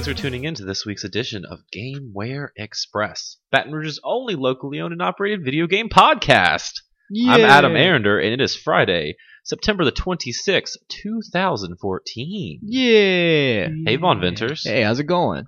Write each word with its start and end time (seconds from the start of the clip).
thanks 0.00 0.18
for 0.18 0.22
tuning 0.22 0.44
in 0.44 0.54
to 0.54 0.64
this 0.64 0.86
week's 0.86 1.04
edition 1.04 1.44
of 1.44 1.60
Gameware 1.76 2.48
Express, 2.56 3.36
Baton 3.52 3.70
Rouge's 3.70 4.00
only 4.02 4.34
locally 4.34 4.80
owned 4.80 4.94
and 4.94 5.02
operated 5.02 5.44
video 5.44 5.66
game 5.66 5.90
podcast. 5.90 6.80
I'm 7.28 7.42
Adam 7.42 7.74
Arender, 7.74 8.18
and 8.24 8.32
it 8.32 8.40
is 8.40 8.56
Friday, 8.56 9.16
September 9.44 9.84
the 9.84 9.92
26th, 9.92 10.78
2014. 10.88 12.60
Yeah. 12.62 13.68
Hey, 13.84 13.96
Vaughn 13.96 14.22
Venters. 14.22 14.64
Hey, 14.64 14.80
how's 14.80 15.00
it 15.00 15.04
going? 15.04 15.44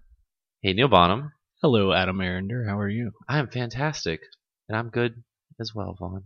Hey, 0.60 0.74
Neil 0.74 0.88
Bonham. 0.88 1.32
Hello, 1.62 1.94
Adam 1.94 2.18
Arender. 2.18 2.68
How 2.68 2.78
are 2.78 2.90
you? 2.90 3.12
I 3.26 3.38
am 3.38 3.48
fantastic, 3.48 4.20
and 4.68 4.76
I'm 4.76 4.90
good 4.90 5.14
as 5.58 5.74
well, 5.74 5.96
Vaughn. 5.98 6.24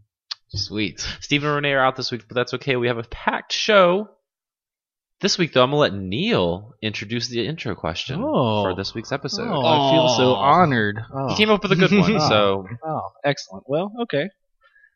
Sweet. 0.48 0.98
Stephen 1.20 1.48
and 1.48 1.54
Renee 1.54 1.74
are 1.74 1.86
out 1.86 1.94
this 1.94 2.10
week, 2.10 2.24
but 2.26 2.34
that's 2.34 2.54
okay. 2.54 2.74
We 2.74 2.88
have 2.88 2.98
a 2.98 3.04
packed 3.04 3.52
show. 3.52 4.08
This 5.20 5.38
week, 5.38 5.52
though, 5.54 5.62
I'm 5.62 5.70
going 5.70 5.90
to 5.90 5.96
let 5.96 6.02
Neil 6.02 6.74
introduce 6.82 7.28
the 7.28 7.46
intro 7.46 7.74
question 7.74 8.20
Oh. 8.22 8.64
for 8.64 8.74
this 8.76 8.94
week's 8.94 9.12
episode. 9.12 9.48
Oh, 9.48 9.64
I 9.64 9.90
feel 9.92 10.08
so 10.10 10.34
Aw. 10.34 10.60
honored. 10.62 10.98
Oh. 11.12 11.28
He 11.30 11.36
came 11.36 11.48
up 11.50 11.62
with 11.62 11.72
a 11.72 11.76
good 11.76 11.90
one, 11.90 12.20
so 12.28 12.66
Oh, 12.84 13.00
excellent. 13.24 13.64
Well, 13.66 13.92
okay. 14.02 14.28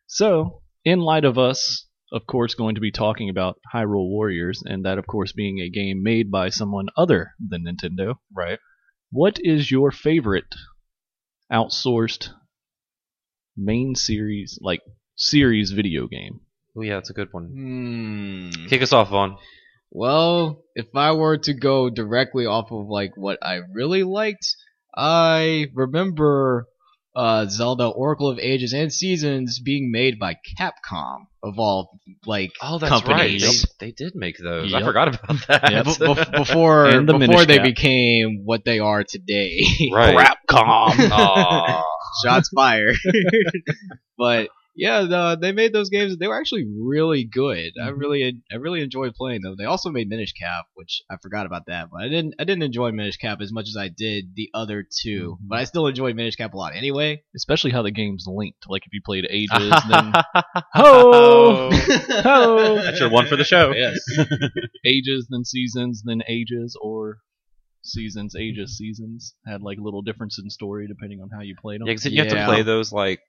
So, 0.05 0.61
in 0.85 0.99
light 0.99 1.25
of 1.25 1.39
us, 1.39 1.87
of 2.11 2.27
course, 2.27 2.53
going 2.53 2.75
to 2.75 2.81
be 2.81 2.91
talking 2.91 3.29
about 3.29 3.57
Hyrule 3.73 4.09
Warriors, 4.09 4.61
and 4.63 4.85
that, 4.85 4.99
of 4.99 5.07
course, 5.07 5.31
being 5.31 5.59
a 5.59 5.69
game 5.69 6.03
made 6.03 6.29
by 6.29 6.49
someone 6.49 6.87
other 6.95 7.31
than 7.39 7.65
Nintendo, 7.65 8.15
right. 8.35 8.59
what 9.09 9.37
is 9.39 9.71
your 9.71 9.89
favorite 9.91 10.53
outsourced 11.51 12.29
main 13.57 13.95
series, 13.95 14.59
like 14.61 14.81
series 15.15 15.71
video 15.71 16.05
game? 16.07 16.41
Oh, 16.77 16.81
yeah, 16.81 16.95
that's 16.95 17.09
a 17.09 17.13
good 17.13 17.29
one. 17.31 17.47
Hmm. 17.47 18.67
Kick 18.67 18.81
us 18.83 18.93
off, 18.93 19.09
Vaughn. 19.09 19.37
Well, 19.91 20.63
if 20.75 20.87
I 20.95 21.11
were 21.11 21.37
to 21.37 21.53
go 21.53 21.89
directly 21.89 22.45
off 22.45 22.71
of 22.71 22.87
like 22.87 23.11
what 23.17 23.39
I 23.43 23.59
really 23.73 24.03
liked, 24.03 24.45
I 24.95 25.67
remember 25.73 26.65
uh, 27.13 27.45
Zelda 27.47 27.87
Oracle 27.87 28.29
of 28.29 28.39
Ages 28.39 28.71
and 28.71 28.91
Seasons 28.91 29.59
being 29.59 29.91
made 29.91 30.17
by 30.17 30.35
Capcom 30.57 31.25
of 31.43 31.59
all 31.59 31.99
like 32.25 32.51
Oh, 32.61 32.77
that's 32.79 32.89
companies. 32.89 33.43
right. 33.43 33.65
They, 33.79 33.87
they 33.87 33.91
did 33.91 34.13
make 34.15 34.37
those. 34.41 34.73
I 34.73 34.81
forgot 34.81 35.09
about 35.09 35.47
that. 35.49 35.71
Yep. 35.71 35.85
B- 35.85 35.91
bef- 36.05 36.31
before 36.37 36.91
the 37.03 37.17
before 37.17 37.45
they 37.45 37.57
Cap. 37.57 37.65
became 37.65 38.43
what 38.45 38.63
they 38.63 38.79
are 38.79 39.03
today. 39.03 39.61
right. 39.91 40.15
Capcom. 40.49 41.83
Shots 42.25 42.49
fired. 42.55 42.95
but 44.17 44.49
yeah, 44.75 45.01
the, 45.01 45.37
they 45.39 45.51
made 45.51 45.73
those 45.73 45.89
games. 45.89 46.17
They 46.17 46.27
were 46.27 46.39
actually 46.39 46.65
really 46.79 47.23
good. 47.25 47.73
I 47.81 47.89
Mhm. 47.89 47.97
really, 47.99 48.41
I 48.51 48.55
really 48.55 48.81
enjoyed 48.81 49.13
playing 49.15 49.41
them. 49.41 49.55
They 49.57 49.65
also 49.65 49.89
made 49.89 50.07
Minish 50.09 50.33
Cap, 50.33 50.65
which 50.75 51.01
I 51.09 51.17
forgot 51.21 51.45
about 51.45 51.65
that. 51.67 51.89
But 51.91 52.03
I 52.03 52.07
didn't, 52.09 52.35
I 52.39 52.43
didn't 52.45 52.63
enjoy 52.63 52.91
Minish 52.91 53.17
Cap 53.17 53.39
as 53.41 53.51
much 53.51 53.67
as 53.67 53.75
I 53.77 53.89
did 53.89 54.33
the 54.35 54.49
other 54.53 54.85
2 55.03 55.37
Mhm. 55.41 55.47
But 55.49 55.59
I 55.59 55.63
still 55.65 55.87
enjoyed 55.87 56.15
Minish 56.15 56.35
Cap 56.35 56.53
a 56.53 56.57
lot 56.57 56.75
anyway. 56.75 57.23
Especially 57.35 57.71
how 57.71 57.81
the 57.81 57.91
game's 57.91 58.25
linked. 58.27 58.65
Like 58.69 58.85
if 58.85 58.93
you 58.93 59.01
played 59.03 59.25
Ages, 59.29 59.71
then 59.89 60.11
Ho! 60.73 61.69
Ho! 62.23 62.75
That's 62.77 62.99
your 62.99 63.09
one 63.09 63.27
for 63.27 63.35
the 63.35 63.43
show. 63.43 63.71
Yes. 63.75 63.97
ages, 64.85 65.27
then 65.29 65.43
seasons, 65.43 66.03
then 66.05 66.21
ages, 66.27 66.77
or 66.81 67.17
seasons, 67.83 68.35
ages, 68.35 68.77
seasons 68.77 69.35
had 69.45 69.61
like 69.61 69.77
little 69.79 70.01
difference 70.01 70.37
in 70.39 70.49
story 70.49 70.87
depending 70.87 71.19
on 71.21 71.29
how 71.33 71.41
you 71.41 71.55
played 71.59 71.81
them. 71.81 71.87
Yeah, 71.87 71.93
'cause 71.95 72.05
you 72.05 72.19
have 72.19 72.27
to 72.29 72.45
play 72.45 72.61
those 72.63 72.91
like 72.91 73.19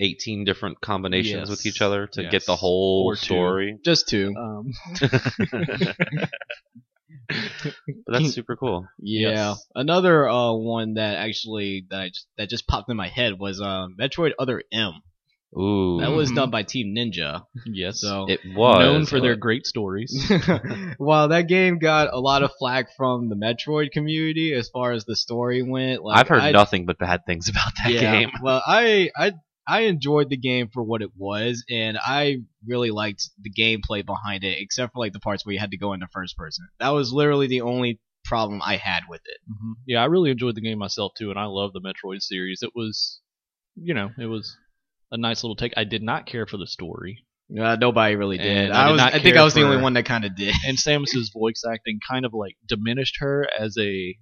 18 0.00 0.44
different 0.44 0.80
combinations 0.80 1.48
Yes. 1.48 1.50
with 1.50 1.66
each 1.66 1.80
other 1.80 2.06
to 2.08 2.28
get 2.28 2.44
the 2.46 2.56
whole 2.56 3.04
Or 3.06 3.14
two. 3.16 3.24
story. 3.24 3.78
Just 3.84 4.08
two. 4.08 4.34
Um, 4.36 4.72
But 7.28 8.12
that's 8.12 8.34
super 8.34 8.56
cool. 8.56 8.86
Yeah. 9.00 9.30
Yes. 9.30 9.66
Another 9.74 10.28
uh, 10.28 10.52
one 10.52 10.94
that 10.94 11.16
actually 11.16 11.86
that 11.90 12.00
I 12.00 12.08
just, 12.08 12.26
that 12.38 12.48
just 12.48 12.66
popped 12.68 12.88
in 12.88 12.96
my 12.96 13.08
head 13.08 13.38
was 13.38 13.60
um, 13.60 13.96
Metroid 13.98 14.32
Other 14.38 14.62
M. 14.72 15.02
Ooh. 15.58 15.98
That 16.00 16.10
was 16.12 16.30
done 16.30 16.50
by 16.50 16.62
Team 16.62 16.94
Ninja. 16.94 17.42
yes, 17.64 18.00
So 18.00 18.26
it 18.28 18.40
was 18.44 18.78
known 18.78 19.06
for 19.06 19.20
their 19.20 19.36
great 19.36 19.66
stories. 19.66 20.30
While 20.98 21.28
that 21.28 21.48
game 21.48 21.78
got 21.78 22.12
a 22.12 22.20
lot 22.20 22.42
of 22.42 22.50
flack 22.58 22.88
from 22.96 23.28
the 23.28 23.36
Metroid 23.36 23.90
community 23.90 24.52
as 24.52 24.68
far 24.68 24.92
as 24.92 25.04
the 25.04 25.16
story 25.16 25.62
went, 25.62 26.04
like 26.04 26.18
I've 26.18 26.28
heard 26.28 26.40
I, 26.42 26.50
nothing 26.52 26.84
but 26.86 26.98
bad 26.98 27.24
things 27.26 27.48
about 27.48 27.72
that 27.82 27.92
yeah, 27.92 28.00
game. 28.20 28.30
Well, 28.42 28.62
I 28.66 29.10
I 29.16 29.32
I 29.66 29.80
enjoyed 29.82 30.30
the 30.30 30.36
game 30.36 30.68
for 30.72 30.82
what 30.82 31.02
it 31.02 31.10
was, 31.16 31.64
and 31.68 31.98
I 32.04 32.38
really 32.66 32.90
liked 32.90 33.28
the 33.40 33.50
gameplay 33.50 34.04
behind 34.04 34.44
it, 34.44 34.58
except 34.60 34.92
for 34.92 35.00
like 35.00 35.12
the 35.12 35.20
parts 35.20 35.44
where 35.44 35.52
you 35.52 35.58
had 35.58 35.72
to 35.72 35.76
go 35.78 35.92
into 35.92 36.06
first 36.12 36.36
person. 36.36 36.68
That 36.78 36.90
was 36.90 37.12
literally 37.12 37.48
the 37.48 37.62
only 37.62 38.00
problem 38.24 38.60
I 38.64 38.76
had 38.76 39.04
with 39.08 39.22
it. 39.24 39.38
Mhm. 39.50 39.74
Yeah, 39.86 40.02
I 40.02 40.06
really 40.06 40.30
enjoyed 40.30 40.54
the 40.54 40.60
game 40.60 40.78
myself 40.78 41.12
too, 41.18 41.30
and 41.30 41.38
I 41.38 41.44
love 41.44 41.72
the 41.72 41.80
Metroid 41.80 42.20
series. 42.22 42.62
It 42.62 42.74
was, 42.74 43.20
you 43.74 43.94
know, 43.94 44.10
it 44.18 44.26
was 44.26 44.56
a 45.10 45.16
nice 45.16 45.42
little 45.42 45.56
take. 45.56 45.74
I 45.76 45.84
did 45.84 46.02
not 46.02 46.26
care 46.26 46.46
for 46.46 46.56
the 46.56 46.66
story, 46.66 47.24
Uh, 47.56 47.76
nobody 47.76 48.16
really 48.16 48.38
did. 48.38 48.70
I 48.72 48.82
I, 48.82 48.86
did 48.86 48.92
was. 48.92 49.00
I 49.00 49.18
think 49.20 49.36
I 49.36 49.44
was 49.44 49.54
the 49.54 49.62
only 49.62 49.76
one 49.76 49.94
that 49.94 50.04
kind 50.04 50.24
of 50.24 50.34
did. 50.34 50.52
and 50.66 50.76
Samus's 50.78 51.30
voice 51.30 51.62
acting 51.68 52.00
kind 52.06 52.24
of 52.24 52.34
like 52.34 52.56
diminished 52.66 53.18
her 53.20 53.48
as 53.58 53.76
a 53.78 54.16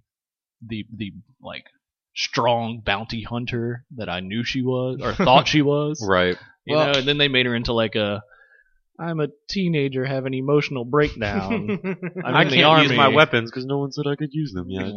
the 0.67 0.87
the 0.95 1.13
like 1.41 1.67
strong 2.15 2.81
bounty 2.85 3.23
hunter 3.23 3.85
that 3.97 4.09
I 4.09 4.21
knew 4.21 4.45
she 4.45 4.63
was 4.63 5.01
or 5.03 5.13
thought 5.15 5.49
she 5.49 5.63
was. 5.63 6.05
Right. 6.09 6.37
You 6.65 6.77
Well- 6.77 6.93
know, 6.93 6.99
and 7.01 7.09
then 7.09 7.19
they 7.19 7.29
made 7.29 7.47
her 7.47 7.55
into 7.55 7.73
like 7.73 7.95
a 7.95 8.23
I'm 8.97 9.19
a 9.19 9.27
teenager 9.49 10.05
having 10.05 10.35
emotional 10.35 10.85
breakdown. 10.85 11.81
I'm 12.25 12.35
I 12.37 12.43
in 12.43 12.49
the 12.49 12.55
can't 12.55 12.83
use 12.85 12.97
my 12.97 13.09
weapons 13.09 13.51
because 13.51 13.67
no 13.67 13.79
one 13.79 13.91
said 13.91 14.07
I 14.07 14.15
could 14.15 14.33
use 14.33 14.53
them 14.53 14.67
yet. 14.71 14.97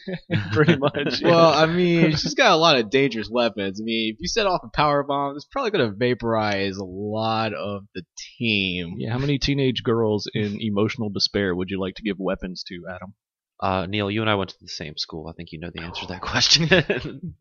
Pretty 0.52 0.76
much. 0.76 1.22
well, 1.22 1.54
I 1.54 1.64
mean, 1.64 2.10
she's 2.14 2.34
got 2.34 2.52
a 2.52 2.56
lot 2.56 2.76
of 2.78 2.90
dangerous 2.90 3.30
weapons. 3.30 3.80
I 3.80 3.84
mean, 3.84 4.12
if 4.14 4.20
you 4.20 4.28
set 4.28 4.46
off 4.46 4.60
a 4.64 4.68
power 4.68 5.02
bomb, 5.02 5.34
it's 5.34 5.46
probably 5.46 5.70
going 5.70 5.90
to 5.90 5.96
vaporize 5.96 6.76
a 6.76 6.84
lot 6.84 7.54
of 7.54 7.84
the 7.94 8.02
team. 8.38 8.96
yeah, 8.98 9.12
how 9.12 9.18
many 9.18 9.38
teenage 9.38 9.82
girls 9.82 10.28
in 10.34 10.60
emotional 10.60 11.08
despair 11.08 11.54
would 11.54 11.70
you 11.70 11.80
like 11.80 11.94
to 11.94 12.02
give 12.02 12.18
weapons 12.18 12.62
to, 12.68 12.82
Adam? 12.94 13.14
Uh, 13.60 13.86
Neil, 13.86 14.10
you 14.10 14.20
and 14.20 14.30
I 14.30 14.36
went 14.36 14.50
to 14.50 14.60
the 14.60 14.68
same 14.68 14.96
school. 14.96 15.26
I 15.28 15.32
think 15.32 15.50
you 15.52 15.58
know 15.58 15.70
the 15.74 15.82
answer 15.82 16.02
to 16.02 16.12
that 16.12 16.20
question. 16.20 17.34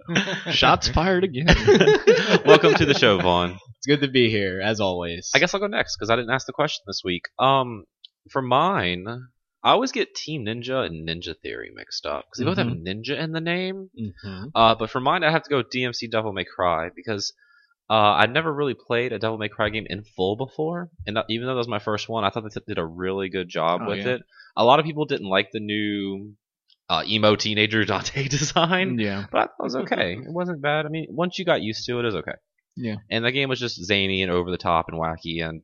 Shots 0.52 0.88
fired 0.88 1.24
again. 1.24 1.46
Welcome 2.46 2.74
to 2.76 2.86
the 2.86 2.96
show, 2.98 3.20
Vaughn. 3.20 3.60
It's 3.78 3.86
good 3.86 4.02
to 4.02 4.08
be 4.08 4.30
here, 4.30 4.60
as 4.60 4.80
always. 4.80 5.30
I 5.36 5.40
guess 5.40 5.54
I'll 5.54 5.60
go 5.60 5.68
next 5.68 5.96
because 5.96 6.10
I 6.10 6.16
didn't 6.16 6.32
ask 6.32 6.48
the 6.48 6.54
question 6.54 6.84
this 6.88 7.02
week. 7.06 7.26
Um, 7.38 7.86
for 8.32 8.42
mine, 8.42 9.06
I 9.64 9.72
always 9.72 9.92
get 9.92 10.16
Team 10.16 10.46
Ninja 10.46 10.86
and 10.86 11.08
Ninja 11.08 11.36
Theory 11.40 11.72
mixed 11.76 12.06
up 12.08 12.26
because 12.26 12.40
they 12.40 12.46
both 12.46 12.58
have 12.58 12.68
ninja 12.68 13.18
in 13.20 13.32
the 13.32 13.42
name. 13.42 13.90
hmm 14.24 14.46
Uh, 14.56 14.74
but 14.74 14.90
for 14.90 15.00
mine, 15.00 15.24
I 15.24 15.30
have 15.32 15.44
to 15.44 15.50
go 15.50 15.62
DMC 15.62 16.10
Devil 16.10 16.34
May 16.34 16.46
Cry 16.46 16.90
because 16.96 17.34
uh, 17.90 17.94
I'd 18.20 18.34
never 18.34 18.54
really 18.54 18.74
played 18.74 19.14
a 19.14 19.20
Devil 19.20 19.38
May 19.38 19.50
Cry 19.50 19.70
game 19.70 19.86
in 19.90 20.04
full 20.04 20.36
before, 20.36 20.90
and 21.06 21.16
that- 21.18 21.26
even 21.30 21.48
though 21.48 21.54
that 21.54 21.60
was 21.60 21.68
my 21.68 21.80
first 21.80 22.10
one, 22.10 22.24
I 22.24 22.30
thought 22.30 22.44
they 22.44 22.62
did 22.68 22.78
a 22.78 22.86
really 22.86 23.30
good 23.30 23.48
job 23.50 23.82
Oh, 23.84 23.88
with 23.90 24.00
yeah. 24.06 24.14
it. 24.16 24.22
A 24.58 24.64
lot 24.66 24.80
of 24.80 24.86
people 24.86 25.06
didn't 25.06 25.28
like 25.30 25.52
the 25.52 25.60
new 25.60 26.34
uh, 26.90 27.04
emo 27.08 27.36
teenager 27.36 27.84
Dante 27.92 28.28
design, 28.28 28.98
Yeah. 29.00 29.26
but 29.32 29.38
I 29.38 29.42
thought 29.44 29.54
it 29.60 29.64
was 29.64 29.76
okay. 29.78 30.14
it 30.14 30.32
wasn't 30.32 30.62
bad. 30.62 30.86
I 30.86 30.90
mean, 30.90 31.08
once 31.10 31.38
you 31.40 31.46
got 31.46 31.62
used 31.62 31.86
to 31.86 31.98
it, 31.98 32.02
it 32.02 32.06
was 32.06 32.16
okay. 32.16 32.36
Yeah. 32.76 32.96
And 33.10 33.26
the 33.26 33.32
game 33.32 33.50
was 33.50 33.60
just 33.60 33.84
zany 33.84 34.22
and 34.22 34.32
over 34.32 34.52
the 34.52 34.58
top 34.58 34.88
and 34.90 34.98
wacky, 35.00 35.44
and 35.48 35.62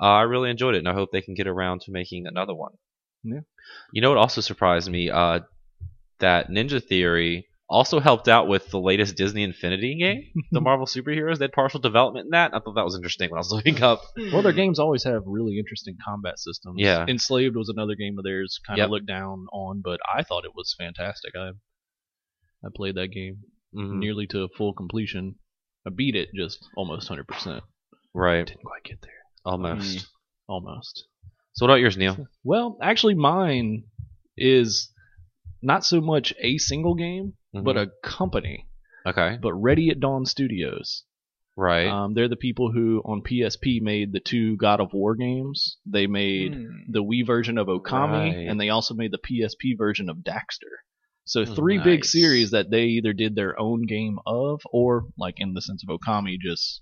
uh, 0.00 0.04
I 0.06 0.22
really 0.22 0.50
enjoyed 0.50 0.74
it, 0.74 0.78
and 0.78 0.88
I 0.88 0.94
hope 0.94 1.10
they 1.12 1.20
can 1.22 1.34
get 1.34 1.46
around 1.46 1.82
to 1.82 1.90
making 1.92 2.26
another 2.26 2.54
one. 2.54 2.72
Yeah. 3.24 3.40
You 3.92 4.02
know 4.02 4.08
what 4.10 4.18
also 4.18 4.40
surprised 4.40 4.90
me? 4.90 5.10
Uh, 5.10 5.40
that 6.20 6.48
Ninja 6.50 6.82
Theory 6.82 7.46
also 7.72 7.98
helped 8.00 8.28
out 8.28 8.46
with 8.48 8.68
the 8.70 8.78
latest 8.78 9.16
Disney 9.16 9.42
Infinity 9.42 9.96
game, 9.98 10.44
the 10.52 10.60
Marvel 10.68 10.86
superheroes. 10.86 11.38
They 11.38 11.44
had 11.46 11.52
partial 11.52 11.80
development 11.80 12.26
in 12.26 12.30
that. 12.30 12.54
I 12.54 12.60
thought 12.60 12.74
that 12.74 12.84
was 12.84 12.94
interesting 12.94 13.30
when 13.30 13.38
I 13.38 13.40
was 13.40 13.50
looking 13.56 13.82
up. 13.82 14.02
Well, 14.32 14.42
their 14.42 14.52
games 14.52 14.78
always 14.78 15.04
have 15.04 15.22
really 15.26 15.58
interesting 15.58 15.96
combat 16.04 16.38
systems. 16.38 16.76
Yeah. 16.78 17.04
Enslaved 17.08 17.56
was 17.56 17.68
another 17.68 17.94
game 17.94 18.18
of 18.18 18.24
theirs, 18.24 18.60
kind 18.66 18.78
Yep. 18.78 18.84
of 18.84 18.90
looked 18.90 19.06
down 19.06 19.46
on, 19.52 19.80
but 19.82 19.98
I 20.14 20.22
thought 20.22 20.44
it 20.44 20.52
was 20.54 20.74
fantastic. 20.78 21.32
I 21.36 21.50
I 22.64 22.68
played 22.74 22.94
that 22.94 23.08
game 23.08 23.38
Mhm. 23.74 23.98
nearly 23.98 24.26
to 24.28 24.48
full 24.56 24.72
completion. 24.72 25.34
I 25.86 25.90
beat 25.90 26.14
it 26.14 26.28
just 26.36 26.64
almost 26.76 27.08
100%. 27.10 27.62
Right. 28.14 28.46
Didn't 28.46 28.62
quite 28.62 28.84
get 28.84 29.00
there. 29.00 29.10
Almost. 29.44 29.98
Mm. 29.98 30.06
Almost. 30.48 31.06
So 31.54 31.64
what 31.66 31.70
about 31.72 31.80
yours, 31.80 31.96
Neil? 31.96 32.28
Well, 32.44 32.78
actually, 32.80 33.14
mine 33.14 33.84
is 34.36 34.91
not 35.62 35.84
so 35.84 36.00
much 36.00 36.34
a 36.40 36.58
single 36.58 36.94
game, 36.94 37.34
but 37.52 37.76
Mhm. 37.76 37.82
a 37.82 37.90
company. 38.08 38.66
okay. 39.06 39.38
But 39.40 39.54
Ready 39.54 39.90
at 39.90 40.00
Dawn 40.00 40.26
Studios. 40.26 41.04
Right. 41.56 41.86
Um, 41.88 42.14
they're 42.14 42.28
the 42.28 42.36
people 42.36 42.72
who 42.72 43.02
on 43.04 43.22
PSP 43.22 43.80
made 43.80 44.12
the 44.12 44.20
two 44.20 44.56
God 44.56 44.80
of 44.80 44.92
War 44.94 45.14
games. 45.14 45.76
They 45.84 46.06
made 46.06 46.54
the 46.88 47.02
Wii 47.04 47.26
version 47.26 47.58
of 47.58 47.66
Okami, 47.66 48.10
Right. 48.36 48.48
and 48.48 48.58
they 48.60 48.70
also 48.70 48.94
made 48.94 49.10
the 49.12 49.18
PSP 49.18 49.74
version 49.76 50.08
of 50.08 50.18
Daxter. 50.18 50.74
So 51.24 51.42
Oh, 51.42 51.54
three 51.54 51.78
big 51.78 52.04
series 52.04 52.50
that 52.52 52.70
they 52.70 52.86
either 52.86 53.12
did 53.12 53.34
their 53.34 53.58
own 53.60 53.82
game 53.86 54.18
of, 54.26 54.62
or 54.72 55.04
like 55.18 55.34
in 55.38 55.52
the 55.52 55.60
sense 55.62 55.84
of 55.86 55.88
Okami, 56.00 56.38
just 56.40 56.80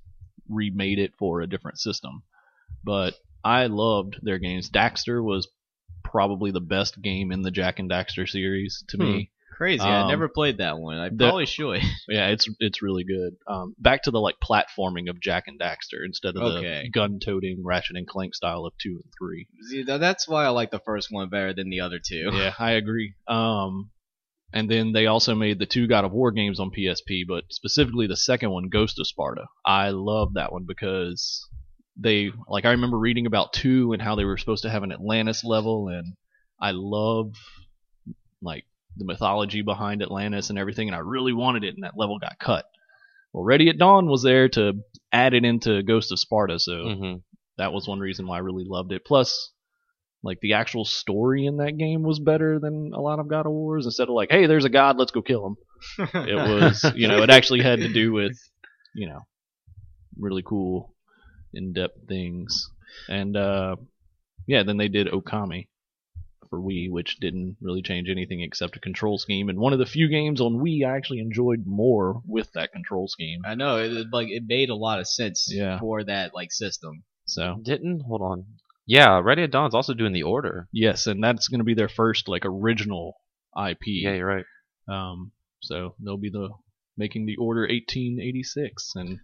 remade 0.49 0.99
it 0.99 1.15
for 1.19 1.41
a 1.41 1.49
different 1.49 1.79
system. 1.79 2.23
But 2.85 3.15
I 3.45 3.67
loved 3.67 4.19
their 4.23 4.39
games. 4.39 4.71
Daxter 4.71 5.23
was 5.23 5.49
probably 6.11 6.51
the 6.51 6.61
best 6.61 7.01
game 7.01 7.31
in 7.33 7.43
the 7.43 7.51
Jak 7.51 7.79
and 7.79 7.91
Daxter 7.91 8.29
series 8.29 8.85
to 8.89 8.99
me. 8.99 9.31
Crazy. 9.57 9.81
I 9.83 10.03
Um, 10.03 10.09
never 10.09 10.29
played 10.29 10.57
that 10.59 10.79
one. 10.79 10.97
I 10.97 11.11
the- 11.11 11.17
probably 11.17 11.45
should. 11.45 11.83
Yeah, 12.09 12.29
it's 12.29 12.49
it's 12.61 12.81
really 12.83 13.05
good. 13.05 13.37
Um, 13.47 13.75
back 13.79 14.05
to 14.05 14.11
the 14.11 14.19
like 14.21 14.37
platforming 14.43 15.11
of 15.11 15.21
Jak 15.21 15.49
and 15.49 15.61
Daxter 15.61 16.03
instead 16.05 16.37
of 16.37 16.43
Okay. 16.43 16.83
the 16.85 16.91
gun-toting 16.91 17.63
Ratchet 17.63 17.97
and 17.97 18.07
Clank 18.07 18.35
style 18.35 18.65
of 18.65 18.73
two 18.79 19.01
and 19.03 19.13
three. 19.19 19.47
See, 19.69 19.83
that's 19.83 20.27
why 20.27 20.45
I 20.47 20.49
like 20.49 20.71
the 20.71 20.79
first 20.81 21.09
one 21.11 21.29
better 21.29 21.53
than 21.53 21.69
the 21.69 21.81
other 21.81 21.99
two. 22.03 22.31
yeah, 22.33 22.55
I 22.59 22.73
agree. 22.73 23.15
Um, 23.29 23.91
and 24.53 24.69
then 24.71 24.93
they 24.93 25.07
also 25.07 25.35
made 25.35 25.59
the 25.59 25.67
two 25.67 25.87
God 25.87 26.05
of 26.07 26.13
War 26.13 26.33
games 26.33 26.59
on 26.59 26.71
PSP, 26.71 27.25
but 27.29 27.45
specifically 27.51 28.07
the 28.07 28.17
second 28.17 28.51
one, 28.51 28.69
Ghost 28.71 28.99
of 28.99 29.07
Sparta. 29.07 29.45
I 29.65 29.91
love 29.91 30.35
that 30.35 30.53
one 30.53 30.65
because 30.67 31.47
they 31.97 32.31
like 32.49 32.65
I 32.65 32.73
remember 32.73 32.99
reading 32.99 33.27
about 33.27 33.53
two 33.53 33.93
and 33.93 34.03
how 34.03 34.15
they 34.15 34.25
were 34.25 34.39
supposed 34.39 34.63
to 34.63 34.71
have 34.71 34.83
an 34.83 34.93
Atlantis 34.93 35.45
level, 35.45 35.89
and 35.89 36.15
I 36.61 36.73
love 36.73 37.35
like 38.43 38.65
the 38.97 39.05
mythology 39.05 39.63
behind 39.63 40.03
Atlantis 40.03 40.51
and 40.51 40.59
everything, 40.59 40.89
and 40.89 40.97
I 40.97 41.01
really 41.01 41.33
wanted 41.33 41.65
it, 41.65 41.75
and 41.75 41.85
that 41.85 41.97
level 41.97 42.19
got 42.19 42.39
cut. 42.39 42.65
Well, 43.33 43.45
Ready 43.45 43.69
at 43.69 43.79
Dawn 43.79 44.07
was 44.07 44.23
there 44.23 44.49
to 44.51 44.81
add 45.13 45.35
it 45.35 45.45
into 45.45 45.83
Ghost 45.83 46.13
of 46.13 46.19
Sparta, 46.19 46.59
so 46.59 46.95
hmm 46.95 47.15
that 47.59 47.75
was 47.75 47.87
one 47.87 48.01
reason 48.01 48.27
why 48.27 48.37
I 48.37 48.41
really 48.41 48.65
loved 48.65 48.91
it. 48.91 49.05
Plus, 49.05 49.53
like 50.23 50.41
the 50.41 50.55
actual 50.55 50.87
story 50.87 51.45
in 51.45 51.59
that 51.59 51.77
game 51.77 52.03
was 52.03 52.19
better 52.19 52.59
than 52.59 52.93
a 52.95 53.01
lot 53.01 53.19
of 53.19 53.29
God 53.29 53.45
of 53.45 53.53
Wars. 53.53 53.85
Instead 53.85 54.09
of 54.09 54.15
like, 54.15 54.31
hey, 54.31 54.47
there's 54.47 54.65
a 54.65 54.71
god, 54.71 54.99
let's 54.99 55.11
go 55.11 55.21
kill 55.23 55.47
him. 55.47 55.57
It 56.15 56.37
was, 56.37 56.91
you 56.95 57.09
know, 57.09 57.23
it 57.23 57.31
actually 57.31 57.63
had 57.63 57.81
to 57.81 57.89
do 57.89 58.13
with, 58.13 58.39
you 58.95 59.09
know, 59.09 59.21
really 60.19 60.43
cool, 60.43 60.95
in-depth 61.55 62.07
things. 62.09 62.69
And 63.09 63.37
uh, 63.37 63.77
yeah, 64.47 64.63
then 64.63 64.77
they 64.77 64.89
did 64.89 65.09
Okami 65.09 65.69
for 66.49 66.59
Wii, 66.61 66.91
which 66.91 67.19
didn't 67.21 67.57
really 67.61 67.83
change 67.83 68.09
anything 68.09 68.41
except 68.41 68.77
a 68.77 68.81
control 68.81 69.19
scheme. 69.19 69.49
And 69.49 69.59
one 69.59 69.73
of 69.73 69.79
the 69.79 69.87
few 69.87 70.09
games 70.09 70.41
on 70.41 70.55
Wii 70.59 70.85
I 70.85 70.97
actually 70.97 71.21
enjoyed 71.21 71.65
more 71.67 72.21
with 72.27 72.51
that 72.53 72.73
control 72.73 73.07
scheme. 73.09 73.43
I 73.45 73.55
know. 73.55 73.77
It, 73.77 73.93
it, 73.93 74.07
like 74.13 74.29
it 74.29 74.43
made 74.47 74.69
a 74.71 74.75
lot 74.75 74.99
of 74.99 75.07
sense 75.07 75.47
Yeah. 75.49 75.79
for 75.79 76.03
that 76.05 76.35
like 76.35 76.51
system. 76.53 77.05
So 77.27 77.61
Didn't 77.63 78.01
hold 78.01 78.23
on. 78.23 78.45
Yeah, 78.87 79.21
Ready 79.23 79.45
at 79.45 79.53
Dawn's 79.53 79.75
also 79.75 79.95
doing 79.95 80.13
the 80.13 80.25
order. 80.25 80.67
Yes, 80.73 81.07
and 81.07 81.23
that's 81.23 81.47
going 81.47 81.61
to 81.61 81.65
be 81.65 81.75
their 81.75 81.89
first 81.89 82.27
like 82.27 82.43
original 82.45 83.15
IP. 83.57 83.83
Yeah, 83.87 84.15
you're 84.15 84.27
right. 84.27 84.45
Um, 84.89 85.31
so 85.61 85.95
they'll 86.01 86.17
be 86.17 86.31
the 86.31 86.49
making 86.97 87.27
the 87.27 87.37
Order 87.37 87.61
1886, 87.63 88.93
and 88.97 89.19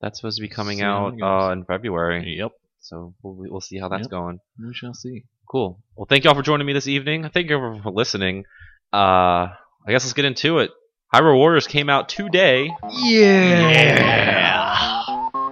That's 0.00 0.18
supposed 0.18 0.38
to 0.38 0.42
be 0.42 0.48
coming 0.48 0.78
See 0.78 0.84
how 0.84 1.06
out 1.08 1.14
it 1.14 1.20
goes. 1.20 1.48
uh, 1.48 1.52
in 1.52 1.64
February. 1.64 2.34
yep, 2.38 2.52
So 2.80 3.14
we'll, 3.22 3.50
we'll 3.50 3.60
see 3.60 3.78
how 3.78 3.88
that's 3.88 4.02
Yep. 4.02 4.10
going. 4.10 4.38
we 4.58 4.72
shall 4.74 4.94
see. 4.94 5.24
Cool. 5.50 5.82
Well, 5.96 6.06
thank 6.08 6.24
y'all 6.24 6.34
for 6.34 6.42
joining 6.42 6.66
me 6.66 6.72
this 6.72 6.86
evening. 6.86 7.28
Thank 7.34 7.50
you 7.50 7.80
for 7.82 7.90
listening. 7.90 8.44
Uh, 8.92 8.96
I 8.96 9.88
guess 9.88 10.04
let's 10.04 10.12
get 10.14 10.24
into 10.24 10.58
it. 10.58 10.70
Hyrule 11.12 11.36
Warriors 11.36 11.66
came 11.66 11.90
out 11.90 12.08
today, 12.08 12.70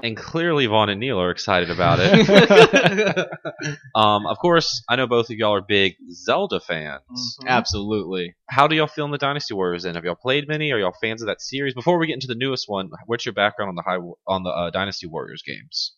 and 0.03 0.17
clearly 0.17 0.67
Vaughn 0.67 0.89
and 0.89 1.01
Neil 1.01 1.21
are 1.21 1.31
excited 1.31 1.71
about 1.71 1.99
it. 2.01 3.29
um, 3.95 4.27
of 4.27 4.39
course, 4.39 4.83
I 4.89 4.97
know 4.97 5.07
both 5.07 5.31
of 5.31 5.37
y'all 5.37 5.55
are 5.55 5.63
big 5.63 5.95
Zelda 6.13 6.61
fans. 6.61 7.39
Absolutely. 7.47 8.35
How 8.49 8.67
do 8.67 8.77
y'all 8.77 8.87
feel 8.87 9.05
in 9.05 9.11
the 9.11 9.19
Dynasty 9.19 9.55
Warriors? 9.55 9.85
And 9.85 9.97
have 9.97 10.05
y'all 10.05 10.15
played 10.15 10.49
many? 10.49 10.73
Are 10.73 10.79
y'all 10.79 10.95
fans 11.01 11.23
of 11.23 11.29
that 11.29 11.41
series? 11.41 11.75
Before 11.75 11.99
we 11.99 12.07
get 12.07 12.15
into 12.15 12.27
the 12.27 12.35
newest 12.35 12.65
one, 12.69 12.91
what's 13.07 13.27
your 13.27 13.35
background 13.35 13.71
on 13.71 13.75
the 13.75 13.83
high 13.83 13.99
on 14.27 14.43
the 14.43 14.51
uh, 14.51 14.71
Dynasty 14.71 15.07
Warriors 15.07 15.43
games? 15.47 15.95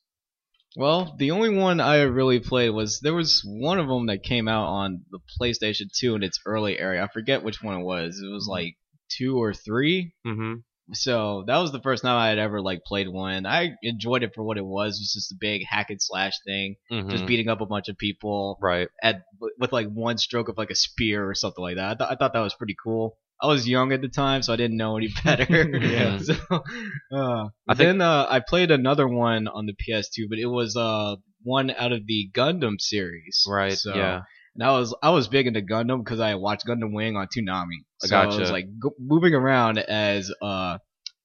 Well, 0.76 1.16
the 1.18 1.32
only 1.32 1.56
one 1.56 1.80
I 1.80 2.02
really 2.02 2.38
played 2.38 2.70
was 2.70 3.00
there 3.00 3.14
was 3.14 3.42
one 3.44 3.80
of 3.80 3.88
them 3.88 4.06
that 4.06 4.22
came 4.22 4.46
out 4.46 4.68
on 4.68 5.04
the 5.10 5.18
PlayStation 5.40 5.86
2 5.98 6.14
in 6.14 6.22
its 6.22 6.38
early 6.46 6.78
area. 6.78 7.02
I 7.02 7.08
forget 7.12 7.42
which 7.42 7.60
one 7.60 7.80
it 7.80 7.84
was. 7.84 8.20
It 8.24 8.32
was 8.32 8.46
like 8.48 8.76
two 9.10 9.42
or 9.42 9.52
three. 9.52 10.14
Mm-hmm. 10.24 10.60
So 10.92 11.44
that 11.46 11.58
was 11.58 11.72
the 11.72 11.80
first 11.80 12.02
time 12.02 12.16
I 12.16 12.28
had 12.28 12.38
ever 12.38 12.60
like 12.60 12.84
played 12.84 13.08
one. 13.08 13.46
I 13.46 13.70
enjoyed 13.82 14.22
it 14.22 14.32
for 14.34 14.42
what 14.42 14.58
it 14.58 14.64
was. 14.64 14.98
It 14.98 15.02
was 15.02 15.12
just 15.12 15.32
a 15.32 15.36
big 15.38 15.62
hack 15.68 15.90
and 15.90 16.00
slash 16.00 16.34
thing, 16.46 16.76
mm-hmm. 16.90 17.10
just 17.10 17.26
beating 17.26 17.48
up 17.48 17.60
a 17.60 17.66
bunch 17.66 17.88
of 17.88 17.96
people 17.96 18.58
right. 18.60 18.88
at 19.02 19.22
with 19.58 19.72
like 19.72 19.88
one 19.88 20.18
stroke 20.18 20.48
of 20.48 20.58
like 20.58 20.70
a 20.70 20.74
spear 20.74 21.28
or 21.28 21.34
something 21.34 21.62
like 21.62 21.76
that. 21.76 21.90
I, 21.90 21.94
th- 21.94 22.10
I 22.10 22.16
thought 22.16 22.32
that 22.32 22.40
was 22.40 22.54
pretty 22.54 22.76
cool. 22.82 23.16
I 23.42 23.46
was 23.46 23.66
young 23.66 23.92
at 23.92 24.02
the 24.02 24.08
time, 24.08 24.42
so 24.42 24.52
I 24.52 24.56
didn't 24.56 24.76
know 24.76 24.96
any 24.96 25.08
better. 25.24 25.46
Yeah. 25.80 26.18
so, 26.22 26.34
uh, 27.12 27.48
I 27.68 27.74
think- 27.74 27.78
then 27.78 28.00
uh, 28.00 28.26
I 28.28 28.40
played 28.40 28.70
another 28.70 29.08
one 29.08 29.48
on 29.48 29.66
the 29.66 29.74
PS2, 29.74 30.28
but 30.28 30.38
it 30.38 30.46
was 30.46 30.76
uh 30.76 31.16
one 31.42 31.70
out 31.70 31.92
of 31.92 32.06
the 32.06 32.30
Gundam 32.34 32.80
series. 32.80 33.44
Right. 33.48 33.72
So, 33.72 33.94
yeah. 33.94 34.22
And 34.60 34.68
I 34.68 34.78
was 34.78 34.94
I 35.02 35.08
was 35.10 35.26
big 35.28 35.46
into 35.46 35.62
Gundam 35.62 36.04
because 36.04 36.20
I 36.20 36.34
watched 36.34 36.66
Gundam 36.66 36.92
Wing 36.92 37.16
on 37.16 37.26
Toonami. 37.26 37.78
I 38.02 38.06
So 38.06 38.16
I 38.16 38.24
gotcha. 38.26 38.40
was 38.40 38.50
like 38.50 38.66
go- 38.78 38.94
moving 38.98 39.32
around 39.32 39.78
as 39.78 40.30
uh 40.42 40.76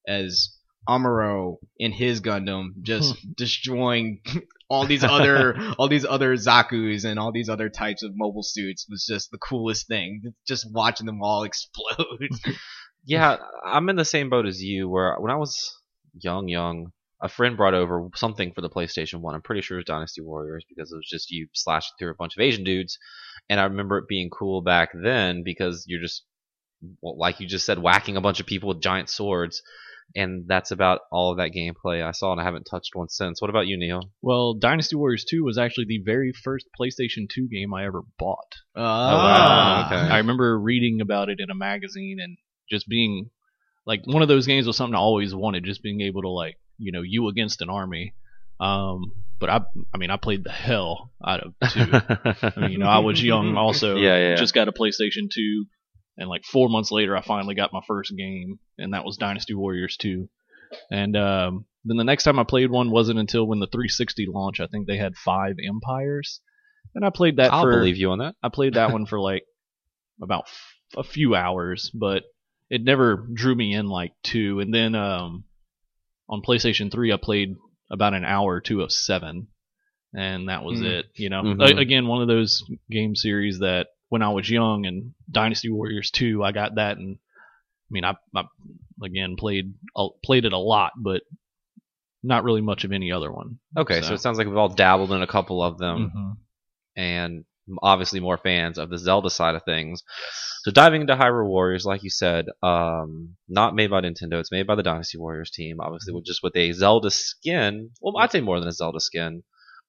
as 0.08 0.56
Amuro 0.88 1.58
in 1.78 1.92
his 1.92 2.22
Gundam, 2.22 2.82
just 2.82 3.18
destroying 3.36 4.22
all 4.70 4.86
these 4.86 5.04
other 5.04 5.58
all 5.78 5.90
these 5.90 6.06
other 6.06 6.36
Zaku's 6.36 7.04
and 7.04 7.20
all 7.20 7.34
these 7.34 7.50
other 7.50 7.68
types 7.70 8.04
of 8.04 8.12
mobile 8.16 8.44
suits 8.44 8.86
was 8.90 9.06
just 9.06 9.32
the 9.32 9.38
coolest 9.38 9.88
thing. 9.90 10.34
Just 10.48 10.68
watching 10.72 11.06
them 11.06 11.22
all 11.22 11.44
explode. 11.50 12.30
Yeah, 13.06 13.36
I'm 13.66 13.90
in 13.90 13.98
the 13.98 14.06
same 14.06 14.30
boat 14.30 14.46
as 14.46 14.64
you. 14.64 14.88
Where 14.88 15.16
when 15.20 15.32
I 15.32 15.36
was 15.36 15.60
young, 16.22 16.48
young, 16.48 16.94
a 17.26 17.30
friend 17.30 17.58
brought 17.58 17.74
over 17.74 18.08
something 18.14 18.54
for 18.54 18.62
the 18.62 18.70
PlayStation 18.70 19.20
One. 19.20 19.34
I'm 19.34 19.42
pretty 19.42 19.62
sure 19.62 19.78
it 19.78 19.80
was 19.80 19.86
Dynasty 19.86 20.22
Warriors 20.22 20.64
because 20.70 20.92
it 20.92 20.96
was 20.96 21.10
just 21.10 21.32
you 21.32 21.48
slashing 21.54 21.94
through 21.98 22.12
a 22.12 22.16
bunch 22.16 22.38
of 22.38 22.42
Asian 22.42 22.64
dudes, 22.64 23.00
and 23.50 23.60
I 23.60 23.64
remember 23.64 23.98
it 23.98 24.08
being 24.08 24.30
cool 24.30 24.62
back 24.62 24.90
then 24.94 25.42
because 25.44 25.86
you're 25.88 26.02
just, 26.02 26.24
well, 27.02 27.18
like 27.18 27.40
you 27.40 27.48
just 27.48 27.66
said, 27.66 27.80
whacking 27.80 28.16
a 28.16 28.22
bunch 28.22 28.40
of 28.40 28.46
people 28.46 28.70
with 28.70 28.80
giant 28.80 29.10
swords, 29.10 29.64
and 30.16 30.46
that's 30.48 30.70
about 30.70 31.02
all 31.12 31.32
of 31.32 31.38
that 31.38 31.50
gameplay 31.50 32.06
I 32.06 32.12
saw, 32.12 32.32
and 32.32 32.40
I 32.40 32.44
haven't 32.44 32.68
touched 32.70 32.92
one 32.94 33.10
since. 33.10 33.42
What 33.42 33.50
about 33.50 33.66
you, 33.66 33.76
Neil? 33.76 34.12
Well, 34.22 34.54
Dynasty 34.54 34.96
Warriors 34.96 35.26
2 35.28 35.44
was 35.44 35.58
actually 35.58 35.86
the 35.88 36.04
very 36.06 36.32
first 36.32 36.68
PlayStation 36.80 37.28
2 37.28 37.48
game 37.52 37.74
I 37.74 37.88
ever 37.88 38.04
bought. 38.20 38.54
Ah. 38.76 39.88
okay. 39.88 40.14
I 40.14 40.20
remember 40.20 40.60
reading 40.60 41.00
about 41.02 41.30
it 41.30 41.40
in 41.40 41.50
a 41.50 41.56
magazine 41.56 42.20
and 42.22 42.38
just 42.70 42.88
being 42.88 43.32
like 43.88 44.02
one 44.06 44.22
of 44.22 44.28
those 44.28 44.46
games 44.46 44.68
was 44.68 44.78
something 44.78 44.96
I 44.96 45.00
always 45.00 45.34
wanted, 45.34 45.64
just 45.64 45.82
being 45.82 46.02
able 46.02 46.22
to 46.22 46.30
like 46.30 46.58
you 46.78 46.92
know 46.92 47.02
you 47.02 47.28
against 47.28 47.62
an 47.62 47.70
army. 47.70 48.14
Um, 48.60 49.12
but 49.40 49.50
I, 49.50 49.62
I 49.94 49.98
mean, 49.98 50.12
I 50.12 50.18
played 50.18 50.44
the 50.44 50.52
hell 50.52 51.12
out 51.26 51.42
of 51.42 51.54
two. 51.72 51.92
I 51.92 52.54
mean, 52.58 52.72
you 52.72 52.78
know, 52.78 52.88
I 52.88 53.00
was 53.00 53.22
young 53.22 53.58
also. 53.58 53.98
Yeah, 53.98 54.18
yeah. 54.18 54.36
Just 54.36 54.54
got 54.54 54.70
a 54.70 54.72
PlayStation 54.72 55.30
2, 55.30 55.66
and 56.18 56.30
like 56.30 56.46
four 56.46 56.70
months 56.70 56.90
later, 56.92 57.18
I 57.18 57.22
finally 57.22 57.54
got 57.54 57.74
my 57.74 57.82
first 57.86 58.16
game, 58.16 58.60
and 58.78 58.94
that 58.94 59.04
was 59.04 59.18
Dynasty 59.18 59.54
Warriors 59.54 59.98
2. 59.98 60.30
And 60.90 61.18
um, 61.18 61.66
then 61.84 61.98
the 61.98 62.04
next 62.06 62.24
time 62.24 62.40
I 62.40 62.44
played 62.44 62.72
one 62.72 62.92
wasn't 62.92 63.20
until 63.20 63.46
when 63.46 63.60
the 63.60 63.68
360 63.68 64.26
launched. 64.30 64.62
I 64.62 64.68
think 64.68 64.88
they 64.88 64.98
had 64.98 65.16
five 65.16 65.56
empires, 65.66 66.40
and 66.94 67.06
I 67.06 67.10
played 67.10 67.38
that 67.38 67.52
I'll 67.52 67.64
for. 67.64 67.72
believe 67.72 67.98
you 67.98 68.12
on 68.12 68.20
that. 68.20 68.36
I 68.42 68.50
played 68.50 68.76
that 68.76 68.92
one 68.94 69.06
for 69.06 69.20
like 69.20 69.44
about 70.22 70.46
f- 70.48 70.74
a 70.98 71.04
few 71.04 71.36
hours, 71.36 71.92
but 71.94 72.24
it 72.70 72.84
never 72.84 73.28
drew 73.34 73.54
me 73.54 73.74
in 73.76 73.88
like 73.88 74.14
two. 74.24 74.62
And 74.62 74.74
then 74.74 74.96
um, 74.96 75.44
on 76.30 76.42
PlayStation 76.42 76.92
3, 76.92 77.12
I 77.14 77.18
played 77.18 77.56
about 77.92 78.14
an 78.14 78.26
hour 78.26 78.54
or 78.56 78.62
two 78.62 78.82
of 78.82 78.92
seven, 78.92 79.48
and 80.14 80.50
that 80.50 80.64
was 80.64 80.80
Hmm. 80.80 80.86
it. 80.86 81.06
You 81.16 81.30
know, 81.30 81.44
Mhm. 81.44 81.62
A- 81.62 81.80
again, 81.80 82.08
one 82.08 82.22
of 82.22 82.28
those 82.28 82.64
game 82.90 83.16
series 83.16 83.60
that 83.60 83.88
when 84.10 84.22
I 84.22 84.30
was 84.30 84.50
young 84.50 84.86
and 84.86 85.14
Dynasty 85.30 85.70
Warriors 85.70 86.10
2, 86.12 86.44
I 86.44 86.52
got 86.52 86.76
that, 86.76 86.98
and 86.98 87.18
I 87.18 87.90
mean, 87.92 88.04
I, 88.04 88.16
I 88.36 88.44
again 89.04 89.36
played 89.38 89.74
uh, 89.96 90.10
played 90.24 90.46
it 90.46 90.54
a 90.54 90.58
lot, 90.58 90.94
but 90.98 91.22
not 92.24 92.44
really 92.44 92.62
much 92.62 92.84
of 92.84 92.92
any 92.92 93.12
other 93.12 93.32
one. 93.32 93.60
Okay, 93.78 94.02
so, 94.02 94.14
it 94.16 94.20
sounds 94.20 94.40
like 94.40 94.48
we've 94.48 94.58
all 94.58 94.70
dabbled 94.70 95.12
in 95.12 95.22
a 95.22 95.28
couple 95.28 95.62
of 95.64 95.78
them. 95.78 96.12
Mhm. 96.16 96.38
and 96.98 97.46
obviously 97.82 98.20
more 98.20 98.38
fans 98.38 98.78
of 98.78 98.90
the 98.90 98.98
Zelda 98.98 99.30
side 99.30 99.56
of 99.56 99.64
things. 99.64 100.04
So 100.64 100.72
diving 100.72 101.02
into 101.02 101.16
Hyrule 101.16 101.48
Warriors, 101.48 101.86
like 101.86 102.04
you 102.04 102.10
said, 102.10 102.46
um, 102.64 103.36
not 103.48 103.76
made 103.76 103.90
by 103.92 104.02
Nintendo, 104.02 104.40
it's 104.40 104.52
made 104.52 104.66
by 104.68 104.76
the 104.76 104.84
Dynasty 104.84 105.18
Warriors 105.18 105.52
team, 105.52 105.80
obviously 105.80 106.14
with 106.14 106.26
just 106.26 106.42
with 106.44 106.56
a 106.56 106.72
Zelda 106.72 107.12
skin. 107.12 107.92
Well, 108.02 108.18
I'd 108.18 108.32
say 108.32 108.42
more 108.42 108.60
than 108.60 108.70
a 108.70 108.72
Zelda 108.74 109.00
skin. 109.00 109.44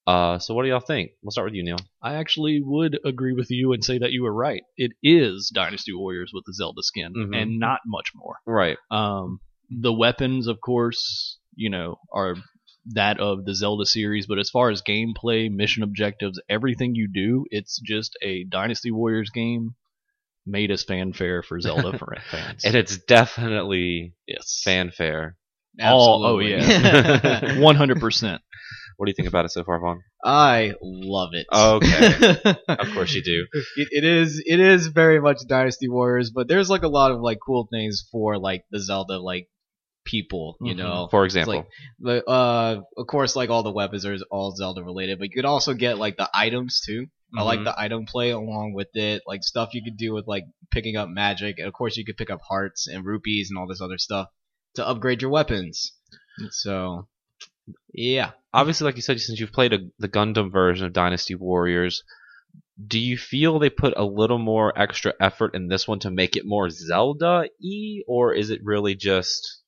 Uh, 0.06 0.38
so 0.38 0.54
what 0.54 0.62
do 0.62 0.68
y'all 0.68 0.78
think? 0.80 1.11
We'll 1.23 1.33
start 1.33 1.47
with 1.47 1.54
you, 1.54 1.64
Neil. 1.64 1.78
I 2.00 2.14
actually 2.14 2.61
would 2.62 2.99
agree 3.04 3.33
with 3.33 3.50
you 3.50 3.73
and 3.73 3.83
say 3.85 3.99
that 3.99 4.12
you 4.12 4.23
were 4.23 4.33
right. 4.33 4.62
It 4.76 4.92
is 5.02 5.50
Dynasty 5.52 5.92
Warriors 5.92 6.30
with 6.33 6.45
the 6.47 6.52
Zelda 6.54 6.83
skin, 6.83 7.12
Mhm. 7.14 7.37
and 7.37 7.59
not 7.59 7.80
much 7.87 8.12
more. 8.14 8.37
Right. 8.47 8.78
Um, 8.90 9.40
the 9.68 9.92
weapons, 9.92 10.47
of 10.47 10.61
course, 10.61 11.38
you 11.56 11.71
know, 11.71 11.97
are 12.12 12.37
that 12.94 13.18
of 13.20 13.44
the 13.44 13.54
Zelda 13.54 13.86
series, 13.86 14.26
but 14.26 14.38
as 14.38 14.50
far 14.50 14.70
as 14.70 14.82
gameplay, 14.82 15.50
mission 15.50 15.82
objectives, 15.82 16.40
everything 16.48 16.94
you 16.94 17.08
do, 17.12 17.44
it's 17.50 17.80
just 17.84 18.16
a 18.22 18.44
Dynasty 18.44 18.90
Warriors 18.90 19.30
game 19.30 19.74
made 20.46 20.70
as 20.70 20.84
fanfare 20.84 21.42
for 21.42 21.60
Zelda 21.60 21.98
for 21.98 22.16
fans. 22.30 22.64
And 22.64 22.74
it's 22.74 22.96
definitely 22.98 24.14
yes, 24.26 24.62
fanfare. 24.64 25.36
All- 25.82 26.24
oh, 26.24 26.38
yeah. 26.38 27.58
one 27.60 27.76
hundred 27.76 28.00
percent. 28.00 28.40
What 28.96 29.06
do 29.06 29.10
you 29.10 29.14
think 29.14 29.28
about 29.28 29.44
it 29.44 29.50
so 29.50 29.62
far, 29.62 29.78
Vaughn? 29.78 30.00
I 30.24 30.72
love 30.80 31.30
it. 31.32 31.46
Okay. 31.52 32.56
Of 32.68 32.92
course 32.92 33.12
you 33.14 33.22
do. 33.22 33.46
it, 33.76 33.88
it 33.90 34.04
is 34.04 34.42
it 34.44 34.60
is 34.60 34.86
very 34.86 35.20
much 35.20 35.38
Dynasty 35.46 35.88
Warriors, 35.88 36.30
but 36.30 36.48
there's 36.48 36.70
like 36.70 36.82
a 36.82 36.88
lot 36.88 37.10
of 37.10 37.20
like 37.20 37.38
cool 37.44 37.68
things 37.70 38.06
for 38.10 38.38
like 38.38 38.64
the 38.70 38.80
Zelda 38.80 39.18
like 39.18 39.48
people, 40.06 40.56
you 40.60 40.75
Mhm. 40.75 40.78
know. 40.78 41.08
For 41.10 41.25
example, 41.26 41.66
like 42.00 42.25
uh 42.26 42.80
of 42.96 43.06
course 43.06 43.36
like 43.36 43.50
all 43.50 43.62
the 43.62 43.72
weapons 43.72 44.06
are 44.06 44.16
all 44.30 44.52
Zelda 44.56 44.82
related, 44.82 45.18
but 45.18 45.28
you 45.28 45.34
could 45.34 45.44
also 45.44 45.75
get 45.75 45.98
like 45.98 46.16
the 46.16 46.30
items 46.32 46.80
too. 46.80 47.06
I 47.36 47.42
like 47.42 47.60
Mhm. 47.60 47.64
the 47.64 47.78
item 47.78 48.06
play 48.06 48.30
along 48.30 48.72
with 48.72 48.88
it, 48.94 49.22
like 49.26 49.42
stuff 49.42 49.75
you 49.75 49.82
could 49.82 49.98
do 49.98 50.14
with 50.14 50.26
like 50.26 50.44
picking 50.70 50.96
up 50.96 51.08
magic, 51.08 51.58
and 51.58 51.66
of 51.68 51.75
course 51.75 51.96
you 51.96 52.04
could 52.04 52.16
pick 52.16 52.30
up 52.30 52.40
hearts 52.48 52.86
and 52.86 53.04
rupees 53.04 53.50
and 53.50 53.58
all 53.58 53.66
this 53.66 53.80
other 53.82 53.98
stuff 53.98 54.28
to 54.76 54.86
upgrade 54.86 55.20
your 55.22 55.30
weapons. 55.30 55.92
So, 56.50 57.08
yeah, 57.92 58.32
obviously, 58.52 58.84
like 58.84 58.96
you 58.96 59.02
said, 59.02 59.20
since 59.20 59.40
you've 59.40 59.52
played 59.52 59.72
a, 59.72 59.78
the 59.98 60.08
Gundam 60.08 60.52
version 60.52 60.86
of 60.86 60.92
Dynasty 60.92 61.34
Warriors, 61.34 62.02
do 62.86 62.98
you 62.98 63.16
feel 63.16 63.58
they 63.58 63.70
put 63.70 63.94
a 63.96 64.04
little 64.04 64.38
more 64.38 64.78
extra 64.78 65.14
effort 65.18 65.54
in 65.54 65.68
this 65.68 65.88
one 65.88 65.98
to 66.00 66.10
make 66.10 66.36
it 66.36 66.44
more 66.44 66.68
Zelda-y, 66.70 68.02
or 68.06 68.34
is 68.34 68.50
it 68.50 68.60
really 68.62 68.94
just 68.94 69.62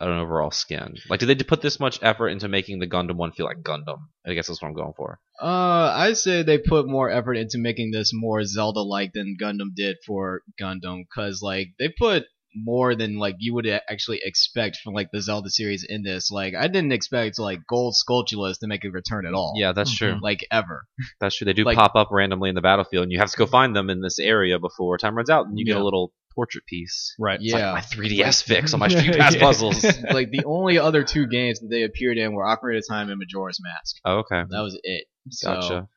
an 0.00 0.08
overall 0.10 0.50
skin? 0.50 0.94
Like, 1.08 1.20
did 1.20 1.26
they 1.26 1.36
put 1.44 1.62
this 1.62 1.80
much 1.80 1.98
effort 2.02 2.28
into 2.28 2.48
making 2.48 2.78
the 2.80 2.86
Gundam 2.86 3.16
one 3.16 3.32
feel 3.32 3.46
like 3.46 3.62
Gundam? 3.62 3.98
I 4.26 4.34
guess 4.34 4.46
that's 4.48 4.60
what 4.60 4.68
I'm 4.68 4.74
going 4.74 4.92
for. 4.96 5.18
uh, 5.40 5.92
I 5.94 6.12
say 6.14 6.42
they 6.42 6.58
put 6.58 6.86
more 6.88 7.10
effort 7.10 7.34
into 7.34 7.58
making 7.58 7.90
this 7.92 8.10
more 8.14 8.44
Zelda-like 8.44 9.12
than 9.14 9.36
Gundam 9.40 9.74
did 9.74 9.96
for 10.06 10.42
Gundam, 10.60 11.04
cause 11.14 11.40
like 11.42 11.68
they 11.78 11.88
put 11.88 12.24
more 12.58 12.94
than 12.94 13.18
like 13.18 13.34
you 13.38 13.52
would 13.52 13.66
actually 13.66 14.18
expect 14.24 14.78
from 14.82 14.94
like 14.94 15.08
the 15.12 15.20
Zelda 15.20 15.50
series 15.50 15.84
in 15.86 16.02
this. 16.02 16.30
Like, 16.30 16.54
I 16.54 16.68
didn't 16.68 16.92
expect 16.92 17.38
like 17.38 17.60
Gold 17.68 17.94
Skulltulas 17.94 18.58
to 18.60 18.66
make 18.66 18.82
a 18.84 18.88
return 18.90 19.26
at 19.26 19.34
all. 19.34 19.52
Yeah, 19.56 19.72
that's 19.72 19.94
true. 19.94 20.16
like 20.22 20.40
ever. 20.50 20.84
That's 21.20 21.36
true. 21.36 21.44
They 21.44 21.52
do 21.52 21.64
Like- 21.64 21.76
pop 21.76 21.94
up 21.96 22.08
randomly 22.10 22.48
in 22.48 22.54
the 22.54 22.62
battlefield, 22.62 23.02
and 23.04 23.12
you 23.12 23.18
have 23.18 23.30
to 23.30 23.36
go 23.36 23.44
find 23.46 23.76
them 23.76 23.90
in 23.90 24.00
this 24.00 24.18
area 24.18 24.58
before 24.58 24.96
time 24.98 25.14
runs 25.16 25.28
out, 25.30 25.46
and 25.46 25.58
you 25.58 25.66
get 25.66 25.76
a 25.76 25.84
little 25.84 26.12
portrait 26.36 26.64
piece. 26.66 27.14
Right. 27.18 27.40
It's 27.42 27.52
like 27.52 27.60
Yeah. 27.60 27.72
my 27.72 27.80
3DS 27.80 28.44
fix 28.44 28.72
on 28.74 28.78
my 28.84 28.88
Street 28.88 29.16
Pass 29.16 29.34
Yeah. 29.34 29.40
puzzles. 29.40 29.82
like 30.12 30.30
the 30.30 30.44
only 30.46 30.78
other 30.78 31.02
two 31.02 31.26
games 31.26 31.58
that 31.58 31.68
they 31.68 31.82
appeared 31.82 32.18
in 32.18 32.32
were 32.34 32.44
Ocarina 32.44 32.78
of 32.78 32.84
Time 32.88 33.10
and 33.10 33.18
Majora's 33.18 33.58
Mask. 33.60 33.96
Oh, 34.04 34.18
okay, 34.18 34.42
That 34.50 34.60
was 34.60 34.78
it. 34.84 35.06
So 35.30 35.54
gotcha. 35.54 35.88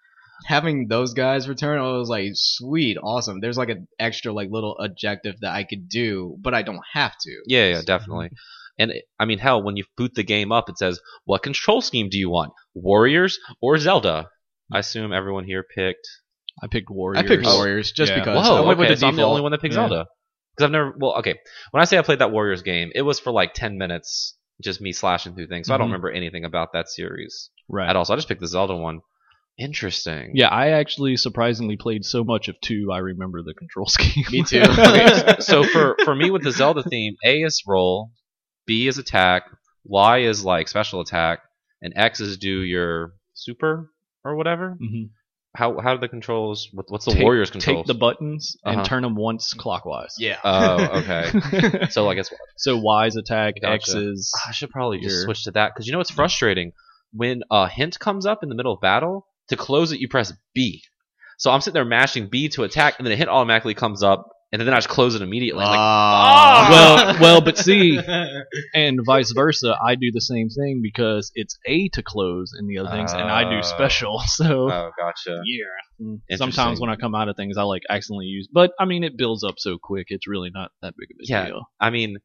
having 0.48 0.88
those 0.88 1.14
guys 1.14 1.48
return, 1.48 1.78
I 1.78 1.84
was 1.98 2.10
like, 2.10 2.32
sweet, 2.34 2.98
awesome. 3.04 3.40
There's 3.42 3.58
like 3.58 3.70
an 3.70 3.88
extra 4.00 4.34
like 4.34 4.50
little 4.50 4.76
objective 4.80 5.36
that 5.42 5.52
I 5.54 5.64
could 5.66 5.88
do, 5.90 6.36
but 6.42 6.54
I 6.56 6.64
don't 6.64 6.82
have 6.94 7.12
to. 7.22 7.42
Yeah, 7.46 7.68
yeah, 7.74 7.82
definitely. 7.86 8.32
And 8.80 8.94
I 9.20 9.26
mean, 9.26 9.40
hell, 9.40 9.62
when 9.62 9.76
you 9.76 9.84
boot 9.98 10.14
the 10.16 10.24
game 10.24 10.54
up, 10.54 10.70
it 10.70 10.78
says, 10.78 11.02
"What 11.26 11.44
control 11.44 11.82
scheme 11.82 12.08
do 12.10 12.18
you 12.18 12.30
want? 12.30 12.54
Warriors 12.74 13.38
or 13.62 13.78
Zelda?" 13.78 14.30
I 14.72 14.80
assume 14.80 15.12
everyone 15.12 15.44
here 15.44 15.64
picked. 15.76 16.08
I 16.64 16.68
picked 16.68 16.90
Warriors. 16.90 17.24
I 17.24 17.28
picked 17.28 17.46
Warriors 17.46 17.92
just 17.92 18.12
Yeah. 18.14 18.20
because. 18.20 18.48
Whoa, 18.48 18.56
I 18.56 18.62
went 18.66 18.80
with 18.80 18.86
okay, 18.88 18.96
the 18.96 19.00
so 19.02 19.08
I'm 19.08 19.16
the 19.18 19.24
only 19.24 19.42
one 19.42 19.52
that 19.52 19.62
picked 19.62 19.74
Yeah. 19.74 19.88
Zelda 19.90 20.06
because 20.60 20.66
I've 20.68 20.72
never. 20.72 20.94
Well, 20.98 21.16
okay, 21.20 21.36
when 21.72 21.82
I 21.82 21.86
say 21.86 21.98
I 21.98 22.02
played 22.02 22.20
that 22.20 22.32
Warriors 22.32 22.62
game, 22.62 22.92
it 22.94 23.02
was 23.04 23.20
for 23.20 23.32
like 23.32 23.54
ten 23.54 23.78
minutes, 23.78 24.38
just 24.62 24.82
me 24.82 24.92
slashing 24.92 25.36
through 25.36 25.48
things. 25.48 25.68
So 25.68 25.74
I 25.74 25.78
don't 25.78 25.88
Mhm. 25.88 25.92
remember 25.92 26.12
anything 26.12 26.44
about 26.46 26.74
that 26.74 26.90
series 26.90 27.50
Right. 27.70 27.90
at 27.90 27.96
all. 27.96 28.04
So 28.06 28.14
I 28.14 28.18
just 28.18 28.28
picked 28.28 28.42
the 28.42 28.48
Zelda 28.48 28.76
one. 28.76 29.00
Interesting. 29.58 30.32
Yeah, 30.36 30.48
I 30.48 30.70
actually 30.70 31.18
surprisingly 31.18 31.76
played 31.76 32.06
so 32.06 32.24
much 32.24 32.48
of 32.48 32.60
two. 32.62 32.92
I 32.94 33.00
remember 33.00 33.42
the 33.42 33.54
control 33.54 33.88
scheme. 33.88 34.24
Me 34.32 34.44
too. 34.44 34.62
Okay, 34.62 35.36
so 35.40 35.64
for 35.64 35.98
for 36.06 36.16
me 36.16 36.32
with 36.32 36.44
the 36.44 36.52
Zelda 36.52 36.84
theme, 36.84 37.16
A 37.26 37.42
is 37.42 37.64
roll, 37.68 38.12
B 38.66 38.88
is 38.88 38.98
attack, 38.98 39.44
Y 39.84 40.20
is 40.20 40.46
like 40.46 40.68
special 40.70 41.02
attack, 41.02 41.40
and 41.82 41.94
X 41.96 42.20
is 42.22 42.38
do 42.38 42.62
your 42.62 43.14
super 43.34 43.92
or 44.24 44.36
whatever. 44.36 44.78
Mhm. 44.82 45.10
How 45.56 45.80
how 45.80 45.96
do 45.96 46.00
the 46.00 46.08
controls? 46.08 46.70
What, 46.74 46.86
what's 46.90 47.06
the 47.06 47.12
Take- 47.12 47.24
Warriors 47.24 47.50
controls? 47.50 47.80
Take 47.80 47.88
the 47.88 47.94
buttons 48.00 48.56
Uh-huh. 48.64 48.78
and 48.80 48.86
turn 48.88 49.02
them 49.02 49.16
once 49.16 49.54
clockwise. 49.54 50.16
Yeah. 50.20 50.38
Oh, 50.44 50.86
okay. 51.00 51.88
So 51.90 52.08
I 52.10 52.14
guess 52.16 52.32
so 52.58 52.78
Y's 52.78 53.16
attack, 53.16 53.56
Gotcha. 53.62 53.74
X 53.74 53.94
is 53.96 54.32
I 54.48 54.52
should 54.52 54.70
probably 54.70 55.00
just 55.00 55.16
Your- 55.16 55.24
switch 55.26 55.44
to 55.46 55.52
that 55.52 55.74
because 55.74 55.88
you 55.88 55.92
know 55.92 55.98
what's 55.98 56.12
frustrating 56.12 56.72
when 57.14 57.42
a 57.50 57.68
hint 57.68 57.98
comes 58.00 58.26
up 58.28 58.44
in 58.44 58.50
the 58.50 58.56
middle 58.56 58.74
of 58.74 58.82
battle. 58.82 59.26
To 59.50 59.56
close 59.56 59.92
it, 59.92 60.00
you 60.00 60.08
press 60.08 60.32
B. 60.54 60.84
So 61.40 61.50
I'm 61.50 61.62
sitting 61.62 61.74
there 61.74 61.84
mashing 61.86 62.28
B 62.30 62.50
to 62.50 62.64
attack, 62.64 62.96
and 63.00 63.06
then 63.08 63.14
a 63.14 63.16
hint 63.16 63.30
automatically 63.32 63.74
comes 63.74 64.04
up, 64.04 64.28
and 64.52 64.62
then 64.62 64.70
I 64.74 64.78
just 64.78 64.90
close 64.90 65.14
it 65.16 65.22
immediately. 65.22 65.64
I'm 65.64 65.70
like, 65.70 65.78
Ah. 65.80 66.68
well, 66.72 67.16
well, 67.22 67.42
but 67.42 67.58
see, 67.58 68.00
and 68.74 69.00
vice 69.06 69.32
versa. 69.32 69.76
I 69.84 69.96
do 69.96 70.12
the 70.12 70.22
same 70.22 70.50
thing 70.50 70.82
because 70.82 71.32
it's 71.36 71.58
A 71.68 71.90
to 71.90 72.02
close 72.04 72.54
in 72.58 72.68
the 72.68 72.80
other 72.80 72.90
things, 72.90 73.14
and 73.14 73.30
I 73.30 73.44
Oh. 73.46 73.50
do 73.52 73.64
special. 73.64 74.22
So 74.28 74.72
oh, 74.72 74.92
gotcha. 74.98 75.42
yeah. 75.46 76.38
Sometimes 76.38 76.80
when 76.80 76.90
I 76.90 76.96
come 76.96 77.14
out 77.16 77.28
of 77.30 77.36
things, 77.36 77.58
I 77.58 77.64
like 77.64 77.84
accidentally 77.90 78.26
use. 78.28 78.48
But 78.52 78.72
I 78.80 78.86
mean, 78.86 79.04
it 79.04 79.18
builds 79.18 79.44
up 79.44 79.56
so 79.58 79.78
quick. 79.82 80.08
It's 80.10 80.28
really 80.28 80.50
not 80.54 80.72
that 80.82 80.96
big 80.98 81.10
of 81.12 81.18
a 81.22 81.26
Yeah. 81.28 81.46
deal. 81.46 81.70
I 81.80 81.90
mean, 81.90 82.18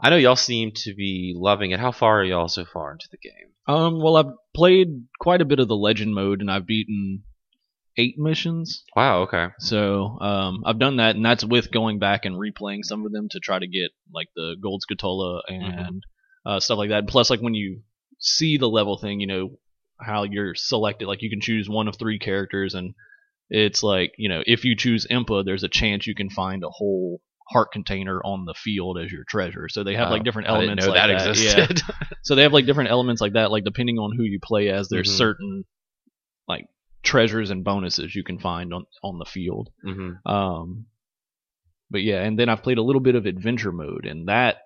I 0.00 0.10
know 0.10 0.16
y'all 0.16 0.36
seem 0.36 0.72
to 0.76 0.94
be 0.94 1.32
loving 1.36 1.70
it. 1.70 1.80
How 1.80 1.92
far 1.92 2.20
are 2.20 2.24
y'all 2.24 2.48
so 2.48 2.64
far 2.64 2.92
into 2.92 3.08
the 3.10 3.18
game? 3.18 3.50
Um, 3.66 4.00
well, 4.02 4.16
I've 4.16 4.32
played 4.54 4.88
quite 5.20 5.40
a 5.40 5.44
bit 5.44 5.60
of 5.60 5.68
the 5.68 5.76
legend 5.76 6.14
mode, 6.14 6.40
and 6.40 6.50
I've 6.50 6.66
beaten 6.66 7.22
eight 7.96 8.14
missions. 8.18 8.84
Wow. 8.96 9.22
Okay. 9.22 9.48
So 9.58 10.18
um, 10.20 10.62
I've 10.64 10.78
done 10.78 10.96
that, 10.96 11.16
and 11.16 11.24
that's 11.24 11.44
with 11.44 11.70
going 11.70 11.98
back 11.98 12.24
and 12.24 12.36
replaying 12.36 12.84
some 12.84 13.04
of 13.06 13.12
them 13.12 13.28
to 13.30 13.40
try 13.40 13.58
to 13.58 13.66
get 13.66 13.90
like 14.12 14.28
the 14.34 14.56
gold 14.62 14.82
Skulltula 14.88 15.40
and 15.48 16.02
uh, 16.46 16.60
stuff 16.60 16.78
like 16.78 16.90
that. 16.90 17.06
Plus, 17.06 17.30
like 17.30 17.40
when 17.40 17.54
you 17.54 17.82
see 18.18 18.56
the 18.56 18.68
level 18.68 18.96
thing, 18.98 19.20
you 19.20 19.26
know 19.26 19.58
how 20.00 20.24
you're 20.24 20.54
selected. 20.54 21.06
Like 21.06 21.22
you 21.22 21.30
can 21.30 21.40
choose 21.40 21.68
one 21.68 21.88
of 21.88 21.96
three 21.98 22.18
characters, 22.18 22.74
and 22.74 22.94
it's 23.50 23.82
like 23.82 24.12
you 24.16 24.28
know 24.28 24.42
if 24.46 24.64
you 24.64 24.74
choose 24.76 25.06
Impa, 25.10 25.44
there's 25.44 25.64
a 25.64 25.68
chance 25.68 26.06
you 26.06 26.14
can 26.14 26.30
find 26.30 26.64
a 26.64 26.70
whole 26.70 27.20
heart 27.48 27.72
container 27.72 28.20
on 28.24 28.46
the 28.46 28.54
field 28.54 28.98
as 28.98 29.12
your 29.12 29.24
treasure. 29.28 29.68
So 29.68 29.84
they 29.84 29.94
have 29.94 30.10
like 30.10 30.24
different 30.24 30.48
elements 30.48 30.86
like 30.86 30.94
that 30.94 31.10
Yeah. 31.10 31.64
existed. 31.66 31.82
So 32.22 32.34
they 32.34 32.42
have 32.42 32.52
like 32.52 32.66
different 32.66 32.90
elements 32.90 33.20
like 33.20 33.34
that. 33.34 33.50
Like 33.50 33.64
depending 33.64 33.98
on 33.98 34.16
who 34.16 34.22
you 34.22 34.38
play 34.42 34.68
as, 34.68 34.88
there's 34.88 35.10
Mhm. 35.10 35.16
certain 35.18 35.64
like 36.48 36.66
treasures 37.02 37.50
and 37.50 37.64
bonuses 37.64 38.14
you 38.14 38.22
can 38.24 38.38
find 38.38 38.72
on 38.72 38.84
on 39.02 39.18
the 39.18 39.24
field. 39.24 39.70
hmm 39.82 40.12
Um, 40.26 40.86
but 41.90 42.02
yeah, 42.02 42.22
and 42.22 42.38
then 42.38 42.48
I've 42.48 42.62
played 42.62 42.78
a 42.78 42.82
little 42.82 43.02
bit 43.02 43.14
of 43.14 43.26
adventure 43.26 43.72
mode, 43.72 44.06
and 44.06 44.28
that 44.28 44.58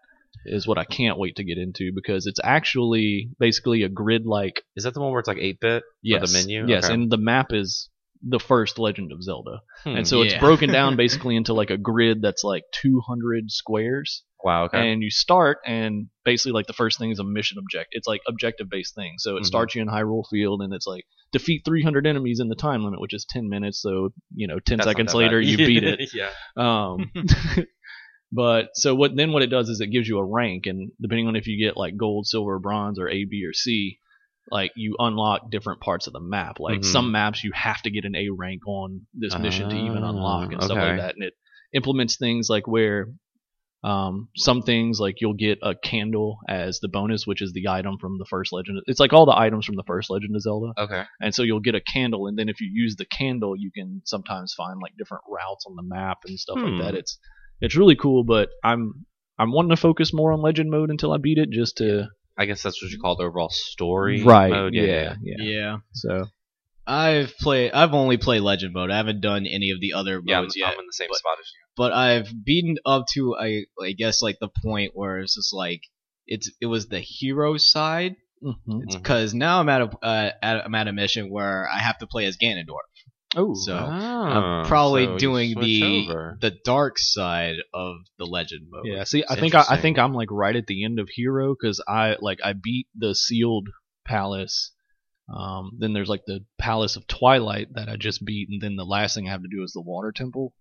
is 0.44 0.66
what 0.66 0.78
I 0.78 0.84
can't 0.84 1.18
wait 1.18 1.36
to 1.36 1.44
get 1.44 1.58
into 1.58 1.90
because 1.94 2.26
it's 2.26 2.38
actually 2.44 3.30
basically 3.40 3.82
a 3.82 3.88
grid 3.88 4.26
like 4.26 4.62
Is 4.76 4.84
that 4.84 4.94
the 4.94 5.00
one 5.00 5.10
where 5.10 5.18
it's 5.20 5.26
like 5.28 5.38
eight 5.38 5.58
bit? 5.60 5.82
yes, 6.02 6.30
the 6.32 6.38
menu? 6.38 6.68
Yes, 6.68 6.84
Okay. 6.84 6.94
and 6.94 7.10
the 7.10 7.16
map 7.16 7.52
is 7.52 7.88
the 8.22 8.38
first 8.38 8.78
Legend 8.78 9.12
of 9.12 9.22
Zelda, 9.22 9.60
Hmm. 9.82 9.96
and 9.96 10.08
so 10.08 10.22
it's 10.22 10.34
broken 10.34 10.70
down 10.70 10.96
basically 11.04 11.36
into 11.36 11.52
like 11.52 11.70
a 11.70 11.76
grid 11.76 12.22
that's 12.22 12.44
like 12.44 12.62
200 12.80 13.50
squares, 13.50 14.22
wow. 14.44 14.64
Okay. 14.64 14.78
and 14.78 15.02
you 15.02 15.10
start 15.10 15.58
and 15.66 16.08
basically 16.24 16.52
like 16.52 16.66
the 16.66 16.72
first 16.72 16.98
thing 16.98 17.10
is 17.10 17.18
a 17.18 17.24
mission 17.24 17.58
object. 17.58 17.88
It's 17.92 18.06
like 18.06 18.20
objective 18.28 18.68
based 18.70 18.94
thing. 18.94 19.14
So 19.18 19.36
it 19.36 19.42
Mhm. 19.42 19.46
starts 19.46 19.74
you 19.74 19.82
in 19.82 19.88
Hyrule 19.88 20.24
Field, 20.30 20.60
and 20.62 20.72
it's 20.74 20.86
like 20.86 21.04
defeat 21.32 21.62
300 21.64 22.06
enemies 22.06 22.40
in 22.40 22.48
the 22.48 22.54
time 22.54 22.84
limit, 22.84 23.00
which 23.00 23.14
is 23.14 23.24
10 23.28 23.48
minutes. 23.48 23.80
So 23.80 24.10
you 24.34 24.46
know, 24.46 24.58
10 24.58 24.78
That's 24.78 24.88
seconds 24.88 25.14
later 25.14 25.40
bad. 25.40 25.48
you 25.48 25.56
beat 25.58 25.84
it. 25.92 26.10
yeah. 26.14 26.30
Um, 26.56 27.10
but 28.32 28.70
so 28.74 28.94
what 28.94 29.14
then 29.16 29.32
what 29.32 29.42
it 29.42 29.50
does 29.50 29.68
is 29.68 29.80
it 29.80 29.88
gives 29.88 30.08
you 30.08 30.18
a 30.18 30.24
rank, 30.24 30.66
and 30.66 30.90
depending 31.00 31.28
on 31.28 31.36
if 31.36 31.46
you 31.46 31.64
get 31.64 31.76
like 31.76 31.96
gold, 31.96 32.26
silver, 32.26 32.58
bronze, 32.58 32.98
or 32.98 33.08
A, 33.08 33.24
B, 33.24 33.44
or 33.48 33.52
C, 33.52 33.98
like 34.50 34.72
you 34.76 34.96
unlock 34.98 35.50
different 35.50 35.80
parts 35.80 36.06
of 36.06 36.12
the 36.12 36.20
map. 36.20 36.58
Like 36.60 36.80
Mhm. 36.80 36.84
some 36.84 37.12
maps 37.12 37.42
you 37.44 37.52
have 37.54 37.82
to 37.82 37.90
get 37.90 38.04
an 38.04 38.14
A 38.16 38.28
rank 38.30 38.66
on 38.66 39.06
this 39.14 39.36
mission 39.38 39.68
to 39.70 39.76
even 39.76 40.02
Ah, 40.02 40.10
unlock 40.10 40.52
and 40.52 40.62
stuff 40.62 40.78
like 40.78 40.96
that, 40.98 41.14
and 41.14 41.24
it 41.24 41.34
implements 41.72 42.16
things 42.16 42.48
like 42.50 42.66
where. 42.66 43.08
Um, 43.84 44.30
some 44.36 44.62
things 44.62 44.98
like 44.98 45.20
you'll 45.20 45.34
get 45.34 45.58
a 45.62 45.74
candle 45.76 46.38
as 46.48 46.80
the 46.80 46.88
bonus, 46.88 47.24
which 47.26 47.40
is 47.40 47.52
the 47.52 47.68
item 47.68 47.98
from 48.00 48.18
the 48.18 48.24
first 48.28 48.52
Legend. 48.52 48.80
It's 48.86 48.98
like 48.98 49.12
all 49.12 49.26
the 49.26 49.38
items 49.38 49.64
from 49.64 49.76
the 49.76 49.84
first 49.86 50.10
Legend 50.10 50.34
of 50.34 50.42
Zelda 50.42 50.72
Okay. 50.78 51.02
and 51.20 51.32
so 51.34 51.42
you'll 51.42 51.60
get 51.60 51.74
a 51.76 51.80
candle 51.80 52.26
and 52.26 52.36
then 52.38 52.48
if 52.48 52.60
you 52.60 52.68
use 52.72 52.96
the 52.96 53.04
candle 53.04 53.54
you 53.56 53.70
can 53.70 54.02
sometimes 54.04 54.54
find 54.56 54.80
like 54.80 54.92
different 54.98 55.22
routes 55.28 55.66
on 55.68 55.76
the 55.76 55.82
map 55.82 56.18
and 56.26 56.38
stuff 56.38 56.58
Hmm. 56.58 56.64
like 56.64 56.82
that 56.82 56.94
it's 56.98 57.18
it's 57.60 57.76
really 57.76 57.94
cool 57.96 58.24
but 58.24 58.48
i'm 58.64 59.06
i'm 59.38 59.52
wanting 59.52 59.70
to 59.70 59.76
focus 59.76 60.12
more 60.12 60.32
on 60.32 60.40
legend 60.42 60.70
mode 60.70 60.90
until 60.90 61.12
i 61.12 61.18
beat 61.18 61.38
it 61.38 61.50
just 61.50 61.76
to 61.76 62.06
I 62.36 62.44
guess 62.46 62.62
that's 62.62 62.82
what 62.82 62.90
you 62.90 62.98
call 62.98 63.16
the 63.16 63.24
overall 63.24 63.50
story 63.50 64.22
right 64.24 64.50
mode. 64.50 64.74
yeah, 64.74 64.84
Yeah. 64.84 65.14
yeah 65.22 65.44
Yeah. 65.44 65.76
so 65.92 66.26
I've 66.88 67.36
played. 67.38 67.72
I've 67.72 67.94
only 67.94 68.16
played 68.16 68.42
Legend 68.42 68.72
mode. 68.72 68.90
I 68.92 68.96
haven't 68.96 69.20
done 69.20 69.44
any 69.46 69.70
of 69.72 69.80
the 69.80 69.92
other 69.94 70.20
Yeah, 70.24 70.38
I'm, 70.38 70.44
modes 70.44 70.54
yet. 70.56 70.68
I'm 70.72 70.78
in 70.78 70.86
the 70.86 70.92
same 70.92 71.08
spot 71.12 71.36
as 71.40 71.46
you. 71.52 71.65
But 71.76 71.92
I've 71.92 72.28
beaten 72.44 72.76
up 72.84 73.06
to 73.14 73.36
I 73.36 73.64
I 73.82 73.92
guess 73.92 74.22
like 74.22 74.38
the 74.40 74.48
point 74.64 74.92
where 74.94 75.18
it's 75.18 75.34
just 75.34 75.52
like 75.54 75.82
it's 76.26 76.50
it 76.60 76.66
was 76.66 76.88
the 76.88 77.00
hero 77.00 77.56
side 77.56 78.16
mhm. 78.42 78.56
Mhm. 78.66 78.80
because 78.92 79.34
now 79.34 79.60
I'm 79.60 79.68
at 79.68 79.80
a 79.82 79.90
uh, 80.02 80.30
at, 80.42 80.64
I'm 80.64 80.74
at 80.74 80.88
a 80.88 80.92
mission 80.92 81.30
where 81.30 81.68
I 81.72 81.78
have 81.78 81.98
to 81.98 82.06
play 82.06 82.26
as 82.26 82.36
Ganondorf. 82.36 82.88
oh 83.36 83.54
So, 83.54 83.74
Ah, 83.76 84.62
I'm 84.62 84.66
probably 84.66 85.06
so 85.06 85.18
doing 85.18 85.58
the 85.60 86.06
over. 86.08 86.38
the 86.40 86.50
dark 86.64 86.98
side 86.98 87.56
of 87.74 87.96
the 88.18 88.24
Legend 88.26 88.66
mode. 88.70 88.86
yeah 88.86 89.04
see 89.04 89.24
i 89.28 89.34
think 89.36 89.54
I, 89.54 89.64
I 89.70 89.76
think 89.80 89.98
I'm 89.98 90.14
like 90.14 90.30
right 90.30 90.56
at 90.56 90.66
the 90.66 90.84
end 90.84 90.98
of 90.98 91.08
hero 91.10 91.54
because 91.54 91.82
i 91.86 92.16
like 92.20 92.38
i 92.44 92.52
beat 92.54 92.86
the 92.94 93.14
sealed 93.14 93.68
palace 94.06 94.72
Um, 95.28 95.72
then 95.80 95.92
there's 95.92 96.08
like 96.08 96.22
the 96.26 96.44
Palace 96.56 96.94
of 96.96 97.06
Twilight 97.08 97.68
that 97.74 97.88
I 97.88 97.96
just 97.96 98.24
beat, 98.24 98.48
and 98.48 98.60
then 98.62 98.76
the 98.76 98.84
last 98.84 99.14
thing 99.14 99.26
I 99.26 99.32
have 99.32 99.42
to 99.42 99.48
do 99.50 99.64
is 99.64 99.72
the 99.72 99.80
Water 99.82 100.12
Temple. 100.12 100.54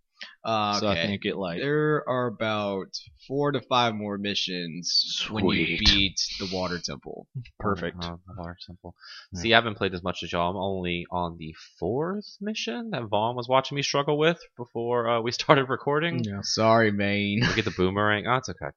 Uh, 0.43 0.79
So 0.79 0.87
I 0.87 0.91
okay. 0.93 1.07
think 1.07 1.25
it 1.25 1.35
like 1.37 1.59
there 1.59 2.03
are 2.07 2.27
about 2.27 2.87
four 3.27 3.51
to 3.51 3.59
five 3.61 3.95
more 3.95 4.17
missions 4.17 5.27
when 5.31 5.45
you 5.45 5.65
Sweet. 5.65 5.79
beat 5.79 6.19
the 6.39 6.49
water 6.55 6.79
temple. 6.83 7.27
perfect. 7.59 7.97
Oh, 8.01 8.19
the 8.27 8.33
water 8.37 8.57
temple. 8.65 8.95
Yeah. 9.33 9.41
See, 9.41 9.53
I 9.53 9.57
haven't 9.57 9.75
played 9.75 9.93
as 9.93 10.03
much 10.03 10.23
as 10.23 10.31
y'all. 10.31 10.51
I'm 10.51 10.57
only 10.57 11.05
on 11.11 11.37
the 11.37 11.53
fourth 11.79 12.37
mission 12.39 12.91
that 12.91 13.03
Vaughn 13.09 13.35
was 13.35 13.47
watching 13.47 13.75
me 13.75 13.81
struggle 13.81 14.17
with 14.17 14.39
before 14.57 15.09
uh, 15.09 15.21
we 15.21 15.31
started 15.41 15.65
recording. 15.69 16.23
Yeah. 16.23 16.39
Sorry, 16.43 16.91
Maine. 16.91 17.41
Look 17.41 17.57
at 17.57 17.65
the 17.65 17.71
boomerang. 17.71 18.25
Oh, 18.27 18.35
it's 18.37 18.49
okay. 18.49 18.71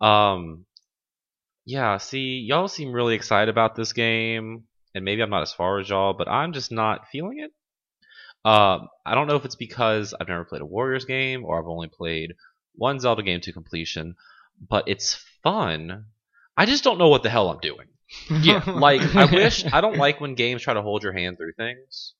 Um, 0.00 0.64
yeah. 1.64 1.98
See, 1.98 2.44
y'all 2.48 2.68
seem 2.68 2.92
really 2.92 3.14
excited 3.14 3.48
about 3.50 3.74
this 3.74 3.92
game, 3.92 4.64
and 4.94 5.04
maybe 5.04 5.22
I'm 5.22 5.30
not 5.30 5.42
as 5.42 5.52
far 5.52 5.78
as 5.80 5.88
y'all, 5.88 6.14
but 6.14 6.28
I'm 6.28 6.52
just 6.52 6.72
not 6.72 7.08
feeling 7.12 7.38
it. 7.40 7.52
Um, 8.44 8.88
I 9.04 9.14
don't 9.14 9.26
know 9.26 9.36
if 9.36 9.44
it's 9.44 9.56
because 9.56 10.14
I've 10.18 10.28
never 10.28 10.44
played 10.44 10.62
a 10.62 10.66
Warriors 10.66 11.04
game 11.04 11.44
or 11.44 11.58
I've 11.58 11.68
only 11.68 11.88
played 11.88 12.34
one 12.74 12.98
Zelda 13.00 13.22
game 13.22 13.40
to 13.42 13.52
completion, 13.52 14.16
but 14.68 14.84
it's 14.86 15.22
fun. 15.42 16.06
I 16.56 16.66
just 16.66 16.84
don't 16.84 16.98
know 16.98 17.08
what 17.08 17.22
the 17.22 17.30
hell 17.30 17.50
I'm 17.50 17.60
doing. 17.60 17.86
Yeah. 18.42 18.64
Like, 18.66 19.14
I 19.14 19.26
wish 19.26 19.64
I 19.72 19.80
don't 19.80 19.96
like 19.96 20.20
when 20.20 20.34
games 20.34 20.62
try 20.62 20.74
to 20.74 20.82
hold 20.82 21.02
your 21.04 21.12
hand 21.12 21.36
through 21.36 21.52
things, 21.52 22.14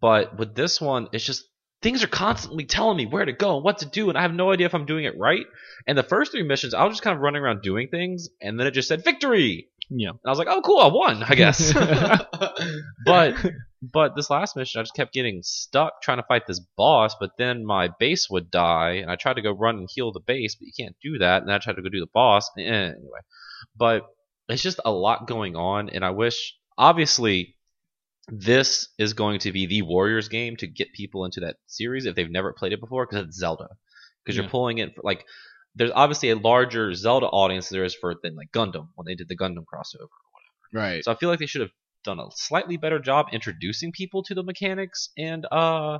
but 0.00 0.36
with 0.38 0.54
this 0.56 0.80
one, 0.80 1.08
it's 1.12 1.24
just 1.24 1.44
things 1.82 2.02
are 2.02 2.08
constantly 2.08 2.64
telling 2.64 2.96
me 2.96 3.06
where 3.06 3.24
to 3.24 3.32
go 3.32 3.54
and 3.56 3.64
what 3.64 3.78
to 3.78 3.86
do, 3.86 4.08
and 4.08 4.18
I 4.18 4.22
have 4.22 4.34
no 4.34 4.50
idea 4.50 4.66
if 4.66 4.74
I'm 4.74 4.86
doing 4.86 5.04
it 5.04 5.16
right. 5.16 5.46
And 5.86 5.96
the 5.96 6.02
first 6.02 6.32
three 6.32 6.42
missions, 6.42 6.74
I 6.74 6.82
was 6.84 6.94
just 6.94 7.02
kind 7.04 7.14
of 7.14 7.22
running 7.22 7.40
around 7.42 7.62
doing 7.62 7.86
things, 7.88 8.28
and 8.40 8.58
then 8.58 8.66
it 8.66 8.72
just 8.72 8.88
said 8.88 9.04
victory, 9.04 9.68
Yeah. 9.88 10.08
and 10.10 10.18
I 10.26 10.30
was 10.30 10.38
like, 10.40 10.48
oh 10.50 10.62
cool, 10.62 10.80
I 10.80 10.88
won, 10.88 11.22
I 11.22 11.34
guess. 11.36 11.72
but 13.04 13.36
but 13.82 14.16
this 14.16 14.30
last 14.30 14.56
mission, 14.56 14.80
I 14.80 14.82
just 14.82 14.94
kept 14.94 15.12
getting 15.12 15.40
stuck 15.42 16.02
trying 16.02 16.18
to 16.18 16.24
fight 16.24 16.46
this 16.46 16.60
boss, 16.76 17.14
but 17.18 17.30
then 17.38 17.64
my 17.64 17.90
base 17.98 18.28
would 18.30 18.50
die, 18.50 18.92
and 19.02 19.10
I 19.10 19.16
tried 19.16 19.34
to 19.34 19.42
go 19.42 19.52
run 19.52 19.76
and 19.78 19.88
heal 19.92 20.12
the 20.12 20.20
base, 20.20 20.56
but 20.56 20.66
you 20.66 20.72
can't 20.78 20.96
do 21.02 21.18
that, 21.18 21.42
and 21.42 21.52
I 21.52 21.58
tried 21.58 21.76
to 21.76 21.82
go 21.82 21.88
do 21.88 22.00
the 22.00 22.06
boss. 22.12 22.50
Eh, 22.58 22.62
anyway, 22.62 23.20
but 23.76 24.02
it's 24.48 24.62
just 24.62 24.80
a 24.84 24.90
lot 24.90 25.26
going 25.28 25.54
on, 25.56 25.90
and 25.90 26.04
I 26.04 26.10
wish, 26.10 26.54
obviously, 26.76 27.56
this 28.28 28.88
is 28.98 29.12
going 29.14 29.38
to 29.40 29.52
be 29.52 29.66
the 29.66 29.82
Warriors 29.82 30.28
game 30.28 30.56
to 30.56 30.66
get 30.66 30.92
people 30.92 31.24
into 31.24 31.40
that 31.40 31.56
series 31.66 32.06
if 32.06 32.14
they've 32.14 32.30
never 32.30 32.52
played 32.52 32.72
it 32.72 32.80
before, 32.80 33.06
because 33.06 33.26
it's 33.26 33.38
Zelda, 33.38 33.68
because 34.24 34.36
Yeah. 34.36 34.42
you're 34.42 34.50
pulling 34.50 34.78
it 34.78 34.94
for, 34.94 35.02
like. 35.04 35.24
There's 35.74 35.92
obviously 35.94 36.30
a 36.30 36.36
larger 36.36 36.92
Zelda 36.94 37.26
audience 37.26 37.68
there 37.68 37.84
is 37.84 37.94
for 37.94 38.16
than 38.20 38.34
like 38.34 38.50
Gundam 38.50 38.88
when 38.96 39.04
they 39.06 39.14
did 39.14 39.28
the 39.28 39.36
Gundam 39.36 39.62
crossover. 39.72 40.08
Or 40.10 40.24
whatever. 40.32 40.88
Right. 40.94 41.04
So 41.04 41.12
I 41.12 41.14
feel 41.14 41.28
like 41.28 41.38
they 41.38 41.46
should 41.46 41.60
have 41.60 41.70
done 42.08 42.18
a 42.20 42.26
slightly 42.34 42.76
better 42.76 42.98
job 42.98 43.26
introducing 43.32 43.92
people 43.92 44.22
to 44.24 44.34
the 44.34 44.42
mechanics 44.42 45.10
and 45.16 45.46
uh 45.52 45.98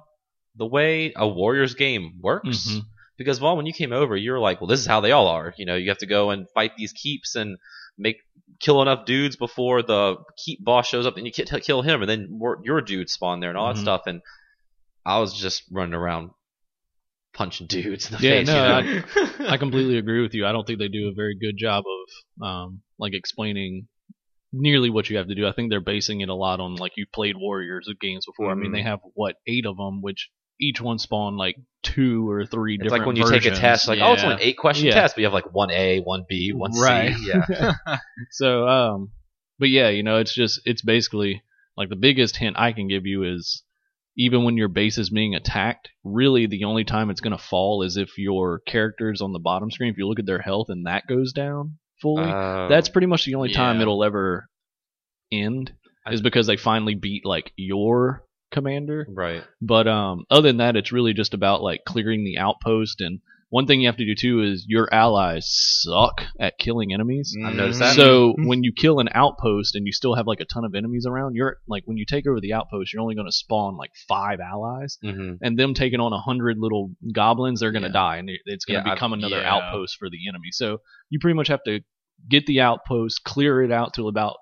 the 0.57 0.67
way 0.67 1.13
a 1.15 1.29
Warriors 1.29 1.75
game 1.75 2.15
works. 2.21 2.69
Mhm. 2.71 2.83
Because 3.19 3.39
Vaughn, 3.39 3.57
when 3.57 3.67
you 3.67 3.73
came 3.73 3.93
over, 3.93 4.17
you 4.17 4.31
were 4.33 4.39
like, 4.49 4.61
"Well, 4.61 4.69
this 4.69 4.81
is 4.81 4.87
how 4.87 5.01
they 5.01 5.13
all 5.13 5.27
are." 5.29 5.53
You 5.59 5.67
know, 5.67 5.77
you 5.77 5.89
have 5.91 5.99
to 5.99 6.07
go 6.07 6.31
and 6.31 6.47
fight 6.55 6.73
these 6.77 6.93
keeps 6.93 7.35
and 7.35 7.59
make 7.97 8.17
kill 8.61 8.81
enough 8.83 9.05
dudes 9.05 9.37
before 9.37 9.83
the 9.83 10.17
keep 10.45 10.65
boss 10.65 10.87
shows 10.89 11.05
up, 11.07 11.17
and 11.17 11.27
you 11.27 11.33
ki- 11.33 11.61
kill 11.69 11.83
him, 11.83 12.01
and 12.03 12.09
then 12.11 12.41
your 12.65 12.81
dudes 12.81 13.13
spawn 13.13 13.41
there 13.41 13.51
and 13.51 13.59
all 13.59 13.69
that 13.73 13.79
Mhm. 13.79 13.83
stuff. 13.83 14.03
And 14.07 14.21
I 15.05 15.19
was 15.19 15.33
just 15.35 15.63
running 15.71 15.95
around 15.95 16.31
punching 17.35 17.67
dudes 17.67 18.07
in 18.11 18.17
the 18.17 18.23
Yeah, 18.23 18.31
face. 18.39 18.47
no, 18.47 18.79
you 18.79 18.95
know? 18.95 19.03
I 19.55 19.57
completely 19.59 19.99
agree 19.99 20.23
with 20.23 20.35
you. 20.35 20.47
I 20.47 20.53
don't 20.53 20.67
think 20.67 20.79
they 20.79 20.89
do 20.89 21.09
a 21.09 21.13
very 21.15 21.37
good 21.37 21.57
job 21.57 21.85
of 21.97 22.47
um, 22.47 22.83
like 22.99 23.15
explaining 23.15 23.87
nearly 24.53 24.91
what 24.91 25.11
you 25.11 25.17
have 25.19 25.29
to 25.29 25.35
do. 25.35 25.47
I 25.47 25.53
think 25.53 25.71
they're 25.71 25.81
basing 25.81 26.21
it 26.21 26.29
a 26.29 26.35
lot 26.35 26.61
on 26.61 26.77
like 26.77 26.93
you 26.97 27.07
played 27.13 27.37
Warriors 27.37 27.89
of 27.89 28.01
games 28.01 28.27
before. 28.27 28.51
I 28.51 28.55
mean, 28.55 28.73
they 28.73 28.83
have 28.83 29.01
what 29.15 29.37
eight 29.47 29.67
of 29.67 29.77
them, 29.77 30.01
which 30.03 30.31
each 30.61 30.81
one 30.81 30.99
spawn 30.99 31.37
like 31.37 31.57
two 31.83 32.29
or 32.29 32.45
three 32.45 32.75
It's 32.75 32.83
different. 32.85 33.01
like 33.03 33.07
when 33.07 33.17
you 33.17 33.31
take 33.31 33.45
a 33.47 33.55
test, 33.55 33.87
like, 33.89 34.01
oh, 34.03 34.15
it's 34.15 34.23
only 34.25 34.35
an 34.37 34.41
eight 34.43 34.57
question 34.59 34.87
Yeah. 34.87 34.95
test, 34.95 35.15
but 35.15 35.21
you 35.21 35.27
have 35.27 35.33
like 35.35 35.53
one 35.55 35.71
A, 35.71 36.01
one 36.01 36.25
B, 36.29 36.53
one 36.53 36.73
Right. 36.73 37.15
C. 37.15 37.31
Yeah. 37.31 37.75
So, 38.31 38.67
um, 38.67 39.13
but 39.59 39.69
yeah, 39.69 39.89
you 39.89 40.03
know, 40.03 40.19
it's 40.19 40.35
just 40.35 40.61
it's 40.65 40.83
basically 40.83 41.43
like 41.77 41.89
the 41.89 41.97
biggest 41.97 42.37
hint 42.37 42.57
I 42.59 42.73
can 42.73 42.89
give 42.89 43.07
you 43.07 43.23
is 43.25 43.63
even 44.17 44.43
when 44.43 44.57
your 44.57 44.67
base 44.69 44.99
is 44.99 45.11
being 45.11 45.37
attacked, 45.37 45.89
really 46.03 46.47
the 46.47 46.65
only 46.65 46.83
time 46.85 47.09
it's 47.11 47.21
gonna 47.21 47.39
fall 47.39 47.83
is 47.83 47.97
if 47.97 48.19
your 48.19 48.61
character's 48.67 49.21
on 49.21 49.33
the 49.33 49.39
bottom 49.39 49.71
screen. 49.71 49.91
If 49.93 49.99
you 49.99 50.09
look 50.09 50.19
at 50.19 50.27
their 50.27 50.41
health 50.41 50.67
and 50.71 50.87
that 50.87 51.07
goes 51.07 51.33
down 51.33 51.79
fully, 52.01 52.25
Oh. 52.25 52.67
that's 52.69 52.89
pretty 52.89 53.07
much 53.07 53.25
the 53.25 53.35
only 53.35 53.53
time 53.53 53.81
it'll 53.81 54.05
ever 54.05 54.49
end. 55.33 55.73
Is 56.11 56.23
because 56.23 56.47
they 56.47 56.57
finally 56.57 56.95
beat 56.95 57.27
like 57.27 57.53
your 57.57 58.25
commander. 58.51 59.07
right. 59.11 59.45
But 59.61 59.87
um, 59.87 60.25
other 60.31 60.49
than 60.49 60.57
that, 60.57 60.75
it's 60.77 60.91
really 60.93 61.13
just 61.13 61.35
about 61.35 61.63
like 61.63 61.81
clearing 61.87 62.25
the 62.25 62.39
outpost. 62.39 63.03
And 63.03 63.21
one 63.51 63.67
thing 63.67 63.81
you 63.81 63.89
have 63.89 63.97
to 63.97 64.05
do 64.05 64.15
too 64.15 64.43
is 64.43 64.67
your 64.69 64.93
allies 64.93 65.47
suck 65.49 66.23
at 66.39 66.59
killing 66.59 66.93
enemies. 66.93 67.35
I've 67.45 67.55
noticed 67.55 67.79
that. 67.81 67.95
So 67.97 68.35
when 68.39 68.63
you 68.63 68.73
kill 68.77 68.99
an 69.01 69.09
outpost 69.15 69.75
and 69.75 69.87
you 69.87 69.93
still 69.93 70.15
have 70.17 70.27
like 70.27 70.41
a 70.41 70.45
ton 70.45 70.65
of 70.65 70.75
enemies 70.75 71.07
around, 71.09 71.35
you're 71.35 71.57
like 71.67 71.83
when 71.87 71.97
you 71.97 72.05
take 72.07 72.27
over 72.27 72.41
the 72.41 72.53
outpost, 72.53 72.93
you're 72.93 73.01
only 73.03 73.15
going 73.15 73.27
to 73.27 73.33
spawn 73.33 73.77
like 73.77 73.91
five 74.07 74.39
allies, 74.41 74.99
hmm 75.03 75.33
and 75.41 75.59
them 75.59 75.73
taking 75.75 76.01
on 76.01 76.13
a 76.13 76.21
hundred 76.21 76.59
little 76.59 76.91
goblins, 77.15 77.61
they're 77.61 77.73
going 77.73 77.83
to 77.83 77.89
Yeah. 77.89 77.93
die, 77.93 78.17
and 78.19 78.31
it's 78.45 78.65
going 78.67 78.81
to 78.83 78.87
Yeah, 78.87 78.93
I've- 78.93 78.97
become 78.97 79.13
another 79.15 79.41
yeah. 79.41 79.55
outpost 79.55 79.97
for 79.99 80.11
the 80.11 80.29
enemy. 80.29 80.49
So 80.53 80.79
you 81.09 81.19
pretty 81.19 81.37
much 81.37 81.49
have 81.49 81.63
to 81.65 81.81
get 82.29 82.45
the 82.47 82.61
outpost, 82.61 83.25
clear 83.25 83.63
it 83.63 83.73
out 83.73 83.95
till 83.95 84.09
about 84.09 84.37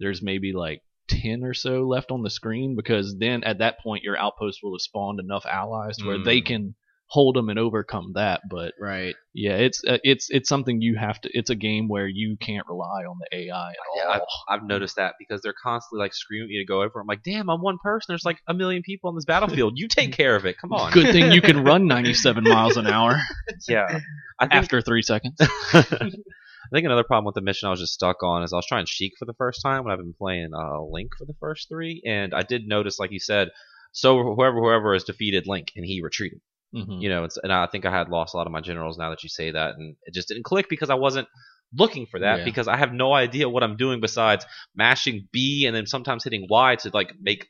there's 0.00 0.22
maybe 0.22 0.52
like. 0.52 0.80
10 1.08 1.44
or 1.44 1.54
so 1.54 1.86
left 1.86 2.10
on 2.10 2.24
the 2.24 2.30
screen 2.30 2.74
because 2.74 3.14
then 3.20 3.44
at 3.44 3.58
that 3.58 3.78
point 3.78 4.02
your 4.02 4.18
outpost 4.18 4.58
will 4.60 4.74
have 4.74 4.80
spawned 4.80 5.20
enough 5.20 5.46
allies 5.46 5.96
to 5.96 6.04
where 6.04 6.18
they 6.18 6.40
Mm. 6.40 6.44
can 6.46 6.74
hold 7.08 7.36
them 7.36 7.48
and 7.48 7.58
overcome 7.58 8.12
that 8.14 8.40
but 8.50 8.72
right. 8.80 9.14
yeah 9.32 9.54
it's 9.54 9.82
uh, 9.86 9.98
it's 10.02 10.28
it's 10.30 10.48
something 10.48 10.80
you 10.80 10.96
have 10.96 11.20
to 11.20 11.30
it's 11.32 11.50
a 11.50 11.54
game 11.54 11.86
where 11.88 12.08
you 12.08 12.36
can't 12.40 12.66
rely 12.68 13.04
on 13.04 13.16
the 13.20 13.36
ai 13.38 13.70
at 13.70 13.76
Yeah, 13.96 14.04
all 14.06 14.12
I've, 14.48 14.60
I've 14.60 14.66
noticed 14.66 14.96
that 14.96 15.14
because 15.18 15.40
they're 15.40 15.54
constantly 15.62 16.04
like 16.04 16.14
screaming 16.14 16.46
at 16.46 16.48
me 16.48 16.58
to 16.58 16.64
go 16.64 16.82
over. 16.82 17.00
I'm 17.00 17.06
like, 17.06 17.22
damn, 17.22 17.48
I'm 17.48 17.60
one 17.62 17.78
person. 17.82 18.06
There's 18.08 18.24
like 18.24 18.38
a 18.48 18.54
million 18.54 18.82
people 18.82 19.08
on 19.08 19.14
this 19.14 19.24
battlefield. 19.24 19.74
You 19.76 19.88
take 19.88 20.12
care 20.12 20.34
of 20.34 20.46
it. 20.46 20.58
Come 20.58 20.72
on. 20.72 20.92
Good 20.92 21.12
thing 21.12 21.32
you 21.32 21.40
can 21.40 21.62
run 21.62 21.86
97 21.88 22.44
miles 22.44 22.76
an 22.76 22.86
hour 22.86 23.20
Yeah. 23.68 23.86
Think, 23.88 24.02
after 24.40 24.80
three 24.80 25.02
seconds. 25.02 25.36
I 25.40 26.68
think 26.72 26.84
another 26.84 27.04
problem 27.04 27.26
with 27.26 27.36
the 27.36 27.40
mission 27.40 27.68
I 27.68 27.70
was 27.70 27.80
just 27.80 27.94
stuck 27.94 28.22
on 28.22 28.42
is 28.42 28.52
I 28.52 28.56
was 28.56 28.66
trying 28.66 28.86
Sheik 28.86 29.12
for 29.18 29.24
the 29.24 29.34
first 29.34 29.62
time 29.62 29.84
when 29.84 29.92
I've 29.92 29.98
been 30.00 30.14
playing 30.18 30.50
uh, 30.52 30.82
Link 30.82 31.12
for 31.16 31.24
the 31.24 31.34
first 31.38 31.68
three, 31.68 32.02
and 32.04 32.34
I 32.34 32.42
did 32.42 32.66
notice, 32.66 32.98
like 32.98 33.12
you 33.12 33.20
said, 33.20 33.50
so 33.92 34.34
whoever 34.34 34.60
whoever 34.60 34.92
has 34.92 35.04
defeated 35.04 35.46
Link 35.46 35.68
and 35.76 35.84
he 35.84 36.02
retreated. 36.02 36.40
Mhm. 36.76 37.00
You 37.00 37.08
know, 37.08 37.24
it's, 37.24 37.36
and 37.42 37.52
I 37.52 37.66
think 37.66 37.84
I 37.86 37.90
had 37.90 38.08
lost 38.08 38.34
a 38.34 38.36
lot 38.36 38.46
of 38.46 38.52
my 38.52 38.60
generals 38.60 38.98
now 38.98 39.10
that 39.10 39.22
you 39.22 39.28
say 39.28 39.50
that, 39.50 39.76
and 39.76 39.96
it 40.04 40.14
just 40.14 40.28
didn't 40.28 40.44
click 40.44 40.68
because 40.68 40.90
I 40.90 40.94
wasn't 40.94 41.28
looking 41.74 42.06
for 42.06 42.20
that 42.20 42.38
Yeah. 42.38 42.44
because 42.44 42.68
I 42.68 42.76
have 42.76 42.92
no 42.92 43.12
idea 43.12 43.48
what 43.48 43.62
I'm 43.62 43.76
doing 43.76 44.00
besides 44.00 44.46
mashing 44.76 45.28
B 45.32 45.64
and 45.66 45.74
then 45.74 45.86
sometimes 45.86 46.22
hitting 46.24 46.46
Y 46.48 46.76
to 46.76 46.90
like 46.94 47.12
make 47.20 47.48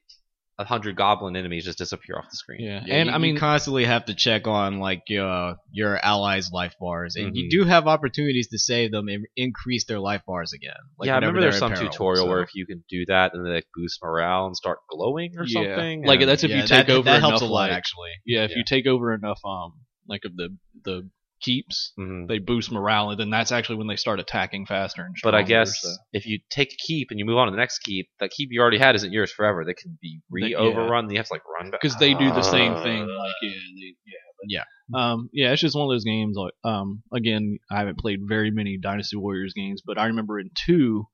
a 0.59 0.65
hundred 0.65 0.97
goblin 0.97 1.37
enemies 1.37 1.65
just 1.67 1.77
disappear 1.77 2.17
off 2.17 2.31
the 2.31 2.37
screen. 2.37 2.61
Yeah, 2.63 2.83
Yeah, 2.87 2.95
and 2.95 3.09
you, 3.11 3.15
I 3.15 3.19
mean, 3.19 3.35
you 3.35 3.41
constantly 3.41 3.85
have 3.85 4.07
to 4.07 4.15
check 4.15 4.47
on 4.47 4.79
like 4.79 5.03
your 5.09 5.57
your 5.71 5.99
allies' 6.03 6.51
life 6.51 6.75
bars, 6.81 7.15
and 7.17 7.27
Mhm. 7.33 7.37
you 7.37 7.51
do 7.51 7.65
have 7.65 7.87
opportunities 7.87 8.49
to 8.49 8.59
save 8.59 8.91
them 8.91 9.09
and 9.09 9.27
increase 9.37 9.85
their 9.85 9.99
life 10.01 10.23
bars 10.27 10.55
again. 10.55 10.73
Like 10.99 11.09
yeah, 11.09 11.13
I 11.13 11.17
whenever 11.17 11.33
remember 11.35 11.51
there's 11.51 11.59
some 11.59 11.73
peril, 11.73 11.91
tutorial 11.91 12.25
so- 12.25 12.31
where 12.31 12.43
if 12.43 12.55
you 12.55 12.65
can 12.65 12.83
do 12.89 13.05
that 13.07 13.35
and 13.35 13.45
then 13.45 13.53
like 13.53 13.67
boost 13.75 14.01
morale 14.03 14.47
and 14.47 14.57
start 14.57 14.79
glowing 14.89 15.37
or 15.37 15.45
Yeah. 15.47 15.53
something. 15.77 16.05
Like, 16.07 16.21
that's 16.25 16.43
if 16.43 16.51
yeah, 16.51 16.57
you 16.57 16.63
take 16.63 16.87
that, 16.87 16.91
over 16.91 17.03
that 17.05 17.21
helps 17.21 17.43
a 17.43 17.45
lot 17.45 17.69
like- 17.69 17.73
actually. 17.73 18.13
yeah, 18.25 18.45
if 18.45 18.53
yeah. 18.53 18.57
you 18.59 18.65
take 18.67 18.87
over 18.87 19.13
enough, 19.13 19.41
um, 19.45 19.73
like 20.09 20.25
of 20.25 20.37
the 20.37 20.57
the 20.85 21.11
keeps, 21.47 21.93
Mhm. 21.99 22.29
they 22.29 22.39
boost 22.39 22.71
morale, 22.71 23.11
and 23.11 23.19
then 23.21 23.31
that's 23.31 23.53
actually 23.53 23.77
when 23.77 23.87
they 23.87 23.97
start 23.97 24.21
attacking 24.21 24.67
faster 24.67 25.03
and 25.05 25.17
stronger. 25.17 25.37
But 25.37 25.41
I 25.41 25.43
guess 25.47 25.81
so. 25.81 25.89
if 26.13 26.27
you 26.27 26.41
take 26.51 26.73
a 26.73 26.77
keep 26.77 27.09
and 27.11 27.19
you 27.19 27.25
move 27.25 27.39
on 27.39 27.47
to 27.47 27.51
the 27.53 27.57
next 27.57 27.79
keep, 27.79 28.09
that 28.21 28.31
keep 28.31 28.49
you 28.53 28.61
already 28.61 28.79
had 28.79 28.95
isn't 28.97 29.13
yours 29.13 29.33
forever. 29.33 29.65
They 29.65 29.75
can 29.75 29.99
be 30.03 30.21
re-overrun. 30.31 31.05
and 31.05 31.13
You 31.13 31.19
have 31.19 31.27
to 31.29 31.33
like 31.35 31.43
run 31.49 31.71
back. 31.71 31.81
because 31.81 31.97
they 31.99 32.13
do 32.15 32.29
the 32.33 32.43
same 32.43 32.73
Uh, 32.75 32.83
thing. 32.83 33.07
Like 33.07 33.35
yeah, 33.43 33.51
they, 33.51 33.95
yeah, 34.07 34.19
but, 34.39 34.47
Yeah. 34.49 34.65
Um, 34.95 35.31
yeah, 35.33 35.53
it's 35.53 35.63
just 35.63 35.75
one 35.75 35.85
of 35.87 35.91
those 35.93 36.05
games. 36.05 36.37
Like, 36.37 36.53
um, 36.63 37.03
again, 37.13 37.59
I 37.71 37.79
haven't 37.79 37.99
played 37.99 38.21
very 38.29 38.51
many 38.51 38.77
Dynasty 38.79 39.17
Warriors 39.17 39.53
games, 39.55 39.83
but 39.85 39.99
I 39.99 40.07
remember 40.07 40.39
in 40.39 40.51
two, 40.67 41.07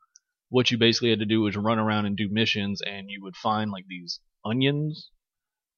what 0.51 0.71
you 0.71 0.77
basically 0.77 1.09
had 1.11 1.21
to 1.21 1.25
do 1.27 1.41
was 1.41 1.57
run 1.57 1.79
around 1.79 2.05
and 2.07 2.17
do 2.17 2.29
missions, 2.31 2.83
and 2.83 3.09
you 3.09 3.23
would 3.23 3.37
find 3.37 3.71
like 3.71 3.87
these 3.89 4.21
onions 4.45 5.09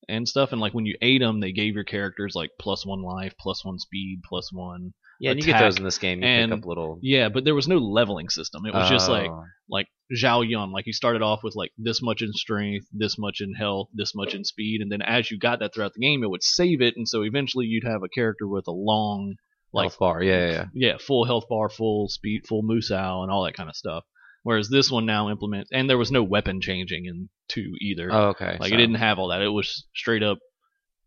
and 0.09 0.29
stuff, 0.29 0.53
and 0.53 0.61
like 0.61 0.75
when 0.75 0.87
you 0.87 0.97
ate 1.03 1.21
them, 1.21 1.41
they 1.41 1.53
gave 1.53 1.75
your 1.75 1.85
characters 1.85 2.35
like 2.35 2.51
plus 2.61 2.85
one 2.87 3.03
life, 3.03 3.35
plus 3.39 3.65
one 3.65 3.79
speed, 3.79 4.21
plus 4.29 4.51
one. 4.53 4.93
Yeah, 5.21 5.31
and 5.31 5.41
you 5.41 5.47
get 5.47 5.61
those 5.61 5.79
in 5.79 5.85
this 5.85 5.99
game. 5.99 6.23
You 6.23 6.29
and- 6.29 6.51
pick 6.53 6.59
up 6.61 6.67
little. 6.67 6.99
Yeah, 7.01 7.29
but 7.29 7.45
there 7.45 7.55
was 7.55 7.69
no 7.69 7.79
leveling 7.79 8.29
system. 8.29 8.67
It 8.67 8.75
was 8.75 8.91
just 8.91 9.09
like 9.09 9.31
Oh. 9.31 9.45
like 9.69 9.87
Zhao 10.15 10.47
Yun. 10.49 10.73
Like 10.73 10.87
you 10.87 10.93
started 10.93 11.23
off 11.23 11.41
with 11.45 11.55
like 11.55 11.71
this 11.79 12.03
much 12.03 12.21
in 12.21 12.33
strength, 12.33 12.87
this 12.93 13.17
much 13.19 13.41
in 13.41 13.55
health, 13.55 13.89
this 13.95 14.13
much 14.15 14.35
in 14.35 14.45
speed, 14.45 14.81
and 14.83 14.91
then 14.91 15.03
as 15.03 15.31
you 15.31 15.39
got 15.39 15.61
that 15.61 15.73
throughout 15.75 15.93
the 15.95 16.01
game, 16.05 16.23
it 16.25 16.31
would 16.31 16.43
save 16.43 16.83
it, 16.83 16.95
and 16.97 17.09
so 17.09 17.23
eventually 17.23 17.67
you'd 17.67 17.85
have 17.87 18.03
a 18.03 18.09
character 18.09 18.47
with 18.49 18.67
a 18.67 18.73
long, 18.73 19.37
like 19.73 19.85
health 19.91 19.99
bar. 20.01 20.23
Yeah, 20.23 20.47
yeah, 20.47 20.53
yeah. 20.53 20.65
yeah, 20.75 20.97
full 20.99 21.25
health 21.25 21.45
bar, 21.49 21.69
full 21.69 22.09
speed, 22.09 22.43
full 22.49 22.63
musou, 22.65 23.23
and 23.23 23.31
all 23.31 23.45
that 23.45 23.55
kind 23.55 23.69
of 23.71 23.77
stuff. 23.77 24.05
Whereas 24.45 24.69
this 24.69 24.91
one 24.91 25.07
now 25.07 25.31
implements, 25.31 25.71
and 25.73 25.91
there 25.91 25.99
was 25.99 26.13
no 26.13 26.23
weapon 26.23 26.61
changing 26.61 27.07
in 27.07 27.29
two 27.49 27.73
either. 27.81 28.09
Oh, 28.13 28.29
okay. 28.29 28.57
like 28.61 28.69
so- 28.69 28.75
it 28.75 28.79
didn't 28.79 28.97
have 28.97 29.19
all 29.19 29.29
that. 29.29 29.43
It 29.43 29.49
was 29.49 29.87
straight 29.95 30.23
up 30.23 30.39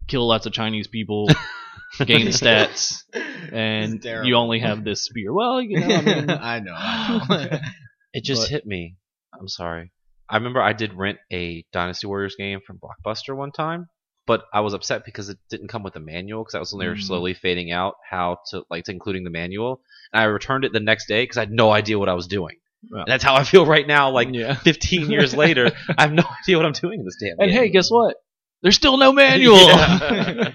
kill 0.08 0.28
lots 0.28 0.46
of 0.46 0.54
Chinese 0.54 0.88
people, 0.88 1.28
gain 2.06 2.28
stats, 2.28 3.04
and 3.52 4.04
you 4.26 4.36
only 4.36 4.60
have 4.60 4.84
this 4.84 5.04
spear. 5.04 5.32
Well, 5.34 5.62
you 5.62 5.80
know, 5.80 5.96
I 5.96 6.02
mean, 6.02 6.30
I 6.30 6.60
know. 6.60 6.74
I 6.76 7.48
know. 7.50 7.60
It 8.14 8.24
just 8.24 8.44
But- 8.44 8.50
hit 8.50 8.66
me. 8.66 8.96
I'm 9.40 9.48
sorry. 9.48 9.92
I 10.30 10.38
remember 10.38 10.62
I 10.62 10.74
did 10.74 10.94
rent 10.94 11.20
a 11.32 11.66
Dynasty 11.72 12.08
Warriors 12.08 12.36
game 12.38 12.60
from 12.66 12.80
Blockbuster 12.80 13.36
one 13.36 13.52
time, 13.52 13.88
but 14.26 14.44
I 14.52 14.62
was 14.62 14.74
upset 14.74 15.06
because 15.06 15.30
it 15.30 15.38
didn't 15.52 15.68
come 15.68 15.84
with 15.84 15.96
a 15.96 16.00
manual 16.00 16.42
because 16.42 16.54
that 16.54 16.60
was 16.60 16.74
when 16.74 16.80
they 16.80 16.90
were 16.90 16.96
Mm. 16.96 17.04
slowly 17.04 17.34
fading 17.36 17.72
out 17.72 17.96
how 18.10 18.40
to 18.50 18.64
like 18.72 18.86
to 18.86 18.92
including 18.92 19.24
the 19.24 19.30
manual. 19.30 19.82
And 20.12 20.22
I 20.22 20.26
returned 20.26 20.66
it 20.66 20.74
the 20.74 20.80
next 20.80 21.08
day 21.08 21.22
because 21.24 21.38
I 21.38 21.42
had 21.42 21.52
no 21.52 21.72
idea 21.72 22.00
what 22.00 22.10
I 22.10 22.14
was 22.14 22.28
doing. 22.28 22.58
Well. 22.90 23.04
That's 23.08 23.24
how 23.24 23.36
I 23.36 23.44
feel 23.44 23.66
right 23.66 23.86
now. 23.88 24.12
Like 24.12 24.30
yeah. 24.34 24.54
15 24.64 25.10
years 25.12 25.36
later, 25.36 25.72
I 25.98 26.02
have 26.04 26.14
no 26.14 26.24
idea 26.44 26.58
what 26.58 26.66
I'm 26.66 26.72
doing 26.74 27.00
in 27.00 27.06
this 27.06 27.18
damn 27.20 27.40
And 27.40 27.50
game. 27.52 27.60
hey, 27.64 27.70
guess 27.70 27.90
what? 27.90 28.16
There's 28.62 28.76
still 28.76 28.98
no 28.98 29.12
manual. 29.24 29.58
Yeah. 29.58 30.52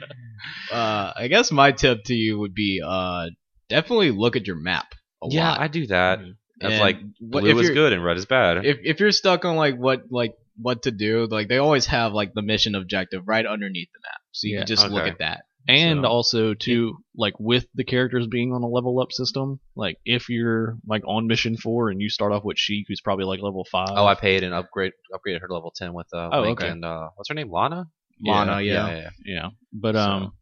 uh, 0.71 1.13
I 1.17 1.29
guess 1.29 1.51
my 1.53 1.73
tip 1.73 2.05
to 2.05 2.15
you 2.15 2.39
would 2.39 2.55
be 2.55 2.81
uh, 2.85 3.27
definitely 3.69 4.11
look 4.11 4.37
at 4.37 4.47
your 4.47 4.57
map. 4.57 4.95
A 5.23 5.27
yeah, 5.31 5.51
lot. 5.51 5.61
I 5.61 5.69
do 5.69 5.87
that. 5.89 6.21
That's 6.61 6.75
And 6.75 6.81
like 6.81 6.99
what- 7.21 7.43
blue 7.43 7.51
if 7.59 7.59
is 7.65 7.71
good 7.71 7.93
and 7.93 8.05
red 8.05 8.17
is 8.17 8.27
bad. 8.27 8.65
If 8.65 8.79
if 8.83 9.01
you're 9.01 9.13
stuck 9.13 9.45
on 9.45 9.57
like 9.57 9.77
what 9.77 10.05
like 10.11 10.35
what 10.61 10.83
to 10.83 10.91
do, 10.91 11.27
like 11.31 11.49
they 11.49 11.59
always 11.59 11.87
have 11.87 12.13
like 12.13 12.35
the 12.35 12.43
mission 12.43 12.75
objective 12.75 13.23
right 13.27 13.45
underneath 13.47 13.89
the 13.93 14.01
map, 14.03 14.21
so 14.33 14.47
you 14.47 14.55
Yeah, 14.55 14.61
can 14.61 14.67
just 14.69 14.89
look 14.89 15.07
at 15.07 15.19
that. 15.19 15.43
And 15.69 16.03
So- 16.03 16.09
also 16.09 16.55
too, 16.55 16.99
like 17.17 17.35
with 17.39 17.67
the 17.75 17.85
characters 17.85 18.27
being 18.27 18.53
on 18.53 18.63
a 18.63 18.69
level 18.69 19.01
up 19.01 19.13
system, 19.13 19.61
like 19.77 19.99
if 20.05 20.29
you're 20.29 20.77
like 20.87 21.03
on 21.07 21.27
mission 21.27 21.57
four 21.57 21.89
and 21.91 22.01
you 22.01 22.09
start 22.09 22.33
off 22.33 22.45
with 22.45 22.59
Sheik, 22.59 22.87
who's 22.89 23.01
probably 23.01 23.25
like 23.25 23.41
level 23.41 23.65
five. 23.71 23.91
oh, 23.93 24.07
I 24.07 24.15
paid 24.15 24.43
and 24.43 24.53
upgrade 24.55 24.93
upgraded 25.13 25.41
her 25.41 25.49
to 25.49 25.55
level 25.55 25.73
10 25.75 25.93
with 25.95 26.09
uh, 26.13 26.31
Oh, 26.33 26.41
Link 26.43 26.61
okay. 26.61 26.71
and 26.71 26.85
uh, 26.85 27.09
what's 27.15 27.29
her 27.29 27.35
name? 27.35 27.51
Lana. 27.51 27.87
Lana, 28.25 28.61
yeah. 28.61 28.89
yeah, 28.89 28.97
yeah. 28.97 29.11
yeah, 29.25 29.49
but 29.73 29.95
So- 29.95 30.01
um, 30.01 30.33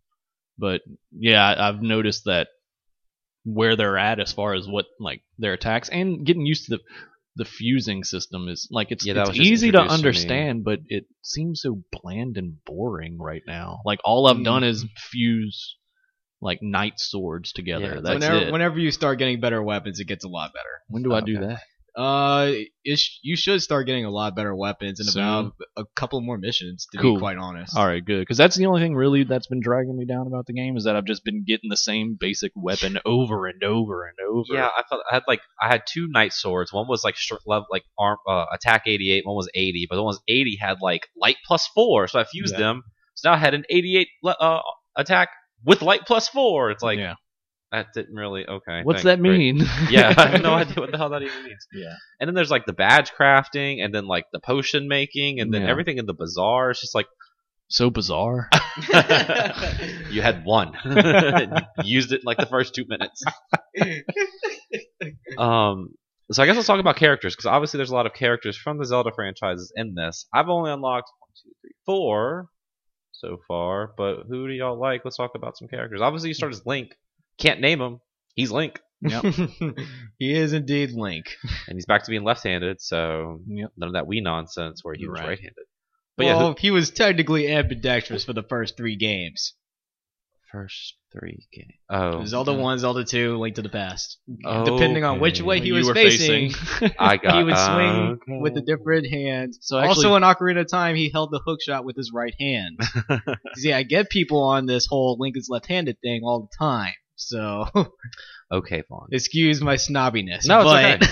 but 0.59 0.81
yeah, 1.13 1.43
I- 1.47 1.69
I've 1.69 1.83
noticed 1.83 2.25
that 2.25 2.49
where 3.45 3.75
they're 3.77 3.97
at 3.99 4.21
as 4.21 4.33
far 4.33 4.55
as 4.55 4.69
what 4.69 4.85
like 4.99 5.23
their 5.39 5.55
attacks 5.55 5.89
and 5.89 6.27
getting 6.27 6.45
used 6.45 6.67
to 6.67 6.77
the 6.77 6.83
the 7.37 7.45
fusing 7.45 8.05
system 8.05 8.49
is 8.49 8.69
like 8.71 8.91
it's, 8.91 9.07
Yeah, 9.07 9.25
it's 9.29 9.39
easy 9.39 9.71
to 9.71 9.83
introduced 9.83 9.89
to 9.89 9.89
me. 9.89 9.95
understand, 9.95 10.65
but 10.65 10.81
it 10.89 11.07
seems 11.23 11.63
so 11.63 11.83
bland 11.93 12.37
and 12.37 12.57
boring 12.65 13.19
right 13.19 13.43
now. 13.47 13.81
Like 13.85 14.01
all 14.05 14.27
I've 14.27 14.43
done 14.43 14.63
mm. 14.63 14.69
is 14.69 14.85
fuse 14.97 15.77
like 16.41 16.61
knight 16.63 16.99
swords 16.99 17.53
together. 17.53 17.95
Yeah, 17.97 18.01
That's 18.01 18.15
whenever 18.15 18.37
it. 18.47 18.53
whenever 18.53 18.79
you 18.79 18.91
start 18.91 19.19
getting 19.19 19.41
better 19.41 19.63
weapons, 19.63 20.01
it 20.01 20.07
gets 20.07 20.25
a 20.25 20.29
lot 20.29 20.53
better. 20.53 20.83
when 20.89 21.03
do 21.03 21.13
I 21.13 21.19
oh, 21.19 21.25
do 21.25 21.37
Okay. 21.37 21.47
that? 21.47 21.63
Uh, 21.97 22.53
sh- 22.87 23.19
you 23.23 23.37
should 23.37 23.61
start 23.63 23.87
getting 23.87 24.05
a 24.05 24.11
lot 24.11 24.35
better 24.37 24.55
weapons 24.55 25.01
and 25.01 25.09
Soon. 25.09 25.23
about 25.23 25.53
a 25.77 25.85
couple 25.97 26.21
more 26.21 26.39
missions. 26.39 26.87
To 26.93 26.99
Cool. 26.99 27.15
be 27.17 27.21
quite 27.21 27.37
honest. 27.37 27.77
All 27.77 27.87
right, 27.87 28.05
good. 28.05 28.21
Because 28.21 28.37
that's 28.39 28.57
the 28.57 28.67
only 28.67 28.81
thing 28.81 28.95
really 28.95 29.25
that's 29.25 29.47
been 29.47 29.61
dragging 29.61 29.97
me 29.97 30.05
down 30.05 30.27
about 30.27 30.47
the 30.47 30.53
game 30.53 30.77
is 30.77 30.85
that 30.85 30.97
I've 30.97 31.05
just 31.05 31.25
been 31.25 31.45
getting 31.47 31.69
the 31.71 31.77
same 31.77 32.17
basic 32.19 32.53
weapon 32.55 32.99
over 33.05 33.47
and 33.47 33.63
over 33.65 34.05
and 34.07 34.17
over. 34.29 34.45
Yeah, 34.55 34.67
I 34.69 34.83
felt 34.89 35.03
I 35.11 35.15
had 35.17 35.23
like 35.29 35.41
I 35.61 35.69
had 35.69 35.83
two 35.89 36.07
knight 36.09 36.33
swords. 36.33 36.73
One 36.73 36.87
was 36.89 37.05
like 37.05 37.17
short 37.17 37.43
level, 37.47 37.67
like 37.71 37.85
arm 37.99 38.19
uh, 38.29 38.47
attack 38.53 38.83
88. 38.87 39.27
One 39.27 39.37
was 39.37 39.49
80, 39.55 39.87
but 39.91 39.97
the 39.97 40.03
one 40.03 40.09
was 40.13 40.23
80 40.29 40.57
had 40.61 40.79
like 40.81 41.09
light 41.21 41.37
plus 41.47 41.67
four. 41.75 42.09
So 42.09 42.19
I 42.21 42.25
fused 42.25 42.55
Yeah. 42.55 42.59
them. 42.61 42.83
So 43.15 43.29
now 43.31 43.35
I 43.35 43.39
had 43.39 43.55
an 43.55 43.65
88 43.69 44.09
uh, 44.25 44.61
attack 44.97 45.29
with 45.65 45.83
light 45.83 46.03
plus 46.07 46.29
four. 46.29 46.71
It's 46.71 46.83
like 46.83 46.99
yeah. 46.99 47.15
That 47.73 47.89
didn't 47.95 48.15
really 48.15 48.47
okay. 48.47 48.81
What's 48.83 49.03
thanks, 49.03 49.05
that 49.05 49.21
great. 49.23 49.39
mean? 49.39 49.67
yeah, 49.91 50.13
I 50.17 50.27
have 50.29 50.43
no 50.43 50.55
idea 50.63 50.75
what 50.77 50.91
the 50.91 50.99
hell 50.99 51.11
that 51.11 51.23
even 51.23 51.45
means. 51.45 51.67
Yeah. 51.73 51.95
And 52.19 52.27
then 52.29 52.35
there's 52.35 52.51
like 52.51 52.67
the 52.67 52.73
badge 52.73 53.13
crafting, 53.13 53.83
and 53.85 53.95
then 53.95 54.07
like 54.07 54.25
the 54.33 54.41
potion 54.41 54.89
making, 54.89 55.41
and 55.41 55.53
then 55.55 55.63
Yeah. 55.63 55.71
everything 55.71 55.99
in 55.99 56.07
the 56.07 56.15
bazaar. 56.15 56.71
It's 56.71 56.81
just 56.81 56.95
like 56.95 57.07
So 57.69 57.89
bizarre. 57.91 58.49
you 60.11 60.23
had 60.23 60.45
one, 60.45 60.73
You 60.85 61.85
used 61.85 62.13
it 62.13 62.21
in 62.21 62.25
like 62.25 62.39
the 62.39 62.47
first 62.47 62.75
two 62.75 62.85
minutes. 62.89 63.23
Um, 65.39 65.95
so 66.33 66.43
I 66.43 66.47
guess 66.47 66.57
let's 66.57 66.67
talk 66.67 66.81
about 66.81 66.97
characters 66.97 67.35
because 67.35 67.47
obviously 67.47 67.79
there's 67.79 67.91
a 67.91 67.95
lot 67.95 68.07
of 68.07 68.15
characters 68.15 68.57
from 68.57 68.79
the 68.79 68.85
Zelda 68.85 69.11
franchises 69.15 69.73
in 69.77 69.95
this. 69.95 70.27
I've 70.33 70.49
only 70.49 70.71
unlocked 70.71 71.11
one, 71.19 71.31
two, 71.43 71.51
three, 71.61 71.71
four 71.87 72.47
so 73.13 73.39
far, 73.49 73.93
but 73.97 74.25
who 74.29 74.47
do 74.47 74.53
y'all 74.55 74.79
like? 74.79 75.03
Let's 75.05 75.17
talk 75.17 75.33
about 75.35 75.57
some 75.59 75.69
characters. 75.69 76.01
Obviously, 76.01 76.29
you 76.29 76.35
start 76.35 76.53
as 76.53 76.65
Link. 76.67 76.91
Can't 77.41 77.61
name 77.61 77.81
him. 77.81 78.01
He's 78.35 78.51
Link, 78.53 78.81
Yep. 79.03 79.25
he 80.19 80.35
is 80.35 80.53
indeed 80.53 80.93
Link. 80.93 81.27
and 81.67 81.77
he's 81.77 81.87
back 81.87 82.05
to 82.05 82.11
being 82.11 82.23
left-handed. 82.25 82.81
So 82.81 83.41
Yep. 83.49 83.73
none 83.77 83.89
of 83.89 83.93
that 83.95 84.05
Wii 84.05 84.23
nonsense 84.23 84.81
where 84.85 84.95
he 84.95 85.07
was 85.09 85.19
Right. 85.21 85.29
right-handed. 85.29 85.65
But 86.17 86.27
yeah, 86.27 86.39
who, 86.39 86.55
he 86.59 86.71
was 86.71 86.91
technically 86.91 87.51
ambidextrous 87.51 88.25
for 88.25 88.33
the 88.35 88.43
first 88.43 88.77
three 88.77 88.97
games. 88.97 89.55
first 90.53 90.97
three 91.13 91.47
games. 91.53 91.73
Oh, 91.89 92.25
Zelda 92.25 92.53
One, 92.53 92.79
Zelda 92.79 93.05
Two, 93.05 93.39
Link 93.39 93.55
to 93.55 93.63
the 93.63 93.69
Past. 93.69 94.19
Okay. 94.45 94.71
Depending 94.71 95.05
on 95.05 95.21
which 95.21 95.41
way 95.41 95.61
he 95.61 95.71
was 95.73 95.87
were 95.87 95.95
facing, 95.95 96.53
I 96.99 97.17
got. 97.19 97.37
he 97.37 97.45
would 97.45 97.57
swing 97.57 98.19
okay. 98.21 98.39
with 98.41 98.57
a 98.57 98.61
different 98.61 99.07
hand. 99.09 99.55
So 99.61 99.79
actually, 99.79 100.07
also, 100.07 100.17
in 100.17 100.23
Ocarina 100.25 100.61
of 100.63 100.69
Time, 100.69 100.97
he 100.97 101.09
held 101.13 101.31
the 101.31 101.41
hook 101.45 101.61
shot 101.63 101.85
with 101.85 101.97
his 101.97 102.11
right 102.13 102.35
hand. 102.39 102.81
See, 103.57 103.73
I 103.73 103.85
get 103.85 104.11
people 104.11 104.43
on 104.43 104.67
this 104.67 104.87
whole 104.87 105.17
Link 105.21 105.37
is 105.37 105.49
left-handed 105.49 105.99
thing 106.03 106.23
all 106.25 106.41
the 106.51 106.57
time. 106.65 106.95
So 107.21 107.67
okay, 108.51 108.83
Vaughn. 108.89 109.09
excuse 109.13 109.61
my 109.61 109.77
snobbiness. 109.77 110.47
No, 110.47 110.65
but 110.65 111.05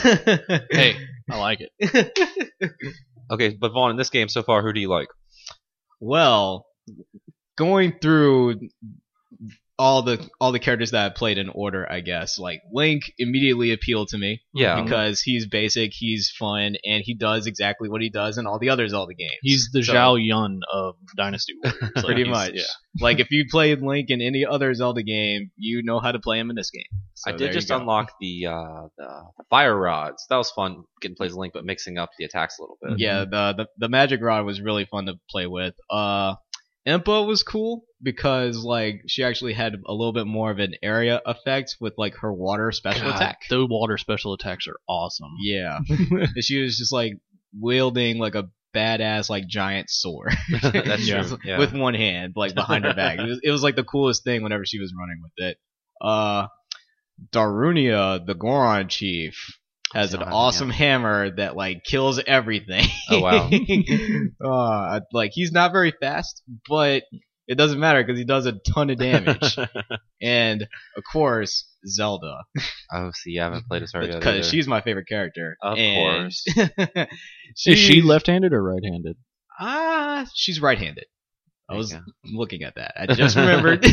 hey, 0.72 0.96
I 1.30 1.38
like 1.38 1.60
it. 1.60 2.72
Okay, 3.30 3.50
but 3.50 3.72
Vaughn, 3.72 3.90
in 3.90 3.98
this 3.98 4.08
game 4.08 4.30
so 4.30 4.42
far, 4.42 4.62
who 4.62 4.72
do 4.72 4.80
you 4.80 4.88
like? 4.88 5.08
well, 6.00 6.64
going 7.58 7.98
through 8.00 8.58
all 9.78 10.02
the 10.02 10.28
all 10.40 10.50
the 10.50 10.58
characters 10.58 10.90
that 10.90 11.06
I 11.06 11.14
played 11.14 11.38
in 11.38 11.48
order, 11.48 11.86
I 11.90 12.00
guess 12.00 12.38
like 12.38 12.62
Link 12.72 13.02
immediately 13.16 13.72
appealed 13.72 14.08
to 14.08 14.18
me 14.18 14.40
Yeah, 14.52 14.82
because 14.82 15.20
he's 15.20 15.46
basic, 15.46 15.92
he's 15.94 16.32
fun, 16.36 16.74
and 16.84 17.02
he 17.04 17.14
does 17.14 17.46
exactly 17.46 17.88
what 17.88 18.00
he 18.02 18.10
does 18.10 18.38
in 18.38 18.46
all 18.46 18.58
the 18.58 18.70
other 18.70 18.88
Zelda 18.88 19.14
games. 19.14 19.36
He's 19.42 19.70
the 19.72 19.84
So- 19.84 19.92
Zhao 19.92 20.24
Yun 20.24 20.60
of 20.72 20.96
Dynasty 21.16 21.52
Warriors. 21.62 21.92
Like, 21.96 22.04
pretty 22.04 22.24
he's- 22.24 22.34
much. 22.34 22.52
Yeah. 22.54 22.62
Like 23.00 23.20
if 23.20 23.30
you 23.30 23.44
played 23.50 23.80
Link 23.80 24.06
in 24.10 24.20
any 24.20 24.44
other 24.44 24.74
Zelda 24.74 25.02
game, 25.04 25.52
you 25.56 25.82
know 25.84 26.00
how 26.00 26.10
to 26.10 26.18
play 26.18 26.40
him 26.40 26.50
in 26.50 26.56
this 26.56 26.70
game. 26.70 26.82
So 27.14 27.30
I 27.32 27.36
did 27.36 27.52
just 27.52 27.70
unlock 27.70 28.12
the, 28.20 28.46
uh, 28.46 28.88
the 28.96 29.22
the 29.38 29.44
fire 29.50 29.76
rods. 29.76 30.26
That 30.30 30.36
was 30.36 30.50
fun 30.50 30.84
getting 31.00 31.16
plays 31.16 31.34
Link, 31.34 31.52
but 31.52 31.64
mixing 31.64 31.98
up 31.98 32.10
the 32.18 32.24
attacks 32.24 32.58
a 32.58 32.62
little 32.62 32.78
bit. 32.82 32.98
Yeah, 32.98 33.20
the, 33.30 33.54
the 33.56 33.66
the 33.78 33.88
magic 33.88 34.20
rod 34.22 34.44
was 34.44 34.60
really 34.60 34.84
fun 34.86 35.06
to 35.06 35.14
play 35.30 35.46
with. 35.46 35.74
Uh, 35.90 36.34
Impa 36.88 37.26
was 37.26 37.42
cool 37.42 37.84
because 38.02 38.56
like 38.58 39.02
she 39.06 39.22
actually 39.24 39.52
had 39.52 39.74
a 39.86 39.92
little 39.92 40.12
bit 40.12 40.26
more 40.26 40.50
of 40.50 40.58
an 40.58 40.74
area 40.82 41.20
effect 41.26 41.76
with 41.80 41.94
like 41.98 42.14
her 42.16 42.32
water 42.32 42.72
special 42.72 43.08
God, 43.10 43.16
attack. 43.16 43.40
Those 43.50 43.68
water 43.68 43.98
special 43.98 44.32
attacks 44.32 44.66
are 44.68 44.78
awesome. 44.88 45.32
Yeah, 45.40 45.80
she 46.40 46.60
was 46.62 46.78
just 46.78 46.92
like 46.92 47.12
wielding 47.58 48.18
like 48.18 48.34
a 48.34 48.48
badass 48.74 49.30
like 49.30 49.46
giant 49.48 49.88
sword 49.90 50.32
That's 50.62 51.08
Yeah. 51.08 51.22
true. 51.22 51.38
Yeah. 51.44 51.58
with 51.58 51.72
one 51.72 51.94
hand 51.94 52.34
like 52.36 52.54
behind 52.54 52.84
her 52.84 52.94
back. 52.94 53.18
It 53.18 53.26
was, 53.28 53.40
it 53.42 53.50
was 53.50 53.62
like 53.62 53.76
the 53.76 53.84
coolest 53.84 54.24
thing 54.24 54.42
whenever 54.42 54.64
she 54.66 54.78
was 54.78 54.92
running 54.98 55.20
with 55.22 55.32
it. 55.48 55.58
Uh, 56.00 56.46
Darunia, 57.32 58.24
the 58.24 58.34
Goron 58.34 58.88
chief, 58.88 59.57
has 59.94 60.12
an 60.12 60.20
don't 60.20 60.28
have 60.28 60.34
awesome 60.34 60.70
hammer 60.70 61.30
that 61.36 61.56
like 61.56 61.84
kills 61.84 62.20
everything. 62.26 62.86
Oh, 63.10 63.20
wow. 63.20 63.50
uh, 64.44 65.00
like 65.12 65.30
he's 65.32 65.52
not 65.52 65.72
very 65.72 65.92
fast, 66.00 66.42
but 66.68 67.04
it 67.46 67.56
doesn't 67.56 67.80
matter 67.80 68.02
because 68.04 68.18
he 68.18 68.24
does 68.24 68.44
a 68.46 68.52
ton 68.52 68.90
of 68.90 68.98
damage. 68.98 69.56
and 70.22 70.62
of 70.96 71.02
course, 71.10 71.66
Zelda, 71.86 72.44
oh, 72.92 73.10
see, 73.14 73.38
I 73.38 73.44
haven't 73.44 73.66
played 73.66 73.82
as 73.82 73.92
her 73.94 74.04
yet. 74.04 74.18
because 74.18 74.46
she's 74.48 74.68
my 74.68 74.82
favorite 74.82 75.08
character. 75.08 75.56
Of 75.62 75.78
And 75.78 76.24
course. 76.30 76.44
Is 77.66 77.78
she 77.78 78.02
left-handed 78.02 78.52
or 78.52 78.62
right-handed? 78.62 79.16
Ah, 79.58 80.26
she's 80.34 80.60
right-handed. 80.60 81.06
I 81.70 81.74
was 81.76 81.94
looking 82.24 82.62
at 82.62 82.76
that. 82.76 82.94
I 82.96 83.14
just 83.14 83.36
remembered 83.36 83.84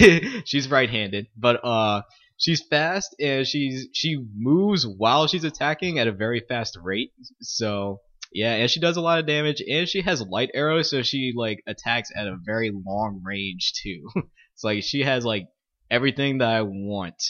she's 0.46 0.70
right-handed, 0.70 1.28
but 1.38 1.60
uh, 1.64 2.04
she's 2.38 2.62
fast 2.62 3.16
and 3.20 3.48
she's 3.48 3.88
she 3.94 4.18
moves 4.36 4.86
while 4.86 5.28
she's 5.28 5.44
attacking 5.44 6.00
at 6.00 6.08
a 6.08 6.12
very 6.12 6.42
fast 6.48 6.78
rate. 6.82 7.12
So 7.42 8.02
yeah, 8.36 8.54
and 8.56 8.70
she 8.70 8.80
does 8.80 8.98
a 8.98 9.02
lot 9.02 9.20
of 9.20 9.28
damage, 9.28 9.64
and 9.66 9.88
she 9.88 10.02
has 10.02 10.22
light 10.22 10.52
arrows, 10.54 10.90
so 10.90 11.02
she 11.04 11.34
like 11.36 11.64
attacks 11.68 12.12
at 12.14 12.28
a 12.28 12.38
very 12.44 12.72
long 12.72 13.22
range 13.24 13.74
too. 13.82 14.10
it's 14.54 14.64
like 14.64 14.84
she 14.84 15.04
has 15.04 15.24
like 15.24 15.48
everything 15.90 16.40
that 16.40 16.50
I 16.50 16.62
want, 16.64 17.22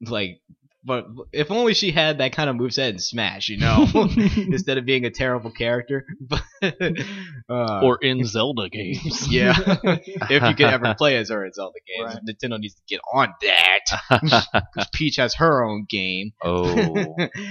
like 0.00 0.40
but 0.84 1.06
if 1.32 1.50
only 1.50 1.74
she 1.74 1.90
had 1.92 2.18
that 2.18 2.32
kind 2.32 2.50
of 2.50 2.56
moveset 2.56 2.90
in 2.90 2.98
Smash, 2.98 3.48
you 3.48 3.58
know, 3.58 3.86
instead 4.36 4.78
of 4.78 4.84
being 4.84 5.04
a 5.06 5.10
terrible 5.10 5.50
character. 5.50 6.06
Uh, 7.46 7.82
or 7.84 7.98
in 8.00 8.24
Zelda 8.24 8.70
games. 8.70 9.28
yeah, 9.30 9.52
if 9.58 10.42
you 10.42 10.54
could 10.54 10.62
ever 10.66 10.94
play 10.94 11.16
as 11.18 11.28
her 11.28 11.44
in 11.44 11.52
Zelda 11.52 11.74
games, 11.86 12.16
Nintendo 12.26 12.58
needs 12.58 12.74
to 12.74 12.80
get 12.88 13.00
on 13.12 13.34
that. 13.42 14.48
'Cause 14.74 14.88
Peach 14.94 15.16
has 15.16 15.34
her 15.34 15.62
own 15.62 15.84
game. 15.86 16.32
oh, 16.42 16.74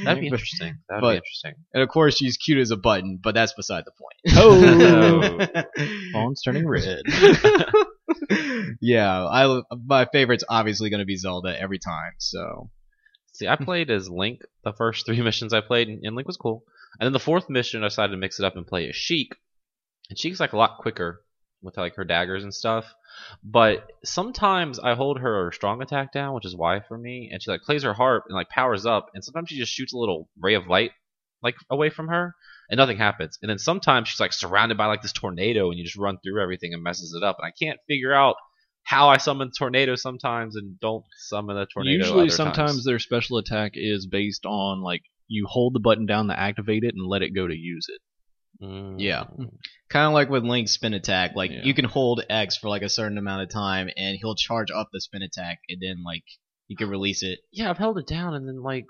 that'd 0.04 0.20
be 0.20 0.28
interesting. 0.30 0.78
That'd 0.90 1.02
but- 1.02 1.12
be 1.12 1.16
interesting. 1.18 1.54
And 1.76 1.84
of 1.84 1.90
course, 1.90 2.18
she's 2.18 2.38
cute 2.38 2.58
as 2.58 2.72
a 2.72 2.76
button, 2.78 3.20
but 3.22 3.36
that's 3.36 3.54
beside 3.54 3.84
the 3.86 3.92
point. 3.92 4.36
Oh, 4.36 5.84
phone's 6.12 6.42
turning 6.42 6.68
red. 6.68 7.04
yeah, 8.82 9.26
I 9.28 9.62
my 9.86 10.06
favorite's 10.12 10.44
obviously 10.50 10.90
going 10.90 11.00
to 11.02 11.06
be 11.06 11.18
Zelda 11.18 11.60
every 11.60 11.78
time. 11.80 12.14
So 12.18 12.70
See, 13.34 13.48
I 13.48 13.56
played 13.56 13.90
as 13.90 14.10
Link 14.10 14.42
the 14.64 14.74
first 14.74 15.06
three 15.06 15.22
missions 15.24 15.54
I 15.54 15.62
played, 15.62 15.90
and 15.90 16.16
Link 16.16 16.28
was 16.28 16.38
cool. 16.38 16.64
And 17.00 17.08
then 17.08 17.14
the 17.14 17.20
fourth 17.20 17.50
mission, 17.50 17.84
I 17.84 17.88
decided 17.88 18.12
to 18.12 18.18
mix 18.18 18.40
it 18.40 18.46
up 18.46 18.56
and 18.56 18.66
play 18.66 18.88
as 18.88 18.96
Sheik. 18.96 19.36
And 20.10 20.18
Sheik's 20.20 20.40
like 20.40 20.54
a 20.54 20.58
lot 20.58 20.78
quicker 20.80 21.22
with 21.62 21.78
like 21.78 21.96
her 21.96 22.04
daggers 22.04 22.44
and 22.44 22.54
stuff. 22.54 22.94
But 23.44 23.92
sometimes 24.04 24.80
I 24.80 24.94
hold 24.94 25.20
her 25.20 25.52
strong 25.52 25.82
attack 25.82 26.12
down, 26.12 26.36
which 26.36 26.46
is 26.46 26.56
Y 26.56 26.82
for 26.88 26.98
me, 26.98 27.30
and 27.32 27.42
she 27.42 27.50
like 27.50 27.62
plays 27.62 27.84
her 27.84 27.94
harp 27.94 28.26
and 28.28 28.36
like 28.36 28.50
powers 28.50 28.86
up, 28.86 29.10
and 29.14 29.24
sometimes 29.24 29.50
she 29.50 29.58
just 29.58 29.72
shoots 29.74 29.94
a 29.94 29.98
little 29.98 30.30
ray 30.40 30.54
of 30.54 30.68
light 30.68 30.92
like 31.42 31.56
away 31.70 31.90
from 31.90 32.08
her, 32.08 32.36
and 32.70 32.78
nothing 32.78 32.98
happens. 32.98 33.38
And 33.42 33.50
then 33.50 33.60
sometimes 33.60 34.08
she's 34.08 34.20
like 34.20 34.34
surrounded 34.34 34.78
by 34.78 34.86
like 34.86 35.02
this 35.02 35.12
tornado, 35.12 35.70
and 35.70 35.78
you 35.78 35.84
just 35.84 35.98
run 35.98 36.18
through 36.20 36.42
everything 36.42 36.74
and 36.74 36.84
messes 36.84 37.14
it 37.14 37.24
up. 37.24 37.38
And 37.40 37.46
I 37.48 37.52
can't 37.52 37.80
figure 37.88 38.14
out 38.14 38.36
how 38.84 39.10
I 39.10 39.18
summon 39.18 39.52
tornado 39.58 39.96
sometimes 39.96 40.56
and 40.56 40.80
don't 40.80 41.06
summon 41.18 41.58
a 41.58 41.66
tornado. 41.66 41.98
Usually, 41.98 42.30
sometimes 42.30 42.72
times. 42.72 42.86
their 42.86 43.00
special 43.00 43.38
attack 43.38 43.72
is 43.76 44.06
based 44.08 44.46
on 44.46 44.82
like 44.82 45.02
you 45.28 45.46
hold 45.48 45.74
the 45.74 45.80
button 45.80 46.06
down 46.06 46.28
to 46.28 46.40
activate 46.40 46.84
it 46.84 46.94
and 46.96 47.06
let 47.08 47.22
it 47.22 47.34
go 47.34 47.48
to 47.48 47.56
use 47.56 47.88
it. 47.90 48.02
Mm. 48.64 48.96
Yeah. 49.00 49.24
kind 49.90 50.08
of 50.08 50.14
like 50.14 50.30
with 50.30 50.44
Link's 50.44 50.74
spin 50.74 50.94
attack, 50.94 51.32
like 51.36 51.52
Yeah. 51.52 51.62
you 51.64 51.74
can 51.74 51.86
hold 51.86 52.24
X 52.30 52.56
for 52.58 52.70
like 52.70 52.82
a 52.84 52.90
certain 52.90 53.18
amount 53.18 53.42
of 53.44 53.50
time, 53.50 53.90
and 53.98 54.18
he'll 54.20 54.36
charge 54.36 54.70
up 54.72 54.90
the 54.94 55.02
spin 55.02 55.22
attack, 55.24 55.60
and 55.70 55.82
then 55.82 56.04
like 56.06 56.24
you 56.68 56.78
can 56.78 56.90
release 56.90 57.24
it. 57.24 57.40
yeah, 57.52 57.70
I've 57.70 57.78
held 57.78 57.98
it 57.98 58.08
down 58.08 58.34
and 58.36 58.48
then 58.48 58.62
like 58.62 58.86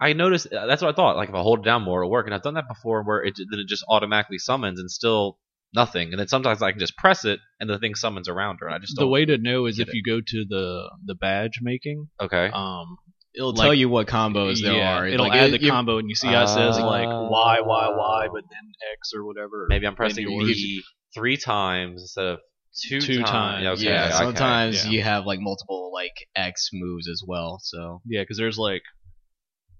I 0.00 0.12
noticed 0.14 0.48
that's 0.50 0.82
what 0.82 0.92
I 0.92 0.96
thought. 0.96 1.16
Like 1.16 1.28
if 1.28 1.34
I 1.34 1.40
hold 1.42 1.60
it 1.60 1.64
down 1.64 1.82
more, 1.82 2.02
it'll 2.02 2.10
work. 2.10 2.26
And 2.26 2.34
I've 2.34 2.42
done 2.42 2.54
that 2.54 2.66
before, 2.68 3.02
where 3.04 3.22
it 3.22 3.34
then 3.36 3.60
it 3.60 3.68
just 3.68 3.84
automatically 3.88 4.38
summons 4.38 4.80
and 4.80 4.90
still 4.90 5.38
nothing. 5.74 6.10
And 6.12 6.20
then 6.20 6.28
sometimes 6.28 6.62
I 6.62 6.70
can 6.72 6.80
just 6.80 6.96
press 6.96 7.24
it 7.24 7.40
and 7.60 7.68
the 7.70 7.78
thing 7.78 7.94
summons 7.94 8.28
around 8.28 8.58
her. 8.60 8.66
And 8.66 8.74
I 8.74 8.78
just 8.78 8.94
The 8.96 9.02
don't, 9.02 9.10
way 9.10 9.24
to 9.24 9.38
know 9.38 9.66
is 9.66 9.78
get 9.78 9.88
if 9.88 9.94
you 9.94 10.02
go 10.02 10.20
to 10.20 10.44
the 10.48 10.90
the 11.04 11.14
badge 11.14 11.58
making. 11.62 12.08
okay. 12.20 12.50
Um, 12.52 12.98
It'll 13.34 13.54
Like- 13.54 13.64
tell 13.64 13.72
you 13.72 13.88
what 13.88 14.06
combos 14.08 14.60
there 14.62 14.74
yeah, 14.74 14.98
are. 14.98 15.06
It'll 15.08 15.26
Like, 15.26 15.40
add 15.40 15.54
it- 15.54 15.60
the 15.62 15.66
combo, 15.70 15.96
and 15.96 16.06
you 16.06 16.14
see 16.14 16.28
how 16.28 16.42
it 16.42 16.48
says 16.48 16.78
like 16.78 17.08
Ah. 17.08 17.28
Y 17.30 17.60
Y 17.64 17.88
Y, 17.96 18.28
but 18.30 18.42
then 18.50 18.72
X 18.98 19.12
or 19.14 19.24
whatever. 19.24 19.64
Maybe 19.70 19.86
I'm 19.86 19.94
pressing 19.96 20.28
yours. 20.30 20.48
B 20.52 20.82
three 21.14 21.38
times 21.38 22.02
instead 22.02 22.26
of 22.26 22.40
two, 22.86 23.00
Two 23.00 23.18
times. 23.22 23.30
times. 23.30 23.62
Yeah, 23.64 23.70
okay, 23.70 23.84
yeah, 23.84 24.04
okay. 24.08 24.16
sometimes 24.18 24.84
yeah. 24.84 24.90
you 24.90 25.02
have 25.02 25.24
like 25.24 25.40
multiple 25.40 25.90
like 25.94 26.12
X 26.36 26.68
moves 26.74 27.08
as 27.08 27.22
well. 27.26 27.58
So 27.62 28.02
Yeah, 28.04 28.20
because 28.20 28.36
there's 28.36 28.58
like 28.58 28.82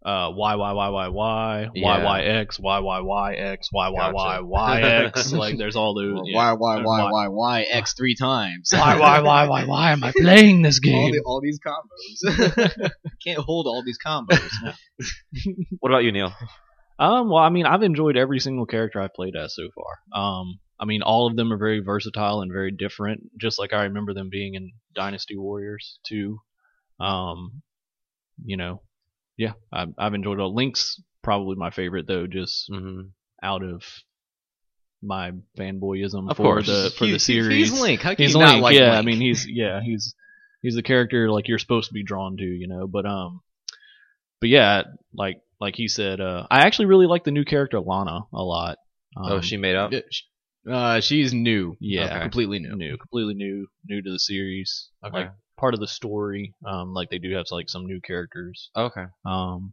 uh, 0.05 0.31
Y 0.35 0.55
Y 0.57 0.73
Y 0.73 0.89
Y 0.89 1.09
Y 1.09 1.69
Yeah. 1.75 1.99
Y 1.99 2.05
Y 2.05 2.21
X 2.23 2.59
Y 2.59 2.79
Y 2.81 3.01
Y 3.01 3.35
X 3.35 3.69
Y 3.73 3.89
Y 3.89 4.11
Y 4.13 4.13
Gotcha. 4.13 4.45
Y 4.47 4.81
X. 4.81 5.33
Like 5.33 5.59
there's 5.59 5.77
all 5.77 5.95
those. 5.95 6.15
Well, 6.15 6.25
yeah. 6.27 6.37
why 6.37 6.53
why 6.53 6.75
There's 6.77 6.87
why 6.87 7.11
why 7.11 7.29
why 7.29 7.63
X 7.63 7.95
three 7.95 8.15
times? 8.17 8.71
why 8.73 8.99
why 8.99 9.21
why 9.21 9.47
why 9.49 9.65
why 9.65 9.93
am 9.93 10.03
I 10.05 10.13
playing 10.17 10.63
this 10.63 10.81
all, 10.85 10.91
game? 10.91 11.13
the, 11.13 11.23
all 11.25 11.41
these 11.41 11.61
combos. 11.61 12.91
Can't 13.25 13.39
hold 13.39 13.67
all 13.67 13.83
these 13.85 13.99
combos. 14.05 14.41
What 15.81 15.91
about 15.91 16.05
you, 16.05 16.13
Neil? 16.13 16.33
Um, 16.99 17.29
well, 17.31 17.43
I 17.43 17.49
mean, 17.49 17.67
I've 17.67 17.83
enjoyed 17.83 18.17
every 18.17 18.39
single 18.39 18.67
character 18.67 19.01
I've 19.01 19.15
played 19.15 19.35
as 19.37 19.55
so 19.55 19.63
far. 19.75 20.21
Um, 20.21 20.61
I 20.79 20.85
mean, 20.85 21.03
all 21.03 21.27
of 21.27 21.37
them 21.37 21.53
are 21.53 21.57
very 21.59 21.81
versatile 21.81 22.43
and 22.43 22.53
very 22.53 22.71
different, 22.73 23.23
just 23.41 23.59
like 23.59 23.73
I 23.73 23.85
remember 23.85 24.15
them 24.15 24.29
being 24.31 24.55
in 24.55 24.73
Dynasty 24.95 25.37
Warriors 25.37 25.99
too. 26.07 26.39
Um, 27.01 27.63
you 28.45 28.57
know, 28.57 28.83
yeah, 29.43 29.55
I've, 29.73 29.93
I've 29.99 30.15
enjoyed 30.15 30.39
it. 30.39 30.45
Link's 30.61 31.01
probably 31.23 31.57
my 31.57 31.71
favorite 31.71 32.07
though, 32.07 32.27
just 32.27 32.67
hmm 32.71 33.01
out 33.43 33.63
of 33.65 33.83
my 35.03 35.33
fanboyism 35.59 36.31
Of 36.31 36.37
for 36.37 36.43
course. 36.45 36.67
the 36.67 36.93
for 36.97 37.07
He- 37.07 37.13
the 37.13 37.19
series. 37.19 37.71
He's 37.71 37.81
Link. 37.81 38.01
How 38.03 38.15
can 38.15 38.25
He's 38.25 38.35
you 38.35 38.41
not 38.41 38.61
like 38.61 38.77
yeah. 38.79 38.91
Link? 38.93 38.99
I 38.99 39.03
mean, 39.03 39.21
he's 39.21 39.47
yeah, 39.49 39.81
he's 39.83 40.15
he's 40.63 40.77
the 40.77 40.83
character 40.83 41.29
like 41.31 41.49
you're 41.49 41.59
supposed 41.59 41.89
to 41.89 41.95
be 41.95 42.05
drawn 42.05 42.37
to, 42.37 42.45
you 42.45 42.69
know. 42.69 42.87
But 42.87 43.05
um, 43.07 43.41
but 44.41 44.49
yeah, 44.51 44.83
like 45.13 45.41
like 45.61 45.75
he 45.77 45.89
said, 45.89 46.21
uh, 46.21 46.47
I 46.51 46.61
actually 46.67 46.87
really 46.87 47.07
like 47.07 47.25
the 47.25 47.31
new 47.33 47.45
character 47.45 47.81
Lana 47.81 48.21
a 48.33 48.43
lot. 48.43 48.79
Um, 49.17 49.33
oh, 49.33 49.41
she 49.41 49.57
made 49.57 49.75
up. 49.77 49.91
Uh, 50.71 51.01
she's 51.01 51.33
new. 51.35 51.77
Yeah. 51.81 52.05
Uh, 52.05 52.23
completely 52.23 52.61
new. 52.61 52.77
new, 52.77 52.97
completely 52.97 53.35
new, 53.35 53.67
new 53.89 54.01
to 54.03 54.11
the 54.13 54.19
series. 54.21 54.89
Okay. 55.05 55.17
Like 55.17 55.33
part 55.63 55.75
of 55.75 55.81
the 55.81 55.87
story. 55.87 56.55
Um, 56.67 56.93
like 56.93 57.09
they 57.11 57.19
do 57.19 57.33
have 57.37 57.47
like 57.53 57.71
some 57.71 57.87
new 57.87 58.01
characters. 58.01 58.71
Okay. 58.77 59.05
Um, 59.25 59.73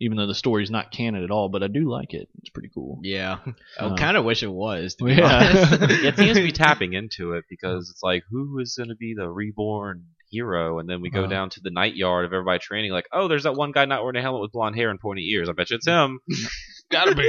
even 0.00 0.16
though 0.18 0.26
the 0.26 0.34
story's 0.34 0.72
not 0.72 0.90
canon 0.90 1.22
at 1.22 1.30
all, 1.30 1.48
but 1.48 1.62
I 1.62 1.68
do 1.68 1.88
like 1.88 2.14
it. 2.14 2.28
It's 2.40 2.50
pretty 2.50 2.70
cool. 2.74 2.98
Yeah, 3.04 3.38
I 3.80 3.84
Uh, 3.84 3.96
kind 3.96 4.16
of 4.16 4.24
wish 4.24 4.42
it 4.42 4.50
was. 4.52 4.96
To 4.96 5.04
be 5.04 5.12
yeah. 5.14 5.36
honest. 5.36 5.82
it 6.04 6.16
seems 6.16 6.36
to 6.36 6.42
be 6.42 6.50
tapping 6.52 6.92
into 6.94 7.34
it 7.34 7.44
because 7.48 7.88
it's 7.90 8.02
like, 8.02 8.24
who 8.30 8.58
is 8.58 8.74
going 8.76 8.88
to 8.90 8.96
be 8.96 9.14
the 9.16 9.28
reborn 9.30 10.04
hero? 10.30 10.80
And 10.80 10.88
then 10.90 11.00
we 11.00 11.10
go 11.10 11.20
Uh-huh. 11.20 11.28
down 11.30 11.50
to 11.50 11.60
the 11.62 11.70
night 11.70 11.94
yard 11.94 12.24
of 12.26 12.32
everybody 12.32 12.58
training, 12.58 12.90
like, 12.90 13.06
oh, 13.12 13.28
there's 13.28 13.44
that 13.44 13.54
one 13.54 13.70
guy 13.70 13.84
not 13.84 14.02
wearing 14.02 14.16
a 14.16 14.20
helmet 14.20 14.42
with 14.42 14.50
blonde 14.52 14.74
hair 14.74 14.90
and 14.90 14.98
pointy 15.00 15.30
ears. 15.30 15.48
I 15.48 15.52
bet 15.52 15.70
you 15.70 15.76
it's 15.76 15.86
him. 15.86 16.18
Gotta 16.90 17.14
be. 17.14 17.28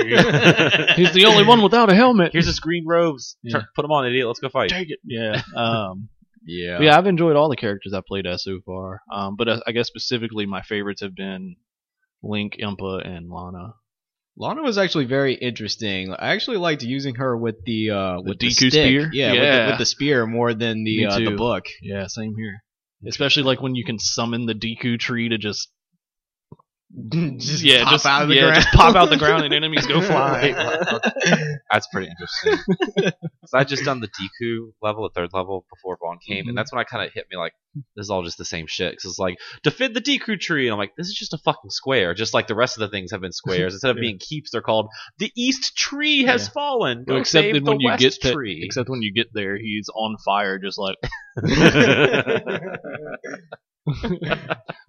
He's 1.02 1.14
the 1.14 1.26
only 1.28 1.46
one 1.46 1.62
without 1.62 1.90
a 1.92 1.96
helmet. 1.96 2.32
Here's 2.34 2.48
his 2.48 2.60
green 2.60 2.86
robes. 2.86 3.38
Yeah. 3.44 3.62
Put 3.76 3.86
him 3.86 3.92
on, 3.92 4.06
idiot. 4.08 4.28
Let's 4.28 4.40
go 4.40 4.50
fight. 4.50 4.70
Take 4.70 4.90
it. 4.90 5.00
Yeah. 5.06 5.42
Um. 5.56 6.10
Yeah. 6.46 6.80
Yeah, 6.82 6.98
I've 6.98 7.08
enjoyed 7.08 7.36
all 7.36 7.50
the 7.50 7.56
characters 7.56 7.94
I've 7.94 8.06
played 8.06 8.26
as 8.28 8.44
so 8.44 8.60
far. 8.66 9.02
Um, 9.12 9.36
but 9.36 9.48
uh, 9.48 9.60
I 9.68 9.72
guess 9.72 9.88
specifically 9.88 10.46
my 10.46 10.62
favorites 10.62 11.02
have 11.02 11.16
been 11.16 11.56
Link, 12.24 12.58
Impa, 12.60 13.06
and 13.06 13.30
Lana. 13.30 13.74
Lana 14.38 14.62
was 14.62 14.78
actually 14.78 15.06
very 15.06 15.34
interesting. 15.34 16.14
I 16.14 16.34
actually 16.34 16.58
liked 16.58 16.84
using 16.84 17.16
her 17.16 17.38
with 17.38 17.64
the 17.66 17.92
uh, 17.92 18.22
with 18.22 18.40
the, 18.40 18.48
Deku 18.48 18.52
stick. 18.52 18.72
spear? 18.72 19.10
Yeah, 19.14 19.32
With, 19.32 19.42
the, 19.42 19.68
with 19.72 19.80
the 19.80 19.86
spear 19.86 20.26
more 20.26 20.54
than 20.54 20.84
the 20.84 21.06
uh, 21.06 21.20
the 21.20 21.36
book. 21.36 21.66
Yeah, 21.82 22.08
same 22.08 22.36
here. 22.36 22.62
Especially 23.08 23.44
like 23.44 23.62
when 23.62 23.76
you 23.76 23.86
can 23.86 24.00
summon 24.00 24.46
the 24.46 24.54
Deku 24.54 25.00
tree 25.00 25.30
to 25.30 25.38
just 25.38 25.70
just 27.38 27.64
yeah, 27.64 27.84
pop 27.84 27.92
just, 27.94 28.06
out 28.06 28.22
of 28.24 28.30
the 28.30 28.36
yeah, 28.36 28.42
ground. 28.42 28.56
just 28.56 28.70
pop 28.74 28.96
out 28.96 29.10
the 29.10 29.18
ground 29.18 29.44
and 29.44 29.54
enemies 29.54 29.86
go 29.88 30.02
flying. 30.02 30.54
That's 31.72 31.88
pretty 31.92 32.10
interesting. 32.10 32.58
'Cause 33.42 33.54
I 33.54 33.64
just 33.64 33.84
done 33.84 34.00
the 34.00 34.08
Deku 34.08 34.72
level, 34.82 35.04
the 35.10 35.14
third 35.14 35.32
level 35.34 35.66
before 35.74 35.98
Vaughn 36.02 36.20
came, 36.26 36.46
Mhm. 36.46 36.50
and 36.50 36.58
that's 36.58 36.72
when 36.72 36.80
I 36.80 36.84
kind 36.84 37.06
of 37.06 37.12
hit 37.14 37.26
me 37.32 37.38
like, 37.38 37.54
this 37.96 38.06
is 38.06 38.10
all 38.10 38.24
just 38.24 38.38
the 38.38 38.46
same 38.46 38.66
shit. 38.68 38.92
Because 38.94 39.06
it's 39.12 39.20
like, 39.20 39.36
defend 39.64 39.96
the 39.96 40.02
Deku 40.02 40.40
tree, 40.40 40.68
and 40.68 40.74
I'm 40.74 40.80
like, 40.80 40.94
this 40.96 41.08
is 41.08 41.14
just 41.16 41.34
a 41.34 41.38
fucking 41.40 41.70
square, 41.72 42.14
just 42.14 42.34
like 42.34 42.48
the 42.48 42.56
rest 42.56 42.78
of 42.78 42.82
the 42.82 42.88
things 42.90 43.12
have 43.12 43.22
been 43.22 43.34
squares. 43.34 43.74
Instead 43.74 43.92
of 43.92 43.98
Yeah. 43.98 44.02
being 44.02 44.20
keeps, 44.20 44.52
they're 44.52 44.62
called 44.62 44.88
the 45.18 45.32
East 45.36 45.76
Tree 45.76 46.24
has 46.24 46.46
Yeah. 46.48 46.52
fallen. 46.54 47.04
Go 47.08 47.14
Well, 47.16 47.22
except 47.22 47.44
save 47.44 47.54
that 47.56 47.66
the 47.66 47.72
when 47.72 47.80
you 47.82 47.90
West 47.90 48.02
get 48.02 48.14
to, 48.22 48.34
tree. 48.34 48.62
except 48.64 48.90
when 48.90 49.02
you 49.02 49.12
get 49.14 49.28
there, 49.34 49.58
he's 49.58 49.90
on 49.94 50.16
fire, 50.24 50.58
just 50.60 50.78
like 50.80 50.96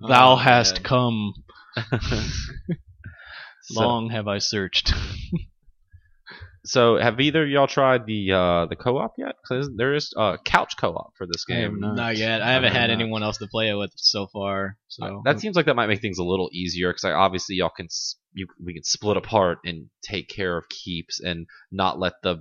thou 0.09 0.33
Oh, 0.33 0.37
hast 0.37 0.75
man. 0.77 0.83
come. 0.83 1.33
so, 3.63 3.81
Long 3.87 4.11
have 4.11 4.29
I 4.29 4.39
searched. 4.39 4.93
so, 6.65 6.97
have 6.97 7.21
either 7.21 7.45
of 7.45 7.49
y'all 7.49 7.67
tried 7.67 8.07
the 8.07 8.33
uh, 8.33 8.67
the 8.67 8.77
co-op 8.77 9.15
yet? 9.19 9.37
Because 9.43 9.71
there 9.77 9.95
is 9.95 10.13
uh, 10.17 10.37
couch 10.45 10.75
co-op 10.79 11.13
for 11.17 11.27
this 11.27 11.45
I 11.49 11.55
have 11.57 11.71
game. 11.73 11.81
not. 11.81 11.95
Not 11.97 12.17
yet. 12.17 12.43
I 12.43 12.53
haven't 12.53 12.73
had 12.73 12.89
not. 12.91 13.01
anyone 13.01 13.23
else 13.23 13.39
to 13.39 13.47
play 13.47 13.71
it 13.71 13.75
with 13.75 13.93
so 13.97 14.27
far. 14.27 14.79
So 14.89 15.05
Uh, 15.07 15.21
that 15.25 15.41
seems 15.41 15.57
like 15.57 15.67
that 15.67 15.77
might 15.77 15.89
make 15.89 16.01
things 16.01 16.19
a 16.19 16.25
little 16.25 16.51
easier 16.53 16.91
because 16.91 17.05
obviously 17.05 17.57
y'all 17.57 17.71
can 17.77 17.87
s- 17.87 18.17
you 18.33 18.47
we 18.65 18.75
can 18.75 18.83
split 18.85 19.17
apart 19.17 19.59
and 19.65 19.87
take 20.03 20.29
care 20.29 20.57
of 20.57 20.69
keeps 20.69 21.21
and 21.21 21.47
not 21.71 21.99
let 21.99 22.15
the 22.23 22.39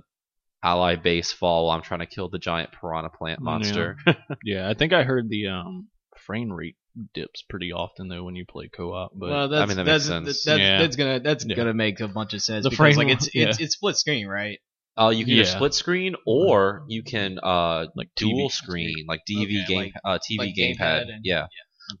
ally 0.62 0.96
base 0.96 1.30
fall 1.32 1.66
while 1.66 1.76
I'm 1.76 1.82
trying 1.82 2.00
to 2.00 2.06
kill 2.06 2.28
the 2.28 2.38
giant 2.38 2.70
piranha 2.72 3.10
plant 3.10 3.40
Yeah. 3.40 3.44
monster. 3.44 3.96
Yeah, 4.44 4.68
I 4.68 4.74
think 4.74 4.92
I 4.92 5.02
heard 5.04 5.28
the 5.28 5.48
um, 5.48 5.88
frame 6.26 6.52
rate 6.52 6.76
dips 7.14 7.42
pretty 7.48 7.72
often 7.72 8.08
though 8.08 8.24
when 8.24 8.34
you 8.36 8.44
play 8.46 8.68
co-op. 8.68 9.12
But 9.14 9.28
well, 9.30 9.48
that's, 9.48 9.68
mean, 9.68 9.76
that 9.78 9.84
that's, 9.84 10.08
makes 10.08 10.26
sense. 10.26 10.44
That's, 10.44 10.60
Yeah. 10.60 10.78
that's 10.78 10.96
gonna 10.96 11.20
that's 11.20 11.44
Yeah. 11.46 11.56
gonna 11.56 11.74
make 11.74 12.00
a 12.00 12.08
bunch 12.08 12.32
of 12.34 12.42
sense 12.42 12.64
The 12.64 12.70
because 12.70 12.94
frame- 12.94 13.08
like 13.08 13.16
it's 13.16 13.26
it's 13.26 13.34
yeah. 13.34 13.64
it's 13.64 13.74
split 13.74 13.96
screen, 13.96 14.26
right? 14.26 14.58
uh, 14.98 15.10
you 15.10 15.24
can 15.26 15.34
either 15.34 15.42
Yeah. 15.48 15.54
split 15.56 15.74
screen 15.74 16.14
or 16.26 16.84
you 16.88 17.02
can 17.02 17.38
uh, 17.42 17.86
like 17.96 18.08
dual 18.16 18.48
TV. 18.48 18.52
screen 18.52 19.04
like 19.06 19.20
DV 19.28 19.42
Okay, 19.44 19.64
game 19.68 19.78
like- 19.78 19.92
uh, 20.04 20.18
TV 20.18 20.38
like 20.38 20.54
gamepad. 20.54 20.78
gamepad 20.78 21.02
and- 21.02 21.24
yeah. 21.24 21.46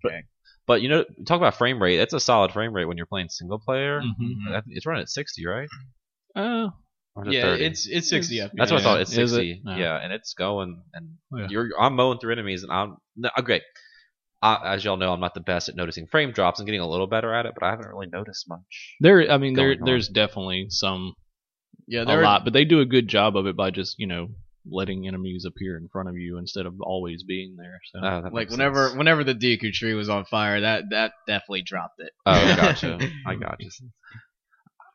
Okay. 0.04 0.22
But 0.66 0.80
you 0.82 0.88
know, 0.88 1.04
talk 1.26 1.36
about 1.36 1.54
frame 1.56 1.80
rate. 1.82 1.98
That's 1.98 2.14
a 2.14 2.20
solid 2.20 2.52
frame 2.52 2.72
rate 2.72 2.86
when 2.86 2.96
you're 2.96 3.06
playing 3.06 3.28
single 3.28 3.58
player. 3.58 4.00
Mhm. 4.00 4.62
It's 4.68 4.86
running 4.86 5.02
at 5.02 5.08
60, 5.10 5.46
right? 5.46 5.68
Uh, 6.34 6.70
Or 7.14 7.22
is 7.24 7.28
it 7.34 7.36
Yeah, 7.36 7.42
30? 7.42 7.64
it's 7.64 7.86
it's 7.86 8.08
sixty 8.10 8.36
It's- 8.38 8.50
FPS. 8.50 8.58
That's 8.58 8.72
what 8.72 8.80
I 8.80 8.84
thought. 8.84 9.00
It's 9.02 9.12
Is 9.16 9.32
it? 9.32 9.36
sixty. 9.36 9.62
No. 9.64 9.76
Yeah, 9.76 9.96
and 10.02 10.12
it's 10.12 10.34
going, 10.34 10.82
and 10.92 11.16
Yeah. 11.38 11.46
you're 11.50 11.70
I'm 11.80 11.94
mowing 11.96 12.18
through 12.18 12.32
enemies, 12.32 12.62
and 12.62 12.72
I'm 12.72 12.96
no, 13.14 13.30
okay. 13.38 13.60
I, 14.42 14.74
as 14.74 14.84
y'all 14.84 14.96
know, 14.96 15.12
I'm 15.12 15.20
not 15.20 15.34
the 15.34 15.40
best 15.40 15.68
at 15.68 15.76
noticing 15.76 16.06
frame 16.06 16.32
drops. 16.32 16.60
I'm 16.60 16.66
getting 16.66 16.80
a 16.80 16.88
little 16.88 17.06
better 17.06 17.32
at 17.34 17.46
it, 17.46 17.54
but 17.54 17.64
I 17.64 17.70
haven't 17.70 17.88
really 17.88 18.08
noticed 18.08 18.48
much. 18.48 18.96
There, 19.00 19.30
I 19.30 19.38
mean, 19.38 19.54
there, 19.54 19.68
Going 19.74 19.82
on. 19.82 19.86
there's 19.86 20.08
definitely 20.08 20.66
some 20.68 21.14
Yeah, 21.86 22.04
there 22.04 22.14
a 22.14 22.16
there 22.16 22.24
lot, 22.24 22.44
but 22.44 22.52
they 22.52 22.64
do 22.64 22.80
a 22.80 22.86
good 22.86 23.08
job 23.08 23.36
of 23.36 23.46
it 23.46 23.56
by 23.56 23.70
just 23.70 23.98
you 23.98 24.06
know 24.06 24.28
letting 24.68 25.06
enemies 25.06 25.44
appear 25.46 25.76
in 25.76 25.88
front 25.88 26.08
of 26.08 26.16
you 26.16 26.38
instead 26.38 26.66
of 26.66 26.74
always 26.80 27.22
being 27.22 27.56
there. 27.56 27.80
So 27.92 28.00
Oh, 28.04 28.28
like 28.32 28.50
whenever 28.50 28.86
sense. 28.86 28.98
whenever 28.98 29.24
the 29.24 29.34
Deku 29.34 29.72
tree 29.72 29.94
was 29.94 30.08
on 30.08 30.24
fire, 30.26 30.60
that 30.60 30.84
that 30.90 31.12
definitely 31.26 31.62
dropped 31.62 32.00
it. 32.00 32.10
Oh, 32.26 32.32
gotcha. 32.56 32.98
I 33.26 33.34
gotcha. 33.36 33.68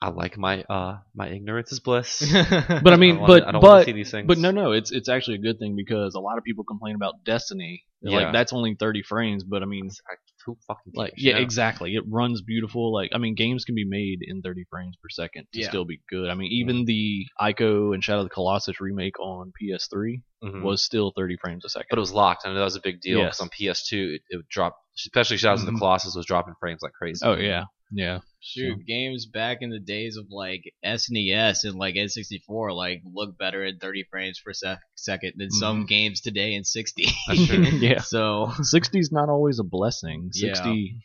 I 0.04 0.10
like 0.10 0.36
my 0.38 0.64
uh 0.64 0.98
my 1.14 1.30
ignorance 1.30 1.72
is 1.72 1.80
bliss. 1.80 2.20
but 2.32 2.92
I 2.92 2.96
mean, 2.98 3.16
don't 3.18 3.22
wanna- 3.22 3.28
but 3.42 3.48
I 3.48 3.52
don't 3.52 3.62
but 3.62 3.86
see 3.86 3.92
these 3.92 4.10
things. 4.10 4.28
but 4.28 4.38
no, 4.40 4.50
no, 4.52 4.72
it's 4.72 4.92
it's 4.92 5.08
actually 5.10 5.36
a 5.36 5.42
good 5.42 5.60
thing 5.60 5.76
because 5.76 6.16
a 6.16 6.20
lot 6.20 6.38
of 6.40 6.44
people 6.44 6.64
complain 6.64 6.96
about 6.96 7.24
Destiny. 7.24 7.84
Yeah. 8.02 8.18
Like 8.18 8.34
that's 8.34 8.52
only 8.52 8.74
30 8.74 9.04
frames, 9.04 9.44
but 9.44 9.62
I 9.62 9.66
mean, 9.68 9.90
I- 10.10 10.16
who 10.44 10.58
fucking 10.66 10.94
like 10.96 11.12
cares, 11.12 11.24
yeah, 11.24 11.30
you 11.30 11.36
know? 11.36 11.42
exactly. 11.42 11.94
It 11.96 12.04
runs 12.10 12.42
beautiful. 12.42 12.92
Like 12.92 13.12
I 13.14 13.20
mean, 13.20 13.36
games 13.36 13.64
can 13.64 13.76
be 13.76 13.86
made 13.86 14.20
in 14.24 14.42
30 14.42 14.64
frames 14.72 14.96
per 15.00 15.08
second 15.10 15.46
to 15.54 15.60
Yeah. 15.60 15.70
still 15.70 15.86
be 15.86 16.02
good. 16.10 16.32
I 16.32 16.34
mean, 16.34 16.50
Mm-hmm. 16.52 16.70
even 16.72 16.86
the 16.86 17.28
Ico 17.40 17.94
and 17.94 18.04
Shadow 18.04 18.22
of 18.22 18.26
the 18.26 18.34
Colossus 18.34 18.82
remake 18.82 19.20
on 19.20 19.54
PS3 19.62 20.24
Mhm. 20.44 20.64
was 20.64 20.82
still 20.84 21.14
30 21.16 21.38
frames 21.38 21.64
a 21.64 21.70
second. 21.70 21.86
but 21.92 22.00
it 22.00 22.00
was 22.00 22.12
locked. 22.12 22.42
I 22.44 22.50
know 22.50 22.56
that 22.56 22.64
was 22.64 22.76
a 22.76 22.82
big 22.82 23.02
deal 23.02 23.20
because 23.20 23.40
Yes. 23.40 23.42
on 23.42 23.50
PS2 23.50 24.16
it, 24.16 24.22
it 24.32 24.38
would 24.38 24.50
drop, 24.50 24.78
especially 24.98 25.38
Shadows 25.38 25.62
of 25.62 25.70
Mhm. 25.70 25.74
the 25.74 25.78
Colossus 25.78 26.16
was 26.16 26.26
dropping 26.26 26.56
frames 26.60 26.82
like 26.82 26.94
crazy. 26.94 27.24
oh 27.24 27.36
yeah, 27.36 27.66
yeah. 27.92 28.20
Shoot, 28.40 28.86
games 28.88 29.28
back 29.28 29.60
in 29.62 29.70
the 29.70 29.80
days 29.80 30.18
of 30.18 30.26
like 30.32 30.74
SNES 30.84 31.64
and 31.64 31.76
like 31.76 31.96
N64 31.96 32.76
like 32.76 33.02
look 33.06 33.38
better 33.38 33.64
at 33.64 33.80
30 33.80 34.06
frames 34.10 34.42
per 34.44 34.54
sec- 34.54 34.80
second 34.96 35.34
than 35.38 35.52
some 35.52 35.86
games 35.86 36.22
today 36.22 36.56
in 36.56 36.64
60. 36.64 37.06
That's 37.28 37.48
true. 37.48 37.58
yeah. 37.80 38.02
so 38.02 38.52
60 38.62 39.00
is 39.00 39.12
not 39.12 39.30
always 39.30 39.60
a 39.60 39.64
blessing. 39.64 40.32
Yeah. 40.34 40.56
60 40.56 41.02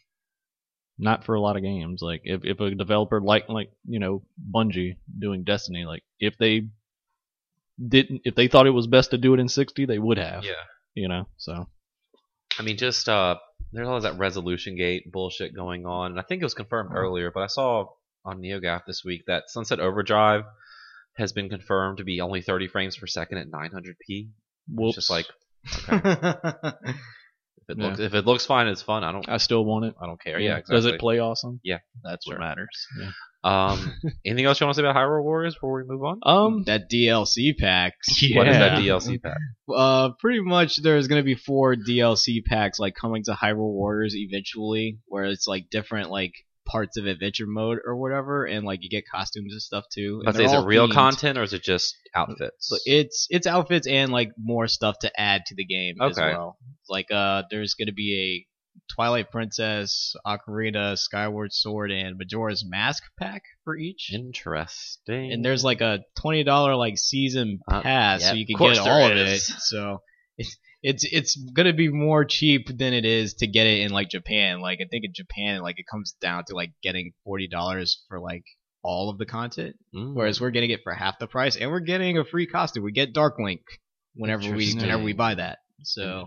not 0.99 1.25
for 1.25 1.35
a 1.35 1.40
lot 1.40 1.57
of 1.57 1.62
games. 1.62 2.01
Like 2.01 2.22
if, 2.25 2.42
if 2.44 2.59
a 2.61 2.75
developer 2.75 3.20
like 3.20 3.49
like, 3.49 3.70
you 3.87 3.99
know, 3.99 4.22
Bungie 4.51 4.96
doing 5.18 5.44
Destiny, 5.44 5.85
like 5.85 6.03
if 6.18 6.38
they 6.38 6.68
didn't 7.87 8.22
if 8.25 8.35
they 8.35 8.49
thought 8.49 8.66
it 8.66 8.70
was 8.70 8.87
best 8.87 9.11
to 9.11 9.18
do 9.18 9.35
it 9.35 9.40
in 9.40 9.49
60, 9.49 9.85
they 9.85 9.99
would 9.99 10.18
have. 10.18 10.44
Yeah. 10.44 10.53
You 10.94 11.09
know. 11.09 11.29
So 11.37 11.68
I 12.59 12.62
mean, 12.62 12.77
just 12.77 13.09
uh, 13.09 13.37
there's 13.77 13.89
always 13.89 14.05
that 14.05 14.19
resolution 14.19 14.77
gate 14.77 15.11
bullshit 15.12 15.55
going 15.55 15.87
on, 15.87 16.11
and 16.12 16.19
I 16.21 16.23
think 16.23 16.43
it 16.43 16.45
was 16.47 16.55
confirmed 16.55 16.91
Oh. 16.93 16.97
earlier, 16.97 17.31
but 17.31 17.43
I 17.43 17.47
saw 17.47 17.87
on 18.25 18.41
NeoGAF 18.41 18.83
this 18.87 19.03
week 19.05 19.23
that 19.27 19.45
Sunset 19.49 19.79
Overdrive 19.81 20.43
has 21.17 21.33
been 21.33 21.49
confirmed 21.49 21.99
to 21.99 22.05
be 22.05 22.21
only 22.21 22.43
30 22.43 22.69
frames 22.69 22.97
per 22.97 23.07
second 23.07 23.39
at 23.39 23.49
900p. 23.49 24.31
whoops. 24.69 24.97
It's 24.99 25.07
just 25.07 25.11
like 25.11 25.27
if 25.65 26.97
it 27.68 27.79
Yeah. 27.79 27.87
looks 27.87 27.98
if 28.00 28.14
it 28.14 28.24
looks 28.26 28.46
fine, 28.46 28.66
it's 28.68 28.83
fun. 28.83 29.05
I 29.05 29.12
don't 29.12 29.29
I 29.29 29.38
still 29.38 29.64
want 29.64 29.85
it. 29.87 29.94
I 30.00 30.07
don't 30.07 30.20
care. 30.20 30.38
Yeah, 30.40 30.57
exactly. 30.59 30.76
Does 30.76 30.85
it 30.87 31.00
play 31.00 31.18
awesome? 31.18 31.61
Yeah. 31.64 31.79
That's 32.05 32.24
Sure. 32.24 32.35
what 32.35 32.40
matters. 32.40 32.87
Yeah. 33.00 33.11
Um, 33.44 33.92
anything 34.26 34.44
else 34.44 34.61
you 34.61 34.66
want 34.66 34.74
to 34.76 34.83
say 34.83 34.87
about 34.88 34.96
Hyrule 34.96 35.22
Warriors 35.22 35.55
before 35.55 35.74
we 35.74 35.85
move 35.85 36.02
on? 36.02 36.18
Um 36.24 36.62
that 36.64 36.90
DLC 36.90 37.57
packs. 37.57 38.09
What 38.35 38.48
is 38.48 38.57
that 38.57 38.79
DLC 38.79 39.22
pack? 39.22 39.38
Uh, 39.74 40.11
pretty 40.20 40.40
much 40.40 40.76
there's 40.83 41.07
gonna 41.09 41.22
be 41.22 41.35
four 41.37 41.74
DLC 41.76 42.44
packs 42.44 42.79
like 42.79 42.94
coming 42.94 43.22
to 43.24 43.33
Hyrule 43.33 43.72
Warriors 43.72 44.14
eventually, 44.16 44.98
where 45.07 45.24
it's 45.24 45.46
like 45.46 45.70
different 45.70 46.11
like 46.11 46.33
parts 46.66 46.96
of 46.96 47.07
adventure 47.07 47.46
mode 47.46 47.79
or 47.85 47.96
whatever, 47.96 48.44
and 48.44 48.66
like 48.66 48.83
you 48.83 48.90
get 48.90 49.05
costumes 49.09 49.52
and 49.52 49.62
stuff 49.62 49.85
too. 49.92 50.22
and 50.26 50.35
say, 50.37 50.44
is 50.44 50.52
it 50.52 50.59
real 50.59 50.88
themed. 50.88 50.92
content 50.92 51.38
or 51.38 51.42
is 51.42 51.52
it 51.52 51.62
just 51.62 51.96
outfits? 52.14 52.68
But 52.70 52.81
it's 52.85 53.26
it's 53.31 53.46
outfits 53.46 53.87
and 53.87 54.11
like 54.12 54.31
more 54.38 54.66
stuff 54.68 54.98
to 55.00 55.20
add 55.20 55.42
to 55.46 55.55
the 55.55 55.64
game 55.64 55.96
as 56.02 56.18
Okay. 56.18 56.29
well. 56.33 56.59
Like 56.88 57.11
uh, 57.11 57.44
there's 57.50 57.74
gonna 57.74 57.92
be 57.92 58.46
a 58.46 58.92
Twilight 58.94 59.31
Princess, 59.31 60.14
Ocarina, 60.26 60.96
Skyward 60.98 61.52
Sword, 61.52 61.90
and 61.90 62.18
Majora's 62.18 62.64
Mask 62.68 63.02
pack 63.18 63.42
for 63.64 63.76
each. 63.76 64.11
Interesting. 64.12 65.33
And 65.33 65.44
there's 65.44 65.64
like 65.64 65.81
a 65.81 66.00
twenty 66.20 66.44
dollar 66.44 66.76
like 66.76 66.98
season 66.98 67.61
Uh, 67.66 67.83
pass, 67.83 68.22
so 68.29 68.35
you 68.35 68.46
can 68.46 68.57
get 68.59 68.79
all 68.79 69.07
of 69.11 69.16
it. 69.16 69.40
So 69.40 70.02
it's 70.38 70.57
it's 70.83 71.05
it's 71.05 71.37
gonna 71.55 71.73
be 71.73 71.89
more 71.89 72.25
cheap 72.25 72.67
than 72.69 72.93
it 72.93 73.05
is 73.05 73.35
to 73.35 73.47
get 73.47 73.67
it 73.67 73.81
in 73.81 73.91
like 73.93 74.09
Japan. 74.11 74.61
Like 74.61 74.79
I 74.81 74.87
think 74.91 75.05
in 75.05 75.12
Japan, 75.15 75.61
like 75.62 75.79
it 75.79 75.87
comes 75.91 76.15
down 76.21 76.45
to 76.49 76.55
like 76.55 76.73
getting 76.83 77.12
forty 77.25 77.49
dollars 77.49 78.05
for 78.09 78.21
like 78.21 78.45
all 78.83 79.11
of 79.11 79.19
the 79.19 79.27
content, 79.27 79.75
Mm. 79.95 80.15
whereas 80.15 80.41
we're 80.41 80.51
getting 80.51 80.71
it 80.71 80.81
for 80.85 80.93
half 80.95 81.19
the 81.19 81.27
price, 81.27 81.57
and 81.57 81.71
we're 81.71 81.81
getting 81.81 82.19
a 82.19 82.25
free 82.25 82.47
costume. 82.47 82.85
We 82.85 82.93
get 82.93 83.12
Dark 83.12 83.39
Link 83.39 83.62
whenever 84.15 84.55
we 84.55 84.75
whenever 84.75 85.03
we 85.03 85.12
buy 85.12 85.35
that. 85.35 85.59
So 85.83 86.27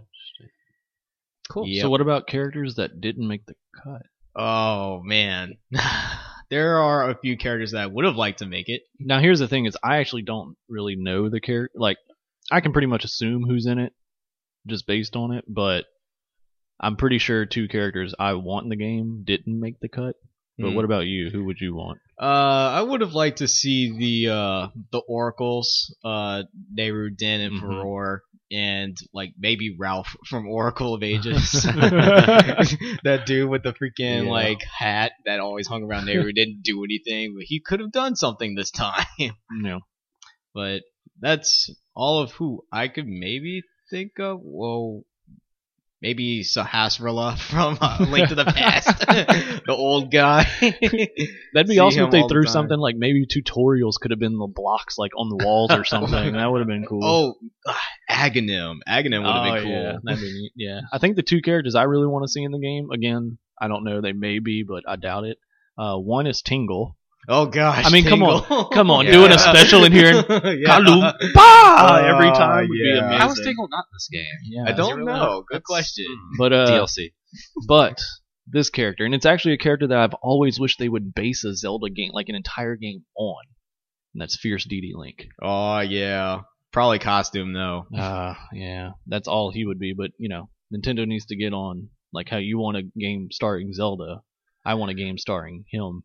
cool. 1.50 1.68
Yep. 1.68 1.82
So 1.84 1.90
what 1.90 2.02
about 2.02 2.28
characters 2.28 2.76
that 2.76 3.00
didn't 3.02 3.28
make 3.28 3.46
the 3.46 3.56
cut? 3.84 4.02
oh 4.36 5.02
man, 5.04 5.54
there 6.50 6.78
are 6.80 7.10
a 7.10 7.18
few 7.20 7.38
characters 7.38 7.72
that 7.72 7.82
I 7.82 7.88
would 7.88 8.06
have 8.06 8.16
liked 8.16 8.40
to 8.40 8.46
make 8.46 8.70
it. 8.70 8.82
Now 9.00 9.20
here's 9.20 9.40
the 9.40 9.48
thing: 9.48 9.66
is 9.66 9.78
I 9.84 9.98
actually 9.98 10.22
don't 10.24 10.56
really 10.68 10.96
know 10.96 11.30
the 11.30 11.40
character. 11.42 11.78
Like, 11.80 11.98
I 12.52 12.62
can 12.62 12.72
pretty 12.74 12.88
much 12.88 13.04
assume 13.04 13.44
who's 13.48 13.66
in 13.66 13.80
it 13.80 13.94
just 14.70 14.88
based 14.88 15.16
on 15.16 15.32
it, 15.34 15.46
but 15.48 15.86
I'm 16.80 16.96
pretty 16.96 17.18
sure 17.18 17.46
two 17.46 17.68
characters 17.68 18.14
I 18.20 18.34
want 18.34 18.64
in 18.64 18.70
the 18.70 18.76
game 18.76 19.24
didn't 19.26 19.60
make 19.60 19.80
the 19.80 19.90
cut. 19.90 20.16
But 20.58 20.70
Hmm. 20.70 20.76
what 20.76 20.86
about 20.86 21.06
you? 21.06 21.30
Who 21.30 21.46
would 21.46 21.60
you 21.62 21.74
want? 21.74 22.00
Uh, 22.22 22.26
I 22.26 22.82
would 22.82 23.00
have 23.00 23.14
liked 23.14 23.38
to 23.38 23.48
see 23.48 23.98
the 23.98 24.34
uh 24.34 24.68
the 24.92 25.00
oracles, 25.08 25.96
uh, 26.04 26.44
Nayru, 26.78 27.16
Din, 27.16 27.40
and 27.42 27.54
Mhm. 27.54 27.62
Farore, 27.62 28.20
and 28.52 28.98
like 29.14 29.32
maybe 29.38 29.74
Ralph 29.78 30.18
from 30.28 30.46
Oracle 30.50 30.94
of 30.94 31.02
Ages. 31.14 31.52
that 33.04 33.24
dude 33.26 33.50
with 33.50 33.64
the 33.64 33.74
freaking 33.74 34.26
Yeah. 34.26 34.30
like 34.30 34.62
hat 34.64 35.14
that 35.26 35.40
always 35.40 35.68
hung 35.68 35.84
around 35.84 36.08
Nayru 36.08 36.34
didn't 36.36 36.62
do 36.64 36.84
anything, 36.84 37.36
but 37.36 37.44
he 37.46 37.62
could 37.62 37.80
have 37.80 37.92
done 37.94 38.16
something 38.18 38.56
this 38.56 38.72
time. 38.86 39.06
No. 39.50 39.80
but 40.54 40.82
that's 41.22 41.70
all 41.96 42.22
of 42.22 42.32
who 42.32 42.64
I 42.72 42.88
could 42.88 43.08
maybe 43.08 43.62
think 43.89 44.19
of. 44.19 44.39
Whoa. 44.41 45.04
Maybe 46.02 46.43
Sahasrahla 46.43 47.38
from 47.49 47.78
uh, 47.82 48.06
Link 48.10 48.30
to 48.30 48.36
the 48.36 48.45
Past, 48.45 48.99
the 49.08 49.75
old 49.75 50.12
guy. 50.12 50.43
That'd 50.62 51.67
be 51.67 51.73
See 51.73 51.80
awesome 51.80 52.06
if 52.06 52.12
they 52.12 52.21
all 52.21 52.28
the 52.30 52.34
threw 52.34 52.45
something 52.45 52.78
like 52.78 52.95
maybe 52.95 53.25
tutorials 53.28 53.95
could 53.99 54.12
have 54.12 54.19
been 54.19 54.38
the 54.38 54.47
blocks 54.47 54.97
like 54.97 55.12
on 55.17 55.28
the 55.28 55.43
walls 55.43 55.71
or 55.71 55.84
something. 55.84 56.34
that 56.34 56.45
would 56.49 56.60
have 56.60 56.69
been 56.69 56.86
cool. 56.86 57.04
Oh, 57.04 57.36
uh, 57.69 57.73
Agahnim. 58.10 58.78
Agahnim 58.88 59.23
would 59.23 59.28
have 59.28 59.45
Oh, 59.45 59.54
been 59.56 59.63
cool. 59.63 59.71
Yeah, 59.71 59.97
that'd 60.02 60.21
be 60.21 60.32
neat. 60.32 60.52
Yeah, 60.56 60.80
I 60.93 60.99
think 60.99 61.17
the 61.17 61.21
two 61.23 61.41
characters 61.41 61.75
I 61.75 61.84
really 61.84 62.08
want 62.08 62.23
to 62.23 62.30
see 62.32 62.43
in 62.43 62.52
the 62.52 62.60
game 62.60 62.91
again. 62.91 63.38
I 63.62 63.67
don't 63.67 63.84
know, 63.84 63.99
they 63.99 64.13
may 64.13 64.39
be, 64.39 64.63
but 64.63 64.84
I 64.88 64.95
doubt 64.95 65.25
it. 65.25 65.38
Uh, 65.78 65.97
one 65.97 66.28
is 66.28 66.41
Tingle. 66.41 66.95
Oh 67.32 67.46
gosh. 67.46 67.86
I 67.86 67.89
mean, 67.92 68.06
come 68.06 68.24
on. 68.24 68.70
Come 68.74 68.89
on, 68.89 69.06
Yeah. 69.06 69.12
doing 69.12 69.32
a 69.32 69.38
special 69.39 69.84
in 69.84 69.92
here. 69.92 70.10
And 70.18 70.26
yeah. 70.30 70.68
Kalumba 70.80 71.13
Oh, 71.36 71.96
every 72.04 72.32
time 72.32 72.68
would 72.68 72.78
yeah. 72.78 72.94
be 72.94 73.00
amazing. 73.00 73.20
How 73.20 73.32
is 73.32 73.42
Tingle 73.44 73.68
not 73.70 73.86
in 73.86 73.94
this 73.96 74.10
game? 74.12 74.38
Yeah, 74.46 74.63
I 74.68 74.72
don't 74.76 74.98
really 75.00 75.13
know. 75.13 75.44
Good 75.48 75.58
That's- 75.58 75.65
question. 75.65 76.06
but 76.39 76.52
uh, 76.54 76.65
DLC. 76.68 77.13
but 77.68 78.02
this 78.48 78.70
character, 78.72 79.06
and 79.06 79.13
it's 79.13 79.28
actually 79.28 79.54
a 79.54 79.58
character 79.60 79.88
that 79.88 79.98
I've 80.00 80.15
always 80.24 80.60
wished 80.60 80.80
they 80.80 80.89
would 80.89 81.13
base 81.13 81.44
a 81.44 81.56
Zelda 81.56 81.89
game, 81.92 82.12
like 82.13 82.30
an 82.30 82.36
entire 82.36 82.76
game, 82.76 83.04
on. 83.15 83.44
And 84.15 84.22
that's 84.22 84.36
Fierce 84.39 84.65
Deity 84.65 84.94
Link. 84.96 85.28
Oh 85.42 85.80
yeah. 85.82 86.42
Probably 86.72 86.98
costume 87.00 87.54
though. 87.54 87.86
Uh, 87.96 88.34
yeah, 88.54 88.92
that's 89.08 89.28
all 89.28 89.52
he 89.52 89.65
would 89.65 89.78
be. 89.80 89.94
But 89.96 90.12
you 90.18 90.30
know, 90.30 90.50
Nintendo 90.74 91.06
needs 91.08 91.26
to 91.28 91.36
get 91.36 91.54
on 91.54 91.89
like 92.12 92.28
how 92.30 92.38
you 92.38 92.58
want 92.58 92.78
a 92.78 92.84
game 93.00 93.28
starring 93.32 93.72
Zelda. 93.74 94.22
I 94.65 94.74
want 94.76 94.92
a 94.92 94.96
game 94.96 95.18
starring 95.18 95.65
him. 95.72 96.04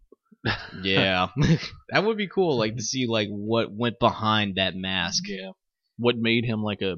Yeah. 0.83 1.29
that 1.89 2.05
would 2.05 2.17
be 2.17 2.29
cool. 2.29 2.59
Like 2.59 2.77
to 2.77 2.83
see 2.83 3.07
like 3.07 3.29
what 3.29 3.73
went 3.73 3.99
behind 3.99 4.57
that 4.57 4.75
mask. 4.75 5.25
Yeah. 5.27 5.51
What 5.97 6.17
made 6.17 6.45
him 6.45 6.63
like 6.63 6.83
a 6.83 6.97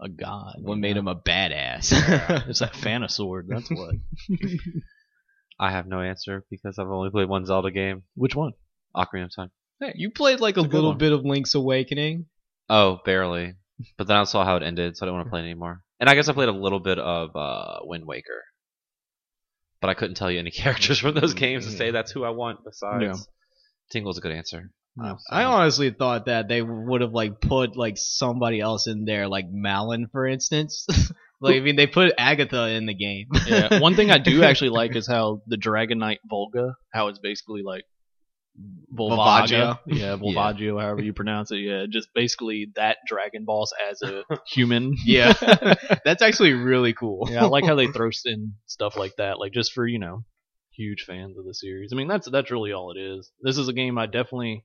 a 0.00 0.08
god? 0.08 0.56
What 0.60 0.78
made 0.78 0.94
know? 0.94 1.00
him 1.00 1.08
a 1.08 1.16
badass. 1.16 1.92
It's 2.48 2.60
that 2.60 2.72
Fanasword. 2.74 3.44
That's 3.48 3.70
what. 3.70 3.94
I 5.60 5.72
have 5.72 5.86
no 5.86 6.00
answer 6.00 6.44
because 6.50 6.78
I've 6.78 6.88
only 6.88 7.10
played 7.10 7.28
one 7.28 7.44
Zelda 7.44 7.70
game, 7.70 8.04
Which 8.14 8.36
one? 8.36 8.52
Ocarina 8.94 9.24
of 9.24 9.34
Time. 9.34 9.50
Hey, 9.80 9.92
you 9.96 10.10
played 10.10 10.40
like 10.40 10.56
a, 10.56 10.60
a 10.60 10.62
little 10.62 10.94
bit 10.94 11.12
of 11.12 11.24
Link's 11.24 11.54
Awakening. 11.54 12.26
Oh, 12.68 13.00
barely. 13.04 13.54
But 13.96 14.06
then 14.06 14.16
I 14.16 14.24
saw 14.24 14.44
how 14.44 14.56
it 14.56 14.62
ended, 14.62 14.96
so 14.96 15.04
I 15.04 15.06
don't 15.06 15.16
want 15.16 15.26
to 15.26 15.30
play 15.30 15.40
it 15.40 15.44
anymore. 15.44 15.82
And 16.00 16.08
I 16.08 16.14
guess 16.14 16.28
I 16.28 16.32
played 16.32 16.48
a 16.48 16.52
little 16.52 16.80
bit 16.80 16.98
of 16.98 17.34
uh, 17.34 17.78
Wind 17.82 18.04
Waker. 18.06 18.44
But 19.80 19.90
I 19.90 19.94
couldn't 19.94 20.16
tell 20.16 20.30
you 20.30 20.38
any 20.38 20.50
characters 20.62 20.98
from 20.98 21.14
those 21.14 21.34
mm, 21.34 21.38
games 21.38 21.66
to 21.66 21.72
say 21.72 21.90
that's 21.90 22.12
who 22.12 22.24
I 22.24 22.30
want 22.30 22.64
besides. 22.64 23.02
Yeah. 23.02 23.14
Tingle's 23.90 24.18
a 24.18 24.20
good 24.20 24.32
answer. 24.32 24.70
Yeah. 25.00 25.14
I 25.30 25.44
honestly 25.44 25.90
thought 25.90 26.26
that 26.26 26.48
they 26.48 26.60
would 26.60 27.02
have 27.02 27.12
like 27.12 27.40
put 27.40 27.76
like 27.76 27.96
somebody 27.96 28.60
else 28.60 28.86
in 28.88 29.04
there, 29.04 29.28
like 29.28 29.46
Malon, 29.50 30.08
for 30.10 30.26
instance. 30.26 30.86
like 31.40 31.56
I 31.56 31.60
mean, 31.60 31.76
they 31.76 31.86
put 31.86 32.12
Agatha 32.18 32.68
in 32.70 32.86
the 32.86 32.94
game. 32.94 33.28
Yeah. 33.46 33.78
One 33.80 33.94
thing 33.94 34.10
I 34.10 34.18
do 34.18 34.42
actually 34.44 34.70
like 34.70 34.96
is 34.96 35.06
how 35.06 35.42
the 35.46 35.56
Dragon 35.56 35.98
Knight 35.98 36.18
Volga, 36.28 36.74
how 36.92 37.08
it's 37.08 37.20
basically 37.20 37.62
like 37.62 37.84
Volvagia. 38.92 39.78
Volvagia. 39.78 39.78
Yeah, 39.86 40.16
Volvagia, 40.20 40.80
however 40.80 41.02
you 41.02 41.12
pronounce 41.12 41.50
it. 41.50 41.58
Yeah, 41.58 41.86
just 41.88 42.08
basically 42.14 42.72
that 42.76 42.98
Dragon 43.06 43.44
Balls 43.44 43.72
as 43.90 44.02
a 44.02 44.24
human. 44.46 44.96
Yeah, 45.04 45.32
that's 46.04 46.22
actually 46.22 46.54
really 46.54 46.92
cool. 46.94 47.28
yeah, 47.30 47.44
I 47.44 47.48
like 47.48 47.64
how 47.64 47.74
they 47.74 47.86
throw 47.88 48.10
in 48.24 48.54
stuff 48.66 48.96
like 48.96 49.16
that, 49.16 49.38
like 49.38 49.52
just 49.52 49.72
for 49.72 49.86
you 49.86 49.98
know, 49.98 50.24
huge 50.72 51.04
fans 51.04 51.36
of 51.38 51.44
the 51.44 51.54
series. 51.54 51.90
I 51.92 51.96
mean, 51.96 52.08
that's 52.08 52.28
that's 52.30 52.50
really 52.50 52.72
all 52.72 52.90
it 52.90 52.98
is. 52.98 53.30
This 53.42 53.58
is 53.58 53.68
a 53.68 53.72
game 53.72 53.98
I 53.98 54.06
definitely, 54.06 54.64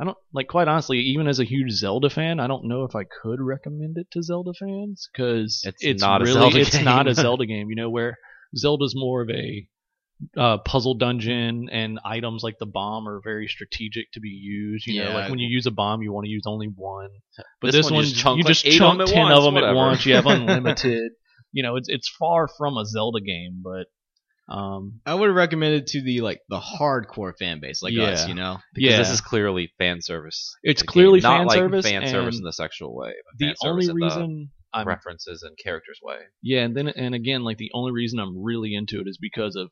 I 0.00 0.04
don't 0.04 0.18
like. 0.32 0.48
Quite 0.48 0.68
honestly, 0.68 0.98
even 1.00 1.28
as 1.28 1.38
a 1.38 1.44
huge 1.44 1.72
Zelda 1.72 2.08
fan, 2.10 2.40
I 2.40 2.46
don't 2.46 2.64
know 2.64 2.84
if 2.84 2.94
I 2.94 3.04
could 3.04 3.40
recommend 3.40 3.98
it 3.98 4.10
to 4.12 4.22
Zelda 4.22 4.54
fans 4.54 5.08
because 5.12 5.62
It's 5.80 6.02
not 6.02 6.22
a 6.22 6.24
really 6.24 6.40
Zelda 6.40 6.58
it's 6.60 6.80
not 6.82 7.06
a. 7.08 7.14
Zelda 7.14 7.46
game. 7.46 7.68
You 7.68 7.76
know 7.76 7.90
where 7.90 8.16
Zelda's 8.56 8.94
more 8.96 9.22
of 9.22 9.30
a 9.30 9.68
uh, 10.36 10.58
puzzle 10.58 10.94
dungeon 10.94 11.68
and 11.70 11.98
items 12.04 12.42
like 12.42 12.56
the 12.58 12.66
bomb 12.66 13.08
are 13.08 13.20
very 13.22 13.46
strategic 13.48 14.10
to 14.12 14.20
be 14.20 14.28
used. 14.28 14.86
You 14.86 15.04
know, 15.04 15.12
like 15.12 15.30
when 15.30 15.38
you 15.38 15.48
use 15.48 15.66
a 15.66 15.70
bomb, 15.70 16.02
you 16.02 16.12
want 16.12 16.24
to 16.26 16.30
use 16.30 16.44
only 16.46 16.66
one. 16.66 17.10
But 17.60 17.72
This 17.72 17.76
this, 17.76 17.84
one 17.86 17.92
you 17.92 17.96
one, 17.96 18.04
just 18.06 18.16
chunk 18.16 18.38
you 18.38 18.44
like 18.44 18.48
just 18.54 18.66
eight 18.66 18.74
of 18.74 18.78
chunk 18.98 19.06
ten 19.10 19.22
once, 19.24 19.38
of 19.38 19.44
them 19.44 19.56
at 19.56 19.74
once. 19.74 20.06
You 20.06 20.14
have 20.14 20.26
unlimited. 20.36 21.12
you 21.52 21.62
know, 21.62 21.76
it's 21.76 21.88
it's 21.88 22.08
far 22.08 22.48
from 22.48 22.76
a 22.76 22.84
Zelda 22.86 23.20
game, 23.20 23.62
but 23.62 23.86
um, 24.46 25.00
I 25.06 25.14
would 25.14 25.30
recommend 25.30 25.74
it 25.74 25.86
to 25.88 26.02
the 26.02 26.20
like 26.20 26.40
the 26.48 26.60
hardcore 26.60 27.32
fan 27.38 27.60
base 27.60 27.82
like 27.82 27.94
us. 27.94 28.28
You 28.28 28.34
know, 28.34 28.58
Because 28.74 28.90
yeah, 28.90 28.98
this 28.98 29.10
is 29.10 29.20
clearly 29.20 29.72
fan 29.78 30.02
service. 30.02 30.54
it's 30.62 30.82
The 30.82 30.86
game. 30.86 30.92
clearly 30.92 31.20
not 31.20 31.38
fan 31.38 31.46
like 31.46 31.56
service. 31.58 31.86
fan 31.86 32.06
service 32.08 32.36
in 32.38 32.44
the 32.44 32.52
sexual 32.52 32.94
way. 32.94 33.12
But 33.26 33.38
the 33.38 33.56
only 33.66 33.86
service 33.86 33.88
in 33.88 33.96
the 33.98 34.04
reason 34.04 34.50
I'm 34.74 34.86
references 34.86 35.42
and 35.42 35.56
characters 35.56 35.98
way. 36.02 36.16
yeah, 36.42 36.60
and 36.62 36.76
then 36.76 36.88
and 36.88 37.14
again, 37.14 37.42
like 37.44 37.56
the 37.58 37.70
only 37.72 37.92
reason 37.92 38.18
I'm 38.18 38.42
really 38.42 38.74
into 38.74 39.00
it 39.00 39.06
is 39.06 39.16
because 39.18 39.56
of 39.56 39.70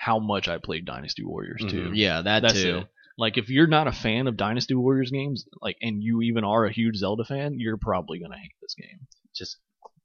how 0.00 0.18
much 0.18 0.48
I 0.48 0.56
played 0.56 0.86
Dynasty 0.86 1.22
Warriors 1.22 1.62
too. 1.68 1.90
Mhm. 1.90 1.92
yeah, 1.94 2.22
that 2.22 2.40
That's 2.40 2.54
too. 2.62 2.78
it. 2.78 2.86
Like 3.18 3.36
if 3.36 3.50
you're 3.50 3.66
not 3.66 3.86
a 3.86 3.92
fan 3.92 4.26
of 4.28 4.36
Dynasty 4.38 4.74
Warriors 4.74 5.10
games, 5.10 5.44
like 5.60 5.76
and 5.82 6.02
you 6.02 6.22
even 6.22 6.42
are 6.42 6.64
a 6.64 6.72
huge 6.72 6.96
Zelda 6.96 7.24
fan, 7.24 7.58
you're 7.60 7.76
probably 7.76 8.18
gonna 8.18 8.38
hate 8.38 8.54
this 8.62 8.74
game. 8.74 9.00
Just 9.34 9.58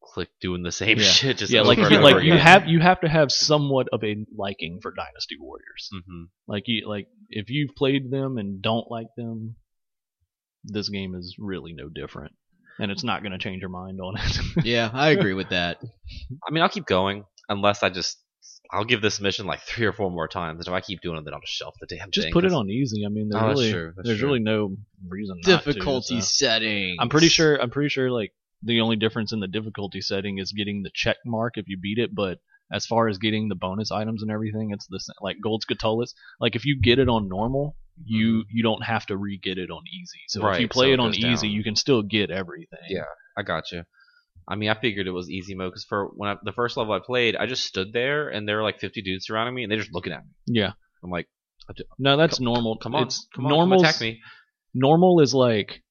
click 0.03 0.29
doing 0.41 0.63
the 0.63 0.71
same 0.71 0.97
Yeah. 0.99 1.05
shit. 1.05 1.37
Just 1.37 1.51
yeah, 1.53 1.61
over 1.61 1.69
like 1.69 1.77
and 1.79 1.91
you, 1.91 1.99
like 1.99 2.23
you 2.23 2.33
have 2.37 2.67
you 2.67 2.79
have 2.81 2.99
to 3.01 3.07
have 3.07 3.31
somewhat 3.31 3.87
of 3.93 4.03
a 4.03 4.17
liking 4.35 4.79
for 4.81 4.91
Dynasty 4.91 5.37
Warriors. 5.39 5.89
Mhm. 5.93 6.25
Like 6.45 6.63
you 6.67 6.87
like 6.89 7.07
if 7.29 7.49
you've 7.49 7.73
played 7.75 8.11
them 8.11 8.37
and 8.37 8.61
don't 8.61 8.91
like 8.91 9.07
them, 9.15 9.55
this 10.65 10.89
game 10.89 11.15
is 11.15 11.35
really 11.39 11.71
no 11.73 11.87
different. 11.89 12.33
And 12.79 12.91
it's 12.91 13.03
not 13.05 13.23
gonna 13.23 13.37
change 13.39 13.61
your 13.61 13.69
mind 13.69 14.01
on 14.01 14.15
it. 14.17 14.65
Yeah, 14.65 14.89
I 14.91 15.11
agree 15.11 15.33
with 15.33 15.49
that. 15.49 15.79
I 16.47 16.51
mean, 16.51 16.61
I'll 16.63 16.69
keep 16.69 16.85
going 16.85 17.23
unless 17.47 17.81
I 17.81 17.89
just. 17.89 18.17
I'll 18.71 18.85
give 18.85 19.01
this 19.01 19.19
mission 19.21 19.45
like 19.45 19.61
three 19.61 19.85
or 19.85 19.93
four 19.93 20.09
more 20.11 20.27
times, 20.27 20.59
and 20.59 20.67
if 20.67 20.73
I 20.73 20.81
keep 20.81 21.01
doing 21.01 21.17
it, 21.17 21.25
then 21.25 21.33
I'll 21.33 21.39
just 21.41 21.53
shelf 21.53 21.75
the 21.79 21.87
damn 21.87 22.11
Just 22.11 22.25
thing. 22.25 22.33
put 22.33 22.45
it 22.45 22.53
on 22.53 22.69
easy. 22.69 23.05
I 23.05 23.09
mean, 23.09 23.29
there's 23.29 23.43
Oh, 23.43 23.47
that's 23.47 23.59
really 23.59 23.71
true, 23.71 23.93
that's 23.95 24.07
there's 24.07 24.19
true. 24.19 24.27
really 24.27 24.39
no 24.39 24.75
reason 25.07 25.39
not 25.45 25.63
to, 25.63 25.71
Difficulty 25.71 26.21
so. 26.21 26.25
settings. 26.27 26.97
I'm 26.99 27.09
pretty 27.09 27.29
sure. 27.29 27.55
I'm 27.61 27.69
pretty 27.69 27.89
sure. 27.89 28.09
Like 28.11 28.33
the 28.63 28.81
only 28.81 28.95
difference 28.95 29.31
in 29.31 29.39
the 29.39 29.47
difficulty 29.47 30.01
setting 30.01 30.39
is 30.39 30.51
getting 30.51 30.83
the 30.83 30.91
check 30.93 31.17
mark 31.25 31.57
if 31.57 31.67
you 31.67 31.77
beat 31.77 31.97
it. 31.99 32.13
But 32.15 32.39
as 32.71 32.85
far 32.85 33.07
as 33.07 33.17
getting 33.19 33.47
the 33.49 33.55
bonus 33.55 33.91
items 33.91 34.21
and 34.23 34.31
everything, 34.31 34.71
it's 34.71 34.87
the 34.87 34.99
same. 34.99 35.13
Like 35.21 35.37
gold 35.43 35.63
Skulltulas. 35.69 36.13
Like 36.39 36.55
if 36.55 36.65
you 36.65 36.79
get 36.81 36.97
it 36.99 37.07
on 37.09 37.27
normal, 37.29 37.75
you 38.03 38.43
you 38.51 38.63
don't 38.63 38.83
have 38.83 39.05
to 39.07 39.17
re-get 39.17 39.57
it 39.57 39.69
on 39.69 39.83
easy. 39.87 40.19
So 40.27 40.39
if 40.39 40.53
Mm-hmm. 40.53 40.61
You 40.61 40.67
play 40.69 40.87
so 40.87 40.91
it 40.91 40.93
it 40.95 40.99
on 40.99 41.13
easy, 41.15 41.47
down. 41.47 41.51
you 41.55 41.63
can 41.63 41.75
still 41.75 42.01
get 42.01 42.31
everything. 42.31 42.79
Yeah. 42.89 43.03
I 43.37 43.43
got 43.43 43.71
you. 43.71 43.83
I 44.47 44.55
mean, 44.55 44.69
I 44.69 44.75
figured 44.79 45.07
it 45.07 45.11
was 45.11 45.29
easy 45.29 45.55
mode 45.55 45.71
because 45.71 45.85
for 45.85 46.07
when 46.15 46.29
I, 46.29 46.35
the 46.43 46.51
first 46.51 46.77
level 46.77 46.93
I 46.93 46.99
played, 46.99 47.35
I 47.35 47.45
just 47.47 47.65
stood 47.65 47.91
there 47.93 48.29
and 48.29 48.47
there 48.47 48.57
were 48.57 48.63
like 48.63 48.79
50 48.79 49.01
dudes 49.01 49.25
surrounding 49.25 49.55
me, 49.55 49.63
and 49.63 49.71
they're 49.71 49.79
just 49.79 49.93
looking 49.93 50.13
at 50.13 50.23
me. 50.23 50.31
Yeah. 50.45 50.71
I'm 51.03 51.09
like, 51.09 51.27
No, 51.97 52.15
that's 52.17 52.37
Come- 52.37 52.45
normal. 52.45 52.77
come 52.77 52.93
on, 52.95 53.03
It's 53.03 53.27
come 53.35 53.45
on, 53.47 53.73
attack 53.73 53.99
me. 54.01 54.21
Normal 54.73 55.19
is 55.21 55.33
like 55.33 55.81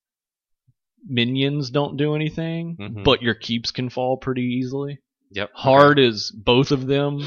minions 1.07 1.71
don't 1.71 1.97
do 1.97 2.15
anything, 2.15 2.77
Mhm. 2.81 3.05
but 3.05 3.23
your 3.23 3.35
keeps 3.35 3.71
can 3.71 3.89
fall 3.91 4.17
pretty 4.17 4.43
easily. 4.43 4.99
Yep. 5.33 5.51
Hard 5.55 5.99
is 5.99 6.31
both 6.31 6.71
of 6.71 6.87
them 6.87 7.21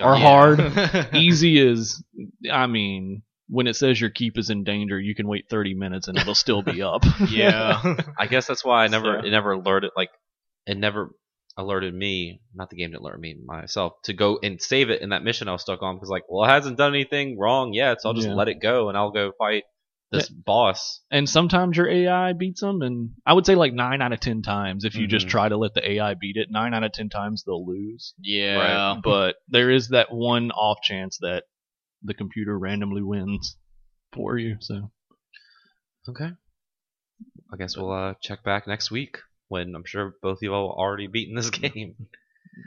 are 0.00 0.16
Yeah. 0.16 0.20
hard. 0.20 0.60
easy 1.14 1.58
is 1.58 2.02
i 2.50 2.66
mean 2.66 3.22
when 3.48 3.66
it 3.66 3.74
says 3.76 4.00
your 4.00 4.10
keep 4.10 4.36
is 4.38 4.50
in 4.50 4.64
danger 4.64 4.98
you 4.98 5.14
can 5.14 5.28
wait 5.28 5.46
30 5.48 5.74
minutes 5.74 6.08
and 6.08 6.18
it'll 6.18 6.34
still 6.34 6.62
be 6.62 6.82
up 6.92 7.04
Yeah. 7.28 7.96
I 8.18 8.26
guess 8.26 8.46
that's 8.46 8.64
why 8.64 8.84
I 8.84 8.88
never 8.88 9.20
So- 9.20 9.26
it 9.26 9.30
never 9.30 9.52
alerted 9.52 9.90
like 9.96 10.10
it 10.66 10.76
never 10.76 11.10
alerted 11.58 11.94
me, 11.94 12.42
not 12.54 12.68
the 12.68 12.76
game 12.76 12.92
that 12.92 13.00
alert 13.00 13.18
me 13.18 13.34
myself 13.46 13.94
to 14.04 14.12
go 14.12 14.38
and 14.42 14.60
save 14.60 14.90
it 14.90 15.00
in 15.00 15.08
that 15.10 15.22
mission 15.24 15.48
I 15.48 15.52
was 15.52 15.62
stuck 15.62 15.80
on 15.82 15.94
because 15.96 16.10
like, 16.10 16.24
well, 16.28 16.44
it 16.44 16.48
hasn't 16.48 16.76
done 16.76 16.92
anything 16.92 17.38
wrong 17.38 17.72
yet, 17.72 18.02
so 18.02 18.10
I'll 18.10 18.14
just 18.14 18.28
Yeah. 18.28 18.34
let 18.34 18.48
it 18.48 18.60
go 18.60 18.88
and 18.90 18.98
I'll 18.98 19.10
go 19.10 19.32
fight 19.38 19.62
this 20.12 20.28
boss. 20.28 21.00
and 21.10 21.28
sometimes 21.28 21.76
your 21.76 21.88
ai 21.88 22.32
beats 22.32 22.60
them 22.60 22.80
and 22.80 23.10
i 23.26 23.32
would 23.32 23.44
say 23.44 23.56
like 23.56 23.72
9 23.72 24.00
out 24.00 24.12
of 24.12 24.20
10 24.20 24.40
times 24.40 24.84
if 24.84 24.94
you 24.94 25.06
just 25.08 25.26
Mhm. 25.26 25.30
try 25.30 25.48
to 25.48 25.56
let 25.56 25.74
the 25.74 25.90
ai 25.92 26.14
beat 26.14 26.36
it 26.36 26.48
9 26.48 26.72
out 26.72 26.84
of 26.84 26.92
10 26.92 27.08
times 27.08 27.42
they'll 27.44 27.66
lose 27.66 28.14
yeah. 28.20 28.94
but 29.02 29.34
there 29.48 29.68
is 29.68 29.88
that 29.88 30.12
one 30.12 30.52
off 30.52 30.78
chance 30.80 31.18
that 31.22 31.42
the 32.06 32.14
computer 32.14 32.58
randomly 32.58 33.02
wins 33.02 33.56
for 34.12 34.38
you 34.38 34.56
so 34.60 34.90
Okay. 36.08 36.30
I 37.52 37.56
guess 37.56 37.76
we'll 37.76 37.90
uh, 37.92 38.14
check 38.22 38.44
back 38.44 38.66
next 38.68 38.90
week 38.90 39.18
when 39.48 39.74
I'm 39.74 39.84
sure 39.84 40.14
both 40.22 40.38
of 40.38 40.42
you 40.42 40.52
all 40.54 40.70
already 40.76 41.06
beaten 41.08 41.34
this 41.34 41.50
game. 41.62 41.94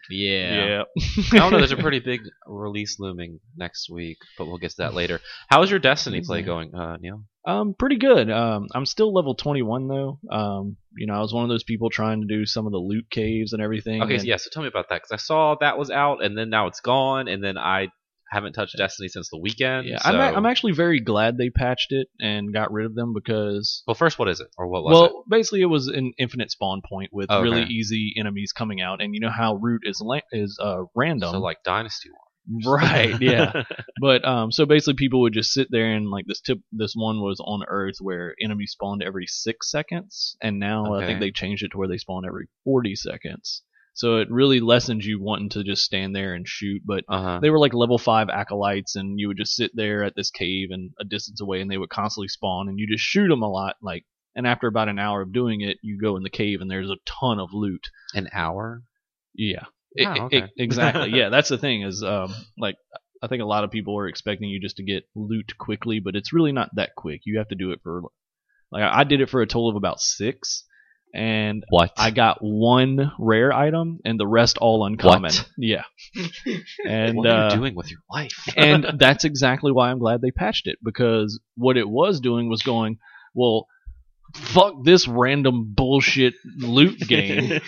Yeah. 0.10 0.84
I 1.32 1.38
don't 1.38 1.52
know. 1.52 1.58
There's 1.58 1.72
a 1.72 1.78
pretty 1.78 2.00
big 2.00 2.22
release 2.46 2.98
looming 3.00 3.40
next 3.58 3.90
week, 3.90 4.18
but 4.38 4.46
we'll 4.48 4.58
get 4.58 4.72
to 4.72 4.78
that 4.80 4.94
later. 4.94 5.20
How's 5.50 5.70
your 5.72 5.80
Destiny 5.80 6.22
play 6.22 6.42
going, 6.42 6.76
uh, 6.76 6.98
Neil? 6.98 7.24
Um, 7.46 7.74
pretty 7.78 7.98
good. 7.98 8.30
Um, 8.30 8.68
I'm 8.76 8.86
still 8.86 9.14
level 9.14 9.36
21 9.36 9.88
though. 9.88 10.20
Um, 10.30 10.78
you 10.98 11.08
know, 11.08 11.14
I 11.14 11.20
was 11.20 11.34
one 11.34 11.44
of 11.44 11.50
those 11.50 11.64
people 11.64 11.90
trying 11.90 12.22
to 12.22 12.28
do 12.28 12.46
some 12.46 12.66
of 12.66 12.72
the 12.72 12.78
loot 12.78 13.06
caves 13.10 13.54
and 13.54 13.62
everything. 13.62 14.04
Okay, 14.04 14.14
and- 14.16 14.22
so 14.22 14.28
yeah. 14.28 14.36
So 14.38 14.50
tell 14.52 14.62
me 14.64 14.68
about 14.70 14.90
that 14.90 15.02
because 15.02 15.12
I 15.12 15.18
saw 15.18 15.56
that 15.62 15.78
was 15.78 15.90
out, 15.90 16.24
and 16.24 16.38
then 16.38 16.50
now 16.50 16.68
it's 16.68 16.82
gone, 16.82 17.28
and 17.28 17.44
then 17.44 17.58
I 17.58 17.88
haven't 18.30 18.54
touched 18.54 18.76
Destiny 18.78 19.08
since 19.10 19.30
the 19.30 19.38
weekend. 19.40 19.88
Yeah, 19.88 20.00
so... 20.00 20.10
I'm, 20.10 20.16
a- 20.16 20.38
I'm 20.38 20.46
actually 20.46 20.74
very 20.74 21.00
glad 21.00 21.38
they 21.38 21.50
patched 21.50 21.92
it 21.92 22.08
and 22.20 22.54
got 22.54 22.72
rid 22.72 22.86
of 22.86 22.96
them 22.96 23.14
because 23.14 23.84
Well, 23.88 23.96
first, 23.96 24.20
what 24.20 24.28
is 24.30 24.40
it, 24.40 24.48
or 24.58 24.68
what 24.68 24.84
was 24.84 24.94
well, 24.94 25.06
it? 25.06 25.12
Well, 25.14 25.24
basically 25.30 25.62
it 25.62 25.66
was 25.66 25.88
an 25.88 26.14
infinite 26.20 26.52
spawn 26.52 26.82
point 26.88 27.10
with 27.12 27.30
Okay. 27.32 27.42
really 27.44 27.64
easy 27.64 28.14
enemies 28.18 28.52
coming 28.52 28.82
out, 28.82 29.02
and 29.02 29.14
you 29.14 29.20
know 29.20 29.32
how 29.32 29.56
root 29.56 29.82
is 29.86 30.00
la- 30.04 30.20
is 30.32 30.58
uh, 30.62 30.84
random, 30.96 31.32
So 31.32 31.40
like 31.40 31.58
Dynasty 31.64 32.10
War. 32.12 32.78
right? 32.78 33.16
Yeah, 33.22 33.64
but 34.02 34.26
um, 34.26 34.52
so 34.52 34.66
basically 34.66 34.96
people 34.96 35.22
would 35.22 35.34
just 35.34 35.52
sit 35.52 35.68
there 35.70 35.92
and 35.94 36.10
like 36.10 36.26
this 36.28 36.42
tip, 36.42 36.60
this 36.72 36.94
one 36.96 37.22
was 37.22 37.40
on 37.44 37.62
Earth 37.68 37.96
where 38.00 38.34
enemies 38.44 38.72
spawned 38.72 39.04
every 39.04 39.26
six 39.28 39.70
seconds, 39.70 40.36
and 40.42 40.60
now 40.60 40.94
I 40.96 41.06
think 41.06 41.20
they 41.20 41.32
changed 41.32 41.64
it 41.64 41.70
to 41.72 41.78
where 41.78 41.88
they 41.88 41.98
spawn 41.98 42.26
every 42.26 42.48
forty 42.64 42.96
seconds. 42.96 43.64
So 44.00 44.20
it 44.20 44.32
really 44.32 44.62
lessens 44.62 45.06
you 45.06 45.22
wanting 45.22 45.50
to 45.50 45.64
just 45.66 45.84
stand 45.84 46.16
there 46.16 46.34
and 46.34 46.48
shoot, 46.48 46.82
but 46.86 47.04
Uh 47.10 47.22
huh. 47.22 47.40
they 47.42 47.50
were 47.50 47.60
like 47.60 47.74
level 47.74 47.98
five 47.98 48.30
acolytes, 48.30 48.96
and 48.96 49.20
you 49.20 49.28
would 49.28 49.36
just 49.38 49.56
sit 49.58 49.72
there 49.74 50.06
at 50.06 50.16
this 50.16 50.32
cave 50.32 50.70
and 50.72 50.92
a 51.02 51.04
distance 51.04 51.42
away, 51.42 51.60
and 51.60 51.70
they 51.70 51.78
would 51.78 51.90
constantly 51.90 52.30
spawn, 52.30 52.70
and 52.70 52.80
you 52.80 52.88
just 52.88 53.04
shoot 53.04 53.28
them 53.28 53.42
a 53.42 53.52
lot. 53.52 53.76
Like, 53.82 54.06
and 54.38 54.48
after 54.48 54.68
about 54.68 54.88
an 54.88 55.00
hour 55.00 55.22
of 55.22 55.34
doing 55.34 55.60
it, 55.60 55.80
you 55.84 56.00
go 56.00 56.16
in 56.16 56.24
the 56.24 56.30
cave, 56.30 56.62
and 56.62 56.72
there's 56.72 56.90
a 56.90 56.96
ton 57.06 57.40
of 57.40 57.50
loot. 57.52 57.90
An 58.14 58.30
hour. 58.32 58.84
Yeah, 59.36 59.66
it- 59.92 60.08
okay. 60.08 60.38
it- 60.38 60.52
exactly. 60.58 61.10
yeah, 61.10 61.28
that's 61.28 61.50
the 61.50 61.58
thing 61.58 61.82
is, 61.82 62.02
um, 62.02 62.34
like, 62.58 62.76
I 63.22 63.28
think 63.28 63.42
a 63.42 63.46
lot 63.54 63.66
of 63.66 63.72
people 63.72 63.98
are 64.00 64.08
expecting 64.08 64.48
you 64.48 64.62
just 64.62 64.78
to 64.78 64.84
get 64.84 65.04
loot 65.14 65.58
quickly, 65.58 66.00
but 66.00 66.16
it's 66.16 66.32
really 66.32 66.54
not 66.54 66.70
that 66.76 66.92
quick. 66.96 67.24
You 67.26 67.40
have 67.40 67.50
to 67.50 67.56
do 67.56 67.72
it 67.72 67.82
for, 67.84 68.04
like, 68.72 68.84
I 68.84 69.04
did 69.04 69.20
it 69.20 69.30
for 69.30 69.42
a 69.42 69.46
total 69.46 69.70
of 69.70 69.76
about 69.76 70.00
six, 70.00 70.64
and 71.14 71.64
What? 71.70 71.92
I 71.98 72.12
got 72.12 72.38
one 72.42 73.12
rare 73.20 73.52
item 73.52 74.00
and 74.06 74.20
the 74.20 74.28
rest 74.28 74.58
all 74.58 74.86
uncommon. 74.86 75.32
What? 75.34 75.50
Yeah. 75.58 75.84
And 76.88 77.18
what 77.18 77.28
are 77.28 77.30
uh, 77.30 77.50
you 77.54 77.58
doing 77.58 77.76
with 77.76 77.92
your 77.92 78.00
life? 78.10 78.48
and 78.58 78.86
that's 78.98 79.24
exactly 79.26 79.72
why 79.72 79.90
I'm 79.92 80.00
glad 80.00 80.22
they 80.22 80.32
patched 80.32 80.68
it 80.68 80.78
because 80.84 81.40
what 81.56 81.78
it 81.78 81.88
was 81.88 82.20
doing 82.20 82.50
was 82.50 82.62
going, 82.64 82.98
well, 83.34 83.68
fuck 84.36 84.84
this 84.84 85.08
random 85.08 85.74
bullshit 85.76 86.34
loot 86.58 87.00
game. 87.08 87.60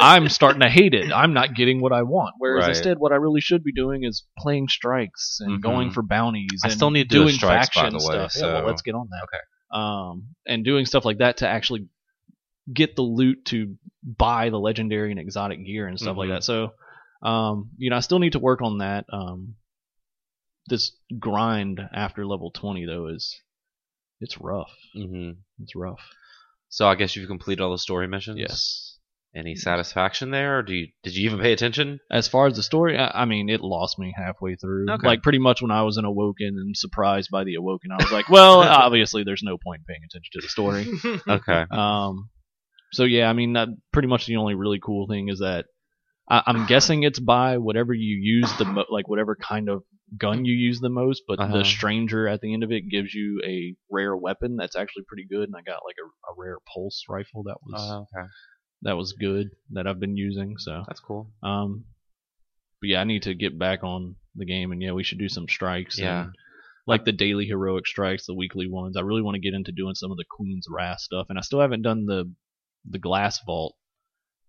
I'm 0.00 0.28
starting 0.28 0.60
to 0.60 0.68
hate 0.68 0.94
it. 0.94 1.12
I'm 1.12 1.32
not 1.32 1.54
getting 1.54 1.80
what 1.80 1.92
I 1.92 2.02
want. 2.02 2.34
Whereas 2.38 2.64
Right. 2.64 2.68
instead, 2.70 2.98
what 2.98 3.12
I 3.12 3.16
really 3.16 3.40
should 3.40 3.64
be 3.64 3.72
doing 3.72 4.04
is 4.04 4.24
playing 4.38 4.68
strikes 4.68 5.38
and 5.40 5.58
Mhm. 5.58 5.62
going 5.62 5.90
for 5.90 6.02
bounties. 6.02 6.60
I 6.64 6.68
still 6.68 6.90
need 6.90 7.08
to 7.10 7.16
do 7.16 7.22
doing 7.22 7.34
strikes, 7.34 7.68
by 7.74 7.82
faction 7.82 7.98
the 7.98 8.04
way, 8.06 8.26
stuff. 8.28 8.32
Yeah, 8.36 8.54
well, 8.54 8.66
let's 8.66 8.82
get 8.82 8.94
on 8.94 9.08
that. 9.10 9.22
Okay. 9.24 9.42
Um, 9.72 10.34
and 10.46 10.64
doing 10.64 10.84
stuff 10.84 11.04
like 11.04 11.18
that 11.18 11.38
to 11.38 11.48
actually 11.48 11.86
get 12.72 12.96
the 12.96 13.02
loot 13.02 13.44
to 13.46 13.76
buy 14.02 14.50
the 14.50 14.58
legendary 14.58 15.10
and 15.10 15.20
exotic 15.20 15.64
gear 15.64 15.86
and 15.86 15.98
stuff 15.98 16.16
like 16.16 16.28
Mhm. 16.28 16.34
that. 16.36 16.44
So, 16.44 16.72
um, 17.22 17.70
you 17.76 17.90
know, 17.90 17.96
I 17.96 18.00
still 18.00 18.18
need 18.18 18.32
to 18.32 18.38
work 18.38 18.62
on 18.62 18.78
that. 18.78 19.04
Um, 19.12 19.56
this 20.68 20.92
grind 21.18 21.80
after 21.92 22.24
level 22.26 22.50
20 22.52 22.86
though 22.86 23.08
is 23.08 23.40
it's 24.20 24.38
rough. 24.40 24.70
hmm 24.94 25.30
It's 25.60 25.74
rough. 25.74 26.00
So 26.68 26.86
I 26.86 26.94
guess 26.94 27.16
you've 27.16 27.28
completed 27.28 27.62
all 27.62 27.72
the 27.72 27.78
story 27.78 28.06
missions. 28.06 28.38
Yes. 28.38 28.86
Any 29.34 29.54
satisfaction 29.54 30.32
there, 30.32 30.58
or 30.58 30.62
do 30.64 30.74
you 30.74 30.88
did 31.04 31.14
you 31.14 31.24
even 31.30 31.38
pay 31.38 31.52
attention? 31.52 32.00
As 32.10 32.26
far 32.26 32.48
as 32.48 32.56
the 32.56 32.64
story, 32.64 32.98
I, 32.98 33.22
I 33.22 33.24
mean, 33.26 33.48
it 33.48 33.60
lost 33.60 33.96
me 33.96 34.12
halfway 34.16 34.56
through. 34.56 34.90
Okay. 34.90 35.06
Like 35.06 35.22
pretty 35.22 35.38
much 35.38 35.62
when 35.62 35.70
I 35.70 35.82
was 35.84 35.96
in 35.98 36.04
Awoken 36.04 36.56
and 36.58 36.76
surprised 36.76 37.28
by 37.30 37.44
the 37.44 37.54
Awoken, 37.54 37.92
I 37.92 37.96
was 38.02 38.10
like, 38.10 38.28
well, 38.28 38.58
obviously 38.84 39.22
there's 39.22 39.44
no 39.44 39.56
point 39.56 39.82
in 39.82 39.84
paying 39.84 40.00
attention 40.04 40.30
to 40.32 40.40
the 40.40 40.48
story. 40.48 40.88
Okay. 41.28 41.64
Um, 41.70 42.28
so 42.92 43.04
yeah, 43.04 43.28
I 43.28 43.32
mean, 43.32 43.52
that 43.54 43.68
pretty 43.92 44.08
much 44.08 44.26
the 44.26 44.36
only 44.36 44.54
really 44.54 44.80
cool 44.80 45.06
thing 45.06 45.28
is 45.28 45.38
that 45.40 45.66
I, 46.28 46.42
I'm 46.46 46.66
guessing 46.72 47.02
it's 47.02 47.18
by 47.20 47.58
whatever 47.58 47.92
you 47.94 48.16
use 48.16 48.52
the 48.58 48.64
mo- 48.64 48.86
like 48.90 49.08
whatever 49.08 49.36
kind 49.36 49.68
of 49.68 49.82
gun 50.18 50.44
you 50.44 50.54
use 50.54 50.80
the 50.80 50.88
most, 50.88 51.22
but 51.28 51.38
Uh-huh. 51.38 51.58
the 51.58 51.64
stranger 51.64 52.26
at 52.26 52.40
the 52.40 52.52
end 52.52 52.64
of 52.64 52.72
it 52.72 52.88
gives 52.90 53.14
you 53.14 53.40
a 53.46 53.74
rare 53.90 54.16
weapon 54.16 54.56
that's 54.56 54.74
actually 54.76 55.04
pretty 55.06 55.26
good, 55.30 55.44
and 55.48 55.54
I 55.56 55.62
got 55.62 55.82
like 55.84 55.96
a, 56.02 56.06
a 56.32 56.34
rare 56.36 56.58
pulse 56.72 57.04
rifle 57.08 57.44
that 57.44 57.58
was 57.64 57.80
Uh, 57.80 58.00
okay. 58.00 58.28
that 58.82 58.96
was 58.96 59.12
good 59.12 59.48
that 59.70 59.86
I've 59.86 60.00
been 60.00 60.16
using. 60.16 60.56
So 60.58 60.82
That's 60.88 61.00
cool. 61.00 61.30
um, 61.42 61.84
but 62.80 62.88
yeah, 62.88 63.00
I 63.00 63.04
need 63.04 63.22
to 63.24 63.34
get 63.34 63.58
back 63.58 63.84
on 63.84 64.16
the 64.34 64.46
game, 64.46 64.72
and 64.72 64.80
yeah, 64.82 64.92
we 64.92 65.04
should 65.04 65.18
do 65.18 65.28
some 65.28 65.48
strikes. 65.48 65.98
Yeah. 65.98 66.22
and, 66.22 66.34
like 66.86 67.04
the 67.04 67.12
daily 67.12 67.46
heroic 67.46 67.86
strikes, 67.86 68.26
the 68.26 68.34
weekly 68.34 68.66
ones. 68.68 68.96
I 68.96 69.02
really 69.02 69.22
want 69.22 69.34
to 69.36 69.40
get 69.40 69.54
into 69.54 69.70
doing 69.70 69.94
some 69.94 70.10
of 70.10 70.16
the 70.16 70.24
Queen's 70.28 70.66
Wrath 70.68 70.98
stuff, 71.00 71.26
and 71.28 71.38
I 71.38 71.42
still 71.42 71.60
haven't 71.60 71.82
done 71.82 72.06
the 72.06 72.24
the 72.88 72.98
glass 72.98 73.40
vault 73.44 73.74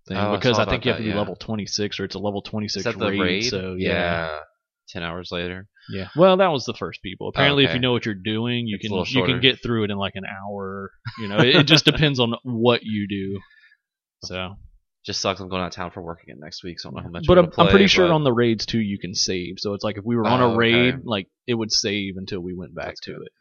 thing 0.08 0.18
Oh, 0.18 0.36
because 0.36 0.58
saw 0.58 0.64
I, 0.64 0.66
think 0.70 0.86
you 0.86 0.92
have 0.92 0.98
that, 1.00 1.04
to 1.04 1.10
be 1.10 1.14
yeah. 1.14 1.20
level 1.20 1.36
26 1.36 2.00
or 2.00 2.06
it's 2.06 2.16
a 2.16 2.20
level 2.20 2.42
26 2.42 2.86
Is 2.86 2.96
the 2.96 3.08
raid, 3.08 3.20
raid? 3.20 3.42
So 3.44 3.76
yeah. 3.78 4.30
Ten 4.90 5.04
hours 5.04 5.30
later. 5.32 5.68
yeah, 5.90 6.10
Well, 6.18 6.36
that 6.38 6.48
was 6.52 6.66
the 6.66 6.74
first 6.74 7.02
people. 7.02 7.30
Apparently, 7.30 7.64
if 7.64 7.70
okay. 7.70 7.76
you 7.76 7.82
know 7.82 7.94
what 7.94 8.06
you're 8.06 8.14
doing, 8.16 8.68
you 8.68 8.78
It's 8.82 8.90
can 8.90 9.06
you 9.22 9.26
can 9.26 9.40
get 9.40 9.62
through 9.64 9.86
it 9.86 9.92
in 9.92 9.98
like 9.98 10.16
an 10.16 10.24
hour. 10.26 10.92
You 11.22 11.30
know, 11.30 11.38
it, 11.38 11.56
it 11.56 11.64
just 11.68 11.86
depends 11.86 12.20
on 12.20 12.34
what 12.44 12.82
you 12.84 13.08
do. 13.08 13.40
So, 14.26 14.56
Just 15.06 15.22
sucks. 15.22 15.40
I'm 15.40 15.48
going 15.48 15.62
out 15.62 15.68
of 15.68 15.74
town 15.74 15.92
for 15.92 16.02
work 16.02 16.24
again 16.24 16.40
next 16.42 16.62
week, 16.64 16.80
so 16.80 16.90
I 16.90 16.92
don't 16.92 16.98
know 16.98 17.04
how 17.04 17.10
much. 17.10 17.24
but 17.26 17.38
I'm, 17.38 17.46
gonna 17.46 17.56
I'm 17.58 17.68
pretty 17.70 17.86
play, 17.86 17.88
sure 17.88 18.12
on 18.12 18.24
the 18.26 18.34
raids 18.34 18.66
too 18.66 18.80
you 18.80 19.00
can 19.00 19.16
save. 19.16 19.56
So 19.60 19.74
it's 19.76 19.84
like 19.84 19.98
if 19.98 20.04
we 20.04 20.18
were 20.18 20.28
on 20.28 20.42
Oh, 20.42 20.52
a 20.54 20.58
raid, 20.58 20.96
okay. 20.96 21.04
like 21.06 21.28
it 21.48 21.54
would 21.54 21.72
save 21.72 22.16
until 22.18 22.42
we 22.42 22.54
went 22.54 22.76
back 22.76 22.88
That's 22.88 23.00
to 23.02 23.12
good. 23.14 23.22
it. 23.22 23.32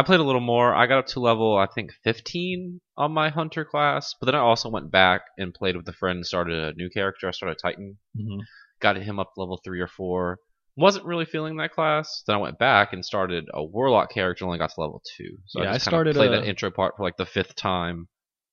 I 0.00 0.02
played 0.02 0.20
a 0.20 0.24
little 0.24 0.40
more. 0.40 0.74
I 0.74 0.86
got 0.86 1.00
up 1.00 1.06
to 1.08 1.20
level 1.20 1.58
I 1.58 1.66
think 1.66 1.90
15 2.04 2.80
on 2.96 3.12
my 3.12 3.28
hunter 3.28 3.66
class, 3.66 4.14
but 4.18 4.24
then 4.26 4.34
I 4.34 4.38
also 4.38 4.70
went 4.70 4.90
back 4.90 5.20
and 5.36 5.52
played 5.52 5.76
with 5.76 5.86
a 5.88 5.92
friend 5.92 6.16
and 6.16 6.26
started 6.26 6.58
a 6.58 6.72
new 6.72 6.88
character. 6.88 7.28
I 7.28 7.32
started 7.32 7.58
Titan. 7.60 7.98
hmm 8.16 8.40
Got 8.80 8.96
him 8.96 9.18
up 9.20 9.32
level 9.36 9.60
three 9.62 9.80
or 9.80 9.86
four. 9.86 10.38
Wasn't 10.74 11.04
really 11.04 11.26
feeling 11.26 11.58
that 11.58 11.72
class. 11.72 12.22
Then 12.26 12.36
I 12.36 12.38
went 12.38 12.58
back 12.58 12.94
and 12.94 13.04
started 13.04 13.44
a 13.52 13.62
warlock 13.62 14.10
character. 14.10 14.46
Only 14.46 14.56
got 14.56 14.70
to 14.70 14.80
level 14.80 15.02
two. 15.16 15.36
So 15.48 15.62
Yeah, 15.62 15.72
I, 15.72 15.74
I 15.74 15.78
started 15.78 16.16
played 16.16 16.32
a- 16.32 16.40
that 16.40 16.48
intro 16.48 16.70
part 16.70 16.96
for 16.96 17.02
like 17.02 17.18
the 17.18 17.26
fifth 17.26 17.54
time. 17.54 18.08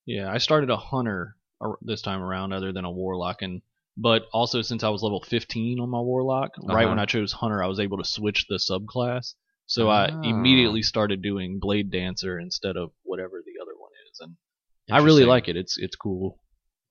Yeah, 0.06 0.30
I 0.30 0.40
started 0.40 0.70
a 0.70 0.76
hunter 0.76 1.38
this 1.82 2.02
time 2.02 2.22
around, 2.22 2.52
other 2.52 2.74
than 2.74 2.84
a 2.84 2.92
warlock, 2.92 3.42
and 3.42 3.62
but 3.96 4.24
also 4.34 4.62
since 4.62 4.84
I 4.84 4.90
was 4.90 5.02
level 5.02 5.22
15 5.22 5.80
on 5.80 5.90
my 5.90 6.00
warlock, 6.02 6.52
right 6.62 6.84
Uh-huh. 6.84 6.90
when 6.90 7.00
I 7.00 7.06
chose 7.06 7.32
hunter, 7.32 7.64
I 7.64 7.68
was 7.68 7.80
able 7.80 7.98
to 8.00 8.06
switch 8.06 8.48
the 8.50 8.58
subclass. 8.58 9.36
So 9.68 9.90
I 9.90 10.10
Ah. 10.10 10.20
immediately 10.24 10.82
started 10.82 11.22
doing 11.22 11.60
blade 11.60 11.92
dancer 11.92 12.40
instead 12.40 12.78
of 12.78 12.92
whatever 13.04 13.44
the 13.46 13.62
other 13.62 13.76
one 13.78 13.92
is, 14.10 14.20
and 14.22 14.36
I 14.90 15.00
really 15.04 15.26
like 15.26 15.48
it. 15.48 15.58
It's 15.58 15.78
it's 15.78 15.96
cool. 15.96 16.40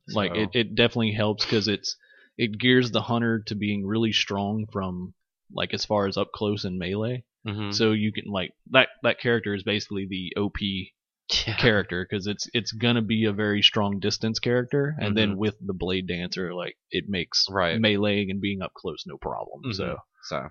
Like 0.09 0.35
it, 0.37 0.51
it 0.55 0.75
definitely 0.77 1.13
helps 1.13 1.45
because 1.45 1.67
it's 1.69 1.97
it 2.39 2.59
gears 2.59 2.91
the 2.93 3.03
hunter 3.03 3.43
to 3.47 3.55
being 3.55 3.85
really 3.87 4.13
strong 4.13 4.67
from 4.71 5.15
like 5.51 5.73
as 5.75 5.85
far 5.85 6.07
as 6.07 6.17
up 6.17 6.31
close 6.33 6.65
and 6.65 6.79
melee. 6.79 7.25
Mhm. 7.47 7.73
So 7.75 7.93
you 7.93 8.13
can 8.13 8.25
like 8.31 8.53
that 8.73 8.89
that 9.03 9.19
character 9.19 9.55
is 9.55 9.63
basically 9.63 10.07
the 10.07 10.33
OP 10.37 10.93
Yeah. 11.47 11.57
character 11.57 12.07
because 12.09 12.27
it's 12.27 12.47
it's 12.53 12.73
gonna 12.73 13.03
be 13.03 13.25
a 13.25 13.33
very 13.33 13.63
strong 13.63 13.99
distance 14.01 14.39
character, 14.39 14.95
and 15.01 15.17
then 15.17 15.39
with 15.39 15.57
the 15.65 15.75
blade 15.75 16.07
dancer, 16.07 16.55
like 16.55 16.77
it 16.91 17.07
makes 17.09 17.47
Right. 17.51 17.81
meleeing 17.81 18.31
and 18.31 18.41
being 18.41 18.61
up 18.63 18.75
close 18.75 19.05
no 19.07 19.17
problem. 19.17 19.63
Mhm. 19.65 19.75
So 19.75 19.97
So 20.25 20.49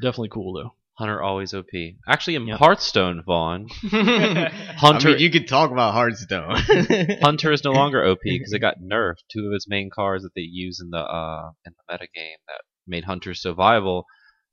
definitely 0.00 0.28
cool 0.30 0.52
though. 0.54 0.74
Hunter 0.94 1.22
always 1.22 1.54
OP. 1.54 1.66
Actually, 2.08 2.36
in 2.36 2.46
Yep. 2.46 2.58
Hearthstone, 2.58 3.22
Vaughn, 3.26 3.68
Hunter, 3.68 4.48
Hunter- 4.76 5.08
I 5.08 5.12
mean, 5.12 5.20
you 5.20 5.30
could 5.30 5.48
talk 5.48 5.70
about 5.70 5.94
Hearthstone. 5.94 6.56
Hunter 7.22 7.52
is 7.52 7.64
no 7.64 7.72
longer 7.72 8.04
OP 8.04 8.18
because 8.24 8.52
it 8.52 8.58
got 8.60 8.76
nerfed. 8.80 9.22
Two 9.32 9.46
of 9.46 9.52
its 9.54 9.68
main 9.68 9.90
cards 9.94 10.22
that 10.24 10.34
they 10.34 10.42
use 10.42 10.80
in 10.80 10.90
the 10.90 10.98
uh 10.98 11.50
in 11.66 11.72
the 11.76 11.92
meta 11.92 12.06
game 12.14 12.36
that 12.48 12.60
made 12.86 13.04
Hunter 13.04 13.34
so 13.34 13.54
viable 13.54 14.04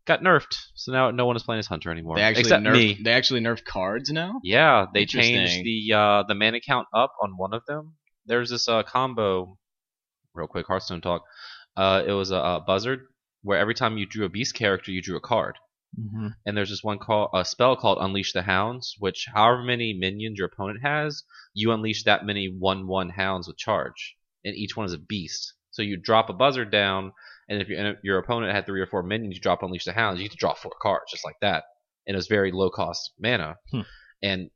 got 0.05 0.21
nerfed. 0.21 0.55
So 0.75 0.91
now 0.91 1.11
no 1.11 1.25
one 1.25 1.35
is 1.35 1.43
playing 1.43 1.59
as 1.59 1.67
Hunter 1.67 1.91
anymore. 1.91 2.15
they 2.15 2.23
actually 2.23 2.41
except 2.41 2.63
nerf. 2.63 2.73
me. 2.73 2.97
They 3.03 3.11
actually 3.11 3.41
nerf 3.41 3.63
cards 3.63 4.09
now. 4.09 4.39
Yeah, 4.43 4.85
they 4.93 5.05
changed 5.05 5.63
the 5.63 5.93
uh 5.95 6.23
the 6.27 6.35
mana 6.35 6.59
count 6.61 6.87
up 6.95 7.11
on 7.21 7.31
one 7.37 7.53
of 7.53 7.63
them. 7.67 7.95
There's 8.25 8.49
this 8.49 8.67
uh 8.67 8.83
combo. 8.83 9.57
Real 10.33 10.47
quick, 10.47 10.67
Hearthstone 10.67 11.01
talk. 11.01 11.23
Uh, 11.75 12.03
it 12.05 12.11
was 12.11 12.29
a, 12.31 12.35
a 12.35 12.63
buzzard 12.65 13.01
where 13.41 13.57
every 13.57 13.73
time 13.73 13.97
you 13.97 14.05
drew 14.05 14.25
a 14.25 14.29
beast 14.29 14.53
character, 14.53 14.91
you 14.91 15.01
drew 15.01 15.17
a 15.17 15.21
card. 15.21 15.55
Mm-hmm. 15.97 16.27
and 16.45 16.55
there's 16.55 16.69
this 16.69 16.83
one 16.83 16.99
call 16.99 17.29
a 17.33 17.43
spell 17.43 17.75
called 17.75 17.97
Unleash 17.99 18.31
the 18.31 18.43
Hounds, 18.43 18.95
which 18.99 19.27
however 19.33 19.63
many 19.63 19.93
minions 19.93 20.37
your 20.37 20.47
opponent 20.47 20.81
has, 20.83 21.23
you 21.53 21.71
unleash 21.71 22.03
that 22.03 22.25
many 22.25 22.47
one 22.47 22.87
one 22.87 23.09
hounds 23.09 23.47
with 23.47 23.57
charge, 23.57 24.15
and 24.45 24.55
each 24.55 24.77
one 24.77 24.85
is 24.85 24.93
a 24.93 24.99
beast. 24.99 25.53
So 25.71 25.81
you 25.81 25.97
drop 25.97 26.29
a 26.29 26.33
buzzard 26.33 26.71
down, 26.71 27.11
and 27.49 27.61
if 27.61 27.69
your 27.69 27.95
your 28.03 28.19
opponent 28.19 28.53
had 28.53 28.65
three 28.65 28.81
or 28.81 28.85
four 28.85 29.01
minions, 29.01 29.35
you 29.35 29.41
drop 29.41 29.63
Unleash 29.63 29.85
the 29.85 29.93
Hounds, 29.93 30.19
you 30.19 30.25
get 30.25 30.31
to 30.31 30.37
draw 30.37 30.53
four 30.53 30.73
cards 30.79 31.11
just 31.11 31.25
like 31.25 31.39
that, 31.41 31.63
and 32.05 32.15
it's 32.15 32.27
very 32.27 32.51
low 32.51 32.69
cost 32.69 33.11
mana. 33.19 33.57
Hmm. 33.71 33.81
And 34.21 34.51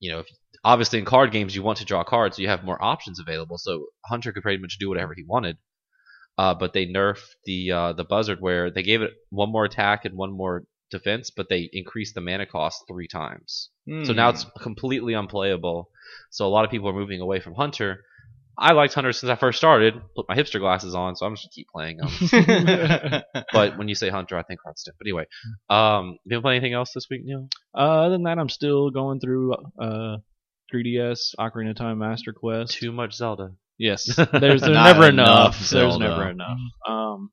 you 0.00 0.10
know, 0.10 0.20
if, 0.20 0.26
obviously 0.64 0.98
in 0.98 1.04
card 1.04 1.32
games 1.32 1.54
you 1.54 1.62
want 1.62 1.78
to 1.78 1.84
draw 1.84 2.02
cards, 2.02 2.36
so 2.36 2.42
you 2.42 2.48
have 2.48 2.64
more 2.64 2.82
options 2.82 3.20
available. 3.20 3.58
So 3.58 3.86
Hunter 4.06 4.32
could 4.32 4.42
pretty 4.42 4.60
much 4.60 4.78
do 4.78 4.88
whatever 4.88 5.14
he 5.14 5.24
wanted. 5.24 5.58
Uh, 6.36 6.54
but 6.54 6.72
they 6.72 6.86
nerfed 6.86 7.26
the 7.44 7.72
uh, 7.72 7.92
the 7.92 8.04
buzzard 8.04 8.40
where 8.40 8.70
they 8.70 8.82
gave 8.82 9.02
it 9.02 9.10
one 9.30 9.50
more 9.50 9.64
attack 9.64 10.04
and 10.04 10.16
one 10.16 10.32
more 10.32 10.64
defense, 10.90 11.30
but 11.30 11.48
they 11.48 11.68
increased 11.72 12.14
the 12.14 12.20
mana 12.20 12.46
cost 12.46 12.84
three 12.88 13.08
times. 13.08 13.70
So 14.04 14.12
now 14.12 14.30
Hmm. 14.30 14.34
it's 14.34 14.46
completely 14.60 15.14
unplayable. 15.14 15.88
So 16.30 16.46
a 16.46 16.48
lot 16.50 16.64
of 16.64 16.70
people 16.70 16.88
are 16.90 16.92
moving 16.92 17.20
away 17.22 17.40
from 17.40 17.54
Hunter. 17.54 18.04
I 18.60 18.72
liked 18.72 18.92
Hunter 18.94 19.12
since 19.12 19.30
I 19.30 19.36
first 19.36 19.56
started. 19.56 19.94
Put 20.16 20.28
my 20.28 20.34
hipster 20.36 20.58
glasses 20.58 20.94
on, 20.94 21.14
so 21.16 21.24
I'm 21.24 21.36
just 21.36 21.44
gonna 21.46 21.52
keep 21.54 21.68
playing 21.68 21.98
them. 21.98 23.22
but 23.52 23.78
when 23.78 23.88
you 23.88 23.94
say 23.94 24.08
Hunter, 24.08 24.36
I 24.36 24.42
think 24.42 24.60
Hearthstone. 24.64 24.94
But 24.98 25.06
anyway, 25.06 25.26
um, 25.70 26.18
you 26.24 26.28
been 26.30 26.42
playing 26.42 26.58
anything 26.58 26.74
else 26.74 26.90
this 26.92 27.06
week, 27.10 27.22
Neil? 27.24 27.48
Uh, 27.74 27.78
other 27.78 28.10
than 28.10 28.24
that, 28.24 28.38
I'm 28.38 28.48
still 28.48 28.90
going 28.90 29.20
through 29.20 29.54
uh 29.80 30.16
3DS 30.74 31.34
Ocarina 31.38 31.70
of 31.70 31.76
Time 31.76 31.98
Master 31.98 32.32
Quest. 32.32 32.72
Too 32.72 32.92
much 32.92 33.14
Zelda. 33.14 33.52
Yes, 33.78 34.04
there's, 34.16 34.28
there's 34.32 34.62
never 34.62 35.06
enough 35.08 35.60
enough. 35.60 35.70
There's 35.70 35.98
never 35.98 36.28
enough. 36.28 36.58
Um, 36.86 37.30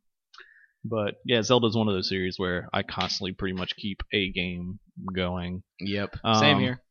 but 0.88 1.16
yeah, 1.26 1.42
Zelda's 1.42 1.76
one 1.76 1.88
of 1.88 1.94
those 1.96 2.08
series 2.10 2.38
where 2.38 2.70
I 2.72 2.84
constantly 2.84 3.34
pretty 3.34 3.56
much 3.56 3.76
keep 3.76 4.02
a 4.14 4.32
game 4.32 4.80
going. 5.14 5.64
yep. 5.80 6.16
Same 6.40 6.58
Um, 6.58 6.62
here. 6.62 6.82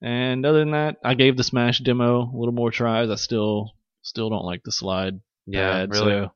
And 0.00 0.44
other 0.44 0.58
than 0.60 0.72
that, 0.72 0.96
I 1.04 1.14
gave 1.14 1.36
the 1.36 1.44
Smash 1.44 1.78
demo 1.80 2.22
a 2.22 2.36
little 2.36 2.52
more 2.54 2.70
tries. 2.70 3.08
I 3.10 3.14
still 3.16 3.72
still 4.02 4.30
don't 4.30 4.44
like 4.44 4.62
the 4.64 4.72
slide 4.72 5.20
Yeah, 5.46 5.72
pad, 5.72 5.90
really. 5.90 6.12
so 6.24 6.32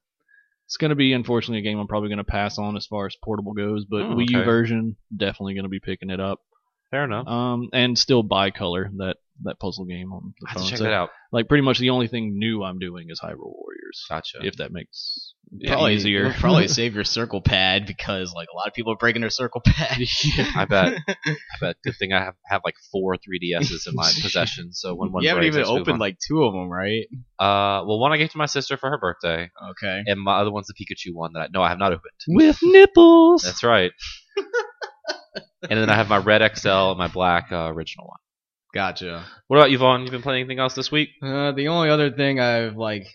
it's 0.66 0.76
gonna 0.76 0.94
be 0.94 1.12
unfortunately 1.12 1.58
a 1.58 1.62
game 1.62 1.78
I'm 1.78 1.88
probably 1.88 2.08
gonna 2.10 2.22
pass 2.24 2.58
on 2.58 2.76
as 2.76 2.86
far 2.86 3.06
as 3.06 3.16
portable 3.24 3.54
goes. 3.54 3.84
But 3.84 4.02
Oh, 4.02 4.14
Wii 4.14 4.30
U 4.30 4.38
okay. 4.38 4.44
version 4.44 4.96
definitely 5.16 5.54
gonna 5.54 5.68
be 5.68 5.80
picking 5.80 6.10
it 6.10 6.20
up. 6.20 6.40
Fair 6.92 7.04
enough. 7.04 7.26
Um, 7.26 7.68
and 7.72 7.98
still 7.98 8.22
bicolor 8.22 8.88
that 8.98 9.16
that 9.42 9.58
puzzle 9.58 9.84
game 9.84 10.12
on 10.12 10.32
the 10.40 10.46
I 10.48 10.54
phone. 10.54 10.68
check 10.68 10.78
So, 10.78 10.84
that 10.84 10.92
out. 10.92 11.10
Like 11.32 11.48
pretty 11.48 11.62
much 11.62 11.78
the 11.78 11.90
only 11.90 12.06
thing 12.06 12.38
new 12.38 12.62
I'm 12.62 12.78
doing 12.78 13.10
is 13.10 13.20
Hyrule 13.20 13.36
Warriors. 13.52 14.04
Gotcha. 14.08 14.38
If 14.42 14.56
that 14.58 14.70
makes 14.72 15.34
Probably 15.66 15.94
easier. 15.94 16.32
probably 16.32 16.68
save 16.68 16.94
your 16.94 17.04
circle 17.04 17.40
pad 17.40 17.86
because 17.86 18.32
like 18.34 18.48
a 18.52 18.56
lot 18.56 18.66
of 18.66 18.74
people 18.74 18.92
are 18.92 18.96
breaking 18.96 19.20
their 19.20 19.30
circle 19.30 19.62
pad. 19.64 19.96
I 20.56 20.64
bet. 20.64 20.98
I 21.08 21.36
bet. 21.60 21.76
Good 21.84 21.94
thing 21.96 22.12
I 22.12 22.18
have, 22.24 22.34
have 22.44 22.62
like 22.64 22.74
four 22.90 23.14
3DSs 23.16 23.86
in 23.86 23.94
my 23.94 24.10
possession. 24.22 24.72
So 24.72 24.94
when 24.94 25.12
one 25.12 25.22
you 25.22 25.28
haven't 25.28 25.44
even 25.44 25.64
opened 25.64 25.94
on. 25.94 25.98
like 25.98 26.18
two 26.18 26.42
of 26.42 26.52
them, 26.52 26.68
right? 26.68 27.06
Uh, 27.38 27.86
well, 27.86 27.98
one 27.98 28.12
I 28.12 28.16
gave 28.16 28.30
to 28.30 28.38
my 28.38 28.46
sister 28.46 28.76
for 28.76 28.90
her 28.90 28.98
birthday, 28.98 29.50
Okay. 29.70 30.02
and 30.06 30.20
my 30.20 30.40
other 30.40 30.50
one's 30.50 30.66
the 30.66 30.74
Pikachu 30.74 31.14
one 31.14 31.32
that 31.34 31.40
I 31.40 31.46
no, 31.52 31.62
I 31.62 31.68
have 31.68 31.78
not 31.78 31.92
opened. 31.92 32.12
With 32.28 32.58
nipples. 32.62 33.42
That's 33.42 33.62
right. 33.62 33.92
and 35.70 35.78
then 35.78 35.88
I 35.88 35.94
have 35.94 36.08
my 36.08 36.18
red 36.18 36.42
XL 36.56 36.68
and 36.68 36.98
my 36.98 37.08
black 37.08 37.52
uh, 37.52 37.72
original 37.72 38.06
one. 38.08 38.18
Gotcha. 38.74 39.24
What 39.46 39.56
about 39.56 39.70
Yvonne? 39.70 39.70
you, 39.70 39.78
Vaughn? 39.78 40.04
You 40.04 40.10
been 40.10 40.22
playing 40.22 40.40
anything 40.42 40.58
else 40.58 40.74
this 40.74 40.92
week? 40.92 41.10
Uh, 41.22 41.52
the 41.52 41.68
only 41.68 41.88
other 41.88 42.10
thing 42.10 42.40
I've 42.40 42.76
like 42.76 43.06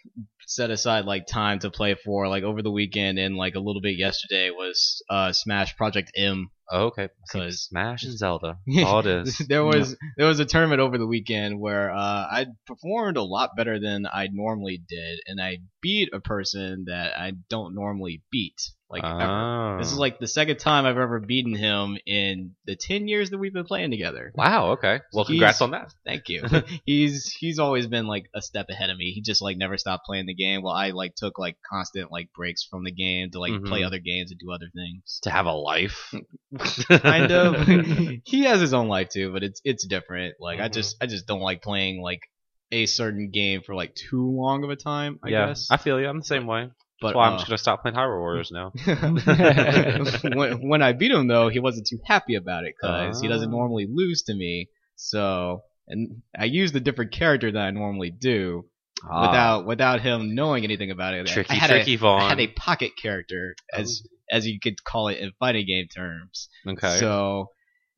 set 0.52 0.70
aside 0.70 1.06
like 1.06 1.26
time 1.26 1.60
to 1.60 1.72
play 1.72 1.96
for 1.96 2.28
like 2.28 2.44
over 2.44 2.62
the 2.62 2.72
weekend 2.72 3.18
and 3.18 3.38
like 3.38 3.56
a 3.56 3.60
little 3.60 3.82
bit 3.82 3.98
yesterday 3.98 4.50
was 4.50 5.02
uh 5.10 5.32
Smash 5.32 5.78
Project 5.78 6.12
M. 6.16 6.52
Oh, 6.70 6.88
okay. 6.88 7.10
Cause 7.32 7.64
Smash 7.70 8.04
and 8.04 8.18
Zelda. 8.18 8.58
All 8.86 9.00
it 9.00 9.08
is. 9.08 9.38
there 9.50 9.64
was 9.64 9.96
there 10.18 10.28
was 10.28 10.40
a 10.40 10.46
tournament 10.46 10.82
over 10.82 10.98
the 10.98 11.08
weekend 11.08 11.60
where 11.60 11.92
uh, 11.92 11.98
I 11.98 12.48
performed 12.68 13.18
a 13.18 13.24
lot 13.24 13.52
better 13.56 13.80
than 13.80 14.06
I 14.06 14.28
normally 14.32 14.82
did, 14.88 15.20
and 15.26 15.42
I 15.42 15.60
beat 15.82 16.10
a 16.14 16.20
person 16.20 16.86
that 16.88 17.18
I 17.18 17.34
don't 17.50 17.74
normally 17.74 18.22
beat. 18.32 18.62
Like. 18.92 19.04
Oh. 19.04 19.78
This 19.80 19.92
is 19.92 19.98
like 19.98 20.20
the 20.20 20.28
second 20.28 20.58
time 20.60 20.86
I've 20.86 20.98
ever 20.98 21.20
beaten 21.20 21.56
him 21.56 21.98
in 22.06 22.56
the 22.66 22.76
ten 22.76 23.08
years 23.08 23.30
that 23.32 23.38
we've 23.38 23.54
been 23.54 23.66
playing 23.66 23.92
together. 23.92 24.32
wow. 24.36 24.72
Okay. 24.72 25.00
Well, 25.14 25.26
congrats 25.26 25.58
He's- 25.60 25.62
on 25.62 25.72
that. 25.72 25.94
Thank 26.06 26.30
you. 26.30 26.44
he's 26.86 27.32
he's 27.32 27.58
always 27.60 27.88
been 27.88 28.06
like 28.08 28.26
a 28.36 28.42
step 28.42 28.68
ahead 28.70 28.90
of 28.90 28.98
me. 28.98 29.12
He 29.12 29.22
just 29.22 29.42
like 29.42 29.58
never 29.58 29.78
stopped 29.78 30.06
playing 30.06 30.26
the 30.28 30.34
game. 30.36 30.62
While 30.62 30.76
I 30.76 30.92
like 30.92 31.16
took 31.16 31.40
like 31.40 31.58
constant 31.70 32.12
like 32.12 32.30
breaks 32.36 32.64
from 32.64 32.84
the 32.84 32.92
game 32.92 33.32
to 33.32 33.40
like 33.40 33.54
Mhm. 33.54 33.66
play 33.68 33.84
other 33.84 34.00
games 34.00 34.32
and 34.32 34.40
do 34.40 34.52
other 34.52 34.70
things. 34.74 35.20
To 35.24 35.30
have 35.30 35.46
a 35.46 35.54
life. 35.54 36.14
kind 36.90 37.32
of. 37.32 37.68
he 38.26 38.44
has 38.44 38.62
his 38.62 38.74
own 38.74 38.88
life 38.88 39.10
too, 39.10 39.32
but 39.32 39.44
it's 39.44 39.62
it's 39.64 39.86
different. 39.88 40.36
Like 40.40 40.60
I 40.60 40.70
Mhm. 40.70 40.74
just 40.74 40.98
I 41.02 41.06
just 41.08 41.26
don't 41.28 41.42
like 41.42 41.62
playing 41.62 42.02
like 42.02 42.22
a 42.72 42.86
certain 42.86 43.30
game 43.32 43.62
for 43.66 43.76
like 43.76 43.94
too 43.96 44.30
long 44.32 44.64
of 44.64 44.70
a 44.70 44.76
time. 44.76 45.20
I 45.24 45.30
yeah, 45.30 45.48
guess. 45.48 45.68
I 45.70 45.78
feel 45.78 46.00
you. 46.00 46.08
I'm 46.08 46.20
the 46.20 46.26
same 46.26 46.48
way. 46.48 46.70
But 47.02 47.08
That's 47.10 47.16
why 47.16 47.28
I'm 47.28 47.34
uh, 47.34 47.38
just 47.38 47.48
gonna 47.50 47.58
stop 47.58 47.82
playing 47.82 47.98
Hyrule 47.98 48.20
Warriors 48.20 48.52
now. 48.52 48.72
when, 50.24 50.68
when 50.70 50.82
I 50.82 50.94
beat 50.94 51.12
him 51.12 51.28
though, 51.28 51.50
he 51.50 51.60
wasn't 51.60 51.88
too 51.88 52.00
happy 52.06 52.36
about 52.36 52.64
it 52.66 52.76
because 52.80 53.22
he 53.22 53.28
doesn't 53.28 53.50
Ah. 53.50 53.52
normally 53.52 53.88
lose 53.90 54.24
to 54.24 54.34
me. 54.36 54.70
So 54.96 55.64
and 55.88 56.22
I 56.38 56.46
used 56.46 56.76
a 56.76 56.80
different 56.80 57.12
character 57.12 57.52
than 57.52 57.62
I 57.62 57.72
normally 57.72 58.12
do 58.12 58.66
Ah, 59.10 59.22
without 59.30 59.66
without 59.66 60.02
him 60.02 60.36
knowing 60.36 60.64
anything 60.64 60.92
about 60.92 61.16
it. 61.16 61.26
tricky, 61.28 61.50
I 61.50 61.56
had 61.56 61.70
tricky 61.72 61.96
a, 61.96 61.98
Vaughn. 61.98 62.22
I 62.22 62.30
had 62.30 62.40
a 62.40 62.48
pocket 62.48 62.92
character 63.02 63.56
as 63.74 64.04
as 64.30 64.46
you 64.48 64.60
could 64.60 64.84
call 64.84 65.08
it 65.08 65.18
in 65.18 65.32
fighting 65.40 65.66
game 65.66 65.88
terms. 65.88 66.50
okay. 66.68 66.98
So 67.00 67.50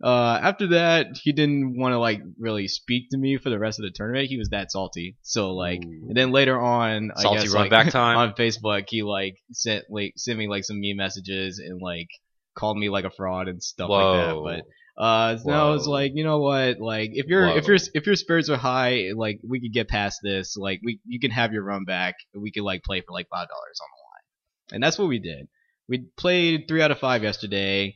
uh, 0.03 0.37
after 0.41 0.67
that, 0.67 1.17
he 1.23 1.31
didn't 1.31 1.77
want 1.77 1.93
to 1.93 1.99
like 1.99 2.21
really 2.37 2.67
speak 2.67 3.09
to 3.11 3.17
me 3.17 3.37
for 3.37 3.49
the 3.49 3.57
rest 3.57 3.79
of 3.79 3.83
the 3.83 3.91
tournament. 3.91 4.27
He 4.27 4.37
was 4.37 4.49
that 4.49 4.69
salty. 4.69 5.15
So 5.21 5.53
like, 5.53 5.83
Ooh. 5.85 6.07
and 6.09 6.17
then 6.17 6.31
later 6.31 6.59
on, 6.59 7.11
I 7.15 7.21
Salty 7.21 7.43
guess 7.43 7.53
run 7.53 7.63
like, 7.63 7.71
back 7.71 7.89
time. 7.91 8.17
on 8.17 8.33
Facebook, 8.33 8.83
he 8.89 9.01
like 9.01 9.37
sent 9.53 9.85
like 9.89 10.13
sent 10.17 10.37
me 10.37 10.49
like 10.49 10.65
some 10.65 10.77
me 10.77 10.93
messages 10.93 11.59
and 11.59 11.81
like 11.81 12.09
called 12.53 12.77
me 12.77 12.89
like 12.89 13.05
a 13.05 13.09
fraud 13.09 13.47
and 13.47 13.63
stuff 13.63 13.89
Whoa. 13.89 14.41
like 14.43 14.57
that. 14.57 14.63
But 14.65 15.01
uh, 15.01 15.37
so 15.37 15.49
I 15.51 15.69
was 15.69 15.87
like, 15.87 16.11
you 16.15 16.25
know 16.25 16.39
what? 16.39 16.81
Like, 16.81 17.11
if 17.13 17.27
your 17.27 17.47
if 17.57 17.65
your 17.65 17.77
if 17.93 18.05
your 18.05 18.15
spirits 18.15 18.49
are 18.49 18.57
high, 18.57 19.11
like 19.15 19.39
we 19.47 19.61
could 19.61 19.71
get 19.71 19.87
past 19.87 20.19
this. 20.21 20.57
Like, 20.57 20.81
we 20.83 20.99
you 21.05 21.21
can 21.21 21.31
have 21.31 21.53
your 21.53 21.63
run 21.63 21.85
back. 21.85 22.15
We 22.35 22.51
could 22.51 22.63
like 22.63 22.83
play 22.83 22.99
for 22.99 23.13
like 23.13 23.29
five 23.29 23.47
dollars 23.47 23.79
on 23.81 23.87
the 23.89 24.01
line, 24.03 24.75
and 24.75 24.83
that's 24.83 24.99
what 24.99 25.07
we 25.07 25.19
did. 25.19 25.47
We 25.87 26.05
played 26.17 26.65
three 26.67 26.81
out 26.81 26.91
of 26.91 26.99
five 26.99 27.23
yesterday. 27.23 27.95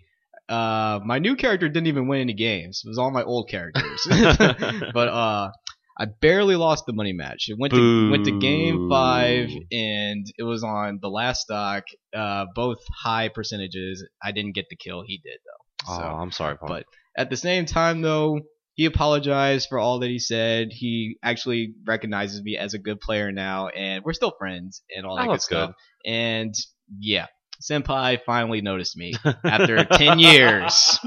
Uh, 0.50 1.00
my 1.06 1.20
new 1.20 1.36
character 1.36 1.68
didn't 1.68 1.88
even 1.88 2.08
win 2.08 2.22
any 2.22 2.34
games. 2.34 2.82
It 2.86 2.88
was 2.88 2.98
all 2.98 3.12
my 3.12 3.24
old 3.24 3.50
characters. 3.50 4.08
but 4.10 5.08
uh, 5.08 5.52
I 6.00 6.06
barely 6.22 6.56
lost 6.56 6.86
the 6.86 6.94
money 6.94 7.14
match. 7.14 7.46
It 7.48 7.58
went 7.60 7.74
to 7.74 8.12
went 8.12 8.26
to 8.26 8.40
game 8.40 8.88
five, 8.90 9.50
and 9.72 10.26
it 10.38 10.44
was 10.44 10.64
on 10.64 11.00
the 11.02 11.10
last 11.10 11.42
stock. 11.42 11.84
Uh, 12.16 12.46
both 12.56 12.78
high 13.04 13.30
percentages. 13.30 14.06
I 14.24 14.32
didn't 14.32 14.54
get 14.54 14.66
the 14.70 14.76
kill. 14.76 15.04
He 15.06 15.18
did 15.18 15.40
though. 15.46 15.94
oh, 15.94 16.18
I'm 16.22 16.32
sorry, 16.32 16.58
Paul. 16.58 16.70
but 16.70 16.86
at 17.18 17.30
the 17.30 17.38
same 17.38 17.66
time, 17.66 18.02
though, 18.02 18.42
he 18.76 18.86
apologized 18.86 19.70
for 19.70 19.80
all 19.80 20.00
that 20.00 20.10
he 20.10 20.20
said. 20.20 20.70
He 20.72 21.18
actually 21.24 21.74
recognizes 21.86 22.44
me 22.44 22.58
as 22.58 22.76
a 22.76 22.80
good 22.80 23.02
player 23.02 23.32
now, 23.32 23.70
and 23.70 24.04
we're 24.06 24.14
still 24.14 24.34
friends 24.38 24.84
and 24.96 25.06
all 25.06 25.18
that 25.18 25.28
Oh, 25.28 25.32
good 25.32 25.42
stuff. 25.42 25.72
And 26.06 26.54
yeah, 27.00 27.26
Senpai 27.62 28.20
finally 28.26 28.62
noticed 28.62 28.96
me 28.98 29.14
after 29.44 29.84
10 29.84 30.20
years. 30.20 31.00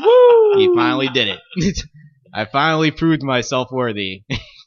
He 0.57 0.67
finally 0.75 1.09
did 1.09 1.29
it. 1.29 1.41
I 2.35 2.45
finally 2.45 2.91
proved 2.91 3.23
myself 3.23 3.69
worthy. 3.73 4.23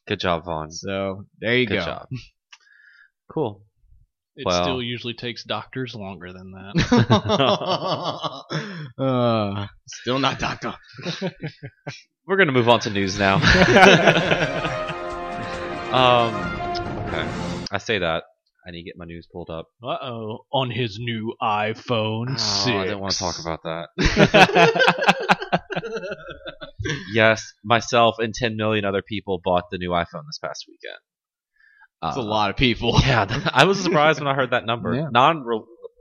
Good 0.07 0.19
job, 0.19 0.45
Vaughn. 0.45 0.71
So 0.71 1.25
there 1.39 1.55
you 1.57 1.65
Good 1.67 1.79
go. 1.79 1.85
job. 1.85 2.07
Cool. 3.31 3.61
It 4.35 4.45
Well- 4.45 4.63
still 4.63 4.81
usually 4.81 5.13
takes 5.13 5.43
doctors 5.43 5.93
longer 5.95 6.33
than 6.33 6.51
that. 6.51 6.73
uh, 8.97 9.67
still 9.87 10.19
not 10.19 10.39
Doctor. 10.39 10.73
We're 12.25 12.37
gonna 12.37 12.51
move 12.51 12.67
on 12.69 12.79
to 12.81 12.89
news 12.89 13.19
now. 13.19 13.35
um. 15.93 16.33
Okay. 17.07 17.27
I 17.71 17.77
say 17.77 17.99
that. 17.99 18.23
I 18.65 18.71
need 18.71 18.83
to 18.83 18.85
get 18.85 18.97
my 18.97 19.05
news 19.05 19.27
pulled 19.31 19.49
up. 19.49 19.67
Uh 19.83 19.97
oh, 20.01 20.45
on 20.53 20.71
his 20.71 20.97
new 20.99 21.33
iPhone 21.41 22.31
Oh, 22.31 22.37
6. 22.37 22.67
I 22.67 22.83
didn't 22.85 22.99
want 22.99 23.13
to 23.13 23.19
talk 23.19 23.39
about 23.39 23.63
that. 23.63 23.89
yes, 27.13 27.53
myself 27.63 28.15
and 28.19 28.33
10 28.33 28.55
million 28.55 28.85
other 28.85 29.01
people 29.01 29.39
bought 29.43 29.65
the 29.71 29.77
new 29.77 29.91
iPhone 29.91 30.25
this 30.27 30.39
past 30.41 30.65
weekend. 30.67 30.99
That's 32.01 32.17
a 32.17 32.21
Uh, 32.21 32.23
lot 32.23 32.49
of 32.49 32.57
people. 32.57 32.99
Yeah, 33.01 33.25
I 33.53 33.65
was 33.65 33.81
surprised 33.81 34.19
when 34.19 34.27
I 34.27 34.35
heard 34.35 34.51
that 34.51 34.65
number. 34.65 34.93
Yeah. 34.95 35.07
Non 35.11 35.43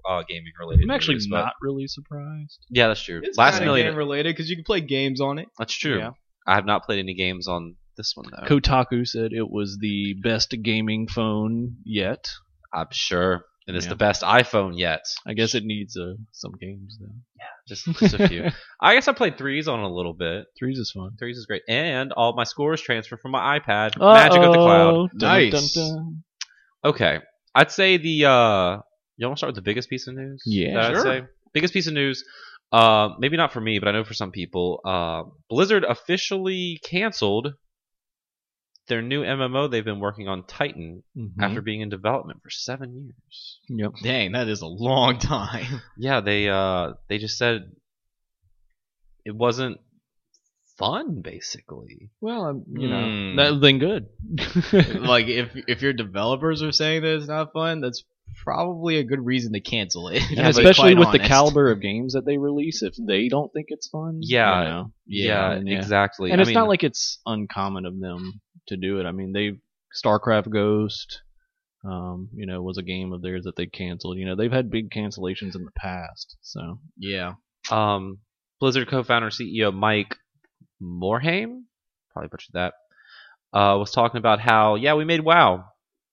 uh, 0.08 0.22
gaming 0.28 0.52
related. 0.58 0.84
I'm 0.84 0.90
actually 0.90 1.14
news, 1.14 1.28
but- 1.30 1.42
not 1.44 1.52
really 1.62 1.86
surprised. 1.86 2.58
Yeah, 2.70 2.88
that's 2.88 3.02
true. 3.02 3.20
It's 3.22 3.38
Last 3.38 3.60
million. 3.60 3.88
game 3.88 3.96
related 3.96 4.34
because 4.34 4.50
you 4.50 4.56
can 4.56 4.64
play 4.64 4.80
games 4.80 5.20
on 5.20 5.38
it. 5.38 5.48
That's 5.58 5.74
true. 5.74 5.98
Yeah. 5.98 6.10
I 6.46 6.56
have 6.56 6.66
not 6.66 6.84
played 6.84 6.98
any 6.98 7.14
games 7.14 7.46
on 7.46 7.76
this 7.96 8.12
one 8.16 8.26
though. 8.32 8.46
Kotaku 8.46 9.06
said 9.06 9.32
it 9.32 9.48
was 9.48 9.78
the 9.80 10.14
best 10.22 10.52
gaming 10.62 11.06
phone 11.06 11.76
yet. 11.84 12.30
I'm 12.74 12.86
sure, 12.90 13.44
and 13.66 13.76
it's 13.76 13.86
Yeah. 13.86 13.90
the 13.90 13.96
best 13.96 14.22
iPhone 14.22 14.78
yet. 14.78 15.00
I 15.26 15.34
guess 15.34 15.54
it 15.54 15.64
needs 15.64 15.96
uh, 15.96 16.14
some 16.32 16.52
games 16.60 16.98
though. 17.00 17.14
Yeah, 17.38 17.46
just, 17.68 17.84
just 17.98 18.14
a 18.14 18.28
few. 18.28 18.48
I 18.80 18.94
guess 18.94 19.08
I 19.08 19.12
played 19.12 19.36
threes 19.38 19.68
on 19.68 19.80
a 19.80 19.88
little 19.92 20.14
bit. 20.14 20.46
Threes 20.58 20.78
is 20.78 20.90
fun. 20.90 21.10
Threes 21.18 21.36
is 21.36 21.46
great, 21.46 21.62
and 21.68 22.12
all 22.12 22.34
my 22.34 22.44
scores 22.44 22.80
transfer 22.80 23.16
from 23.16 23.32
my 23.32 23.58
iPad. 23.58 23.98
Magic 23.98 24.40
of 24.42 24.52
the 24.52 24.58
cloud. 24.58 24.94
Uh-oh. 24.94 25.08
Dun, 25.18 25.28
Nice. 25.50 25.74
dun, 25.74 25.94
dun. 25.94 26.24
Okay, 26.84 27.18
I'd 27.54 27.70
say 27.70 27.96
the. 27.98 28.24
uh 28.26 28.78
You 29.16 29.26
want 29.26 29.36
to 29.36 29.40
start 29.40 29.48
with 29.50 29.56
the 29.56 29.62
biggest 29.70 29.88
piece 29.90 30.06
of 30.08 30.14
news? 30.14 30.42
Yeah, 30.46 30.74
that 30.74 30.84
I'd 30.84 30.94
sure. 30.94 31.02
say 31.04 31.22
biggest 31.52 31.74
piece 31.74 31.86
of 31.86 31.94
news. 31.94 32.24
Uh, 32.72 33.10
maybe 33.18 33.36
not 33.36 33.52
for 33.52 33.60
me, 33.60 33.78
but 33.78 33.88
I 33.88 33.92
know 33.92 34.02
for 34.04 34.14
some 34.14 34.30
people. 34.32 34.80
Uh, 34.84 35.24
Blizzard 35.50 35.84
officially 35.84 36.80
canceled 36.82 37.48
their 38.88 39.02
new 39.02 39.22
MMO 39.22 39.70
they've 39.70 39.84
been 39.84 40.00
working 40.00 40.28
on, 40.28 40.44
Titan, 40.44 41.02
Mhm. 41.16 41.32
after 41.40 41.60
being 41.62 41.80
in 41.82 41.88
development 41.88 42.42
for 42.42 42.50
seven 42.50 42.94
years. 42.94 43.58
Yep. 43.68 43.92
Dang, 44.02 44.32
that 44.32 44.48
is 44.48 44.60
a 44.62 44.66
long 44.66 45.18
time. 45.18 45.80
Yeah, 45.98 46.20
they 46.20 46.48
uh 46.48 46.94
they 47.08 47.18
just 47.18 47.38
said 47.38 47.70
it 49.24 49.34
wasn't 49.34 49.78
fun, 50.78 51.20
basically. 51.22 52.10
Well, 52.20 52.44
um, 52.46 52.64
you 52.68 52.88
know, 52.88 52.96
Mm. 52.96 53.36
that 53.36 53.60
then 53.60 53.78
good. 53.78 54.06
like 55.06 55.26
if 55.28 55.50
if 55.68 55.82
your 55.82 55.92
developers 55.92 56.62
are 56.62 56.72
saying 56.72 57.02
that 57.02 57.16
it's 57.16 57.28
not 57.28 57.52
fun, 57.52 57.80
that's 57.80 58.02
probably 58.42 58.96
a 58.96 59.04
good 59.04 59.24
reason 59.24 59.52
to 59.52 59.60
cancel 59.60 60.08
it. 60.08 60.22
Yeah, 60.30 60.48
especially 60.48 60.94
with 60.94 61.12
the 61.12 61.18
caliber 61.18 61.70
of 61.70 61.80
games 61.80 62.14
that 62.14 62.24
they 62.24 62.38
release, 62.38 62.82
if 62.82 62.94
they 62.98 63.28
don't 63.28 63.52
think 63.52 63.66
it's 63.68 63.88
fun, 63.88 64.18
Yeah, 64.22 64.58
you 64.62 64.68
know. 64.68 64.92
Yeah, 65.06 65.60
yeah. 65.62 65.78
exactly. 65.78 66.30
And 66.32 66.40
I 66.40 66.42
it's 66.42 66.48
mean, 66.48 66.54
not 66.54 66.68
like 66.68 66.82
it's 66.82 67.20
uncommon 67.26 67.84
of 67.86 68.00
them 68.00 68.40
to 68.68 68.76
do 68.76 69.00
it. 69.00 69.06
I 69.06 69.12
mean, 69.12 69.32
they 69.32 69.58
StarCraft 69.94 70.50
Ghost, 70.50 71.22
um, 71.84 72.28
you 72.34 72.46
know, 72.46 72.62
was 72.62 72.78
a 72.78 72.82
game 72.82 73.12
of 73.12 73.22
theirs 73.22 73.44
that 73.44 73.56
they 73.56 73.66
canceled. 73.66 74.18
You 74.18 74.26
know, 74.26 74.36
they've 74.36 74.52
had 74.52 74.70
big 74.70 74.90
cancellations 74.90 75.54
in 75.54 75.64
the 75.64 75.72
past. 75.76 76.36
So 76.42 76.78
yeah. 76.96 77.34
um 77.70 78.18
Blizzard 78.60 78.88
co-founder 78.88 79.30
CEO 79.30 79.74
Mike 79.74 80.16
Morhaime, 80.80 81.62
probably 82.12 82.28
butchered 82.28 82.54
that, 82.54 82.74
uh, 83.52 83.76
was 83.78 83.90
talking 83.90 84.18
about 84.18 84.40
how 84.40 84.76
yeah 84.76 84.94
we 84.94 85.04
made 85.04 85.20
WoW, 85.20 85.64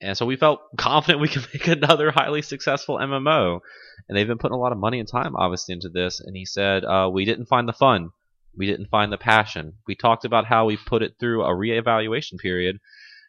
and 0.01 0.17
so 0.17 0.25
we 0.25 0.35
felt 0.35 0.61
confident 0.77 1.21
we 1.21 1.27
could 1.27 1.47
make 1.53 1.67
another 1.67 2.11
highly 2.11 2.41
successful 2.41 2.97
MMO, 2.97 3.59
and 4.07 4.17
they've 4.17 4.27
been 4.27 4.37
putting 4.37 4.55
a 4.55 4.59
lot 4.59 4.71
of 4.71 4.77
money 4.77 4.99
and 4.99 5.07
time 5.07 5.35
obviously 5.35 5.73
into 5.73 5.89
this. 5.89 6.19
And 6.19 6.35
he 6.35 6.45
said 6.45 6.83
uh, 6.83 7.09
we 7.11 7.25
didn't 7.25 7.45
find 7.45 7.67
the 7.67 7.73
fun, 7.73 8.09
we 8.57 8.65
didn't 8.65 8.89
find 8.89 9.11
the 9.11 9.17
passion. 9.17 9.73
We 9.87 9.95
talked 9.95 10.25
about 10.25 10.45
how 10.45 10.65
we 10.65 10.77
put 10.77 11.01
it 11.03 11.15
through 11.19 11.43
a 11.43 11.49
reevaluation 11.49 12.37
period. 12.39 12.77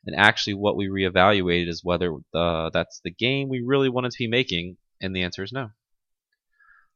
And 0.06 0.16
actually, 0.16 0.54
what 0.54 0.76
we 0.76 0.88
reevaluated 0.88 1.68
is 1.68 1.82
whether 1.84 2.10
the, 2.32 2.70
that's 2.72 3.00
the 3.04 3.10
game 3.10 3.48
we 3.50 3.62
really 3.64 3.90
wanted 3.90 4.12
to 4.12 4.18
be 4.18 4.28
making, 4.28 4.76
and 5.00 5.14
the 5.14 5.22
answer 5.22 5.42
is 5.42 5.52
no. 5.52 5.70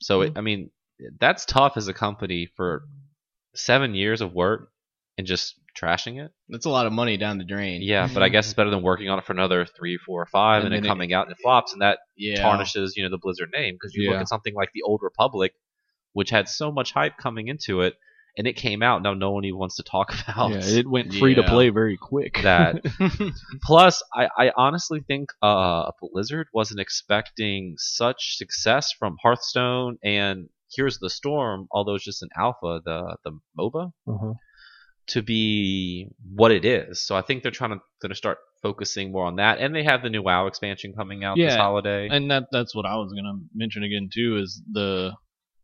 So, 0.00 0.22
it, 0.22 0.32
hmm. 0.32 0.38
I 0.38 0.40
mean, 0.40 0.70
that's 1.20 1.44
tough 1.44 1.76
as 1.76 1.86
a 1.88 1.92
company 1.94 2.48
for 2.56 2.82
seven 3.54 3.94
years 3.94 4.20
of 4.20 4.32
work 4.32 4.70
and 5.18 5.26
just 5.26 5.54
trashing 5.78 6.24
it. 6.24 6.32
That's 6.48 6.64
a 6.66 6.70
lot 6.70 6.86
of 6.86 6.92
money 6.92 7.16
down 7.16 7.36
the 7.38 7.44
drain. 7.44 7.82
Yeah, 7.82 8.08
but 8.12 8.22
I 8.22 8.28
guess 8.30 8.46
it's 8.46 8.54
better 8.54 8.70
than 8.70 8.82
working 8.82 9.08
on 9.10 9.18
it 9.18 9.24
for 9.26 9.32
another 9.32 9.66
three, 9.66 9.98
four, 9.98 10.22
or 10.22 10.26
five, 10.26 10.64
and, 10.64 10.72
And 10.72 10.82
then 10.82 10.86
it- 10.86 10.88
coming 10.88 11.12
out 11.12 11.26
and 11.26 11.32
it 11.36 11.42
flops, 11.42 11.72
and 11.72 11.82
that 11.82 11.98
Yeah. 12.16 12.40
tarnishes, 12.42 12.96
you 12.96 13.02
know, 13.04 13.10
the 13.10 13.18
Blizzard 13.18 13.50
name. 13.52 13.74
Because 13.74 13.94
you 13.94 14.10
look 14.10 14.20
at 14.20 14.28
something 14.28 14.54
like 14.54 14.70
the 14.72 14.82
Old 14.82 15.00
Republic, 15.02 15.52
which 16.14 16.30
had 16.30 16.48
so 16.48 16.72
much 16.72 16.92
hype 16.92 17.16
coming 17.18 17.48
into 17.48 17.82
it, 17.82 17.94
and 18.36 18.46
it 18.46 18.54
came 18.54 18.82
out. 18.82 19.02
Now 19.02 19.14
no 19.14 19.30
one 19.30 19.44
even 19.44 19.58
wants 19.58 19.76
to 19.76 19.82
talk 19.82 20.14
about 20.28 20.50
yeah, 20.50 20.78
it 20.78 20.88
went 20.88 21.14
free 21.14 21.34
to 21.34 21.42
play 21.42 21.70
very 21.70 21.96
quick. 21.96 22.40
that. 22.42 22.82
Plus, 23.62 24.02
I, 24.12 24.28
I 24.36 24.52
honestly 24.56 25.00
think 25.06 25.30
uh, 25.42 25.90
Blizzard 26.00 26.48
wasn't 26.52 26.80
expecting 26.80 27.74
such 27.78 28.36
success 28.36 28.92
from 28.98 29.16
Hearthstone 29.22 29.98
and 30.02 30.48
Here's 30.74 30.98
the 30.98 31.10
Storm, 31.10 31.68
although 31.70 31.94
it's 31.94 32.04
just 32.04 32.22
an 32.22 32.30
alpha, 32.36 32.80
the 32.84 33.16
the 33.24 33.38
MOBA. 33.58 33.92
uh-huh. 34.08 34.32
to 35.08 35.22
be 35.22 36.08
what 36.34 36.50
it 36.50 36.64
is. 36.64 37.06
So 37.06 37.14
I 37.14 37.22
think 37.22 37.42
they're 37.42 37.52
trying 37.52 37.70
to 37.70 37.80
going 38.00 38.10
to 38.10 38.16
start 38.16 38.38
focusing 38.62 39.12
more 39.12 39.26
on 39.26 39.36
that. 39.36 39.58
And 39.58 39.76
they 39.76 39.84
have 39.84 40.02
the 40.02 40.08
new 40.08 40.22
WoW 40.22 40.46
expansion 40.46 40.94
coming 40.96 41.22
out 41.22 41.36
this 41.36 41.54
holiday. 41.54 42.08
and 42.10 42.30
that 42.30 42.44
that's 42.50 42.74
what 42.74 42.86
I 42.86 42.96
was 42.96 43.12
gonna 43.12 43.38
mention 43.54 43.84
again 43.84 44.08
too. 44.12 44.38
Is 44.38 44.60
the, 44.72 45.12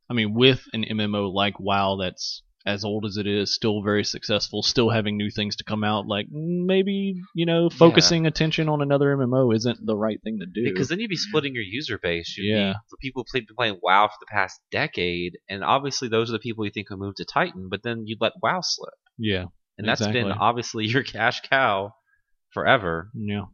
I 0.09 0.14
mean, 0.14 0.35
with 0.35 0.62
an 0.73 0.85
MMO 0.85 1.33
like 1.33 1.59
WoW 1.59 1.97
that's 2.01 2.43
as 2.67 2.85
old 2.85 3.07
as 3.07 3.17
it 3.17 3.27
is, 3.27 3.55
still 3.55 3.83
very 3.83 4.05
successful, 4.05 4.63
still 4.63 4.91
having 4.91 5.17
new 5.17 5.31
things 5.31 5.57
to 5.57 5.65
come 5.65 5.83
out. 5.83 6.07
Like 6.07 6.27
maybe 6.31 7.15
you 7.35 7.47
know, 7.47 7.71
focusing 7.71 8.27
attention 8.27 8.69
on 8.69 8.83
another 8.83 9.17
MMO 9.17 9.55
isn't 9.57 9.79
the 9.87 9.97
right 9.97 10.21
thing 10.23 10.39
to 10.41 10.47
do. 10.47 10.65
because 10.65 10.89
then 10.89 11.01
you'd 11.01 11.09
be 11.09 11.17
splitting 11.17 11.55
your 11.55 11.63
user 11.65 11.99
base. 11.99 12.35
You'd 12.37 12.55
Yeah. 12.55 12.73
be, 12.91 12.97
people 13.01 13.25
who've 13.33 13.47
been 13.47 13.57
playing 13.57 13.79
WoW 13.83 14.09
for 14.09 14.17
the 14.21 14.27
past 14.31 14.61
decade, 14.71 15.39
and 15.49 15.65
obviously 15.65 16.09
those 16.09 16.29
are 16.29 16.33
the 16.35 16.39
people 16.39 16.65
you 16.67 16.71
think 16.71 16.91
will 16.91 16.99
move 16.99 17.15
to 17.17 17.25
Titan, 17.25 17.69
but 17.71 17.83
then 17.83 18.03
you'd 18.07 18.21
let 18.21 18.33
WoW 18.43 18.61
slip. 18.63 18.93
yeah, 19.17 19.47
And 19.79 19.89
that's 19.89 20.07
been 20.07 20.31
obviously 20.31 20.85
your 20.95 21.03
cash 21.03 21.41
cow 21.49 21.95
forever. 22.51 23.11
yeah, 23.15 23.45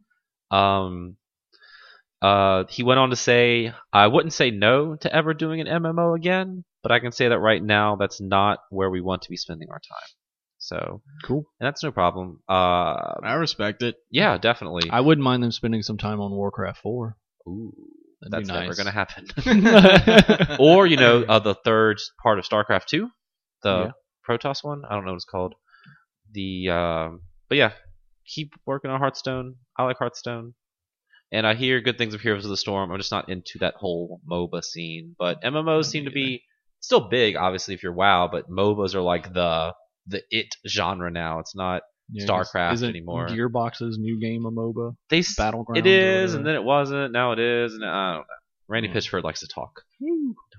Um, 0.51 1.15
uh, 2.21 2.65
he 2.69 2.83
went 2.83 2.99
on 2.99 3.11
to 3.11 3.15
say, 3.15 3.71
I 3.93 4.07
wouldn't 4.07 4.33
say 4.33 4.49
no 4.51 4.95
to 4.97 5.13
ever 5.15 5.33
doing 5.33 5.61
an 5.61 5.67
MMO 5.67 6.15
again, 6.17 6.63
but 6.87 6.93
I 6.93 6.99
can 6.99 7.11
say 7.11 7.27
that 7.27 7.39
right 7.39 7.61
now 7.61 7.97
that's 7.97 8.21
not 8.21 8.59
where 8.69 8.89
we 8.89 9.01
want 9.01 9.23
to 9.23 9.29
be 9.29 9.35
spending 9.35 9.67
our 9.69 9.79
time. 9.79 10.07
So, 10.57 11.01
cool. 11.25 11.43
and 11.59 11.67
that's 11.67 11.83
no 11.83 11.91
problem. 11.91 12.39
Uh, 12.47 12.53
I 13.23 13.33
respect 13.33 13.83
it. 13.83 13.95
yeah, 14.09 14.37
definitely. 14.37 14.89
I 14.89 15.01
wouldn't 15.01 15.23
mind 15.23 15.43
them 15.43 15.51
spending 15.51 15.81
some 15.83 15.97
time 15.97 16.21
on 16.21 16.31
Warcraft 16.31 16.79
Four. 16.81 17.17
Ooh, 17.45 17.73
That'd 18.21 18.47
that's 18.47 18.49
be 18.49 18.57
never 18.57 18.73
going 18.73 18.85
to 18.85 18.91
happen. 18.91 20.55
or, 20.59 20.87
you 20.87 20.95
know, 20.95 21.25
uh, 21.27 21.39
the 21.39 21.55
third 21.55 21.99
part 22.23 22.39
of 22.39 22.45
StarCraft 22.45 22.85
2, 22.85 23.09
the 23.63 23.69
Yeah. 23.69 23.91
Protoss 24.27 24.63
one. 24.63 24.83
I 24.89 24.93
don't 24.95 25.03
know 25.03 25.11
what 25.11 25.17
it's 25.17 25.25
called. 25.25 25.55
The, 26.31 26.69
um, 26.69 27.21
but 27.49 27.57
yeah, 27.57 27.71
keep 28.25 28.53
working 28.65 28.91
on 28.91 28.99
Hearthstone. 28.99 29.55
I 29.77 29.83
like 29.83 29.97
Hearthstone. 29.97 30.53
And 31.33 31.45
I 31.45 31.55
hear 31.55 31.81
good 31.81 31.97
things 31.97 32.13
of 32.13 32.21
Heroes 32.21 32.45
of 32.45 32.49
the 32.49 32.57
Storm. 32.57 32.89
I'm 32.89 32.97
just 32.97 33.11
not 33.11 33.27
into 33.27 33.59
that 33.59 33.75
whole 33.75 34.21
MOBA 34.29 34.63
scene. 34.63 35.15
But 35.19 35.41
MMOs 35.43 35.85
seem 35.85 36.05
to 36.05 36.11
be 36.11 36.43
still 36.87 37.07
big, 37.09 37.35
obviously, 37.35 37.73
if 37.73 37.83
you're 37.83 37.91
WoW, 37.93 38.27
but 38.31 38.49
MOBAs 38.49 38.95
are 38.95 39.01
like 39.01 39.33
the 39.33 39.73
the 40.07 40.23
it 40.31 40.47
genre 40.65 41.11
now. 41.11 41.39
It's 41.39 41.55
not 41.55 41.83
Yeah, 42.11 42.25
StarCraft 42.25 42.73
isn't 42.73 42.89
anymore. 42.89 43.27
Gearbox's 43.27 43.97
new 43.99 44.19
game 44.19 44.45
a 44.45 44.51
MOBA? 44.51 44.95
they 45.09 45.19
Battlegrounds 45.19 45.77
It 45.77 45.85
and 46.33 46.45
then 46.45 46.55
it 46.55 46.63
wasn't. 46.63 47.11
Now 47.11 47.33
it 47.33 47.39
is, 47.39 47.73
and 47.73 47.83
I 47.85 48.13
don't 48.13 48.19
know. 48.21 48.23
Randy 48.69 48.89
Hmm. 48.89 48.97
Pitchford 48.97 49.23
likes 49.23 49.41
to 49.41 49.47
talk. 49.47 49.81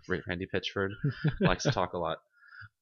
Ra- 0.08 0.18
Randy 0.26 0.46
Pitchford 0.52 0.90
likes 1.40 1.62
to 1.64 1.70
talk 1.70 1.92
a 1.94 1.98
lot. 1.98 2.18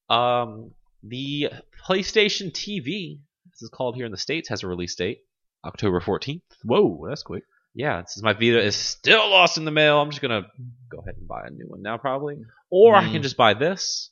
Um, 0.08 0.72
the 1.02 1.50
PlayStation 1.88 2.50
TV, 2.52 3.18
this 3.50 3.62
is 3.62 3.70
called 3.72 3.94
here 3.96 4.06
in 4.06 4.12
the 4.12 4.18
states, 4.18 4.48
has 4.48 4.62
a 4.62 4.66
release 4.68 4.94
date, 4.94 5.18
October 5.64 6.00
14th. 6.00 6.42
Whoa, 6.64 7.06
that's 7.08 7.22
quick. 7.22 7.44
Yeah, 7.76 8.02
since 8.06 8.22
my 8.22 8.32
Vita 8.32 8.58
is 8.64 8.74
still 8.74 9.28
lost 9.28 9.58
in 9.58 9.66
the 9.66 9.70
mail, 9.70 10.00
I'm 10.00 10.10
just 10.10 10.22
gonna 10.22 10.46
go 10.90 10.98
ahead 10.98 11.14
and 11.18 11.28
buy 11.28 11.46
a 11.46 11.50
new 11.50 11.66
one 11.68 11.82
now, 11.82 11.98
probably. 11.98 12.36
Or 12.70 12.96
I 12.96 13.04
Mm. 13.04 13.12
can 13.12 13.22
just 13.22 13.36
buy 13.36 13.52
this, 13.52 14.10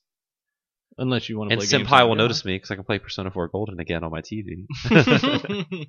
Unless 0.97 1.29
you 1.29 1.39
want 1.39 1.51
to 1.51 1.55
and 1.55 1.63
Senpai 1.63 2.07
will 2.07 2.15
notice 2.15 2.45
me 2.45 2.55
because 2.55 2.71
I 2.71 2.77
can 2.77 2.85
play 2.85 3.01
Persona 3.01 3.31
4 3.31 3.49
Golden 3.49 3.81
again 3.81 4.05
on 4.05 4.13
my 4.13 4.21
TV. 4.21 4.67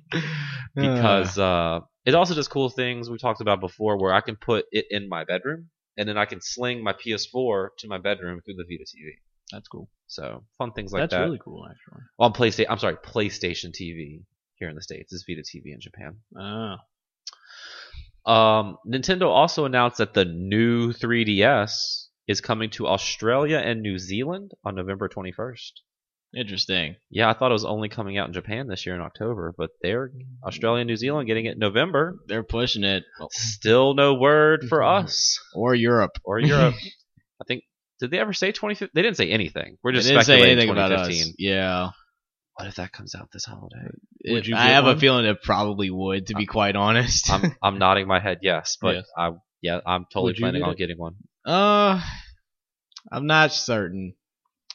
Uh, 0.76 0.80
because 0.82 1.38
uh, 1.38 1.80
it 2.04 2.14
also 2.14 2.34
does 2.34 2.48
cool 2.48 2.68
things 2.68 3.08
we 3.08 3.18
talked 3.18 3.40
about 3.40 3.60
before, 3.60 3.96
where 3.98 4.12
I 4.12 4.20
can 4.20 4.36
put 4.36 4.66
it 4.72 4.86
in 4.90 5.08
my 5.08 5.24
bedroom, 5.24 5.70
and 5.96 6.08
then 6.08 6.18
I 6.18 6.24
can 6.26 6.40
sling 6.42 6.82
my 6.82 6.92
PS4 6.92 7.68
to 7.78 7.88
my 7.88 7.98
bedroom 7.98 8.40
through 8.44 8.56
the 8.56 8.64
Vita 8.64 8.84
TV. 8.84 9.12
That's 9.52 9.68
cool. 9.68 9.88
So 10.06 10.44
fun 10.58 10.72
things 10.72 10.92
like 10.92 11.02
that's 11.02 11.12
that. 11.12 11.18
That's 11.18 11.28
really 11.28 11.40
cool, 11.42 11.66
actually. 11.66 12.02
Well, 12.18 12.28
on 12.28 12.32
PlayStation, 12.34 12.66
I'm 12.68 12.78
sorry, 12.78 12.96
PlayStation 12.96 13.70
TV 13.70 14.24
here 14.56 14.68
in 14.68 14.74
the 14.74 14.82
states. 14.82 15.12
is 15.12 15.24
Vita 15.26 15.42
TV 15.42 15.72
in 15.72 15.80
Japan. 15.80 16.16
Ah, 16.36 16.78
Um, 18.26 18.78
Nintendo 18.86 19.28
also 19.28 19.64
announced 19.64 19.98
that 19.98 20.14
the 20.14 20.24
new 20.24 20.92
3DS 20.92 22.06
is 22.26 22.40
coming 22.40 22.70
to 22.70 22.88
Australia 22.88 23.58
and 23.58 23.82
New 23.82 23.98
Zealand 23.98 24.52
on 24.64 24.74
November 24.74 25.08
21st. 25.08 25.72
Interesting. 26.36 26.96
Yeah, 27.08 27.30
I 27.30 27.34
thought 27.34 27.50
it 27.50 27.54
was 27.54 27.64
only 27.64 27.88
coming 27.88 28.18
out 28.18 28.26
in 28.26 28.34
Japan 28.34 28.66
this 28.66 28.84
year 28.84 28.94
in 28.94 29.00
October, 29.00 29.54
but 29.56 29.70
they're 29.80 30.10
Australia 30.44 30.80
and 30.80 30.88
New 30.88 30.96
Zealand 30.96 31.28
getting 31.28 31.46
it 31.46 31.52
in 31.52 31.58
November. 31.60 32.18
They're 32.26 32.42
pushing 32.42 32.84
it. 32.84 33.04
Still 33.30 33.94
no 33.94 34.14
word 34.14 34.66
for 34.68 34.82
us 34.82 35.38
Or 35.54 35.74
Europe. 35.74 36.18
or 36.24 36.38
Europe. 36.40 36.74
I 37.40 37.44
think 37.46 37.62
did 38.00 38.10
they 38.10 38.18
ever 38.18 38.32
say 38.34 38.48
2015? 38.48 38.90
They 38.92 39.02
didn't 39.02 39.16
say 39.16 39.30
anything. 39.30 39.78
We're 39.82 39.92
just 39.92 40.06
They 40.08 40.14
didn't 40.14 40.24
say 40.26 40.32
speculating 40.38 40.58
anything 40.58 40.70
about 40.70 40.92
us. 40.92 41.32
Yeah. 41.38 41.90
What 42.56 42.68
if 42.68 42.76
that 42.76 42.90
comes 42.92 43.14
out 43.14 43.28
this 43.32 43.44
holiday? 43.44 43.88
Would 44.28 44.44
It- 44.44 44.46
you 44.48 44.56
I 44.56 44.66
get 44.68 44.74
have 44.74 44.84
a 44.84 44.88
one? 44.88 44.98
feeling 44.98 45.24
it 45.26 45.42
probably 45.42 45.90
would, 45.90 46.28
to 46.28 46.34
be 46.34 46.46
quite 46.46 46.74
honest. 46.76 47.30
I'm 47.30 47.54
I'm 47.62 47.78
nodding 47.78 48.06
my 48.08 48.18
head 48.20 48.38
yes, 48.42 48.78
but 48.80 48.96
Yes. 48.96 49.06
I 49.16 49.32
yeah 49.62 49.80
I'm 49.86 50.04
totally 50.06 50.30
Would 50.30 50.38
you 50.38 50.42
planning 50.44 50.62
get 50.62 50.66
on 50.66 50.72
it? 50.72 50.78
getting 50.78 50.98
one. 50.98 51.14
uh, 51.44 52.00
I'm 53.12 53.26
not 53.26 53.52
certain. 53.52 54.14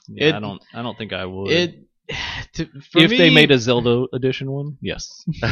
yeah, 0.08 0.28
It- 0.30 0.36
I 0.36 0.40
don't. 0.40 0.62
I 0.74 0.82
don't 0.84 0.98
think 0.98 1.12
I 1.14 1.26
would. 1.26 1.52
It. 1.52 1.76
To, 2.55 2.66
for 2.66 2.99
if 2.99 3.12
they 3.12 3.30
made 3.30 3.49
a 3.51 3.57
Zelda 3.57 4.07
edition 4.12 4.51
one, 4.51 4.78
yes. 4.82 5.24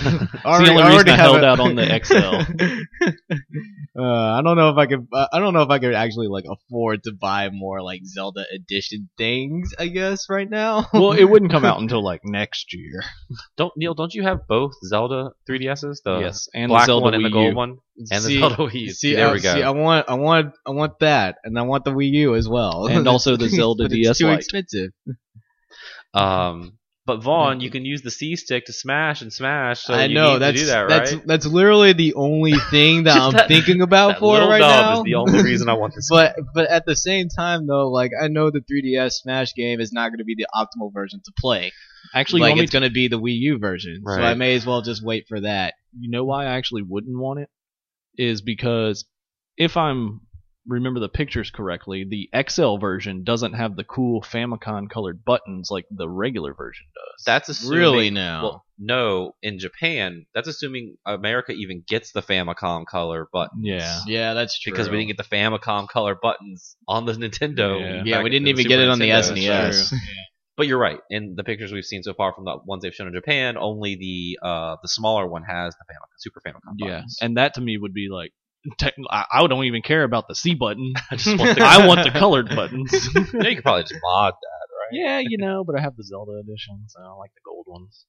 already, 0.44 0.72
only 0.72 0.84
I 0.84 0.92
reason 0.92 1.08
I 1.10 1.16
held 1.16 1.38
a- 1.38 1.46
out 1.46 1.62
on 1.62 1.76
the 1.76 1.84
uh, 3.98 4.04
I 4.04 4.42
don't 4.42 4.58
know 4.58 4.70
if 4.70 4.78
I 4.78 4.86
could. 4.86 5.08
Uh, 5.14 5.28
I 5.32 5.40
don't 5.40 5.54
know 5.54 5.62
if 5.62 5.70
I 5.70 5.80
could 5.80 5.94
actually 5.94 6.28
like 6.28 6.44
afford 6.46 7.04
to 7.04 7.14
buy 7.14 7.50
more 7.52 7.82
like 7.82 8.02
Zelda 8.04 8.44
edition 8.54 9.08
things. 9.18 9.74
I 9.80 9.88
guess 9.88 10.30
right 10.30 10.50
now. 10.50 10.88
well, 10.94 11.14
it 11.14 11.24
wouldn't 11.24 11.52
come 11.52 11.64
out 11.64 11.80
until 11.82 12.04
like 12.04 12.26
next 12.26 12.74
year. 12.74 13.02
Don't 13.56 13.72
Neil, 13.78 13.94
don't 13.94 14.14
you 14.14 14.24
have 14.24 14.46
both 14.46 14.74
Zelda 14.86 15.30
3DSs? 15.50 16.00
The 16.04 16.20
yes, 16.20 16.50
and 16.54 16.68
black 16.68 16.82
the 16.82 16.88
Zelda 16.88 17.04
one 17.06 17.14
and 17.14 17.24
the 17.24 17.30
gold 17.30 17.52
U. 17.52 17.56
one, 17.56 17.78
and 17.98 18.10
see, 18.22 18.34
the 18.36 18.40
Zelda 18.42 18.56
Wii. 18.58 18.74
U. 18.74 18.92
See, 18.92 19.16
there 19.16 19.28
uh, 19.28 19.34
we 19.34 19.40
go. 19.40 19.54
See, 19.54 19.64
I 19.64 19.70
want, 19.70 20.10
I 20.10 20.16
want, 20.16 20.54
I 20.66 20.72
want 20.72 21.00
that, 21.00 21.38
and 21.46 21.58
I 21.58 21.62
want 21.62 21.86
the 21.86 21.92
Wii 21.92 22.12
U 22.12 22.36
as 22.36 22.50
well, 22.50 22.88
And 22.88 23.08
also 23.08 23.38
the 23.38 23.48
Zelda 23.48 23.86
But 23.86 23.94
it's 23.94 24.02
DS 24.02 24.18
too 24.18 24.28
Lite. 24.28 24.40
expensive. 24.40 24.92
Um, 26.14 26.74
but 27.06 27.24
Vaughn, 27.24 27.60
you 27.60 27.72
can 27.72 27.86
use 27.86 28.04
the 28.04 28.12
C 28.12 28.36
stick 28.36 28.66
to 28.66 28.74
smash 28.74 29.24
and 29.24 29.34
smash. 29.34 29.82
So 29.82 29.96
I 29.96 30.06
you 30.06 30.14
know 30.14 30.34
need 30.34 30.40
that's 30.42 30.60
to 30.60 30.66
do 30.66 30.68
that, 30.68 30.90
that's 30.90 31.14
right? 31.14 31.26
that's 31.26 31.46
literally 31.48 31.94
the 31.94 32.14
only 32.14 32.54
thing 32.70 33.06
that 33.06 33.18
I'm 33.18 33.34
that- 33.34 33.48
thinking 33.48 33.82
about 33.82 34.10
that 34.10 34.20
for 34.20 34.34
little 34.34 34.50
right 34.50 34.60
nub 34.60 34.70
now. 34.86 34.98
is 35.00 35.04
the 35.04 35.16
only 35.16 35.42
reason 35.44 35.70
I 35.70 35.74
want 35.74 35.96
this. 35.96 36.08
but 36.10 36.36
but 36.54 36.70
at 36.70 36.86
the 36.86 36.96
same 36.96 37.28
time 37.30 37.66
though, 37.66 37.90
like 37.90 38.12
I 38.22 38.28
know 38.28 38.52
the 38.52 38.62
3DS 38.62 39.14
Smash 39.14 39.56
game 39.56 39.80
is 39.80 39.92
not 39.92 40.10
going 40.10 40.20
to 40.20 40.24
be 40.24 40.36
the 40.36 40.46
optimal 40.54 40.94
version 40.94 41.20
to 41.26 41.32
play. 41.40 41.72
Actually, 42.14 42.42
like 42.42 42.50
you, 42.50 42.52
want 42.52 42.60
me 42.60 42.64
it's 42.66 42.74
going 42.74 42.84
to 42.84 42.90
be 42.92 43.08
the 43.08 43.20
Wii 43.20 43.38
U 43.40 43.58
version, 43.58 44.04
so 44.06 44.12
I 44.14 44.34
may 44.36 44.56
as 44.56 44.66
well 44.66 44.82
just 44.84 45.04
wait 45.04 45.26
for 45.28 45.42
that. 45.42 45.74
you 46.00 46.12
know 46.12 46.26
why 46.26 46.44
I 46.46 46.58
actually 46.58 46.84
wouldn't 46.84 47.18
want 47.18 47.40
it 47.40 47.50
is 48.18 48.42
because 48.42 49.06
if 49.58 49.78
I'm 49.78 50.22
remember 50.70 51.00
the 51.00 51.10
pictures 51.10 51.52
correctly, 51.52 52.06
the 52.10 52.30
XL 52.50 52.78
version 52.78 53.24
doesn't 53.24 53.54
have 53.54 53.76
the 53.76 53.84
cool 53.84 54.22
Famicom 54.22 54.90
colored 54.90 55.26
buttons 55.26 55.70
like 55.72 55.86
the 55.92 56.08
regular 56.08 56.54
version 56.54 56.86
does. 56.94 57.24
that's 57.26 57.50
assuming, 57.50 57.80
Really 57.80 58.10
now? 58.12 58.44
Well, 58.44 58.66
no, 58.78 59.36
in 59.42 59.60
Japan, 59.60 60.26
that's 60.34 60.48
assuming 60.48 60.96
America 61.06 61.52
even 61.52 61.84
gets 61.88 62.12
the 62.14 62.22
Famicom 62.22 62.86
color 62.86 63.28
button. 63.34 63.64
yeah. 63.64 64.00
yeah, 64.08 64.34
that's 64.34 64.58
true. 64.60 64.72
Because 64.72 64.90
we 64.90 64.98
didn't 64.98 65.18
get 65.18 65.18
the 65.18 65.36
Famicom 65.36 65.88
color 65.90 66.16
buttons 66.22 66.78
on 66.88 67.06
the 67.06 67.14
Nintendo. 67.20 67.80
Yeah. 67.80 68.04
Yeah, 68.06 68.24
we 68.24 68.30
didn't 68.30 68.48
even 68.48 68.64
Super 68.64 68.70
get 68.70 68.80
it 68.80 68.90
on 68.90 69.00
the 69.00 69.10
Nintendo. 69.10 69.70
SNES. 69.70 69.90
True. 69.90 69.98
But 70.56 70.68
you're 70.68 70.78
right. 70.78 71.00
In 71.10 71.36
the 71.36 71.44
pictures 71.46 71.72
we've 71.72 71.86
seen 71.86 72.04
so 72.04 72.14
far 72.14 72.34
from 72.34 72.44
the 72.44 72.58
ones 72.66 72.84
they've 72.84 72.94
shown 72.94 73.08
in 73.08 73.14
Japan, 73.14 73.56
only 73.58 73.96
the 73.96 74.40
uh, 74.46 74.76
the 74.82 74.90
smaller 74.90 75.26
one 75.26 75.44
has 75.44 75.74
the 75.74 75.86
Famicom, 75.94 76.08
Super 76.18 76.42
Famicom 76.46 76.74
Yeah, 76.78 77.04
and 77.22 77.38
that 77.38 77.54
to 77.54 77.62
me 77.62 77.78
would 77.78 77.94
be 77.94 78.10
like, 78.12 78.34
tech- 78.78 78.96
I, 79.10 79.26
I 79.32 79.48
don't 79.48 79.66
even 79.66 79.82
care 79.82 80.04
about 80.04 80.28
the 80.28 80.36
C 80.36 80.54
button. 80.56 80.94
I 81.12 81.16
just 81.16 81.38
want 81.38 81.58
the 81.58 81.64
I 81.66 81.88
want 81.88 82.04
the 82.04 82.18
colored 82.18 82.50
buttons. 82.50 82.92
yeah, 83.16 83.22
you 83.50 83.56
could 83.56 83.64
probably 83.64 83.84
just 83.84 83.96
mod 84.02 84.34
that, 84.34 84.68
right? 84.74 84.90
yeah, 84.92 85.20
you 85.20 85.38
know, 85.38 85.64
but 85.64 85.78
I 85.78 85.82
have 85.82 85.96
the 85.96 86.04
Zelda 86.04 86.34
edition, 86.44 86.86
so 86.88 87.00
I 87.02 87.14
like 87.14 87.32
the 87.36 87.42
gold 87.46 87.66
ones. 87.68 88.06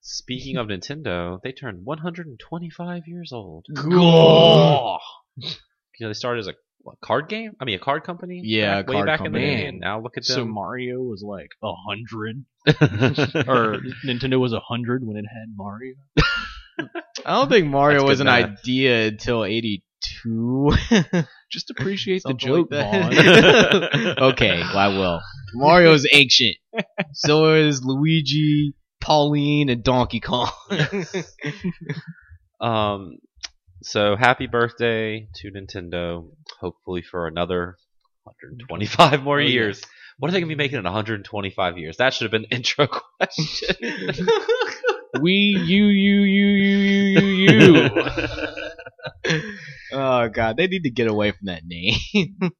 Speaking 0.00 0.56
of 0.56 0.68
Nintendo, 0.68 1.40
they 1.42 1.50
turned 1.50 1.84
125 1.84 3.02
years 3.06 3.32
old. 3.32 3.66
Cool. 3.76 5.00
You 5.36 5.50
know, 6.00 6.08
they 6.08 6.14
started 6.14 6.40
as 6.40 6.48
a 6.48 6.54
what, 6.86 7.00
card 7.00 7.28
game. 7.28 7.56
I 7.60 7.64
mean, 7.64 7.74
a 7.74 7.82
card 7.82 8.04
company. 8.04 8.40
Yeah, 8.44 8.76
back, 8.76 8.88
way 8.88 8.94
card 8.94 9.06
back 9.06 9.20
in 9.24 9.32
the 9.32 9.38
day, 9.40 9.66
and 9.66 9.80
now 9.80 10.00
look 10.00 10.16
at 10.16 10.24
them. 10.24 10.34
So. 10.36 10.44
Mario 10.44 11.00
was 11.00 11.24
like 11.26 11.50
a 11.60 11.72
hundred, 11.88 12.44
or 13.48 13.80
Nintendo 14.04 14.38
was 14.38 14.52
a 14.52 14.60
hundred 14.60 15.04
when 15.04 15.16
it 15.16 15.24
had 15.24 15.48
Mario. 15.56 15.94
I 17.24 17.32
don't 17.32 17.48
think 17.48 17.66
Mario 17.68 18.00
That's 18.00 18.08
was 18.08 18.20
an 18.20 18.26
math. 18.26 18.58
idea 18.60 19.08
until 19.08 19.44
'82. 19.44 20.72
Just 21.50 21.70
appreciate 21.70 22.22
the 22.24 22.34
joke, 22.34 22.68
like 22.70 24.18
okay, 24.18 24.58
well, 24.60 24.78
I 24.78 24.88
will. 24.88 25.20
Mario's 25.54 26.06
ancient. 26.12 26.56
So 27.12 27.54
is 27.54 27.82
Luigi, 27.84 28.74
Pauline, 29.00 29.68
and 29.68 29.82
Donkey 29.82 30.20
Kong. 30.20 30.50
Um, 32.60 33.18
so 33.82 34.16
happy 34.16 34.46
birthday 34.46 35.28
to 35.36 35.50
Nintendo. 35.52 36.28
Hopefully 36.60 37.02
for 37.02 37.26
another 37.26 37.76
125 38.24 39.22
more 39.22 39.36
Oh, 39.36 39.42
yeah. 39.42 39.48
years. 39.48 39.82
What 40.18 40.28
are 40.28 40.32
they 40.32 40.40
gonna 40.40 40.48
be 40.48 40.54
making 40.54 40.78
in 40.78 40.84
125 40.84 41.76
years? 41.78 41.98
That 41.98 42.14
should 42.14 42.24
have 42.24 42.30
been 42.32 42.46
the 42.48 42.56
intro 42.56 42.86
question. 42.86 43.76
We 45.22 45.32
you 45.64 45.84
you 45.86 46.20
you 46.20 46.46
you 46.46 46.76
you 46.76 47.20
you 47.20 47.52
you. 47.84 47.90
oh 49.92 50.28
god, 50.28 50.56
they 50.56 50.66
need 50.66 50.82
to 50.84 50.90
get 50.90 51.08
away 51.08 51.30
from 51.32 51.46
that 51.46 51.62
name. 51.64 51.94
Oh, 52.42 52.50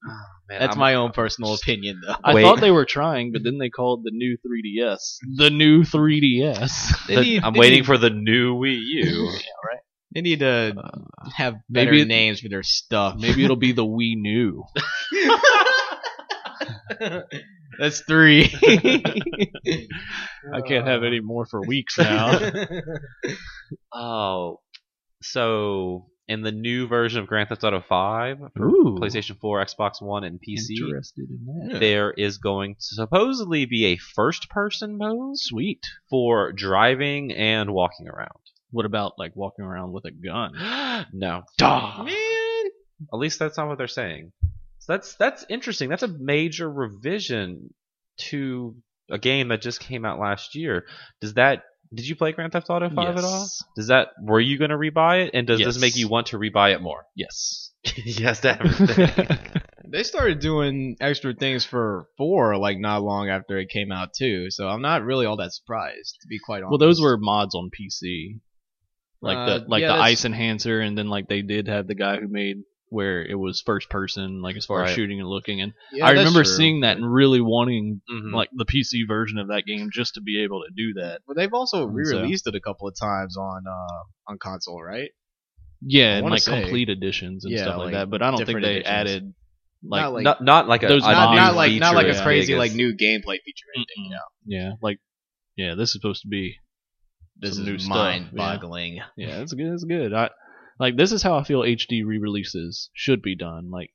man, 0.48 0.60
That's 0.60 0.70
I'm- 0.76 0.78
my 0.78 0.94
own 0.94 1.12
personal 1.12 1.54
opinion, 1.54 2.00
though. 2.06 2.14
I 2.22 2.34
Wait. 2.34 2.42
thought 2.42 2.60
they 2.60 2.70
were 2.70 2.84
trying, 2.84 3.32
but 3.32 3.42
then 3.42 3.58
they 3.58 3.68
called 3.70 4.02
the 4.04 4.12
new 4.12 4.36
3DS 4.36 5.16
the 5.36 5.50
new 5.50 5.82
3DS. 5.82 7.06
They 7.08 7.14
the- 7.16 7.20
need- 7.22 7.42
I'm 7.42 7.52
they 7.52 7.58
waiting 7.60 7.78
need- 7.80 7.86
for 7.86 7.98
the 7.98 8.10
new 8.10 8.54
Wii 8.56 8.78
U. 8.80 9.32
They 10.14 10.20
need 10.22 10.38
to 10.38 10.74
uh, 10.78 11.28
have 11.34 11.54
better 11.68 11.90
maybe 11.90 12.02
it- 12.02 12.08
names 12.08 12.40
for 12.40 12.48
their 12.48 12.62
stuff. 12.62 13.16
Maybe 13.18 13.44
it'll 13.44 13.56
be 13.56 13.72
the 13.72 13.84
Wii 13.84 14.14
New. 14.16 14.62
That's 17.78 18.00
three. 18.02 18.44
I 20.52 20.60
can't 20.66 20.86
have 20.86 21.02
any 21.04 21.20
more 21.20 21.46
for 21.46 21.60
weeks 21.66 21.98
now. 21.98 22.38
oh, 23.92 24.60
so 25.22 26.06
in 26.28 26.42
the 26.42 26.52
new 26.52 26.86
version 26.88 27.20
of 27.20 27.26
Grand 27.28 27.48
Theft 27.48 27.62
Auto 27.64 27.80
5 27.88 28.38
for 28.56 28.66
Ooh, 28.66 28.96
PlayStation 29.00 29.38
4, 29.40 29.64
Xbox 29.64 30.02
One, 30.02 30.24
and 30.24 30.40
PC, 30.40 30.78
Interested 30.80 31.28
in 31.30 31.68
that? 31.70 31.80
there 31.80 32.10
is 32.12 32.38
going 32.38 32.74
to 32.74 32.80
supposedly 32.80 33.64
be 33.66 33.86
a 33.86 33.96
first-person 33.96 34.98
mode 34.98 35.36
Sweet. 35.36 35.86
for 36.10 36.52
driving 36.52 37.32
and 37.32 37.70
walking 37.72 38.08
around. 38.08 38.30
What 38.70 38.86
about 38.86 39.12
like 39.18 39.36
walking 39.36 39.64
around 39.64 39.92
with 39.92 40.04
a 40.06 40.10
gun? 40.10 40.52
no, 41.12 41.42
Duh. 41.58 42.02
Man. 42.02 42.64
at 43.12 43.18
least 43.18 43.38
that's 43.38 43.56
not 43.56 43.68
what 43.68 43.78
they're 43.78 43.86
saying. 43.86 44.32
So 44.86 44.92
that's 44.92 45.16
that's 45.16 45.44
interesting. 45.48 45.88
That's 45.88 46.04
a 46.04 46.08
major 46.08 46.70
revision 46.70 47.74
to 48.30 48.76
a 49.10 49.18
game 49.18 49.48
that 49.48 49.60
just 49.60 49.80
came 49.80 50.04
out 50.04 50.20
last 50.20 50.54
year. 50.54 50.84
Does 51.20 51.34
that? 51.34 51.64
Did 51.92 52.06
you 52.06 52.14
play 52.14 52.30
Grand 52.32 52.52
Theft 52.52 52.70
Auto 52.70 52.88
5 52.88 53.16
at 53.18 53.24
all? 53.24 53.48
Does 53.76 53.88
that? 53.88 54.08
Were 54.22 54.40
you 54.40 54.58
going 54.58 54.70
to 54.70 54.76
rebuy 54.76 55.26
it? 55.26 55.30
And 55.34 55.46
does 55.46 55.58
this 55.58 55.80
make 55.80 55.96
you 55.96 56.08
want 56.08 56.28
to 56.28 56.38
rebuy 56.38 56.72
it 56.74 56.80
more? 56.80 57.04
Yes. 57.16 57.72
yes, 58.04 58.40
to 58.40 58.60
everything. 58.60 59.38
They 59.88 60.02
started 60.02 60.40
doing 60.40 60.96
extra 61.00 61.32
things 61.32 61.64
for 61.64 62.06
four 62.16 62.56
like 62.58 62.76
not 62.78 63.04
long 63.04 63.28
after 63.28 63.56
it 63.58 63.68
came 63.68 63.92
out 63.92 64.08
too, 64.14 64.50
so 64.50 64.66
I'm 64.68 64.82
not 64.82 65.04
really 65.04 65.26
all 65.26 65.36
that 65.36 65.52
surprised 65.52 66.18
to 66.22 66.26
be 66.28 66.40
quite 66.44 66.64
honest. 66.64 66.70
well, 66.72 66.78
those 66.78 67.00
were 67.00 67.16
mods 67.16 67.54
on 67.54 67.70
PC, 67.70 68.40
like 69.22 69.36
Uh, 69.36 69.46
the 69.60 69.64
like 69.68 69.82
yeah, 69.82 69.92
the 69.92 70.02
that's- 70.02 70.24
iCEnhancer, 70.24 70.84
and 70.84 70.98
then 70.98 71.08
like 71.08 71.28
they 71.28 71.42
did 71.42 71.68
have 71.68 71.86
the 71.86 71.94
guy 71.94 72.16
who 72.18 72.26
made 72.26 72.56
where 72.88 73.24
it 73.24 73.34
was 73.34 73.62
first 73.66 73.90
person, 73.90 74.40
like 74.42 74.56
as 74.56 74.64
far 74.64 74.84
as 74.84 74.92
shooting 74.94 75.18
and 75.20 75.28
looking. 75.28 75.60
And 75.60 75.72
Yeah, 75.92 76.06
I 76.06 76.10
remember 76.10 76.44
true. 76.44 76.52
seeing 76.56 76.80
that 76.80 76.96
and 76.96 77.12
really 77.12 77.40
wanting 77.40 78.00
Mhm. 78.10 78.32
like 78.32 78.48
the 78.54 78.64
PC 78.64 79.06
version 79.08 79.38
of 79.38 79.48
that 79.48 79.64
game 79.66 79.90
just 79.92 80.14
to 80.14 80.20
be 80.20 80.42
able 80.44 80.62
to 80.62 80.70
do 80.76 80.94
that. 81.00 81.22
But 81.26 81.36
they've 81.36 81.52
also 81.52 81.78
So- 81.80 81.84
re-released 81.86 82.46
it 82.46 82.54
a 82.54 82.60
couple 82.60 82.86
of 82.86 82.94
times 82.98 83.36
on 83.36 83.62
uh 83.66 84.30
on 84.30 84.38
console, 84.38 84.80
right? 84.82 85.10
Yeah, 85.82 86.18
and 86.18 86.30
like 86.30 86.42
say- 86.42 86.60
complete 86.62 86.88
editions 86.88 87.44
and 87.44 87.52
Yeah, 87.52 87.62
stuff 87.64 87.76
like, 87.78 87.84
like, 87.86 87.92
that. 87.94 88.10
But 88.10 88.22
I 88.22 88.30
don't 88.30 88.44
think 88.46 88.60
they 88.62 88.76
editions. 88.76 88.86
added 88.86 89.34
like 89.84 90.02
Not 90.02 90.12
like- 90.14 90.24
not 90.24 90.42
not 90.44 90.68
like 90.68 90.82
a, 90.84 90.88
Those 90.88 91.02
not, 91.02 91.34
not 91.34 91.54
like 91.54 91.72
not 91.80 91.94
like 91.94 92.06
a 92.06 92.22
crazy 92.22 92.54
like 92.54 92.72
new 92.72 92.92
gameplay 92.96 93.38
feature. 93.44 93.66
or 93.68 93.74
anything, 93.76 93.96
Mm-mm. 93.98 94.04
you 94.04 94.10
know. 94.10 94.26
yeah, 94.46 94.72
like 94.80 94.98
yeah, 95.56 95.74
this 95.74 95.88
is 95.90 95.92
supposed 95.94 96.22
to 96.22 96.28
be 96.28 96.56
This 97.38 97.56
Some 97.56 97.68
is 97.68 97.86
new 97.86 97.94
mind-boggling. 97.94 98.96
Yeah, 99.18 99.42
it's 99.42 99.52
good. 99.52 99.72
It's 99.74 99.84
good. 99.84 100.14
I 100.14 100.30
like 100.78 100.96
this 100.96 101.12
is 101.12 101.22
how 101.22 101.36
I 101.36 101.44
feel 101.44 101.64
HD 101.64 102.02
re-releases 102.04 102.90
should 102.94 103.22
be 103.22 103.34
done. 103.36 103.70
Like, 103.70 103.90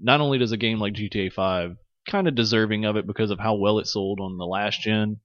not 0.00 0.20
only 0.20 0.38
does 0.38 0.52
a 0.52 0.56
game 0.56 0.78
like 0.78 0.94
GTA 0.94 1.30
5 1.30 1.76
kind 2.08 2.28
of 2.28 2.34
deserving 2.34 2.84
of 2.84 2.96
it 2.96 3.06
because 3.06 3.30
of 3.30 3.38
how 3.40 3.56
well 3.56 3.78
it 3.78 3.86
sold 3.86 4.20
on 4.20 4.36
the 4.38 4.46
last 4.46 4.80
gen, 4.80 5.20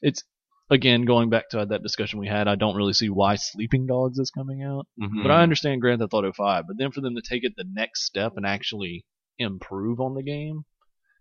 it's 0.00 0.24
again 0.70 1.04
going 1.04 1.28
back 1.28 1.50
to 1.50 1.66
that 1.66 1.82
discussion 1.82 2.18
we 2.18 2.28
had. 2.28 2.48
I 2.48 2.54
don't 2.54 2.76
really 2.76 2.92
see 2.94 3.10
why 3.10 3.36
Sleeping 3.36 3.86
Dogs 3.86 4.18
is 4.18 4.30
coming 4.30 4.62
out, 4.62 4.86
Mhm. 4.98 5.22
but 5.22 5.30
I 5.30 5.42
understand 5.42 5.80
Grand 5.80 6.00
Theft 6.00 6.14
Auto 6.14 6.32
5. 6.32 6.66
But 6.66 6.78
then 6.78 6.90
for 6.90 7.00
them 7.00 7.14
to 7.14 7.22
take 7.22 7.44
it 7.44 7.54
the 7.56 7.66
next 7.70 8.04
step 8.04 8.34
and 8.36 8.46
actually 8.46 9.04
improve 9.38 10.00
on 10.00 10.14
the 10.14 10.22
game, 10.22 10.64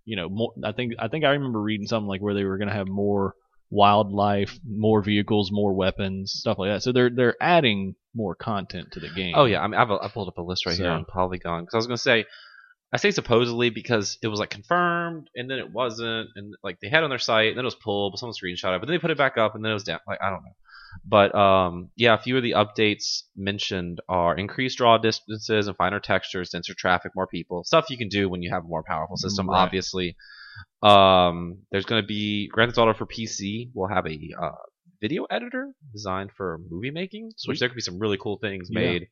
you 0.05 0.15
know, 0.15 0.29
more. 0.29 0.53
I 0.63 0.71
think 0.71 0.93
I 0.99 1.07
think 1.07 1.25
I 1.25 1.31
remember 1.31 1.61
reading 1.61 1.87
something 1.87 2.07
like 2.07 2.21
where 2.21 2.33
they 2.33 2.43
were 2.43 2.57
going 2.57 2.69
to 2.69 2.73
have 2.73 2.87
more 2.87 3.33
wildlife, 3.71 4.59
more 4.67 5.01
vehicles, 5.01 5.49
more 5.51 5.73
weapons, 5.73 6.33
stuff 6.33 6.59
like 6.59 6.69
that. 6.71 6.83
So 6.83 6.91
they're 6.91 7.09
they're 7.09 7.35
adding 7.41 7.95
more 8.13 8.35
content 8.35 8.91
to 8.91 8.99
the 8.99 9.09
game. 9.09 9.33
Oh 9.35 9.45
yeah, 9.45 9.61
I 9.61 9.67
mean, 9.67 9.79
I've, 9.79 9.89
I 9.89 10.09
pulled 10.09 10.27
up 10.27 10.37
a 10.37 10.41
list 10.43 10.65
right 10.65 10.75
here 10.75 10.91
on 10.91 11.05
Polygon 11.05 11.63
because 11.63 11.73
I 11.73 11.77
was 11.77 11.87
gonna 11.87 11.97
say, 11.97 12.25
I 12.93 12.97
say 12.97 13.11
supposedly 13.11 13.69
because 13.69 14.17
it 14.21 14.27
was 14.27 14.39
like 14.39 14.49
confirmed 14.49 15.29
and 15.33 15.49
then 15.49 15.57
it 15.57 15.71
wasn't, 15.71 16.29
and 16.35 16.53
like 16.63 16.79
they 16.81 16.89
had 16.89 17.03
on 17.03 17.09
their 17.09 17.17
site, 17.19 17.47
and 17.49 17.57
then 17.57 17.63
it 17.63 17.73
was 17.73 17.75
pulled, 17.75 18.11
but 18.11 18.19
someone 18.19 18.35
screenshot 18.35 18.75
it, 18.75 18.81
but 18.81 18.87
then 18.87 18.95
they 18.95 18.99
put 18.99 19.11
it 19.11 19.17
back 19.17 19.37
up, 19.37 19.55
and 19.55 19.63
then 19.63 19.71
it 19.71 19.75
was 19.75 19.83
down. 19.85 19.99
Like 20.05 20.19
I 20.21 20.29
don't 20.29 20.43
know, 20.43 20.55
but 21.05 21.33
um, 21.33 21.89
yeah, 21.95 22.13
a 22.13 22.17
few 22.21 22.35
of 22.35 22.43
the 22.43 22.51
updates 22.51 23.21
mentioned 23.37 24.01
are 24.09 24.35
increased 24.37 24.77
draw 24.79 24.97
distances 24.97 25.67
and 25.67 25.77
finer 25.77 26.01
textures, 26.01 26.49
denser 26.49 26.73
traffic, 26.77 27.13
more 27.15 27.27
people, 27.27 27.63
stuff 27.63 27.89
you 27.89 27.97
can 27.97 28.09
do 28.09 28.27
when 28.27 28.41
you 28.41 28.51
have 28.51 28.65
a 28.65 28.67
more 28.67 28.83
powerful 28.83 29.15
system, 29.15 29.49
Right. 29.49 29.61
obviously. 29.63 30.17
Um, 30.83 31.59
there's 31.71 31.85
gonna 31.85 32.03
be 32.03 32.47
Grand 32.47 32.71
Theft 32.71 32.79
Auto 32.79 32.93
for 32.93 33.05
PC 33.05 33.69
We'll 33.73 33.89
have 33.89 34.07
a 34.07 34.19
uh, 34.41 34.51
video 34.99 35.25
editor 35.25 35.71
designed 35.93 36.31
for 36.35 36.59
movie 36.69 36.91
making, 36.91 37.31
Sweet. 37.37 37.51
which 37.53 37.59
there 37.59 37.69
could 37.69 37.75
be 37.75 37.81
some 37.81 37.99
really 37.99 38.17
cool 38.17 38.37
things 38.37 38.69
Yeah. 38.71 38.79
made 38.81 39.07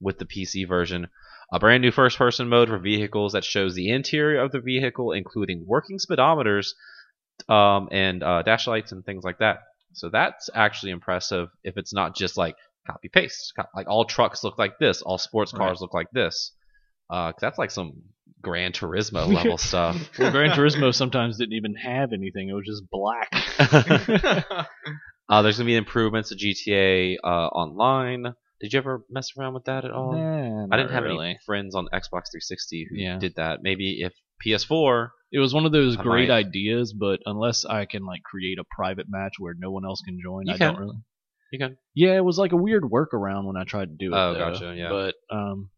with 0.00 0.18
the 0.18 0.26
PC 0.26 0.66
version. 0.68 1.08
A 1.52 1.58
brand 1.58 1.80
new 1.82 1.90
first 1.90 2.18
person 2.18 2.48
mode 2.48 2.68
for 2.68 2.78
vehicles 2.78 3.32
that 3.32 3.44
shows 3.44 3.74
the 3.74 3.90
interior 3.90 4.40
of 4.40 4.52
the 4.52 4.60
vehicle, 4.60 5.12
including 5.12 5.64
working 5.66 5.98
speedometers 5.98 6.70
um, 7.48 7.88
and 7.92 8.22
uh, 8.22 8.42
dash 8.42 8.66
lights 8.66 8.92
and 8.92 9.04
things 9.04 9.24
like 9.24 9.38
that. 9.38 9.60
So 9.92 10.10
that's 10.10 10.50
actually 10.54 10.92
impressive 10.92 11.48
if 11.64 11.76
it's 11.78 11.94
not 11.94 12.14
just 12.16 12.36
like 12.36 12.56
copy 12.86 13.08
paste. 13.08 13.52
Like 13.74 13.88
all 13.88 14.04
trucks 14.04 14.44
look 14.44 14.58
like 14.58 14.78
this, 14.78 15.00
all 15.02 15.18
sports 15.18 15.52
Right. 15.54 15.58
cars 15.60 15.80
look 15.80 15.94
like 15.94 16.10
this. 16.12 16.52
Uh, 17.08 17.32
that's 17.40 17.56
like 17.58 17.70
some 17.70 18.02
Gran 18.46 18.70
Turismo 18.70 19.26
level 19.34 19.58
stuff. 19.58 19.96
Well, 20.18 20.30
Gran 20.30 20.50
Turismo 20.50 20.94
sometimes 20.94 21.36
didn't 21.36 21.54
even 21.54 21.74
have 21.74 22.12
anything; 22.12 22.48
it 22.48 22.52
was 22.52 22.64
just 22.64 22.84
black. 22.90 23.28
uh, 25.28 25.42
there's 25.42 25.56
gonna 25.58 25.66
be 25.66 25.74
improvements 25.76 26.28
to 26.30 26.36
GTA 26.36 27.16
uh, 27.24 27.26
Online. 27.48 28.34
Did 28.60 28.72
you 28.72 28.78
ever 28.78 29.04
mess 29.10 29.30
around 29.38 29.54
with 29.54 29.64
that 29.64 29.84
at 29.84 29.90
all? 29.90 30.12
Nah, 30.14 30.66
I 30.70 30.76
didn't 30.78 30.92
have 30.92 31.02
really. 31.04 31.26
any 31.30 31.38
friends 31.44 31.74
on 31.74 31.86
Xbox 31.92 32.30
360 32.32 32.86
who 32.88 32.96
Yeah. 32.96 33.18
did 33.18 33.34
that. 33.36 33.58
Maybe 33.62 34.00
if 34.00 34.14
PS4, 34.46 35.08
It 35.32 35.40
was 35.40 35.52
one 35.52 35.66
of 35.66 35.72
those 35.72 35.96
I 35.98 36.02
great 36.02 36.28
might- 36.28 36.46
ideas, 36.46 36.94
but 36.98 37.20
unless 37.26 37.64
I 37.66 37.84
can 37.84 38.06
like 38.06 38.22
create 38.22 38.58
a 38.58 38.64
private 38.74 39.06
match 39.10 39.34
where 39.38 39.54
no 39.58 39.70
one 39.72 39.84
else 39.84 40.00
can 40.06 40.18
join, 40.22 40.46
You 40.46 40.54
I 40.54 40.58
can. 40.58 40.72
don't 40.72 40.80
really. 40.80 40.96
you 41.52 41.58
can. 41.58 41.76
Yeah, 41.94 42.16
it 42.16 42.24
was 42.24 42.38
like 42.38 42.52
a 42.52 42.56
weird 42.56 42.84
workaround 42.84 43.44
when 43.44 43.56
I 43.58 43.64
tried 43.64 43.88
to 43.90 43.94
do 43.98 44.14
it. 44.14 44.16
Oh, 44.16 44.32
though. 44.32 44.38
gotcha, 44.38 44.74
yeah. 44.74 44.88
But 44.88 45.14
um, 45.34 45.68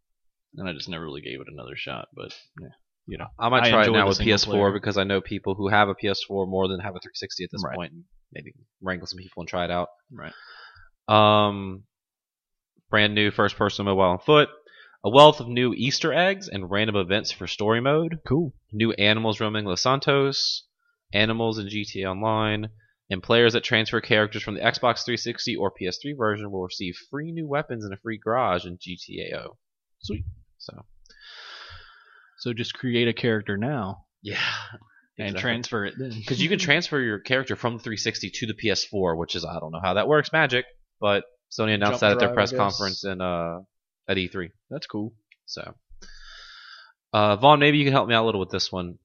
and 0.57 0.69
I 0.69 0.73
just 0.73 0.89
never 0.89 1.05
really 1.05 1.21
gave 1.21 1.41
it 1.41 1.47
another 1.53 1.77
shot. 1.77 2.09
But 2.15 2.35
yeah, 2.61 2.69
you 3.07 3.19
know, 3.19 3.27
I 3.39 3.49
might 3.49 3.65
I 3.65 3.71
try 3.71 3.87
it 3.87 3.93
now 3.93 4.09
with 4.09 4.19
PS4 4.19 4.45
player. 4.47 4.73
because 4.73 4.97
I 4.99 5.05
know 5.05 5.21
people 5.21 5.55
who 5.55 5.69
have 5.69 5.89
a 5.89 5.95
PS4 5.95 6.49
more 6.49 6.69
than 6.69 6.81
have 6.81 6.95
a 6.97 7.01
360 7.01 7.45
at 7.45 7.51
this 7.53 7.63
Right. 7.65 7.75
point, 7.77 7.93
and 7.93 8.05
maybe 8.33 8.53
wrangle 8.83 9.07
some 9.07 9.19
people 9.19 9.41
and 9.43 9.49
try 9.49 9.65
it 9.65 9.71
out. 9.71 9.89
right? 10.13 10.33
Um, 11.09 11.85
brand 12.91 13.15
new 13.15 13.31
first-person 13.31 13.85
mobile 13.85 14.03
on 14.03 14.19
foot. 14.19 14.49
A 15.05 15.11
wealth 15.11 15.41
of 15.41 15.49
new 15.49 15.73
Easter 15.75 16.13
eggs 16.13 16.49
and 16.49 16.71
random 16.71 16.97
events 16.97 17.31
for 17.31 17.47
story 17.47 17.81
mode. 17.81 18.19
Cool. 18.27 18.53
New 18.73 18.93
animals 18.93 19.41
roaming 19.41 19.65
Los 19.65 19.83
Santos. 19.83 20.67
Animals 21.13 21.59
in 21.59 21.69
GTA 21.69 22.11
Online. 22.11 22.69
And 23.11 23.23
players 23.23 23.55
that 23.55 23.65
transfer 23.65 24.01
characters 24.03 24.43
from 24.43 24.55
the 24.55 24.61
Xbox 24.61 25.05
360 25.05 25.57
or 25.57 25.73
PS3 25.73 26.15
version 26.17 26.51
will 26.51 26.65
receive 26.65 26.95
free 27.11 27.33
new 27.33 27.47
weapons 27.49 27.85
and 27.85 27.95
a 27.95 27.97
free 27.97 28.19
garage 28.23 28.67
in 28.67 28.77
GTAO. 28.77 29.57
Sweet. 30.01 30.25
So 30.59 30.85
So 32.39 32.53
just 32.53 32.75
create 32.75 33.09
a 33.09 33.13
character 33.13 33.57
now 33.57 34.05
yeah, 34.23 34.39
and 35.19 35.29
Exactly. 35.29 35.41
transfer 35.41 35.85
it 35.87 35.95
then. 35.99 36.11
because 36.11 36.41
you 36.43 36.49
can 36.49 36.59
transfer 36.69 37.01
your 37.01 37.19
character 37.21 37.57
from 37.57 37.75
the 37.77 37.83
360 37.83 38.31
to 38.31 38.47
the 38.47 38.55
PS4, 38.55 39.17
which 39.17 39.35
is 39.37 39.45
I 39.45 39.59
don't 39.61 39.73
know 39.73 39.81
how 39.83 39.95
that 39.95 40.09
works, 40.09 40.33
magic, 40.33 40.65
but 41.01 41.25
Sony 41.51 41.75
announced 41.75 42.01
Jump 42.01 42.01
that 42.01 42.13
at 42.13 42.19
their 42.19 42.35
press 42.35 42.53
conference 42.53 43.05
in 43.05 43.21
uh 43.21 43.61
at 44.09 44.17
E3. 44.17 44.51
That's 44.71 44.87
cool. 44.87 45.15
So, 45.47 45.75
uh, 47.13 47.37
Vaughn, 47.37 47.59
maybe 47.61 47.79
you 47.79 47.85
can 47.85 47.93
help 47.93 48.09
me 48.09 48.15
out 48.15 48.25
a 48.25 48.27
little 48.27 48.41
with 48.41 48.51
this 48.51 48.71
one. 48.71 48.99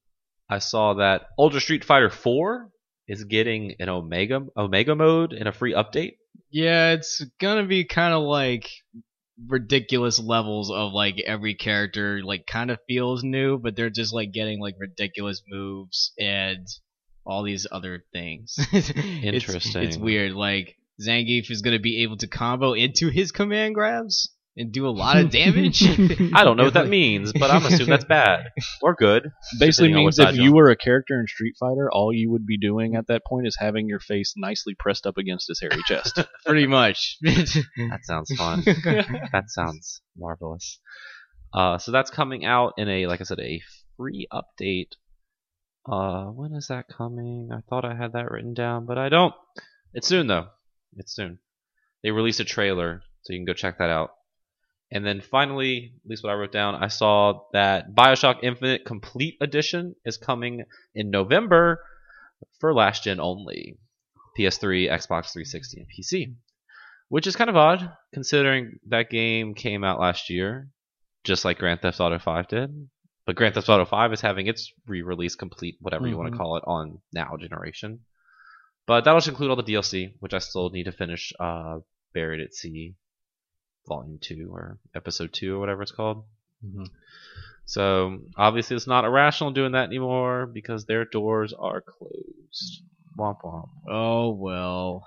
I 0.50 0.60
saw 0.60 0.96
that 0.96 1.28
Ultra 1.40 1.62
Street 1.62 1.86
Fighter 1.86 2.10
4 2.10 2.70
is 3.08 3.24
getting 3.24 3.76
an 3.80 3.90
Omega 3.90 4.42
Omega 4.58 4.96
mode 4.96 5.34
in 5.34 5.48
a 5.48 5.52
free 5.54 5.74
update. 5.74 6.14
Yeah, 6.52 6.92
it's 6.92 7.24
gonna 7.40 7.66
be 7.66 7.86
kind 7.86 8.14
of 8.14 8.24
like 8.24 8.70
ridiculous 9.48 10.20
levels 10.20 10.72
of 10.72 10.94
like 10.94 11.20
every 11.26 11.56
character 11.56 12.22
like 12.24 12.46
kind 12.48 12.72
of 12.72 12.80
feels 12.88 13.24
new, 13.24 13.58
but 13.58 13.76
they're 13.76 13.90
just 13.90 14.14
like 14.14 14.32
getting 14.32 14.60
like 14.60 14.76
ridiculous 14.80 15.42
moves 15.48 16.14
and 16.20 16.68
all 17.26 17.44
these 17.44 17.66
other 17.72 18.04
things. 18.14 18.56
It's- 19.36 19.44
It's, 19.84 19.98
weird. 19.98 20.34
Like 20.34 20.76
Zangief 21.02 21.50
is 21.50 21.62
gonna 21.62 21.80
be 21.80 22.04
able 22.04 22.18
to 22.18 22.28
combo 22.28 22.74
into 22.74 23.10
his 23.10 23.32
command 23.32 23.76
grabs. 23.76 24.30
And 24.56 24.72
do 24.72 24.88
a 24.88 24.90
lot 24.90 25.18
of 25.18 25.32
damage. 25.32 25.82
I 26.34 26.44
don't 26.44 26.58
know 26.58 26.66
what 26.66 26.76
that 26.76 26.88
means, 26.88 27.34
but 27.34 27.50
I'm 27.50 27.66
assuming 27.66 27.90
that's 27.90 28.06
bad 28.06 28.46
or 28.82 28.94
good. 28.94 29.32
Basically 29.60 29.94
means 29.94 30.20
if 30.20 30.36
you 30.36 30.54
were 30.54 30.70
a 30.70 30.76
character 30.76 31.20
in 31.20 31.28
Street 31.28 31.56
Fighter, 31.60 31.90
all 31.92 32.14
you 32.14 32.32
would 32.32 32.46
be 32.46 32.58
doing 32.58 32.96
at 32.96 33.08
that 33.08 33.26
point 33.26 33.48
is 33.48 33.58
having 33.60 33.88
your 33.88 34.00
face 34.00 34.34
nicely 34.38 34.76
pressed 34.78 35.08
up 35.08 35.18
against 35.18 35.48
his 35.48 35.60
hairy 35.60 35.82
chest. 35.88 36.20
Pretty 36.46 36.68
much. 36.68 37.18
That 37.94 38.00
sounds 38.04 38.34
fun. 38.36 38.64
that 38.66 39.46
sounds 39.48 40.02
marvelous. 40.18 40.80
Uh, 41.54 41.78
so 41.78 41.92
that's 41.92 42.10
coming 42.10 42.46
out 42.46 42.74
in 42.78 42.90
a, 42.90 43.08
like 43.08 43.22
I 43.22 43.24
said, 43.24 43.40
a 43.40 43.62
free 43.98 44.28
update. 44.32 44.90
Uh, 45.86 46.26
when 46.26 46.54
is 46.54 46.68
that 46.68 46.86
coming? 46.88 47.50
I 47.52 47.60
thought 47.70 47.86
I 47.86 47.96
had 47.96 48.14
that 48.14 48.32
written 48.32 48.54
down, 48.54 48.86
but 48.86 48.98
I 48.98 49.10
don't. 49.10 49.34
It's 49.94 50.08
soon 50.08 50.28
though. 50.28 50.48
It's 50.96 51.14
soon. 51.16 51.40
They 52.04 52.12
released 52.12 52.40
a 52.40 52.46
trailer, 52.46 53.02
so 53.22 53.34
you 53.34 53.40
can 53.40 53.46
go 53.46 53.54
check 53.54 53.78
that 53.78 53.90
out. 53.90 54.12
And 54.94 55.04
then 55.04 55.22
finally, 55.22 55.92
at 56.06 56.10
least 56.10 56.24
what 56.24 56.30
I 56.30 56.36
wrote 56.36 56.52
down, 56.52 56.76
I 56.76 56.88
saw 56.88 57.42
that 57.52 57.96
Bioshock 57.96 58.44
Infinite 58.44 58.86
Complete 58.86 59.38
Edition 59.42 59.96
is 60.06 60.18
coming 60.18 60.66
in 60.94 61.10
November 61.10 61.84
for 62.60 62.76
last 62.76 63.04
gen 63.04 63.20
only. 63.20 63.80
PS3, 64.38 64.92
Xbox 64.92 65.34
360, 65.34 65.80
and 65.80 65.88
PC. 65.90 66.36
Which 67.10 67.26
is 67.26 67.36
kind 67.36 67.50
of 67.50 67.56
odd, 67.56 67.92
considering 68.14 68.80
that 68.88 69.10
game 69.10 69.56
came 69.56 69.84
out 69.84 70.00
last 70.00 70.30
year, 70.30 70.70
just 71.24 71.44
like 71.44 71.58
Grand 71.58 71.82
Theft 71.82 72.00
Auto 72.00 72.20
5 72.20 72.48
did. 72.48 72.90
But 73.26 73.36
Grand 73.36 73.56
Theft 73.56 73.70
Auto 73.70 73.86
5 73.86 74.14
is 74.14 74.22
having 74.22 74.46
its 74.46 74.72
re-release 74.86 75.34
complete, 75.34 75.78
whatever 75.80 76.08
you 76.08 76.18
want 76.18 76.32
to 76.32 76.38
call 76.38 76.58
it, 76.58 76.64
on 76.68 77.00
now 77.12 77.36
generation. 77.40 78.02
But 78.86 79.06
that'll 79.06 79.20
just 79.20 79.30
include 79.30 79.50
all 79.50 79.56
the 79.56 79.64
DLC, 79.64 80.14
which 80.20 80.36
I 80.36 80.40
still 80.40 80.70
need 80.70 80.84
to 80.84 80.92
finish. 80.92 81.34
Uh, 81.40 81.80
Buried 82.14 82.42
at 82.42 82.54
Sea, 82.54 82.94
Volume 83.88 84.20
Two 84.22 84.50
or 84.52 84.78
Episode 84.96 85.34
Two 85.34 85.56
or 85.56 85.60
whatever 85.60 85.82
it's 85.82 85.92
called. 85.92 86.24
Mhm. 86.66 86.88
So 87.66 88.20
obviously, 88.38 88.76
it's 88.76 88.88
not 88.88 89.06
irrational 89.06 89.52
doing 89.52 89.72
that 89.74 89.86
anymore 89.88 90.46
because 90.46 90.86
their 90.86 91.06
doors 91.06 91.54
are 91.54 91.82
closed. 91.82 92.82
Womp 93.18 93.42
womp. 93.44 93.70
oh 93.88 94.32
well. 94.32 95.06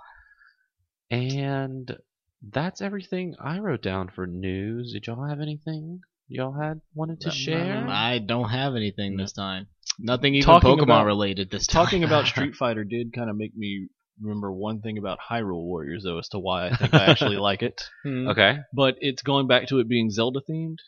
And 1.11 1.97
that's 2.43 2.81
everything 2.81 3.35
I 3.41 3.59
wrote 3.59 3.83
down 3.83 4.09
for 4.09 4.27
news. 4.27 4.93
Did 4.93 5.07
y'all 5.07 5.25
have 5.29 5.41
anything 5.41 6.01
y'all 6.29 6.53
had 6.61 6.81
wanted 6.95 7.21
to 7.23 7.31
share? 7.31 7.87
I 7.89 8.19
don't 8.19 8.49
have 8.51 8.75
anything 8.75 9.17
this 9.17 9.33
time. 9.33 9.69
Nothing 9.99 10.35
even 10.35 10.47
Talking 10.47 10.71
Pokemon 10.79 10.83
about- 10.85 11.07
related 11.07 11.51
this 11.51 11.67
time. 11.67 11.85
Talking 11.85 12.05
about 12.05 12.27
Street 12.33 12.55
Fighter 12.55 12.85
did 12.85 13.13
kind 13.13 13.31
of 13.31 13.37
make 13.37 13.57
me 13.57 13.89
remember 14.21 14.53
one 14.53 14.81
thing 14.81 14.99
about 14.99 15.19
Hyrule 15.31 15.65
Warriors, 15.65 16.05
though, 16.05 16.19
as 16.19 16.29
to 16.31 16.39
why 16.39 16.69
I 16.69 16.77
think 16.77 16.95
I 16.95 17.07
actually 17.07 17.37
like 17.49 17.63
it. 17.63 17.83
Hmm. 18.03 18.29
Okay. 18.29 18.59
But 18.73 18.97
it's 19.01 19.23
going 19.23 19.47
back 19.47 19.69
to 19.69 19.79
it 19.81 19.89
being 19.89 20.11
Zelda 20.11 20.41
themed. 20.49 20.79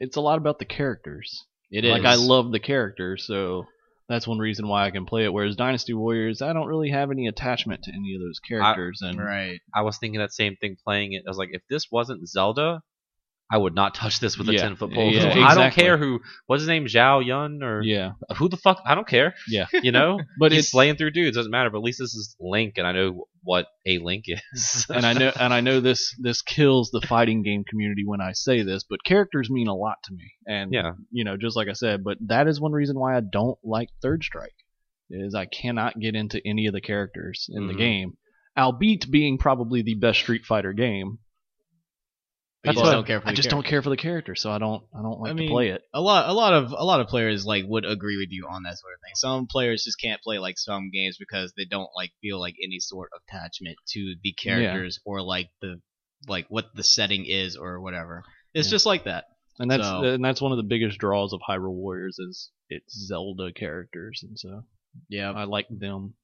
It's 0.00 0.16
a 0.16 0.20
lot 0.20 0.38
about 0.38 0.58
the 0.58 0.64
characters. 0.64 1.44
It 1.70 1.84
is. 1.84 1.90
Like 1.92 2.04
I 2.04 2.16
love 2.16 2.52
the 2.52 2.60
characters, 2.60 3.24
so 3.26 3.64
that's 4.08 4.26
one 4.26 4.38
reason 4.38 4.68
why 4.68 4.84
I 4.84 4.90
can 4.90 5.06
play 5.06 5.24
it. 5.24 5.32
Whereas 5.32 5.56
Dynasty 5.56 5.94
Warriors, 5.94 6.42
I 6.42 6.52
don't 6.52 6.66
really 6.66 6.90
have 6.90 7.10
any 7.10 7.28
attachment 7.28 7.84
to 7.84 7.92
any 7.92 8.14
of 8.14 8.20
those 8.20 8.40
characters, 8.40 9.00
and 9.00 9.18
Right. 9.18 9.60
I 9.74 9.82
was 9.82 9.96
thinking 9.98 10.20
that 10.20 10.32
same 10.32 10.56
thing 10.56 10.76
playing 10.84 11.12
it. 11.12 11.22
I 11.26 11.30
was 11.30 11.38
like, 11.38 11.50
if 11.52 11.62
this 11.70 11.86
wasn't 11.90 12.28
Zelda, 12.28 12.82
I 13.52 13.58
would 13.58 13.74
not 13.74 13.94
touch 13.94 14.18
this 14.18 14.38
with 14.38 14.48
a 14.48 14.54
Yeah. 14.54 14.62
ten 14.62 14.76
foot 14.76 14.92
pole. 14.94 15.12
Yeah, 15.12 15.24
I 15.30 15.34
don't 15.34 15.44
exactly. 15.44 15.82
care 15.82 15.98
who. 15.98 16.20
What's 16.46 16.62
his 16.62 16.68
name? 16.68 16.86
Zhao 16.86 17.24
Yun 17.24 17.62
or 17.62 17.82
yeah, 17.82 18.12
who 18.38 18.48
the 18.48 18.56
fuck? 18.56 18.80
I 18.86 18.94
don't 18.94 19.06
care. 19.06 19.34
Yeah. 19.46 19.66
You 19.82 19.92
know. 19.92 20.18
but 20.38 20.52
He's 20.52 20.60
it's 20.60 20.70
slaying 20.70 20.96
through 20.96 21.10
dudes. 21.10 21.36
Doesn't 21.36 21.52
matter. 21.52 21.68
But 21.70 21.78
at 21.78 21.84
least 21.84 21.98
this 21.98 22.14
is 22.14 22.34
Link, 22.40 22.74
and 22.78 22.86
I 22.86 22.92
know 22.92 23.26
what 23.42 23.66
a 23.86 23.98
Link 23.98 24.24
is. 24.26 24.86
and 24.88 25.04
I 25.04 25.12
know 25.12 25.32
and 25.38 25.52
I 25.52 25.60
know 25.60 25.80
this 25.80 26.14
this 26.18 26.40
kills 26.42 26.90
the 26.90 27.02
fighting 27.02 27.42
game 27.42 27.64
community 27.68 28.04
when 28.06 28.20
I 28.22 28.32
say 28.32 28.62
this, 28.62 28.84
but 28.88 29.04
characters 29.04 29.50
mean 29.50 29.68
a 29.68 29.74
lot 29.76 29.96
to 30.04 30.14
me. 30.14 30.32
And 30.46 30.72
yeah. 30.72 30.92
you 31.10 31.24
know, 31.24 31.36
just 31.36 31.54
like 31.56 31.68
I 31.68 31.74
said, 31.74 32.02
but 32.02 32.16
that 32.28 32.48
is 32.48 32.60
one 32.60 32.72
reason 32.72 32.98
why 32.98 33.16
I 33.16 33.20
don't 33.20 33.58
like 33.62 33.90
Third 34.00 34.24
Strike. 34.24 34.54
Is 35.10 35.34
I 35.34 35.44
cannot 35.44 36.00
get 36.00 36.14
into 36.14 36.40
any 36.46 36.66
of 36.68 36.72
the 36.72 36.80
characters 36.80 37.46
in 37.50 37.66
the 37.66 37.74
Mhm. 37.74 37.78
game, 37.78 38.12
albeit 38.56 39.10
being 39.10 39.36
probably 39.36 39.82
the 39.82 39.94
best 39.96 40.20
Street 40.20 40.46
Fighter 40.46 40.72
game. 40.72 41.18
But 42.64 42.76
you 42.76 42.80
just 42.80 42.92
don't 42.92 43.06
care 43.06 43.20
for 43.20 43.28
I 43.28 43.32
just 43.32 43.50
don't 43.50 43.66
care 43.66 43.82
for 43.82 43.90
the 43.90 43.96
character, 43.96 44.34
so 44.36 44.50
I 44.52 44.58
don't 44.58 44.84
I 44.96 45.02
don't 45.02 45.20
like 45.20 45.30
I 45.30 45.34
mean, 45.34 45.48
to 45.48 45.52
play 45.52 45.68
it. 45.70 45.82
a 45.92 46.00
lot 46.00 46.28
a 46.28 46.32
lot 46.32 46.52
of 46.52 46.70
a 46.72 46.84
lot 46.84 47.00
of 47.00 47.08
players 47.08 47.44
like 47.44 47.64
would 47.66 47.84
agree 47.84 48.16
with 48.16 48.28
you 48.30 48.46
on 48.48 48.62
that 48.62 48.78
sort 48.78 48.92
of 48.94 49.00
thing. 49.00 49.14
Some 49.16 49.46
players 49.48 49.82
just 49.84 50.00
can't 50.00 50.20
play 50.22 50.38
like 50.38 50.58
some 50.58 50.90
games 50.92 51.16
because 51.18 51.52
they 51.56 51.64
don't 51.64 51.90
like 51.96 52.12
feel 52.20 52.38
like 52.38 52.54
any 52.62 52.78
sort 52.78 53.10
of 53.14 53.20
attachment 53.28 53.76
to 53.94 54.14
the 54.22 54.32
characters 54.32 55.00
or 55.04 55.22
like 55.22 55.48
the 55.60 55.80
like 56.28 56.46
what 56.50 56.66
the 56.76 56.84
setting 56.84 57.26
is 57.26 57.56
or 57.56 57.80
whatever. 57.80 58.22
It's 58.54 58.68
Yeah. 58.68 58.72
just 58.72 58.86
like 58.86 59.04
that. 59.04 59.24
And 59.58 59.68
that's 59.70 59.82
So- 59.82 60.04
and 60.04 60.24
that's 60.24 60.40
one 60.40 60.52
of 60.52 60.56
the 60.58 60.62
biggest 60.62 60.98
draws 60.98 61.32
of 61.32 61.40
Hyrule 61.40 61.74
Warriors 61.74 62.18
is 62.20 62.50
it's 62.68 62.94
Zelda 62.96 63.52
characters, 63.52 64.20
and 64.22 64.38
so 64.38 64.62
Yeah. 65.08 65.32
I 65.32 65.44
like 65.44 65.66
them, 65.68 66.14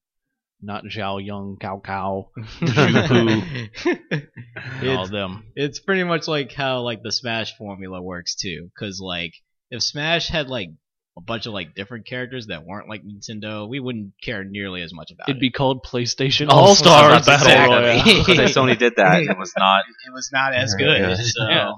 not 0.60 0.84
Zhao 0.84 1.24
Yun, 1.24 1.56
Cao 1.60 1.82
Cao, 1.82 2.28
and 2.60 2.96
all 4.88 5.02
it's, 5.02 5.10
them. 5.10 5.44
it's 5.54 5.80
pretty 5.80 6.04
much 6.04 6.26
like 6.28 6.52
how 6.52 6.80
like 6.80 7.02
the 7.02 7.12
Smash 7.12 7.56
formula 7.56 8.00
works 8.02 8.34
too. 8.34 8.70
Cause 8.78 9.00
like 9.00 9.32
if 9.70 9.82
Smash 9.82 10.28
had 10.28 10.48
like 10.48 10.70
a 11.16 11.20
bunch 11.20 11.46
of 11.46 11.52
like 11.52 11.74
different 11.74 12.06
characters 12.06 12.46
that 12.46 12.64
weren't 12.64 12.88
like 12.88 13.02
Nintendo, 13.04 13.68
we 13.68 13.80
wouldn't 13.80 14.12
care 14.22 14.44
nearly 14.44 14.82
as 14.82 14.92
much 14.92 15.10
about 15.12 15.28
It'd 15.28 15.36
it. 15.36 15.38
Would 15.38 15.40
be 15.40 15.50
called 15.50 15.84
PlayStation 15.84 16.48
All 16.48 16.74
Stars 16.74 17.26
that's 17.26 17.44
Battle 17.44 17.76
exactly. 17.76 18.12
Royale. 18.12 18.24
Because 18.26 18.54
Sony 18.54 18.78
did 18.78 18.94
that. 18.96 19.20
and 19.20 19.30
It 19.30 19.38
was 19.38 19.52
not 19.58 19.82
it 20.06 20.12
was 20.12 20.30
not 20.32 20.54
as 20.54 20.74
good. 20.74 20.98
good. 20.98 21.16
So 21.18 21.48
Yeah. 21.48 21.72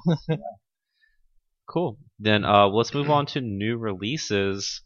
Cool. 1.68 1.98
Then 2.18 2.44
uh, 2.44 2.66
let's 2.68 2.92
move 2.94 3.10
on 3.10 3.26
to 3.26 3.40
new 3.40 3.76
releases. 3.78 4.82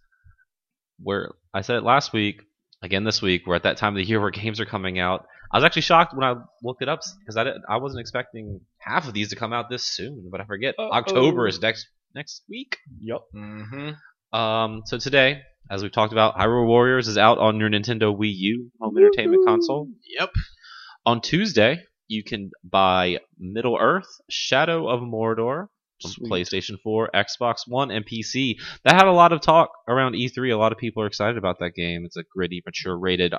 Where 1.00 1.32
I 1.52 1.62
said 1.62 1.76
it 1.76 1.82
last 1.82 2.12
week, 2.12 2.42
again 2.84 3.02
this 3.02 3.22
week, 3.22 3.46
we're 3.46 3.56
at 3.56 3.64
that 3.64 3.78
time 3.78 3.94
of 3.94 3.96
the 3.96 4.04
year 4.04 4.20
where 4.20 4.30
games 4.30 4.60
are 4.60 4.66
coming 4.66 4.98
out. 4.98 5.26
I 5.50 5.56
was 5.56 5.64
actually 5.64 5.82
shocked 5.82 6.14
when 6.14 6.24
I 6.24 6.34
looked 6.62 6.82
it 6.82 6.88
up 6.88 7.00
because 7.20 7.36
I 7.36 7.46
I 7.68 7.78
wasn't 7.78 8.00
expecting 8.00 8.60
half 8.78 9.08
of 9.08 9.14
these 9.14 9.30
to 9.30 9.36
come 9.36 9.52
out 9.52 9.70
this 9.70 9.84
soon. 9.84 10.28
But 10.30 10.40
I 10.40 10.44
forget 10.44 10.74
Uh-oh. 10.78 10.90
October 10.90 11.48
is 11.48 11.60
next 11.60 11.88
next 12.14 12.42
week. 12.48 12.76
Yep. 13.00 13.20
Mm-hmm. 13.34 14.38
Um, 14.38 14.82
so 14.84 14.98
today, 14.98 15.42
as 15.70 15.82
we've 15.82 15.92
talked 15.92 16.12
about, 16.12 16.36
Hyrule 16.36 16.66
Warriors 16.66 17.08
is 17.08 17.18
out 17.18 17.38
on 17.38 17.58
your 17.58 17.70
Nintendo 17.70 18.16
Wii 18.16 18.32
U 18.34 18.70
home 18.80 18.96
entertainment 18.96 19.46
console. 19.46 19.88
Yep. 20.18 20.30
On 21.06 21.20
Tuesday, 21.20 21.82
you 22.08 22.22
can 22.22 22.50
buy 22.62 23.18
Middle 23.38 23.78
Earth: 23.80 24.08
Shadow 24.28 24.88
of 24.88 25.00
Mordor 25.00 25.62
on 25.62 25.68
Sweet. 26.00 26.30
PlayStation 26.30 26.74
4, 26.82 27.10
Xbox 27.14 27.58
One, 27.66 27.90
and 27.90 28.04
PC. 28.06 28.56
That 28.84 28.94
had 28.94 29.06
a 29.06 29.12
lot 29.12 29.32
of 29.32 29.40
talk 29.40 29.70
around 29.88 30.14
E3. 30.14 30.52
A 30.52 30.56
lot 30.56 30.72
of 30.72 30.78
people 30.78 31.02
are 31.02 31.06
excited 31.06 31.36
about 31.36 31.58
that 31.60 31.74
game. 31.74 32.04
It's 32.04 32.16
a 32.16 32.24
gritty, 32.34 32.62
mature 32.66 32.98
rated 32.98 33.32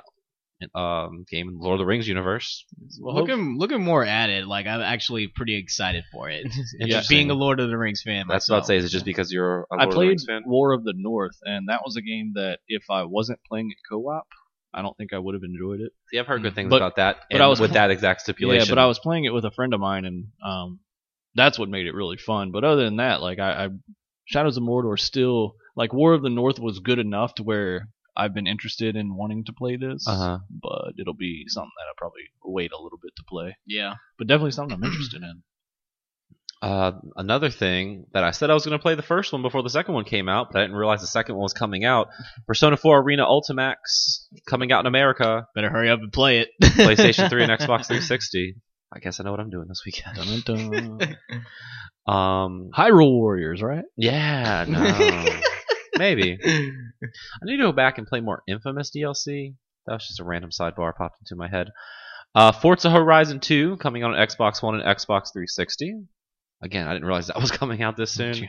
um, 0.74 1.24
game 1.30 1.48
in 1.48 1.58
the 1.58 1.62
Lord 1.62 1.74
of 1.74 1.78
the 1.80 1.86
Rings 1.86 2.08
universe. 2.08 2.64
Well, 3.00 3.14
hope- 3.14 3.28
looking 3.28 3.58
looking 3.58 3.82
more 3.84 4.02
at 4.04 4.30
it, 4.30 4.46
like 4.46 4.66
I'm 4.66 4.80
actually 4.80 5.28
pretty 5.28 5.54
excited 5.56 6.04
for 6.10 6.30
it. 6.30 6.44
Interesting. 6.46 6.88
Just 6.88 7.08
being 7.10 7.30
a 7.30 7.34
Lord 7.34 7.60
of 7.60 7.68
the 7.68 7.76
Rings 7.76 8.02
fan. 8.02 8.24
That's 8.28 8.48
what 8.48 8.58
I'd 8.60 8.66
say. 8.66 8.76
Is 8.78 8.86
it 8.86 8.88
just 8.88 9.04
because 9.04 9.30
you're 9.30 9.66
a 9.70 9.74
Lord 9.74 9.80
I 9.80 9.84
of 9.84 9.90
the 9.90 9.94
played 9.94 10.08
Rings 10.08 10.24
fan? 10.26 10.42
War 10.46 10.72
of 10.72 10.82
the 10.84 10.94
North, 10.96 11.36
and 11.44 11.68
that 11.68 11.80
was 11.84 11.96
a 11.96 12.02
game 12.02 12.32
that 12.36 12.60
if 12.68 12.84
I 12.90 13.04
wasn't 13.04 13.38
playing 13.46 13.70
it 13.70 13.76
co-op, 13.90 14.26
I 14.72 14.80
don't 14.82 14.96
think 14.96 15.12
I 15.12 15.18
would 15.18 15.34
have 15.34 15.44
enjoyed 15.44 15.80
it. 15.80 15.92
See, 16.10 16.18
I've 16.18 16.26
heard 16.26 16.42
good 16.42 16.54
things 16.54 16.70
But- 16.70 16.76
about 16.76 16.96
that. 16.96 17.18
but 17.30 17.40
I 17.42 17.46
was 17.48 17.60
with 17.60 17.70
pl- 17.70 17.74
that 17.74 17.90
exact 17.90 18.22
stipulation. 18.22 18.66
Yeah, 18.66 18.70
but 18.74 18.78
I 18.80 18.86
was 18.86 18.98
playing 18.98 19.24
it 19.24 19.34
with 19.34 19.44
a 19.44 19.50
friend 19.50 19.74
of 19.74 19.80
mine, 19.80 20.06
and 20.06 20.28
um, 20.42 20.80
that's 21.36 21.58
what 21.58 21.68
made 21.68 21.86
it 21.86 21.94
really 21.94 22.16
fun. 22.16 22.50
But 22.50 22.64
other 22.64 22.84
than 22.84 22.96
that, 22.96 23.20
like 23.20 23.38
I, 23.38 23.66
I 23.66 23.68
Shadows 24.24 24.56
of 24.56 24.64
Mordor 24.64 24.98
still 24.98 25.54
like 25.76 25.92
War 25.92 26.14
of 26.14 26.22
the 26.22 26.30
North 26.30 26.58
was 26.58 26.80
good 26.80 26.98
enough 26.98 27.34
to 27.36 27.42
where 27.42 27.88
I've 28.16 28.34
been 28.34 28.46
interested 28.46 28.96
in 28.96 29.14
wanting 29.14 29.44
to 29.44 29.52
play 29.52 29.76
this. 29.76 30.06
Uh-huh. 30.08 30.38
But 30.50 30.94
it'll 30.98 31.14
be 31.14 31.44
something 31.48 31.70
that 31.78 31.88
I'll 31.88 31.94
probably 31.98 32.22
wait 32.42 32.72
a 32.72 32.82
little 32.82 32.98
bit 33.00 33.12
to 33.16 33.24
play. 33.28 33.56
Yeah. 33.66 33.94
But 34.18 34.26
definitely 34.26 34.52
something 34.52 34.74
I'm 34.74 34.84
interested 34.84 35.22
in. 35.22 35.42
Uh, 36.62 36.92
another 37.16 37.50
thing 37.50 38.06
that 38.14 38.24
I 38.24 38.30
said 38.30 38.48
I 38.48 38.54
was 38.54 38.64
going 38.64 38.76
to 38.76 38.82
play 38.82 38.94
the 38.94 39.02
first 39.02 39.30
one 39.32 39.42
before 39.42 39.62
the 39.62 39.68
second 39.68 39.94
one 39.94 40.04
came 40.04 40.28
out, 40.28 40.50
but 40.50 40.58
I 40.58 40.64
didn't 40.64 40.76
realize 40.76 41.02
the 41.02 41.06
second 41.06 41.34
one 41.34 41.42
was 41.42 41.52
coming 41.52 41.84
out. 41.84 42.08
Persona 42.46 42.78
4 42.78 43.00
Arena 43.02 43.26
Ultimax 43.26 43.74
coming 44.48 44.72
out 44.72 44.80
in 44.80 44.86
America, 44.86 45.46
Better 45.54 45.68
hurry 45.68 45.90
up 45.90 46.00
and 46.00 46.10
play 46.10 46.40
it. 46.40 46.48
PlayStation 46.62 47.28
3 47.30 47.42
and 47.42 47.52
Xbox 47.52 47.86
360. 47.86 48.56
I 48.94 48.98
guess 49.00 49.20
I 49.20 49.24
know 49.24 49.30
what 49.32 49.40
I'm 49.40 49.50
doing 49.50 49.68
this 49.68 49.82
weekend. 49.84 50.16
Dun, 50.16 50.70
dun, 50.70 50.98
dun. 50.98 51.16
Um, 52.06 52.70
Hyrule 52.72 53.18
Warriors, 53.18 53.60
right? 53.60 53.84
yeah, 53.96 54.64
no, 54.68 55.40
maybe 55.98 56.38
I 56.40 57.44
need 57.44 57.56
to 57.56 57.62
go 57.64 57.72
back 57.72 57.98
and 57.98 58.06
play 58.06 58.20
more 58.20 58.44
Infamous 58.46 58.92
DLC. 58.92 59.56
That 59.86 59.94
was 59.94 60.06
just 60.06 60.20
a 60.20 60.24
random 60.24 60.50
sidebar 60.50 60.94
popped 60.94 61.18
into 61.20 61.34
my 61.34 61.48
head. 61.48 61.70
Uh, 62.32 62.52
Forza 62.52 62.90
Horizon 62.90 63.40
2 63.40 63.78
coming 63.78 64.04
out 64.04 64.14
on 64.14 64.26
Xbox 64.28 64.62
One 64.62 64.74
and 64.78 64.84
Xbox 64.84 65.32
360. 65.32 66.04
Again, 66.62 66.86
I 66.86 66.92
didn't 66.92 67.06
realize 67.06 67.26
that 67.26 67.40
was 67.40 67.50
coming 67.58 67.82
out 67.82 67.96
this 67.96 68.12
soon. 68.12 68.48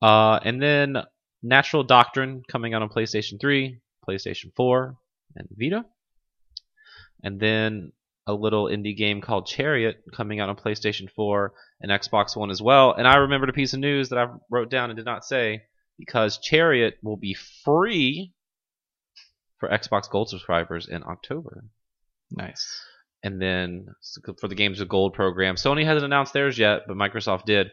Uh, 0.00 0.38
and 0.44 0.62
then 0.62 0.98
Natural 1.42 1.82
Doctrine 1.82 2.42
coming 2.48 2.74
out 2.74 2.82
on 2.82 2.88
PlayStation 2.88 3.40
3, 3.40 3.80
PlayStation 4.08 4.52
4, 4.54 4.96
and 5.36 5.48
Vita. 5.58 5.84
And 7.22 7.40
then 7.40 7.92
a 8.26 8.32
little 8.32 8.66
indie 8.66 8.96
game 8.96 9.20
called 9.20 9.46
Chariot 9.46 10.02
coming 10.14 10.40
out 10.40 10.48
on 10.48 10.56
PlayStation 10.56 11.10
4 11.10 11.52
and 11.80 11.90
Xbox 11.90 12.36
One 12.36 12.50
as 12.50 12.62
well. 12.62 12.92
And 12.92 13.06
I 13.06 13.16
remembered 13.16 13.50
a 13.50 13.54
piece 13.54 13.74
of 13.74 13.80
news 13.80 14.08
that 14.08 14.18
I 14.18 14.28
wrote 14.50 14.70
down 14.70 14.90
and 14.90 14.96
did 14.96 15.04
not 15.04 15.24
say 15.24 15.62
because 15.98 16.38
Chariot 16.38 16.96
will 17.02 17.16
be 17.16 17.34
free 17.34 18.32
for 19.58 19.68
Xbox 19.68 20.08
Gold 20.08 20.28
subscribers 20.28 20.88
in 20.88 21.02
October. 21.04 21.64
Nice. 22.30 22.80
And 23.22 23.40
then 23.40 23.88
for 24.38 24.48
the 24.48 24.54
Games 24.54 24.80
with 24.80 24.88
Gold 24.88 25.14
program, 25.14 25.56
Sony 25.56 25.84
hasn't 25.84 26.04
announced 26.04 26.32
theirs 26.32 26.58
yet, 26.58 26.82
but 26.86 26.96
Microsoft 26.96 27.44
did. 27.44 27.70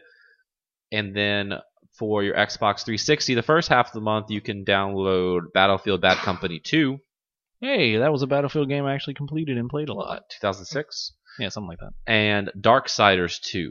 And 0.90 1.14
then 1.14 1.54
for 1.98 2.22
your 2.22 2.34
Xbox 2.34 2.84
360, 2.84 3.34
the 3.34 3.42
first 3.42 3.68
half 3.68 3.88
of 3.88 3.92
the 3.92 4.00
month, 4.00 4.30
you 4.30 4.40
can 4.40 4.64
download 4.64 5.52
Battlefield 5.52 6.00
Bad 6.00 6.18
Company 6.18 6.58
2, 6.58 6.98
Hey, 7.62 7.96
that 7.98 8.12
was 8.12 8.22
a 8.22 8.26
Battlefield 8.26 8.68
game 8.68 8.84
I 8.84 8.94
actually 8.94 9.14
completed 9.14 9.56
and 9.56 9.70
played 9.70 9.88
a 9.88 9.94
lot. 9.94 10.24
2006, 10.40 11.12
Yeah, 11.38 11.48
something 11.48 11.68
like 11.68 11.78
that. 11.78 11.92
and 12.06 12.50
Darksiders 12.60 13.40
2. 13.40 13.70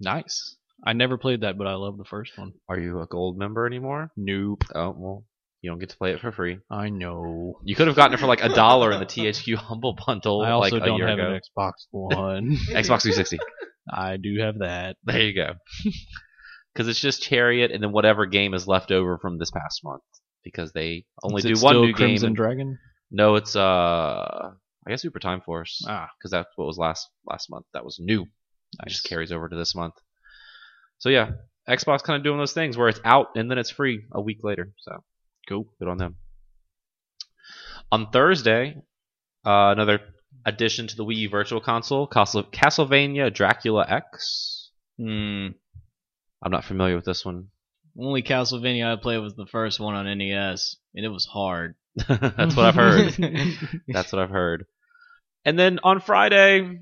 Nice. 0.00 0.56
I 0.86 0.92
never 0.94 1.18
played 1.18 1.42
that, 1.42 1.58
but 1.58 1.66
I 1.66 1.74
love 1.74 1.98
the 1.98 2.04
first 2.04 2.32
one. 2.38 2.52
Are 2.68 2.78
you 2.78 3.00
a 3.00 3.06
gold 3.06 3.36
member 3.36 3.66
anymore? 3.66 4.10
Nope. 4.16 4.64
Oh, 4.74 4.94
well, 4.96 5.24
you 5.60 5.70
don't 5.70 5.78
get 5.78 5.90
to 5.90 5.96
play 5.98 6.12
it 6.12 6.20
for 6.20 6.32
free. 6.32 6.58
I 6.70 6.88
know. 6.88 7.54
You 7.64 7.74
could 7.74 7.86
have 7.88 7.96
gotten 7.96 8.14
it 8.14 8.20
for 8.20 8.26
like 8.26 8.42
a 8.42 8.48
dollar 8.48 8.92
in 8.92 9.00
the 9.00 9.04
THQ 9.06 9.54
Humble 9.56 9.96
Bundle 10.06 10.40
I 10.42 10.52
also 10.52 10.76
like 10.76 10.82
a 10.82 10.86
don't 10.86 11.00
have 11.00 11.18
ago. 11.18 11.32
an 11.32 11.40
Xbox 11.40 11.72
One. 11.90 12.50
Xbox 12.70 13.02
360. 13.02 13.38
I 13.92 14.16
do 14.16 14.38
have 14.40 14.60
that. 14.60 14.96
There 15.04 15.20
you 15.20 15.34
go. 15.34 15.54
Because 16.72 16.86
it's 16.88 17.00
just 17.00 17.22
Chariot 17.22 17.72
and 17.72 17.82
then 17.82 17.90
whatever 17.92 18.24
game 18.26 18.54
is 18.54 18.66
left 18.68 18.90
over 18.92 19.18
from 19.18 19.38
this 19.38 19.50
past 19.50 19.80
month. 19.82 20.02
Because 20.44 20.72
they 20.72 21.04
only 21.22 21.38
Is 21.40 21.44
do 21.44 21.50
it 21.50 21.62
one 21.64 21.72
still 21.74 21.84
new 21.86 21.92
Crimson 21.94 22.16
game. 22.22 22.26
and- 22.28 22.36
Dragon. 22.36 22.78
no, 23.10 23.34
it's 23.36 23.54
uh, 23.56 23.60
I 24.86 24.90
guess 24.90 25.02
Super 25.02 25.18
Time 25.20 25.40
Force. 25.42 25.84
Ah, 25.86 26.08
Because 26.18 26.30
that's 26.30 26.48
what 26.56 26.66
was 26.66 26.78
last 26.78 27.08
last 27.26 27.50
month. 27.50 27.66
That 27.74 27.84
was 27.84 27.98
new. 28.00 28.22
It 28.22 28.28
nice. 28.84 28.92
just 28.94 29.04
carries 29.04 29.32
over 29.32 29.48
to 29.48 29.56
this 29.56 29.74
month. 29.74 29.94
So 30.98 31.08
yeah, 31.08 31.32
Xbox 31.68 32.02
kind 32.02 32.16
of 32.16 32.24
doing 32.24 32.38
those 32.38 32.52
things 32.52 32.76
where 32.76 32.88
it's 32.88 33.00
out 33.04 33.28
and 33.36 33.50
then 33.50 33.58
it's 33.58 33.70
free 33.70 34.04
a 34.12 34.20
week 34.20 34.38
later. 34.42 34.72
So 34.78 35.02
Cool. 35.48 35.66
Good 35.78 35.88
on 35.88 35.98
them. 35.98 36.16
On 37.92 38.10
Thursday, 38.10 38.76
uh, 39.44 39.72
another 39.76 40.00
addition 40.46 40.86
to 40.86 40.96
the 40.96 41.04
Wii 41.04 41.16
U 41.16 41.28
Virtual 41.28 41.60
Console, 41.60 42.06
Castle- 42.06 42.44
Castlevania 42.44 43.32
Dracula 43.34 43.84
X. 43.88 44.70
Hmm. 44.98 45.48
I'm 46.42 46.50
not 46.52 46.64
familiar 46.64 46.94
with 46.96 47.04
this 47.04 47.24
one. 47.24 47.48
Only 47.98 48.22
Castlevania 48.22 48.92
I 48.92 49.00
played 49.00 49.18
was 49.18 49.34
the 49.34 49.46
first 49.46 49.80
one 49.80 49.94
on 49.94 50.18
NES, 50.18 50.76
and 50.94 51.04
it 51.04 51.08
was 51.08 51.26
hard. 51.26 51.74
That's 52.08 52.56
what 52.56 52.66
I've 52.66 52.74
heard. 52.74 53.14
That's 53.88 54.12
what 54.12 54.22
I've 54.22 54.30
heard. 54.30 54.66
And 55.44 55.58
then 55.58 55.80
on 55.82 56.00
Friday, 56.00 56.80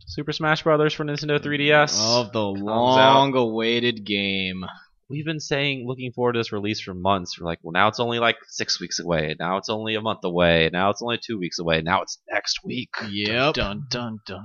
Super 0.00 0.32
Smash 0.32 0.62
Brothers 0.62 0.94
for 0.94 1.04
Nintendo 1.04 1.38
3DS. 1.38 1.96
Oh, 2.00 2.30
the 2.32 2.60
out. 2.60 2.64
long-awaited 2.64 4.04
game. 4.04 4.64
We've 5.08 5.24
been 5.24 5.40
saying, 5.40 5.86
looking 5.86 6.12
forward 6.12 6.32
to 6.32 6.40
this 6.40 6.52
release 6.52 6.80
for 6.80 6.94
months. 6.94 7.38
We're 7.38 7.46
like, 7.46 7.60
well, 7.62 7.72
now 7.72 7.88
it's 7.88 8.00
only 8.00 8.18
like 8.18 8.36
six 8.48 8.80
weeks 8.80 8.98
away. 8.98 9.36
Now 9.38 9.56
it's 9.56 9.68
only 9.68 9.94
a 9.94 10.00
month 10.00 10.24
away. 10.24 10.68
Now 10.72 10.90
it's 10.90 11.02
only 11.02 11.18
two 11.24 11.38
weeks 11.38 11.58
away. 11.58 11.80
Now 11.82 12.02
it's 12.02 12.18
next 12.30 12.60
week. 12.64 12.90
Yep. 13.08 13.54
Dun 13.54 13.84
dun 13.88 14.18
dun. 14.26 14.44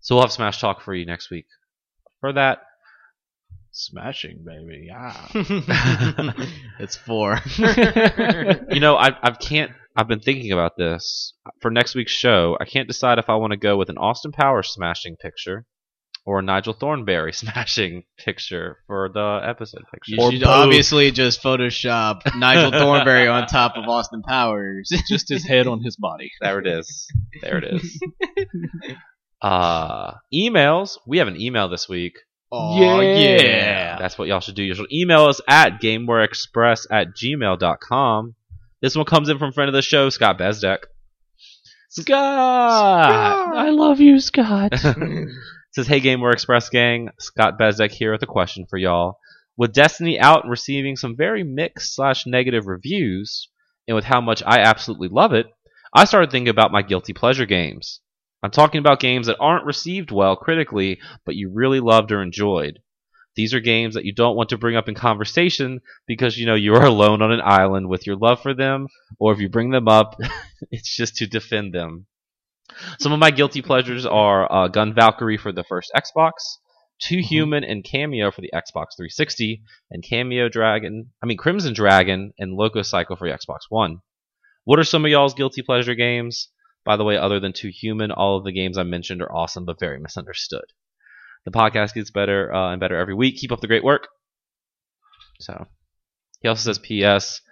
So 0.00 0.14
we'll 0.14 0.22
have 0.22 0.32
Smash 0.32 0.60
Talk 0.60 0.82
for 0.82 0.94
you 0.94 1.04
next 1.04 1.30
week. 1.30 1.46
For 2.20 2.32
that, 2.32 2.60
Smashing, 3.80 4.44
baby. 4.44 4.88
Ah. 4.92 5.30
it's 6.80 6.96
four. 6.96 7.38
you 8.70 8.80
know, 8.80 8.96
I 8.96 9.10
I 9.22 9.30
can't. 9.30 9.70
I've 9.96 10.08
been 10.08 10.18
thinking 10.20 10.50
about 10.50 10.76
this 10.76 11.32
for 11.62 11.70
next 11.70 11.94
week's 11.94 12.10
show. 12.12 12.56
I 12.60 12.64
can't 12.64 12.88
decide 12.88 13.18
if 13.20 13.28
I 13.28 13.36
want 13.36 13.52
to 13.52 13.56
go 13.56 13.76
with 13.76 13.88
an 13.88 13.96
Austin 13.96 14.32
Powers 14.32 14.68
smashing 14.70 15.14
picture 15.16 15.64
or 16.26 16.40
a 16.40 16.42
Nigel 16.42 16.72
Thornberry 16.72 17.32
smashing 17.32 18.02
picture 18.18 18.78
for 18.88 19.08
the 19.14 19.40
episode 19.44 19.82
picture. 19.92 20.12
You 20.12 20.22
Or 20.22 20.32
should 20.32 20.40
both. 20.40 20.48
obviously 20.50 21.10
just 21.12 21.40
Photoshop 21.40 22.22
Nigel 22.36 22.72
Thornberry 22.72 23.28
on 23.28 23.46
top 23.46 23.76
of 23.76 23.84
Austin 23.88 24.22
Powers. 24.22 24.90
Just 25.08 25.28
his 25.28 25.46
head 25.46 25.68
on 25.68 25.82
his 25.84 25.96
body. 25.96 26.30
There 26.40 26.58
it 26.58 26.66
is. 26.66 27.06
There 27.42 27.58
it 27.58 27.64
is. 27.74 28.00
Uh, 29.40 30.14
emails. 30.34 30.98
We 31.06 31.18
have 31.18 31.28
an 31.28 31.40
email 31.40 31.68
this 31.68 31.88
week. 31.88 32.14
Oh 32.50 33.00
Yeah. 33.00 33.98
That's 33.98 34.16
what 34.18 34.28
y'all 34.28 34.40
should 34.40 34.54
do. 34.54 34.62
You 34.62 34.74
should 34.74 34.92
email 34.92 35.24
us 35.26 35.40
at 35.48 35.80
GamewareExpress 35.82 36.86
at 36.90 37.08
gmail.com. 37.14 38.34
This 38.80 38.96
one 38.96 39.06
comes 39.06 39.28
in 39.28 39.38
from 39.38 39.52
friend 39.52 39.68
of 39.68 39.74
the 39.74 39.82
show, 39.82 40.08
Scott 40.08 40.38
Bezdek. 40.38 40.78
Scott! 41.90 43.56
I 43.56 43.70
love 43.70 44.00
you, 44.00 44.20
Scott. 44.20 44.74
says, 45.72 45.86
"Hey, 45.86 46.00
Gameware 46.00 46.32
Express 46.32 46.68
gang, 46.68 47.10
Scott 47.18 47.58
Bezdek 47.58 47.90
here 47.90 48.12
with 48.12 48.22
a 48.22 48.26
question 48.26 48.66
for 48.68 48.78
y'all. 48.78 49.18
With 49.56 49.72
Destiny 49.72 50.18
out 50.20 50.42
and 50.42 50.50
receiving 50.50 50.96
some 50.96 51.16
very 51.16 51.42
mixed 51.42 51.94
slash 51.94 52.26
negative 52.26 52.66
reviews, 52.66 53.48
and 53.86 53.94
with 53.94 54.04
how 54.04 54.20
much 54.20 54.42
I 54.46 54.60
absolutely 54.60 55.08
love 55.08 55.32
it, 55.32 55.46
I 55.92 56.04
started 56.04 56.30
thinking 56.30 56.50
about 56.50 56.72
my 56.72 56.82
guilty 56.82 57.12
pleasure 57.12 57.46
games. 57.46 58.00
I'm 58.42 58.50
talking 58.50 58.78
about 58.78 59.00
games 59.00 59.26
that 59.26 59.38
aren't 59.40 59.64
received 59.66 60.10
well 60.10 60.36
critically, 60.36 61.00
but 61.24 61.34
you 61.34 61.50
really 61.52 61.80
loved 61.80 62.12
or 62.12 62.22
enjoyed. 62.22 62.80
These 63.34 63.54
are 63.54 63.60
games 63.60 63.94
that 63.94 64.04
you 64.04 64.12
don't 64.12 64.36
want 64.36 64.48
to 64.50 64.58
bring 64.58 64.76
up 64.76 64.88
in 64.88 64.94
conversation 64.94 65.80
because 66.06 66.38
you 66.38 66.46
know 66.46 66.54
you 66.54 66.74
are 66.74 66.84
alone 66.84 67.22
on 67.22 67.32
an 67.32 67.40
island 67.40 67.88
with 67.88 68.06
your 68.06 68.16
love 68.16 68.42
for 68.42 68.54
them, 68.54 68.88
or 69.18 69.32
if 69.32 69.38
you 69.38 69.48
bring 69.48 69.70
them 69.70 69.88
up, 69.88 70.16
it's 70.70 70.94
just 70.96 71.16
to 71.16 71.26
defend 71.26 71.72
them." 71.72 72.06
Some 72.98 73.12
of 73.12 73.18
my 73.18 73.30
guilty 73.30 73.62
pleasures 73.62 74.04
are 74.04 74.50
uh, 74.52 74.68
GunValkyrie 74.68 75.40
for 75.40 75.52
the 75.52 75.64
first 75.64 75.90
Xbox, 75.96 76.32
Too 77.00 77.20
Human 77.20 77.64
and 77.64 77.82
Kameo 77.82 78.32
for 78.32 78.40
the 78.40 78.50
Xbox 78.52 78.96
360, 78.96 79.62
and 79.90 80.02
Cameo 80.02 80.48
Dragon, 80.48 81.12
I 81.22 81.26
mean 81.26 81.38
Crimson 81.38 81.74
Dragon 81.74 82.32
and 82.38 82.58
LocoCycle 82.58 83.18
for 83.18 83.28
the 83.28 83.34
Xbox 83.34 83.60
One. 83.68 84.02
What 84.64 84.78
are 84.78 84.84
some 84.84 85.04
of 85.04 85.10
y'all's 85.10 85.34
guilty 85.34 85.62
pleasure 85.62 85.94
games? 85.94 86.48
By 86.88 86.96
the 86.96 87.04
way, 87.04 87.18
other 87.18 87.38
than 87.38 87.52
Too 87.52 87.68
Human, 87.68 88.10
all 88.10 88.38
of 88.38 88.44
the 88.44 88.52
games 88.52 88.78
I 88.78 88.82
mentioned 88.82 89.20
are 89.20 89.30
awesome 89.30 89.66
but 89.66 89.78
very 89.78 90.00
misunderstood. 90.00 90.64
The 91.44 91.50
podcast 91.50 91.92
gets 91.92 92.10
better 92.10 92.50
uh, 92.50 92.70
and 92.72 92.80
better 92.80 92.96
every 92.96 93.12
week. 93.12 93.36
Keep 93.36 93.52
up 93.52 93.60
the 93.60 93.66
great 93.66 93.84
work. 93.84 94.08
So, 95.38 95.66
he 96.40 96.48
also 96.48 96.62
says, 96.70 96.78
P.S. 96.78 97.42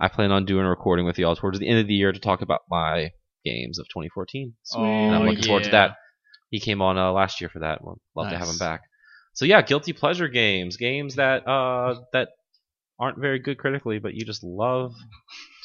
I 0.00 0.08
plan 0.08 0.32
on 0.32 0.44
doing 0.44 0.64
a 0.66 0.68
recording 0.68 1.06
with 1.06 1.20
y'all 1.20 1.36
towards 1.36 1.60
the 1.60 1.68
end 1.68 1.78
of 1.78 1.86
the 1.86 1.94
year 1.94 2.10
to 2.10 2.18
talk 2.18 2.42
about 2.42 2.62
my 2.68 3.10
games 3.44 3.78
of 3.78 3.86
2014. 3.90 4.54
and 4.74 5.14
I'm 5.14 5.22
Oh, 5.22 5.24
looking 5.26 5.44
forward 5.44 5.62
to 5.64 5.70
that. 5.70 5.96
He 6.50 6.58
came 6.58 6.82
on 6.82 6.98
uh, 6.98 7.12
last 7.12 7.40
year 7.40 7.48
for 7.48 7.60
that. 7.60 7.84
We'll 7.84 8.00
love 8.16 8.26
to 8.30 8.38
have 8.40 8.48
him 8.48 8.58
back. 8.58 8.80
So 9.34 9.44
yeah, 9.44 9.62
guilty 9.62 9.92
pleasure 9.92 10.26
games, 10.26 10.76
games 10.76 11.14
that 11.14 11.46
uh 11.46 12.00
that 12.12 12.30
aren't 12.98 13.18
very 13.18 13.38
good 13.38 13.56
critically, 13.56 14.00
but 14.00 14.14
you 14.14 14.24
just 14.26 14.42
love 14.42 14.94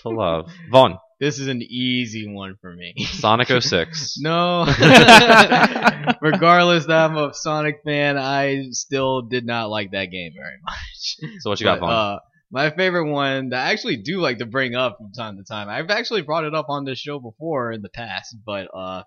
to 0.04 0.10
love. 0.10 0.52
Vaughn, 0.72 1.00
This 1.20 1.40
is 1.40 1.48
an 1.48 1.62
easy 1.62 2.28
one 2.28 2.58
for 2.62 2.76
me. 2.76 2.94
Sonic 3.06 3.48
06. 3.48 4.18
No. 4.22 4.66
Regardless 6.22 6.86
that 6.88 7.10
I'm 7.10 7.18
a 7.18 7.34
Sonic 7.34 7.82
fan, 7.86 8.18
I 8.18 8.68
still 8.72 9.22
did 9.22 9.46
not 9.46 9.70
like 9.70 9.92
that 9.92 10.06
game 10.06 10.34
very 10.36 10.58
much. 10.64 11.40
So 11.40 11.50
what 11.50 11.60
you 11.60 11.66
got, 11.66 11.80
Vaughn? 11.80 11.90
uh, 11.92 12.20
my 12.52 12.70
favorite 12.70 13.10
one 13.10 13.50
that 13.50 13.66
I 13.66 13.72
actually 13.72 13.98
do 13.98 14.20
like 14.20 14.40
to 14.40 14.46
bring 14.46 14.76
up 14.76 14.98
from 14.98 15.12
time 15.12 15.38
to 15.38 15.44
time. 15.44 15.70
I've 15.70 15.90
actually 15.90 16.22
brought 16.22 16.44
it 16.44 16.54
up 16.54 16.68
on 16.70 16.86
this 16.86 17.00
show 17.00 17.20
before 17.20 17.72
in 17.72 17.82
the 17.82 17.90
past, 17.90 18.36
but 18.46 18.68
uh, 18.74 19.04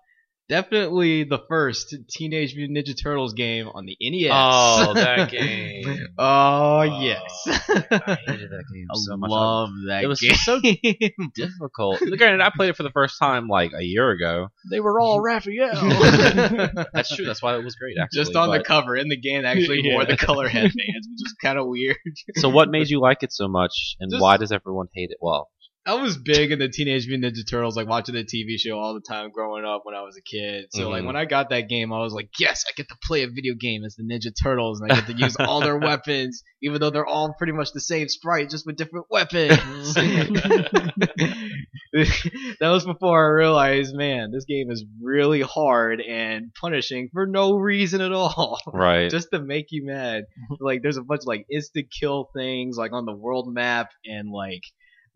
definitely 0.49 1.23
the 1.23 1.39
first 1.47 1.95
Teenage 2.09 2.55
Mutant 2.55 2.77
Ninja 2.77 2.93
Turtles 3.01 3.33
game 3.33 3.67
on 3.73 3.85
the 3.85 3.95
NES. 4.01 4.31
Oh, 4.33 4.93
that 4.95 5.29
game. 5.31 6.07
Oh, 6.17 6.79
oh 6.79 6.81
yes. 6.81 7.21
I 7.47 8.17
hated 8.25 8.49
that 8.49 8.63
game 8.73 8.87
I 8.91 8.95
so 8.95 9.15
much. 9.15 9.29
love 9.29 9.69
that 9.87 10.03
It 10.03 10.07
was 10.07 10.19
game. 10.19 10.33
so 10.35 10.59
difficult. 11.35 11.99
Granted, 12.17 12.41
I 12.41 12.51
played 12.53 12.69
it 12.71 12.75
for 12.75 12.83
the 12.83 12.89
first 12.91 13.17
time 13.19 13.47
like 13.47 13.71
a 13.73 13.83
year 13.83 14.09
ago. 14.09 14.49
they 14.69 14.79
were 14.79 14.99
all 14.99 15.21
Raphael. 15.21 15.71
That's 16.93 17.15
true. 17.15 17.25
That's 17.25 17.41
why 17.41 17.55
it 17.55 17.63
was 17.63 17.75
great. 17.75 17.97
Actually, 18.01 18.19
Just 18.19 18.35
on 18.35 18.49
the 18.51 18.63
cover 18.63 18.95
in 18.95 19.07
the 19.09 19.17
game, 19.17 19.45
actually 19.45 19.81
Yeah. 19.83 19.93
wore 19.93 20.05
the 20.05 20.17
color 20.17 20.47
headbands, 20.49 20.75
which 21.07 21.25
is 21.25 21.35
kind 21.41 21.57
of 21.57 21.67
weird. 21.67 21.97
So 22.35 22.49
what 22.49 22.69
made 22.69 22.89
you 22.89 22.99
like 22.99 23.23
it 23.23 23.31
so 23.31 23.47
much, 23.47 23.95
and 23.99 24.11
Just- 24.11 24.21
why 24.21 24.37
does 24.37 24.51
everyone 24.51 24.87
hate 24.93 25.11
it? 25.11 25.17
Well, 25.21 25.49
I 25.85 25.95
was 25.95 26.17
big 26.17 26.51
in 26.51 26.59
the 26.59 26.67
Teenage 26.69 27.07
Mutant 27.07 27.33
Ninja 27.35 27.49
Turtles, 27.49 27.75
like 27.75 27.87
watching 27.87 28.13
the 28.13 28.23
TV 28.23 28.59
show 28.59 28.77
all 28.77 28.93
the 28.93 28.99
time 29.01 29.31
growing 29.31 29.65
up 29.65 29.81
when 29.85 29.95
I 29.95 30.01
was 30.01 30.17
a 30.17 30.21
kid. 30.21 30.65
So 30.71 30.89
like 30.89 31.01
Mhm. 31.03 31.07
when 31.07 31.15
I 31.15 31.25
got 31.25 31.49
that 31.49 31.67
game, 31.69 31.91
I 31.93 31.99
was 31.99 32.13
like, 32.13 32.29
yes, 32.39 32.65
I 32.67 32.73
get 32.75 32.89
to 32.89 32.95
play 33.03 33.23
a 33.23 33.27
video 33.27 33.55
game 33.59 33.83
as 33.85 33.95
the 33.95 34.03
Ninja 34.03 34.31
Turtles, 34.43 34.81
and 34.81 34.91
I 34.91 34.95
get 34.95 35.07
to 35.07 35.13
use 35.13 35.35
all 35.39 35.61
their 35.61 35.77
weapons, 35.79 36.43
even 36.61 36.79
though 36.81 36.89
they're 36.91 37.05
all 37.07 37.33
pretty 37.37 37.53
much 37.53 37.71
the 37.73 37.79
same 37.79 38.07
sprite, 38.09 38.49
just 38.51 38.65
with 38.67 38.75
different 38.75 39.07
weapons. 39.09 39.93
that 41.93 42.69
was 42.69 42.85
before 42.85 43.25
I 43.25 43.29
realized, 43.29 43.95
man, 43.95 44.31
this 44.31 44.45
game 44.45 44.69
is 44.69 44.85
really 45.01 45.41
hard 45.41 46.01
and 46.01 46.51
punishing 46.59 47.09
for 47.13 47.25
no 47.25 47.55
reason 47.57 48.01
at 48.01 48.11
all. 48.11 48.59
right. 48.73 49.09
just 49.09 49.29
to 49.33 49.39
make 49.41 49.67
you 49.71 49.85
mad. 49.85 50.25
Like 50.59 50.81
there's 50.83 50.97
a 50.97 51.03
bunch 51.03 51.21
of 51.21 51.27
like 51.27 51.45
instant 51.51 51.87
kill 51.97 52.29
things 52.35 52.77
like 52.77 52.91
on 52.93 53.05
the 53.05 53.13
world 53.15 53.51
map 53.51 53.89
and 54.05 54.29
like 54.29 54.61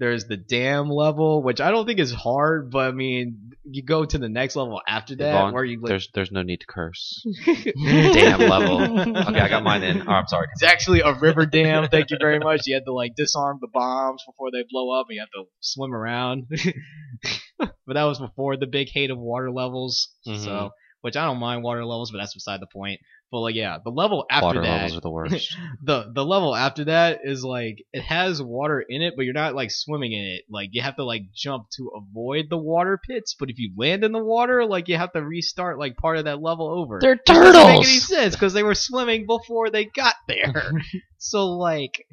There's 0.04 0.26
the 0.26 0.36
dam 0.36 0.90
level, 0.90 1.42
which 1.42 1.62
I 1.62 1.72
don't 1.72 1.86
think 1.86 1.98
is 2.02 2.12
hard, 2.12 2.72
but 2.72 2.90
I 2.90 2.92
mean, 2.92 3.52
you 3.64 3.84
go 3.84 4.04
to 4.04 4.18
the 4.18 4.28
next 4.28 4.58
level 4.58 4.82
after 4.86 5.16
that, 5.16 5.32
Vaughn, 5.32 5.54
where 5.54 5.64
you 5.64 5.80
like, 5.80 5.88
There's 5.88 6.10
there's 6.14 6.30
no 6.30 6.42
need 6.44 6.60
to 6.60 6.66
curse. 6.66 7.26
Damn 7.46 8.42
level. 8.42 8.82
Okay, 9.30 9.40
I 9.40 9.48
got 9.48 9.64
mine 9.64 9.82
in. 9.84 10.02
Oh, 10.02 10.12
I'm 10.12 10.28
sorry. 10.28 10.48
It's 10.52 10.64
actually 10.64 11.00
a 11.00 11.14
river 11.14 11.46
dam. 11.46 11.88
Thank 11.88 12.10
you 12.12 12.18
very 12.20 12.38
much. 12.40 12.64
You 12.66 12.76
had 12.76 12.84
to 12.84 12.92
like 12.92 13.16
disarm 13.16 13.60
the 13.62 13.70
bombs 13.74 14.22
before 14.28 14.52
they 14.52 14.66
blow 14.70 15.00
up, 15.00 15.06
and 15.08 15.16
you 15.16 15.22
have 15.22 15.30
to 15.30 15.46
swim 15.62 15.94
around. 15.96 16.48
but 17.58 17.94
that 17.94 18.04
was 18.04 18.20
before 18.20 18.58
the 18.58 18.68
big 18.68 18.90
hate 18.90 19.10
of 19.10 19.18
water 19.18 19.52
levels. 19.52 20.10
Mhm. 20.28 20.44
So, 20.44 20.72
which 21.00 21.16
I 21.16 21.24
don't 21.24 21.40
mind 21.40 21.64
water 21.64 21.86
levels, 21.86 22.12
but 22.12 22.18
that's 22.18 22.34
beside 22.34 22.60
the 22.60 22.68
point. 22.68 23.00
But 23.34 23.40
like, 23.40 23.56
yeah, 23.56 23.80
the 23.84 23.90
level 23.90 24.28
after 24.30 24.46
Water 24.46 24.62
that, 24.62 24.70
levels 24.70 24.98
are 24.98 25.02
the 25.02 25.10
worst. 25.10 25.58
the 25.82 26.12
the 26.14 26.24
level 26.24 26.56
after 26.56 26.84
that 26.84 27.22
is 27.24 27.44
like 27.44 27.84
it 27.92 28.04
has 28.04 28.40
water 28.40 28.80
in 28.80 29.02
it, 29.02 29.16
but 29.16 29.26
you're 29.26 29.34
not 29.34 29.56
like 29.56 29.72
swimming 29.72 30.12
in 30.12 30.24
it. 30.24 30.44
Like 30.52 30.70
you 30.74 30.84
have 30.84 30.98
to 30.98 31.04
like 31.04 31.24
jump 31.34 31.66
to 31.78 31.90
avoid 31.96 32.52
the 32.52 32.60
water 32.60 33.00
pits. 33.04 33.36
But 33.40 33.50
if 33.50 33.58
you 33.58 33.74
land 33.76 34.04
in 34.04 34.12
the 34.12 34.24
water, 34.24 34.68
like 34.68 34.88
you 34.88 34.98
have 34.98 35.14
to 35.14 35.26
restart 35.26 35.80
like 35.80 35.98
part 35.98 36.18
of 36.18 36.26
that 36.26 36.44
level 36.44 36.70
over. 36.70 37.00
They're 37.02 37.14
Which 37.14 37.26
doesn't 37.26 37.54
make 37.54 37.88
any 37.88 37.98
sense 37.98 38.36
because 38.36 38.54
they 38.54 38.62
were 38.62 38.76
swimming 38.76 39.26
before 39.26 39.72
they 39.72 39.86
got 39.86 40.14
there. 40.28 40.72
so 41.18 41.54
like 41.54 42.06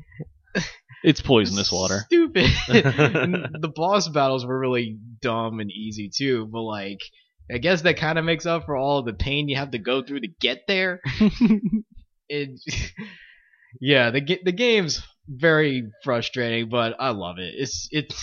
It's 1.05 1.21
poisonous 1.21 1.71
water. 1.73 2.05
Stupid. 2.07 2.47
The 2.47 3.73
boss 3.77 4.09
battles 4.09 4.47
were 4.47 4.59
really 4.59 4.99
dumb 5.21 5.61
and 5.61 5.71
easy 5.71 6.09
too, 6.09 6.47
but 6.47 6.63
like 6.63 7.01
I 7.53 7.59
guess 7.59 7.83
that 7.83 7.97
kind 7.97 8.19
of 8.19 8.25
makes 8.25 8.47
up 8.47 8.67
for 8.67 8.77
all 8.77 9.03
the 9.03 9.13
pain 9.13 9.49
you 9.49 9.57
have 9.57 9.73
to 9.73 9.79
go 9.79 10.03
through 10.03 10.21
to 10.21 10.29
get 10.41 10.67
there. 10.67 11.01
it, 12.29 12.61
yeah, 13.81 14.11
the 14.11 14.39
the 14.45 14.53
game's 14.53 15.03
very 15.29 15.91
frustrating, 16.03 16.69
but 16.69 16.97
I 16.99 17.11
love 17.11 17.39
it. 17.39 17.55
It's 17.57 17.89
it 17.91 18.15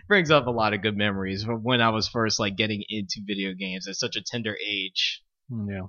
brings 0.08 0.30
up 0.30 0.46
a 0.46 0.50
lot 0.50 0.74
of 0.74 0.82
good 0.82 0.96
memories 0.96 1.44
from 1.44 1.62
when 1.62 1.80
I 1.80 1.90
was 1.90 2.08
first 2.08 2.38
like 2.40 2.56
getting 2.56 2.82
into 2.88 3.22
video 3.26 3.52
games 3.54 3.88
at 3.88 3.96
such 3.96 4.16
a 4.16 4.22
tender 4.24 4.56
age. 4.66 5.22
Mm, 5.50 5.68
yeah. 5.68 5.86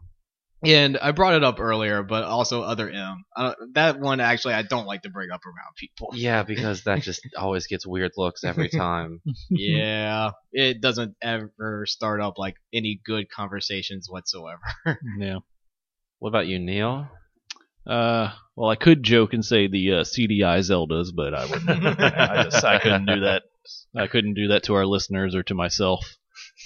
And 0.63 0.97
I 0.97 1.11
brought 1.11 1.33
it 1.33 1.43
up 1.43 1.59
earlier, 1.59 2.03
but 2.03 2.23
also 2.23 2.61
other 2.61 2.89
M. 2.89 3.25
Uh, 3.35 3.53
that 3.73 3.99
one 3.99 4.19
actually 4.19 4.53
I 4.53 4.61
don't 4.61 4.85
like 4.85 5.01
to 5.01 5.09
bring 5.09 5.29
up 5.29 5.41
around 5.45 5.75
people. 5.77 6.11
yeah, 6.13 6.43
because 6.43 6.83
that 6.83 7.01
just 7.01 7.27
always 7.37 7.67
gets 7.67 7.85
weird 7.85 8.11
looks 8.17 8.43
every 8.43 8.69
time. 8.69 9.21
yeah, 9.49 10.31
it 10.51 10.81
doesn't 10.81 11.15
ever 11.21 11.85
start 11.85 12.21
up 12.21 12.37
like 12.37 12.55
any 12.73 12.99
good 13.03 13.29
conversations 13.29 14.09
whatsoever. 14.09 14.61
Yeah. 15.17 15.39
What 16.19 16.29
about 16.29 16.47
you, 16.47 16.59
Neil? 16.59 17.07
Uh, 17.85 18.31
well, 18.55 18.69
I 18.69 18.75
could 18.75 19.03
joke 19.03 19.33
and 19.33 19.43
say 19.43 19.67
the 19.67 19.91
uh, 19.91 20.03
CDI 20.03 20.59
Zeldas, 20.59 21.09
but 21.13 21.33
I 21.33 21.45
wouldn't. 21.45 21.69
I 22.01 22.43
just 22.43 22.63
I 22.63 22.79
couldn't 22.79 23.05
do 23.05 23.19
that. 23.21 23.43
I 23.95 24.07
couldn't 24.07 24.35
do 24.35 24.47
that 24.49 24.63
to 24.63 24.75
our 24.75 24.85
listeners 24.85 25.35
or 25.35 25.43
to 25.43 25.53
myself. 25.53 26.17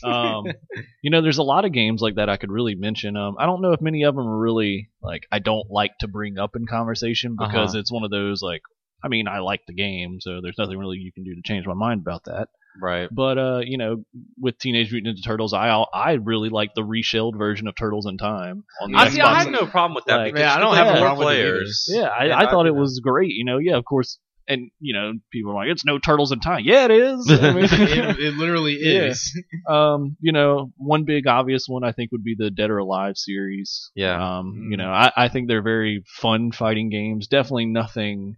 Um, 0.03 0.45
you 1.01 1.09
know, 1.11 1.21
there's 1.21 1.37
a 1.37 1.43
lot 1.43 1.65
of 1.65 1.71
games 1.71 2.01
like 2.01 2.15
that 2.15 2.29
I 2.29 2.37
could 2.37 2.51
really 2.51 2.75
mention. 2.75 3.15
Um, 3.17 3.35
I 3.39 3.45
don't 3.45 3.61
know 3.61 3.73
if 3.73 3.81
many 3.81 4.03
of 4.03 4.15
them 4.15 4.27
are 4.27 4.37
really 4.39 4.89
like 5.01 5.23
I 5.31 5.39
don't 5.39 5.69
like 5.69 5.91
to 6.01 6.07
bring 6.07 6.37
up 6.37 6.55
in 6.55 6.65
conversation 6.67 7.35
because 7.37 7.71
Uh-huh. 7.71 7.79
it's 7.79 7.91
one 7.91 8.03
of 8.03 8.11
those 8.11 8.41
like. 8.41 8.61
I 9.03 9.09
mean, 9.09 9.27
I 9.27 9.39
like 9.39 9.61
the 9.67 9.75
game, 9.75 10.17
so 10.19 10.41
there's 10.41 10.57
nothing 10.57 10.75
really 10.79 10.97
you 10.97 11.11
can 11.13 11.23
do 11.23 11.35
to 11.35 11.41
change 11.45 11.67
my 11.67 11.75
mind 11.75 12.01
about 12.01 12.23
that. 12.25 12.47
Right. 12.81 13.07
But 13.11 13.37
uh, 13.37 13.59
you 13.63 13.77
know, 13.77 14.03
with 14.39 14.57
Teenage 14.57 14.91
Mutant 14.91 15.17
Ninja 15.17 15.23
Turtles, 15.23 15.53
I 15.53 15.69
I 15.69 16.13
really 16.13 16.49
like 16.49 16.71
the 16.73 16.83
reshelled 16.83 17.37
version 17.37 17.67
of 17.67 17.75
Turtles 17.75 18.07
in 18.07 18.17
Time 18.17 18.63
on 18.81 18.91
the 18.91 18.97
I 18.97 19.05
Xbox. 19.07 19.11
see. 19.11 19.21
I 19.21 19.39
have 19.43 19.51
no 19.51 19.67
problem 19.67 19.93
with 19.93 20.05
that 20.05 20.17
Like- 20.17 20.33
because 20.33 20.41
Yeah, 20.47 20.55
I 20.55 20.59
don't 20.59 20.75
have 20.75 20.87
play 20.87 20.95
a 20.95 20.99
more 20.99 21.05
problem 21.09 21.27
with 21.27 21.35
it 21.37 21.41
players. 21.41 21.85
Yeah, 21.89 22.07
I, 22.07 22.23
And 22.25 22.33
I 22.33 22.49
thought 22.49 22.65
it 22.65 22.73
know, 22.73 22.79
was 22.79 22.99
great. 22.99 23.29
You 23.33 23.45
know, 23.45 23.59
yeah, 23.59 23.77
of 23.77 23.85
course. 23.85 24.17
And 24.47 24.71
you 24.79 24.93
know, 24.93 25.13
people 25.31 25.51
are 25.51 25.55
like, 25.55 25.67
"It's 25.69 25.83
no 25.85 25.99
turtles 25.99 26.31
in 26.31 26.39
time." 26.39 26.61
Yeah, 26.63 26.85
it 26.85 26.91
is. 26.91 27.29
I 27.29 27.51
mean, 27.53 27.63
it, 27.69 27.69
it 28.19 28.33
literally 28.35 28.77
Yeah. 28.79 29.05
is. 29.05 29.37
um, 29.67 30.15
you 30.21 30.31
know, 30.31 30.71
one 30.77 31.03
big 31.03 31.27
obvious 31.27 31.65
one 31.67 31.83
I 31.83 31.91
think 31.91 32.11
would 32.11 32.23
be 32.23 32.35
the 32.37 32.49
Dead 32.49 32.69
or 32.69 32.77
Alive 32.77 33.17
series. 33.17 33.91
Yeah. 33.95 34.15
Um, 34.15 34.53
Mm. 34.55 34.71
you 34.71 34.77
know, 34.77 34.89
I, 34.91 35.11
I 35.17 35.27
think 35.29 35.47
they're 35.47 35.61
very 35.61 36.03
fun 36.07 36.51
fighting 36.51 36.89
games. 36.89 37.27
Definitely 37.27 37.65
nothing. 37.65 38.37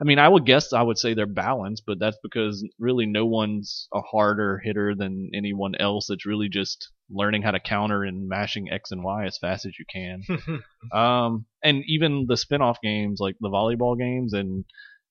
I 0.00 0.04
mean, 0.06 0.18
I 0.18 0.26
would 0.28 0.46
guess 0.46 0.72
I 0.72 0.80
would 0.80 0.96
say 0.96 1.12
they're 1.12 1.26
balanced, 1.26 1.82
but 1.86 1.98
that's 1.98 2.16
because 2.22 2.66
really 2.78 3.04
no 3.04 3.26
one's 3.26 3.86
a 3.92 4.00
harder 4.00 4.58
hitter 4.64 4.94
than 4.94 5.30
anyone 5.34 5.74
else. 5.78 6.08
It's 6.08 6.24
really 6.24 6.48
just 6.48 6.88
learning 7.10 7.42
how 7.42 7.50
to 7.50 7.60
counter 7.60 8.02
and 8.04 8.26
mashing 8.26 8.70
X 8.72 8.92
and 8.92 9.04
Y 9.04 9.26
as 9.26 9.36
fast 9.36 9.66
as 9.66 9.74
you 9.78 9.84
can. 9.92 10.22
Um, 10.92 11.44
and 11.62 11.82
even 11.86 12.24
the 12.26 12.38
spin-off 12.38 12.78
games 12.82 13.18
like 13.20 13.36
the 13.40 13.50
volleyball 13.50 13.98
games 13.98 14.32
and 14.32 14.64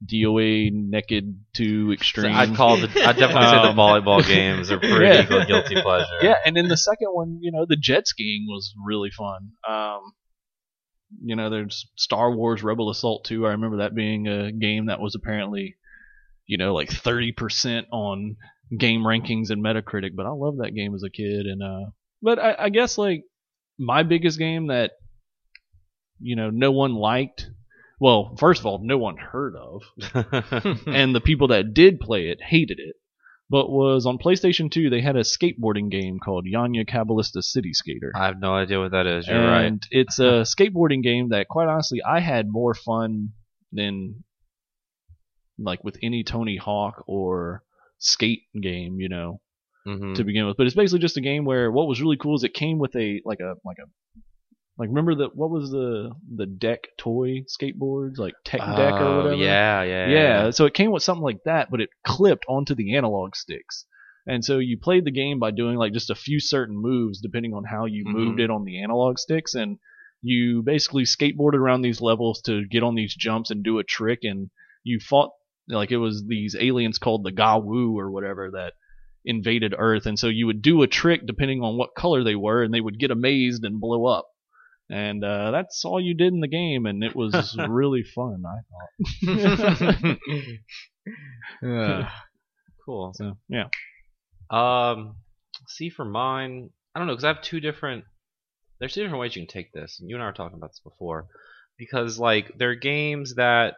DOA 0.05 0.71
Naked 0.71 1.39
to 1.55 1.91
Extreme. 1.91 2.35
I'd 2.35 2.55
call 2.55 2.77
the. 2.77 2.87
I'd 2.87 3.17
definitely 3.17 3.49
say 3.49 3.61
the 3.61 3.69
Um, 3.69 3.75
volleyball 3.77 4.25
games 4.25 4.71
are 4.71 4.79
pretty 4.79 5.05
yeah. 5.33 5.45
guilty 5.45 5.81
pleasure. 5.81 6.05
yeah, 6.21 6.35
and 6.45 6.55
then 6.55 6.67
the 6.67 6.77
second 6.77 7.09
one, 7.09 7.39
you 7.41 7.51
know, 7.51 7.65
the 7.67 7.75
jet 7.75 8.07
skiing 8.07 8.45
was 8.47 8.73
really 8.85 9.09
fun. 9.11 9.51
Um, 9.67 9.99
you 11.23 11.35
know, 11.35 11.49
there's 11.49 11.89
Star 11.95 12.31
Wars 12.33 12.63
Rebel 12.63 12.89
Assault 12.89 13.25
2. 13.25 13.45
I 13.45 13.51
remember 13.51 13.77
that 13.77 13.95
being 13.95 14.27
a 14.27 14.51
game 14.51 14.85
that 14.85 14.99
was 15.01 15.15
apparently, 15.15 15.75
you 16.45 16.57
know, 16.57 16.73
like 16.73 16.89
30% 16.89 17.85
on 17.91 18.35
game 18.77 19.01
rankings 19.01 19.49
and 19.49 19.63
Metacritic. 19.63 20.11
But 20.15 20.27
I 20.27 20.29
loved 20.29 20.59
that 20.59 20.75
game 20.75 20.93
as 20.95 21.03
a 21.03 21.09
kid. 21.09 21.45
And 21.45 21.61
uh, 21.63 21.89
but 22.21 22.39
I, 22.39 22.55
I 22.57 22.69
guess 22.69 22.97
like 22.97 23.23
my 23.77 24.03
biggest 24.03 24.37
game 24.37 24.67
that 24.67 24.91
you 26.21 26.35
know 26.35 26.49
no 26.51 26.71
one 26.71 26.93
liked. 26.95 27.49
Well, 27.99 28.35
first 28.37 28.61
of 28.61 28.65
all, 28.65 28.79
no 28.81 28.97
one 28.97 29.17
heard 29.17 29.55
of, 29.55 29.83
and 30.87 31.13
the 31.13 31.21
people 31.23 31.49
that 31.49 31.73
did 31.73 31.99
play 31.99 32.29
it 32.29 32.39
hated 32.41 32.79
it. 32.79 32.95
But 33.51 33.71
was 33.71 34.05
on 34.05 34.19
PlayStation 34.19 34.69
2, 34.69 34.91
they 34.91 35.01
had 35.01 35.15
a 35.15 35.21
skateboarding 35.21 35.89
game 35.89 36.19
called 36.19 36.45
Yanya 36.45 36.87
Caballista 36.87 37.41
City 37.41 37.73
Skater. 37.73 38.11
I 38.15 38.27
have 38.27 38.39
no 38.39 38.53
idea 38.53 38.79
what 38.79 38.91
that 38.91 39.07
is. 39.07 39.27
You're 39.27 39.37
and 39.37 39.71
right. 39.71 39.87
it's 39.89 40.19
a 40.19 40.43
skateboarding 40.45 41.01
game 41.01 41.29
that, 41.29 41.47
quite 41.47 41.67
honestly, 41.67 41.99
I 42.07 42.19
had 42.19 42.47
more 42.47 42.75
fun 42.75 43.29
than 43.71 44.23
like 45.57 45.83
with 45.83 45.97
any 46.01 46.23
Tony 46.23 46.57
Hawk 46.57 47.03
or 47.07 47.63
skate 47.97 48.43
game, 48.59 48.99
you 48.99 49.09
know, 49.09 49.41
hmm 49.85 50.13
to 50.13 50.23
begin 50.23 50.45
with. 50.45 50.57
But 50.57 50.67
it's 50.67 50.75
basically 50.75 50.99
just 50.99 51.17
a 51.17 51.21
game 51.21 51.43
where 51.43 51.71
what 51.71 51.87
was 51.87 52.01
really 52.01 52.17
cool 52.17 52.35
is 52.35 52.43
it 52.43 52.53
came 52.53 52.77
with 52.77 52.95
a 52.95 53.21
like 53.25 53.39
a 53.39 53.55
like 53.65 53.77
a 53.79 53.89
like 54.79 54.89
remember 54.89 55.13
the 55.13 55.27
what 55.35 55.49
was 55.51 55.69
the 55.69 56.11
the 56.35 56.45
deck 56.45 56.87
toy 56.97 57.43
skateboards 57.47 58.17
like 58.17 58.33
Tech 58.45 58.61
Deck 58.61 58.93
or 58.93 59.03
Oh, 59.03 59.17
whatever. 59.17 59.35
Yeah, 59.35 59.83
yeah, 59.83 60.09
Yeah, 60.09 60.49
so 60.51 60.65
it 60.65 60.73
came 60.73 60.91
with 60.91 61.03
something 61.03 61.23
like 61.23 61.43
that, 61.45 61.69
but 61.69 61.81
it 61.81 61.89
clipped 62.05 62.45
onto 62.47 62.73
the 62.73 62.95
analog 62.95 63.35
sticks. 63.35 63.85
And 64.25 64.43
so 64.45 64.59
you 64.59 64.77
played 64.77 65.05
the 65.05 65.11
game 65.11 65.37
by 65.39 65.51
doing 65.51 65.75
like 65.75 65.93
just 65.93 66.09
a 66.09 66.15
few 66.15 66.39
certain 66.39 66.77
moves 66.77 67.19
depending 67.21 67.53
on 67.53 67.63
how 67.65 67.85
you 67.85 68.05
Mhm. 68.05 68.13
moved 68.13 68.39
it 68.39 68.49
on 68.49 68.63
the 68.63 68.81
analog 68.81 69.17
sticks 69.19 69.53
and 69.53 69.77
you 70.21 70.61
basically 70.63 71.03
skateboarded 71.03 71.55
around 71.55 71.81
these 71.81 72.01
levels 72.01 72.41
to 72.43 72.65
get 72.67 72.83
on 72.83 72.95
these 72.95 73.15
jumps 73.15 73.51
and 73.51 73.63
do 73.63 73.79
a 73.79 73.83
trick 73.83 74.19
and 74.23 74.49
you 74.83 74.99
fought 74.99 75.31
like 75.67 75.91
it 75.91 75.97
was 75.97 76.25
these 76.27 76.55
aliens 76.59 76.97
called 76.97 77.23
the 77.23 77.31
Gawu 77.31 77.95
or 77.95 78.11
whatever 78.11 78.51
that 78.51 78.73
invaded 79.25 79.73
Earth 79.77 80.05
and 80.05 80.17
so 80.17 80.27
you 80.27 80.45
would 80.45 80.61
do 80.61 80.81
a 80.83 80.87
trick 80.87 81.25
depending 81.25 81.61
on 81.63 81.77
what 81.77 81.95
color 81.97 82.23
they 82.23 82.35
were 82.35 82.63
and 82.63 82.73
they 82.73 82.81
would 82.81 82.99
get 82.99 83.11
amazed 83.11 83.63
and 83.65 83.79
blow 83.81 84.05
up. 84.05 84.27
And 84.91 85.23
uh, 85.23 85.51
that's 85.51 85.85
all 85.85 86.01
you 86.01 86.15
did 86.15 86.33
in 86.33 86.39
the 86.39 86.47
game, 86.47 86.85
and 86.87 87.03
it 87.03 87.15
was 87.15 87.55
really 87.69 88.03
fun. 88.03 88.43
I 88.45 89.25
thought. 89.25 90.17
Uh, 91.65 92.07
Cool. 92.85 93.11
So 93.15 93.37
yeah. 93.49 93.65
Um, 94.49 95.15
see 95.67 95.89
for 95.89 96.05
mine, 96.05 96.69
I 96.95 96.99
don't 96.99 97.07
know 97.07 97.13
because 97.13 97.23
I 97.23 97.27
have 97.29 97.41
two 97.43 97.59
different. 97.59 98.03
There's 98.79 98.93
two 98.93 99.01
different 99.03 99.21
ways 99.21 99.35
you 99.35 99.43
can 99.45 99.51
take 99.51 99.71
this, 99.73 99.99
and 99.99 100.09
you 100.09 100.15
and 100.15 100.23
I 100.23 100.27
were 100.27 100.33
talking 100.33 100.57
about 100.57 100.71
this 100.71 100.81
before, 100.83 101.27
because 101.77 102.17
like 102.17 102.51
there 102.57 102.71
are 102.71 102.75
games 102.75 103.35
that 103.35 103.75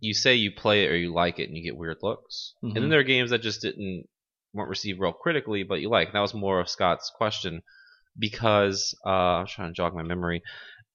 you 0.00 0.14
say 0.14 0.34
you 0.36 0.52
play 0.52 0.84
it 0.84 0.90
or 0.90 0.96
you 0.96 1.12
like 1.12 1.38
it 1.40 1.48
and 1.48 1.56
you 1.56 1.64
get 1.64 1.76
weird 1.76 1.98
looks, 2.02 2.54
and 2.62 2.74
then 2.76 2.84
Mhm. 2.84 2.90
there 2.90 3.00
are 3.00 3.04
games 3.04 3.30
that 3.30 3.42
just 3.42 3.62
didn't 3.62 4.04
weren't 4.52 4.68
received 4.70 5.00
real 5.00 5.12
critically, 5.12 5.62
but 5.64 5.80
you 5.80 5.88
like. 5.88 6.08
And 6.08 6.14
that 6.14 6.20
was 6.20 6.34
more 6.34 6.60
of 6.60 6.68
Scott's 6.68 7.10
question 7.16 7.62
because 8.18 8.94
uh, 9.04 9.08
I'm 9.08 9.46
trying 9.46 9.68
to 9.70 9.74
jog 9.74 9.94
my 9.94 10.02
memory, 10.02 10.42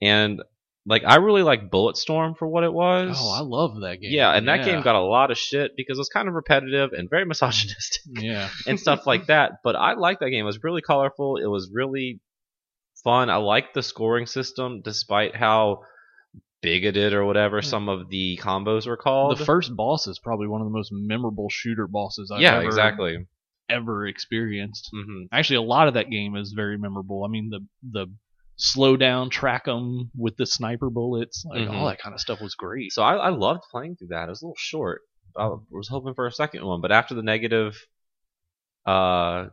and 0.02 0.42
like 0.88 1.04
I 1.06 1.16
really 1.16 1.42
like 1.42 1.72
Bulletstorm 1.72 2.38
for 2.38 2.48
what 2.48 2.64
it 2.64 2.72
was. 2.72 3.18
Oh, 3.20 3.32
I 3.32 3.42
love 3.42 3.82
that 3.82 3.98
game. 4.02 4.12
yeah, 4.12 4.32
and 4.32 4.48
that 4.48 4.60
Yeah. 4.60 4.66
game 4.66 4.82
got 4.84 4.96
a 4.96 5.02
lot 5.02 5.32
of 5.32 5.38
shit 5.38 5.72
because 5.76 5.98
it 5.98 6.02
was 6.02 6.10
kind 6.10 6.28
of 6.28 6.36
repetitive 6.36 6.92
and 6.94 7.10
very 7.10 7.26
misogynistic 7.32 8.04
Yeah. 8.08 8.50
and 8.68 8.80
stuff 8.80 9.08
like 9.08 9.26
that. 9.28 9.54
But 9.64 9.76
I 9.76 9.94
liked 9.96 10.20
that 10.20 10.30
game. 10.30 10.44
It 10.44 10.48
was 10.48 10.64
really 10.64 10.82
colorful. 10.84 11.38
It 11.38 11.48
was 11.48 11.72
really 11.74 12.20
fun. 13.04 13.30
I 13.32 13.38
liked 13.38 13.74
the 13.74 13.82
scoring 13.82 14.28
system, 14.28 14.82
despite 14.84 15.36
how 15.36 15.80
bigoted 16.62 17.14
or 17.14 17.26
whatever 17.26 17.62
some 17.62 17.90
of 17.90 18.10
the 18.10 18.40
combos 18.42 18.88
were 18.88 18.98
called. 18.98 19.38
The 19.38 19.46
first 19.46 19.76
boss 19.76 20.08
is 20.08 20.20
probably 20.20 20.48
one 20.48 20.62
of 20.62 20.68
the 20.68 20.72
most 20.74 20.90
memorable 20.92 21.48
shooter 21.50 21.88
bosses 21.88 22.32
I've 22.32 22.38
ever 22.38 22.44
yeah, 22.44 22.56
ever, 22.58 22.64
exactly. 22.66 23.18
Ever 23.70 24.08
experienced. 24.08 24.90
hmm 24.92 25.24
Actually, 25.32 25.58
a 25.58 25.62
lot 25.62 25.88
of 25.88 25.94
that 25.96 26.10
game 26.10 26.36
is 26.36 26.52
very 26.54 26.78
memorable. 26.78 27.24
I 27.24 27.28
mean, 27.28 27.50
the 27.50 27.66
the 27.92 28.08
slow 28.58 28.96
down, 28.96 29.30
track 29.30 29.66
them 29.66 30.12
with 30.16 30.38
the 30.38 30.46
sniper 30.46 30.90
bullets, 30.90 31.44
like 31.46 31.68
Mhm. 31.68 31.74
all 31.76 31.88
that 31.88 32.00
kind 32.00 32.14
of 32.14 32.22
stuff 32.22 32.40
was 32.42 32.56
great. 32.56 32.94
So 32.94 33.04
I, 33.04 33.16
I 33.16 33.30
loved 33.30 33.64
playing 33.70 33.98
through 33.98 34.08
that. 34.10 34.28
It 34.28 34.30
was 34.30 34.42
a 34.42 34.46
little 34.46 34.56
short, 34.58 35.02
I 35.36 35.48
was 35.70 35.90
hoping 35.90 36.14
for 36.14 36.26
a 36.28 36.32
second 36.32 36.66
one, 36.66 36.80
but 36.80 36.92
after 36.94 37.16
the 37.16 37.22
negative 37.24 37.76
uh, 38.86 39.48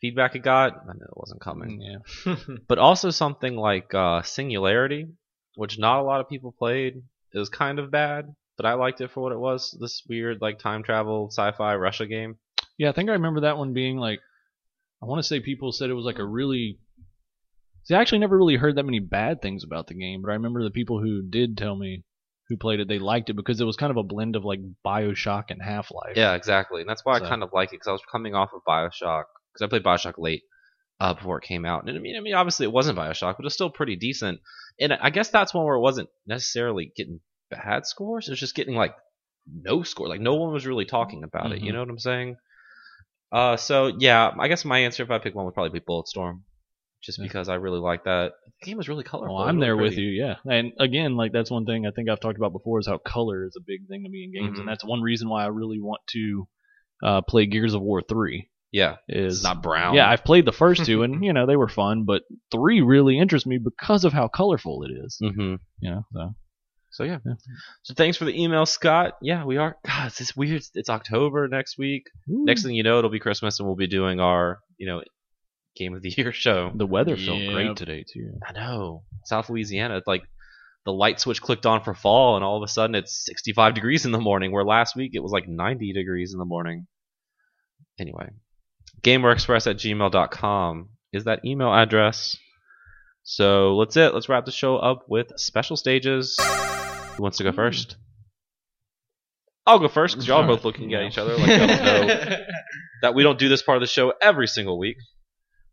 feedback 0.00 0.34
it 0.34 0.40
got, 0.40 0.72
I 0.88 0.92
knew 0.94 1.04
it 1.04 1.16
wasn't 1.16 1.40
coming. 1.40 1.80
Yeah. 1.80 2.34
But 2.68 2.78
also 2.78 3.10
something 3.10 3.56
like 3.56 3.92
uh, 3.94 4.22
Singularity, 4.22 5.08
which 5.56 5.78
not 5.78 6.00
a 6.00 6.02
lot 6.02 6.20
of 6.20 6.28
people 6.28 6.52
played, 6.52 7.02
it 7.34 7.38
was 7.38 7.48
kind 7.48 7.78
of 7.78 7.90
bad, 7.90 8.34
but 8.56 8.66
I 8.66 8.74
liked 8.74 9.00
it 9.00 9.10
for 9.10 9.22
what 9.22 9.32
it 9.32 9.38
was. 9.38 9.76
This 9.80 10.02
weird 10.08 10.40
like 10.40 10.58
time 10.58 10.82
travel 10.82 11.28
sci-fi 11.30 11.74
Russia 11.76 12.06
game. 12.06 12.36
Yeah, 12.78 12.88
I 12.88 12.92
think 12.92 13.10
I 13.10 13.14
remember 13.14 13.40
that 13.40 13.58
one 13.58 13.72
being 13.74 13.96
like, 13.98 14.20
I 15.02 15.06
want 15.06 15.18
to 15.18 15.26
say 15.26 15.40
people 15.40 15.72
said 15.72 15.90
it 15.90 15.94
was 15.94 16.04
like 16.06 16.18
a 16.18 16.24
really. 16.24 16.78
See, 17.84 17.94
I 17.94 18.00
actually 18.00 18.18
never 18.18 18.36
really 18.36 18.56
heard 18.56 18.76
that 18.76 18.84
many 18.84 18.98
bad 19.00 19.40
things 19.40 19.64
about 19.64 19.86
the 19.86 19.94
game, 19.94 20.20
but 20.22 20.30
I 20.30 20.34
remember 20.34 20.62
the 20.62 20.70
people 20.70 21.00
who 21.00 21.22
did 21.22 21.56
tell 21.56 21.74
me 21.74 22.04
who 22.48 22.56
played 22.56 22.80
it, 22.80 22.88
they 22.88 22.98
liked 22.98 23.30
it 23.30 23.34
because 23.36 23.60
it 23.60 23.64
was 23.64 23.76
kind 23.76 23.90
of 23.90 23.96
a 23.96 24.02
blend 24.02 24.36
of 24.36 24.44
like 24.44 24.60
Bioshock 24.84 25.44
and 25.50 25.60
Half 25.62 25.90
Life. 25.90 26.16
Yeah, 26.16 26.34
exactly, 26.34 26.80
and 26.80 26.88
that's 26.88 27.04
why 27.04 27.18
So- 27.18 27.24
I 27.24 27.28
kind 27.28 27.42
of 27.42 27.50
like 27.52 27.68
it 27.68 27.72
because 27.76 27.88
I 27.88 27.92
was 27.92 28.02
coming 28.10 28.34
off 28.34 28.50
of 28.54 28.62
Bioshock 28.66 29.24
because 29.52 29.62
I 29.62 29.68
played 29.68 29.82
Bioshock 29.84 30.14
late 30.18 30.42
uh, 31.00 31.14
before 31.14 31.38
it 31.38 31.44
came 31.44 31.64
out, 31.64 31.86
and 31.86 31.96
I 31.96 32.00
mean, 32.00 32.16
I 32.16 32.20
mean, 32.20 32.34
obviously 32.34 32.64
it 32.64 32.72
wasn't 32.72 32.98
Bioshock, 32.98 33.36
but 33.36 33.40
it 33.40 33.44
was 33.44 33.54
still 33.54 33.70
pretty 33.70 33.96
decent. 33.96 34.40
And 34.80 34.92
I 34.92 35.10
guess 35.10 35.30
that's 35.30 35.52
one 35.54 35.64
where 35.64 35.76
it 35.76 35.80
wasn't 35.80 36.08
necessarily 36.26 36.92
getting 36.96 37.20
bad 37.50 37.86
scores; 37.86 38.28
it 38.28 38.32
was 38.32 38.40
just 38.40 38.54
getting 38.54 38.74
like 38.74 38.94
no 39.50 39.82
score. 39.82 40.08
Like 40.08 40.20
no 40.20 40.34
one 40.34 40.52
was 40.52 40.66
really 40.66 40.84
talking 40.84 41.22
about 41.24 41.52
it. 41.52 41.60
You 41.62 41.70
Mhm. 41.70 41.74
know 41.74 41.80
what 41.80 41.90
I'm 41.90 41.98
saying? 41.98 42.36
Uh, 43.32 43.56
so 43.56 43.86
yeah, 43.98 44.30
I 44.38 44.48
guess 44.48 44.64
my 44.64 44.78
answer 44.80 45.02
if 45.02 45.10
I 45.10 45.18
pick 45.18 45.34
one 45.34 45.44
would 45.44 45.54
probably 45.54 45.78
be 45.78 45.84
Bulletstorm, 45.84 46.40
just 47.02 47.18
Yeah. 47.18 47.24
because 47.24 47.48
I 47.48 47.54
really 47.56 47.78
like 47.80 48.04
that. 48.04 48.32
The 48.60 48.66
game 48.66 48.76
was 48.78 48.88
really 48.88 49.04
colorful. 49.04 49.36
Well, 49.36 49.44
I'm 49.44 49.56
really 49.56 49.66
there 49.66 49.76
with 49.76 49.98
you, 49.98 50.08
yeah. 50.08 50.36
And 50.50 50.72
again, 50.80 51.16
like 51.16 51.32
that's 51.32 51.50
one 51.50 51.66
thing 51.66 51.86
I 51.86 51.90
think 51.90 52.08
I've 52.08 52.20
talked 52.20 52.38
about 52.38 52.52
before 52.52 52.78
is 52.80 52.86
how 52.86 52.98
color 52.98 53.44
is 53.46 53.54
a 53.56 53.62
big 53.66 53.86
thing 53.88 54.02
to 54.04 54.08
me 54.08 54.24
in 54.24 54.32
games, 54.32 54.56
Mhm. 54.56 54.60
and 54.60 54.68
that's 54.68 54.84
one 54.84 55.00
reason 55.02 55.28
why 55.28 55.44
I 55.44 55.48
really 55.48 55.80
want 55.80 56.00
to 56.12 56.48
uh, 57.02 57.20
play 57.20 57.46
Gears 57.46 57.74
of 57.74 57.82
War 57.82 58.02
three. 58.02 58.48
Yeah, 58.72 58.96
Is 59.08 59.36
it's 59.36 59.44
not 59.44 59.62
brown. 59.62 59.94
yeah, 59.94 60.10
I've 60.10 60.24
played 60.24 60.44
the 60.44 60.52
first 60.52 60.84
two, 60.84 61.02
and 61.02 61.22
you 61.24 61.32
know 61.32 61.46
they 61.46 61.56
were 61.56 61.68
fun, 61.68 62.04
but 62.04 62.22
three 62.50 62.80
really 62.80 63.18
interests 63.18 63.46
me 63.46 63.58
because 63.58 64.04
of 64.04 64.12
how 64.12 64.26
colorful 64.28 64.82
it 64.84 64.90
is. 64.90 65.18
Mm-hmm. 65.22 65.54
You 65.80 65.90
know, 65.90 66.02
so 66.12 66.34
So 66.98 67.04
yeah. 67.04 67.18
Yeah. 67.24 67.34
So 67.84 67.94
thanks 67.94 68.16
for 68.16 68.24
the 68.24 68.36
email, 68.42 68.66
Scott. 68.66 69.18
Yeah, 69.22 69.44
we 69.44 69.56
are. 69.56 69.76
God, 69.86 70.08
it's 70.08 70.18
this 70.18 70.36
weird. 70.36 70.64
It's 70.74 70.88
October 70.88 71.46
next 71.46 71.78
week. 71.78 72.08
Next 72.26 72.64
thing 72.64 72.74
you 72.74 72.82
know, 72.82 72.98
it'll 72.98 73.08
be 73.08 73.20
Christmas, 73.20 73.60
and 73.60 73.68
we'll 73.68 73.76
be 73.76 73.86
doing 73.86 74.18
our, 74.18 74.58
you 74.78 74.88
know, 74.88 75.04
game 75.76 75.94
of 75.94 76.02
the 76.02 76.08
year 76.08 76.32
show. 76.32 76.72
the 76.74 76.88
weather 76.88 77.16
felt 77.16 77.38
great 77.52 77.76
today 77.76 78.04
too. 78.12 78.32
I 78.44 78.50
know 78.50 79.04
South 79.26 79.48
Louisiana. 79.48 79.96
It's 79.96 80.08
like 80.08 80.24
the 80.84 80.92
light 80.92 81.20
switch 81.20 81.40
clicked 81.40 81.66
on 81.66 81.84
for 81.84 81.94
fall, 81.94 82.34
and 82.34 82.44
all 82.44 82.56
of 82.56 82.64
a 82.64 82.68
sudden 82.68 82.96
it's 82.96 83.24
65 83.26 83.74
degrees 83.74 84.04
in 84.04 84.10
the 84.10 84.18
morning. 84.18 84.50
Where 84.50 84.64
last 84.64 84.96
week 84.96 85.12
it 85.14 85.22
was 85.22 85.30
like 85.30 85.46
90 85.46 85.92
degrees 85.92 86.32
in 86.32 86.40
the 86.40 86.44
morning. 86.44 86.88
Anyway, 88.00 88.30
gamerexpress 89.02 89.70
at 89.70 89.76
gmail.com 89.76 90.88
is 91.12 91.24
that 91.26 91.44
email 91.44 91.72
address. 91.72 92.36
So 93.22 93.76
let's 93.76 93.96
it. 93.96 94.14
Let's 94.14 94.28
wrap 94.28 94.46
the 94.46 94.50
show 94.50 94.78
up 94.78 95.04
with 95.08 95.30
special 95.36 95.76
stages. 95.76 96.36
Who 97.18 97.22
wants 97.24 97.38
to 97.38 97.44
go 97.44 97.50
first? 97.52 97.96
I'll 99.66 99.80
go 99.80 99.88
first 99.88 100.14
because 100.14 100.26
y'all 100.26 100.44
are 100.44 100.46
both 100.46 100.64
looking 100.64 100.94
at 100.94 101.02
each 101.02 101.18
other 101.18 101.36
like 101.36 101.48
y'all 101.48 101.66
know 101.66 102.36
that 103.02 103.14
we 103.14 103.24
don't 103.24 103.38
do 103.38 103.48
this 103.48 103.60
part 103.60 103.76
of 103.76 103.80
the 103.82 103.88
show 103.88 104.12
every 104.22 104.46
single 104.46 104.78
week. 104.78 104.96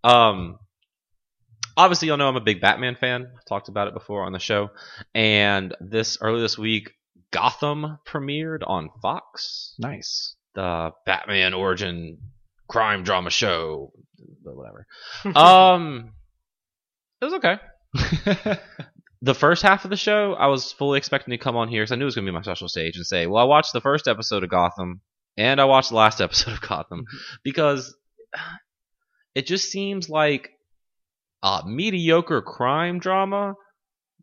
Um, 0.04 0.58
obviously, 1.78 2.08
y'all 2.08 2.18
know 2.18 2.28
I'm 2.28 2.36
a 2.36 2.42
big 2.42 2.62
Batman 2.62 2.96
fan. 2.96 3.28
I've 3.32 3.46
talked 3.48 3.70
about 3.70 3.88
it 3.88 3.94
before 3.94 4.24
on 4.24 4.34
the 4.34 4.40
show. 4.40 4.70
And 5.14 5.76
this 5.80 6.18
early 6.20 6.42
this 6.42 6.58
week, 6.58 6.92
Gotham 7.32 8.00
premiered 8.08 8.64
on 8.66 8.90
Fox, 9.04 9.76
Nice. 9.78 10.36
the 10.56 10.92
Batman 11.06 11.54
origin 11.54 12.18
crime 12.68 13.04
drama 13.04 13.30
show, 13.30 13.92
but 14.44 14.56
whatever. 14.56 14.88
um, 15.36 16.12
it 17.22 17.26
was 17.26 17.34
okay. 17.36 17.58
the 19.22 19.36
first 19.36 19.62
half 19.62 19.84
of 19.86 19.90
the 19.90 19.98
show, 19.98 20.34
I 20.34 20.48
was 20.48 20.72
fully 20.72 20.98
expecting 20.98 21.32
to 21.32 21.38
come 21.38 21.56
on 21.56 21.68
here 21.68 21.82
because 21.84 21.92
I 21.92 21.96
knew 21.96 22.04
it 22.04 22.06
was 22.06 22.16
going 22.16 22.26
to 22.26 22.32
be 22.32 22.36
my 22.36 22.42
special 22.42 22.68
stage 22.68 22.98
and 22.98 23.06
say, 23.06 23.28
"Well, 23.28 23.42
I 23.42 23.46
watched 23.46 23.74
the 23.74 23.82
first 23.82 24.08
episode 24.08 24.44
of 24.44 24.50
Gotham 24.50 25.02
and 25.38 25.60
I 25.60 25.66
watched 25.66 25.90
the 25.90 25.96
last 25.96 26.22
episode 26.22 26.54
of 26.54 26.62
Gotham 26.62 27.06
because 27.44 27.96
it 29.36 29.46
just 29.48 29.70
seems 29.72 30.10
like 30.10 30.50
a 31.44 31.62
mediocre 31.66 32.42
crime 32.42 33.00
drama 33.00 33.56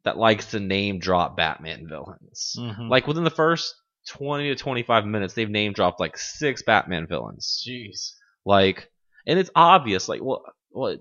that 0.05 0.19
likes 0.19 0.51
to 0.51 0.61
name 0.61 0.99
drop 0.99 1.37
Batman 1.37 1.87
villains. 1.89 2.57
Mhm. 2.59 2.91
Like 2.91 3.07
within 3.07 3.25
the 3.25 3.31
first 3.31 3.75
20 4.09 4.49
to 4.49 4.57
25 4.57 5.05
minutes, 5.07 5.35
they've 5.35 5.49
name 5.49 5.73
dropped 5.73 6.01
like 6.01 6.19
six 6.19 6.63
Batman 6.63 7.07
villains. 7.07 7.65
Jeez. 7.67 8.15
Like, 8.45 8.89
and 9.27 9.39
it's 9.39 9.51
obvious. 9.55 10.09
Like, 10.09 10.21
well, 10.23 10.43
well, 10.73 10.97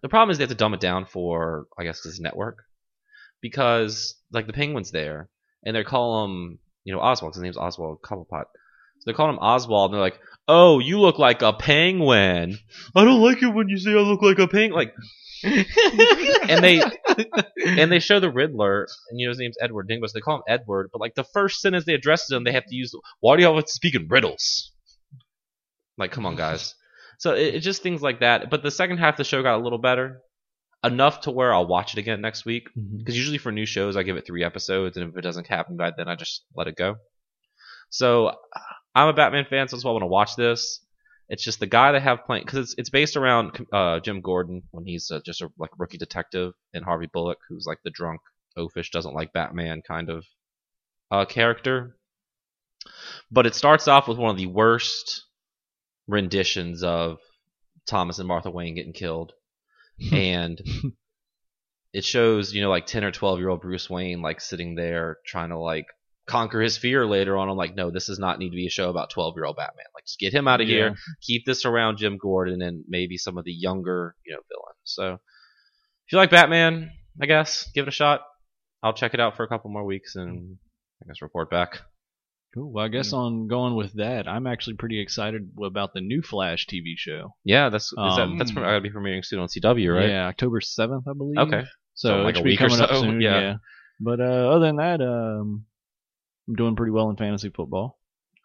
the 0.00 0.08
problem 0.08 0.30
is 0.30 0.38
they 0.38 0.44
have 0.44 0.48
to 0.48 0.54
dumb 0.54 0.72
it 0.72 0.80
down 0.80 1.04
for, 1.04 1.66
I 1.78 1.84
guess, 1.84 2.00
this 2.00 2.18
network, 2.20 2.64
because 3.40 4.14
like 4.32 4.46
the 4.46 4.52
Penguin's 4.52 4.90
there, 4.90 5.28
and 5.64 5.74
they 5.74 5.84
call 5.84 6.24
him, 6.24 6.58
you 6.84 6.92
know, 6.92 7.00
Oswald. 7.00 7.34
His 7.34 7.42
name's 7.42 7.56
Oswald 7.56 8.02
Cobblepot. 8.02 8.44
So 9.00 9.04
they 9.06 9.12
call 9.12 9.30
him 9.30 9.38
Oswald, 9.38 9.90
and 9.90 9.94
they're 9.94 10.00
like, 10.00 10.18
"Oh, 10.46 10.78
you 10.78 11.00
look 11.00 11.18
like 11.18 11.42
a 11.42 11.52
penguin." 11.52 12.58
I 12.94 13.04
don't 13.04 13.22
like 13.22 13.42
it 13.42 13.54
when 13.54 13.68
you 13.68 13.78
say 13.78 13.92
I 13.92 14.00
look 14.00 14.22
like 14.22 14.38
a 14.38 14.48
penguin. 14.48 14.72
Like, 14.72 14.94
and 15.44 16.64
they 16.64 16.82
and 17.64 17.92
they 17.92 18.00
show 18.00 18.18
the 18.18 18.30
Riddler, 18.30 18.88
and 19.10 19.20
you 19.20 19.26
know 19.26 19.30
his 19.30 19.38
name's 19.38 19.56
Edward 19.60 19.88
Dingus. 19.88 20.12
They 20.12 20.20
call 20.20 20.36
him 20.36 20.42
Edward, 20.48 20.90
but 20.92 21.00
like 21.00 21.14
the 21.14 21.24
first 21.24 21.60
sentence 21.60 21.84
they 21.84 21.94
address 21.94 22.30
him, 22.30 22.44
they 22.44 22.52
have 22.52 22.66
to 22.66 22.74
use, 22.74 22.92
"Why 23.20 23.36
do 23.36 23.42
to 23.42 23.68
speak 23.68 23.94
in 23.94 24.08
riddles?" 24.08 24.72
Like, 25.96 26.12
come 26.12 26.26
on, 26.26 26.36
guys. 26.36 26.74
So 27.18 27.34
it, 27.34 27.60
just 27.60 27.82
things 27.82 28.00
like 28.02 28.20
that. 28.20 28.50
But 28.50 28.62
the 28.62 28.70
second 28.70 28.98
half 28.98 29.14
of 29.14 29.18
the 29.18 29.24
show 29.24 29.42
got 29.42 29.56
a 29.56 29.62
little 29.62 29.78
better, 29.78 30.22
enough 30.84 31.22
to 31.22 31.30
where 31.30 31.52
I'll 31.52 31.66
watch 31.66 31.92
it 31.92 31.98
again 31.98 32.20
next 32.20 32.44
week. 32.44 32.68
Because 32.74 33.16
usually 33.16 33.38
for 33.38 33.52
new 33.52 33.66
shows, 33.66 33.96
I 33.96 34.02
give 34.02 34.16
it 34.16 34.26
three 34.26 34.44
episodes, 34.44 34.96
and 34.96 35.10
if 35.10 35.16
it 35.16 35.22
doesn't 35.22 35.46
happen 35.46 35.76
by 35.76 35.92
then, 35.96 36.08
I 36.08 36.14
just 36.14 36.44
let 36.54 36.68
it 36.68 36.76
go. 36.76 36.96
So 37.90 38.32
I'm 38.94 39.08
a 39.08 39.12
Batman 39.12 39.46
fan, 39.48 39.68
so 39.68 39.76
that's 39.76 39.84
why 39.84 39.90
I 39.90 39.92
want 39.92 40.02
to 40.02 40.08
watch 40.08 40.36
this. 40.36 40.80
It's 41.28 41.44
just 41.44 41.60
the 41.60 41.66
guy 41.66 41.92
they 41.92 42.00
have 42.00 42.24
playing 42.24 42.44
because 42.44 42.58
it's 42.58 42.74
it's 42.78 42.90
based 42.90 43.16
around 43.16 43.66
uh, 43.72 44.00
Jim 44.00 44.22
Gordon 44.22 44.62
when 44.70 44.86
he's 44.86 45.10
uh, 45.10 45.20
just 45.24 45.42
a 45.42 45.50
like 45.58 45.70
rookie 45.78 45.98
detective, 45.98 46.54
and 46.72 46.84
Harvey 46.84 47.08
Bullock, 47.12 47.38
who's 47.48 47.66
like 47.66 47.78
the 47.84 47.90
drunk, 47.90 48.20
oafish, 48.56 48.90
doesn't 48.90 49.14
like 49.14 49.32
Batman 49.34 49.82
kind 49.86 50.08
of 50.08 50.24
uh, 51.10 51.26
character. 51.26 51.96
But 53.30 53.46
it 53.46 53.54
starts 53.54 53.88
off 53.88 54.08
with 54.08 54.18
one 54.18 54.30
of 54.30 54.38
the 54.38 54.46
worst 54.46 55.26
renditions 56.06 56.82
of 56.82 57.18
Thomas 57.86 58.18
and 58.18 58.28
Martha 58.28 58.50
Wayne 58.50 58.74
getting 58.74 58.94
killed, 58.94 59.32
and 60.12 60.60
it 61.92 62.04
shows 62.04 62.52
you 62.52 62.60
know 62.62 62.70
like 62.70 62.86
10 62.86 63.04
or 63.04 63.10
12 63.10 63.38
year 63.38 63.48
old 63.48 63.60
Bruce 63.60 63.88
Wayne 63.88 64.20
like 64.22 64.40
sitting 64.40 64.74
there 64.74 65.18
trying 65.26 65.50
to 65.50 65.58
like 65.58 65.86
conquer 66.26 66.60
his 66.60 66.76
fear 66.76 67.06
later 67.06 67.38
on. 67.38 67.48
I'm 67.48 67.56
like, 67.56 67.74
no, 67.74 67.90
this 67.90 68.06
does 68.06 68.18
not 68.18 68.38
need 68.38 68.50
to 68.50 68.56
be 68.56 68.66
a 68.66 68.70
show 68.70 68.90
about 68.90 69.08
12 69.10 69.34
year 69.36 69.46
old 69.46 69.56
Batman. 69.56 69.86
Like, 69.94 70.04
just 70.04 70.18
get 70.18 70.34
him 70.34 70.46
out 70.46 70.60
of 70.60 70.68
Yeah. 70.68 70.74
here. 70.74 70.96
Keep 71.22 71.46
this 71.46 71.64
around 71.64 71.96
Jim 71.96 72.18
Gordon 72.18 72.60
and 72.60 72.84
maybe 72.86 73.16
some 73.16 73.38
of 73.38 73.44
the 73.44 73.52
younger 73.52 74.14
you 74.26 74.34
know 74.34 74.40
villains. 74.48 74.76
So 74.84 75.14
if 75.14 76.12
you 76.12 76.18
like 76.18 76.30
Batman, 76.30 76.90
I 77.20 77.26
guess 77.26 77.70
give 77.74 77.86
it 77.86 77.88
a 77.88 77.92
shot. 77.92 78.20
I'll 78.82 78.92
check 78.92 79.14
it 79.14 79.20
out 79.20 79.36
for 79.36 79.42
a 79.42 79.48
couple 79.48 79.70
more 79.70 79.84
weeks 79.84 80.14
and 80.16 80.58
I 81.02 81.06
guess 81.08 81.22
report 81.22 81.50
back. 81.50 81.80
Cool. 82.54 82.72
Well, 82.72 82.84
I 82.84 82.88
guess 82.88 83.12
on 83.12 83.46
going 83.46 83.74
with 83.74 83.92
that, 83.94 84.26
I'm 84.26 84.46
actually 84.46 84.76
pretty 84.76 85.00
excited 85.00 85.50
about 85.62 85.92
the 85.92 86.00
new 86.00 86.22
Flash 86.22 86.66
TV 86.66 86.94
show. 86.96 87.34
Yeah, 87.44 87.68
that's 87.68 87.84
is 87.86 87.96
that, 87.96 88.22
Um, 88.22 88.38
that's 88.38 88.52
gotta 88.52 88.80
be 88.80 88.90
premiering 88.90 89.24
soon 89.24 89.40
on 89.40 89.48
CW, 89.48 89.94
right? 89.94 90.08
Yeah, 90.08 90.26
October 90.28 90.60
seventh, 90.62 91.06
I 91.06 91.12
believe. 91.12 91.38
Okay. 91.38 91.62
So, 91.94 92.08
So, 92.08 92.20
it 92.20 92.24
like 92.24 92.34
a 92.34 92.38
should 92.38 92.44
be 92.44 92.56
coming 92.56 92.80
up 92.80 92.90
soon. 92.90 93.20
yeah. 93.20 93.40
Yeah. 93.40 93.54
But 94.00 94.20
uh, 94.20 94.50
other 94.50 94.66
than 94.66 94.76
that, 94.76 95.00
um, 95.02 95.66
I'm 96.48 96.54
doing 96.54 96.74
pretty 96.76 96.92
well 96.92 97.10
in 97.10 97.16
fantasy 97.16 97.50
football. 97.50 97.98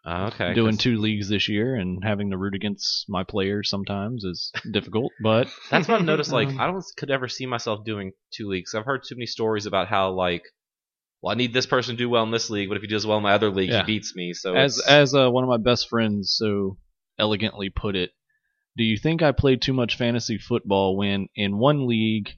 Uh, 0.06 0.26
okay. 0.34 0.52
doing 0.52 0.72
'cause 0.72 0.82
two 0.82 0.98
leagues 0.98 1.30
this 1.30 1.48
year 1.48 1.76
and 1.76 2.04
having 2.04 2.30
to 2.30 2.36
root 2.36 2.54
against 2.54 3.06
my 3.08 3.24
players 3.24 3.70
sometimes 3.70 4.22
is 4.22 4.52
difficult. 4.70 5.10
But 5.22 5.48
That's 5.70 5.88
what 5.88 5.98
I've 6.00 6.04
noticed. 6.04 6.30
Like, 6.30 6.48
Um, 6.54 6.60
I 6.60 6.66
don't 6.66 6.84
could 6.98 7.10
ever 7.10 7.26
see 7.26 7.46
myself 7.46 7.86
doing 7.86 8.12
two 8.30 8.46
leagues. 8.48 8.74
I've 8.74 8.84
heard 8.84 9.00
too 9.08 9.14
many 9.16 9.24
stories 9.24 9.64
about 9.64 9.88
how 9.88 10.10
like, 10.12 10.42
well, 11.24 11.32
I 11.32 11.36
need 11.36 11.54
this 11.54 11.64
person 11.64 11.94
to 11.94 11.98
do 11.98 12.10
well 12.10 12.22
in 12.22 12.30
this 12.30 12.50
league, 12.50 12.68
but 12.68 12.76
if 12.76 12.82
he 12.82 12.86
does 12.88 13.06
well 13.06 13.16
in 13.16 13.22
my 13.22 13.32
other 13.32 13.50
league, 13.50 13.70
Yeah. 13.70 13.80
he 13.86 13.94
beats 13.94 14.14
me. 14.14 14.34
So 14.34 14.54
as 14.54 14.76
it's- 14.78 14.92
as 14.92 15.14
uh, 15.14 15.30
one 15.30 15.42
of 15.42 15.48
my 15.48 15.56
best 15.56 15.88
friends 15.88 16.34
so 16.36 16.76
elegantly 17.18 17.70
put 17.70 17.96
it, 17.96 18.10
do 18.76 18.84
you 18.84 18.98
think 18.98 19.22
I 19.22 19.32
play 19.32 19.56
too 19.56 19.72
much 19.72 19.96
fantasy 19.96 20.36
football 20.36 20.98
when 20.98 21.28
in 21.34 21.56
one 21.56 21.86
league 21.86 22.28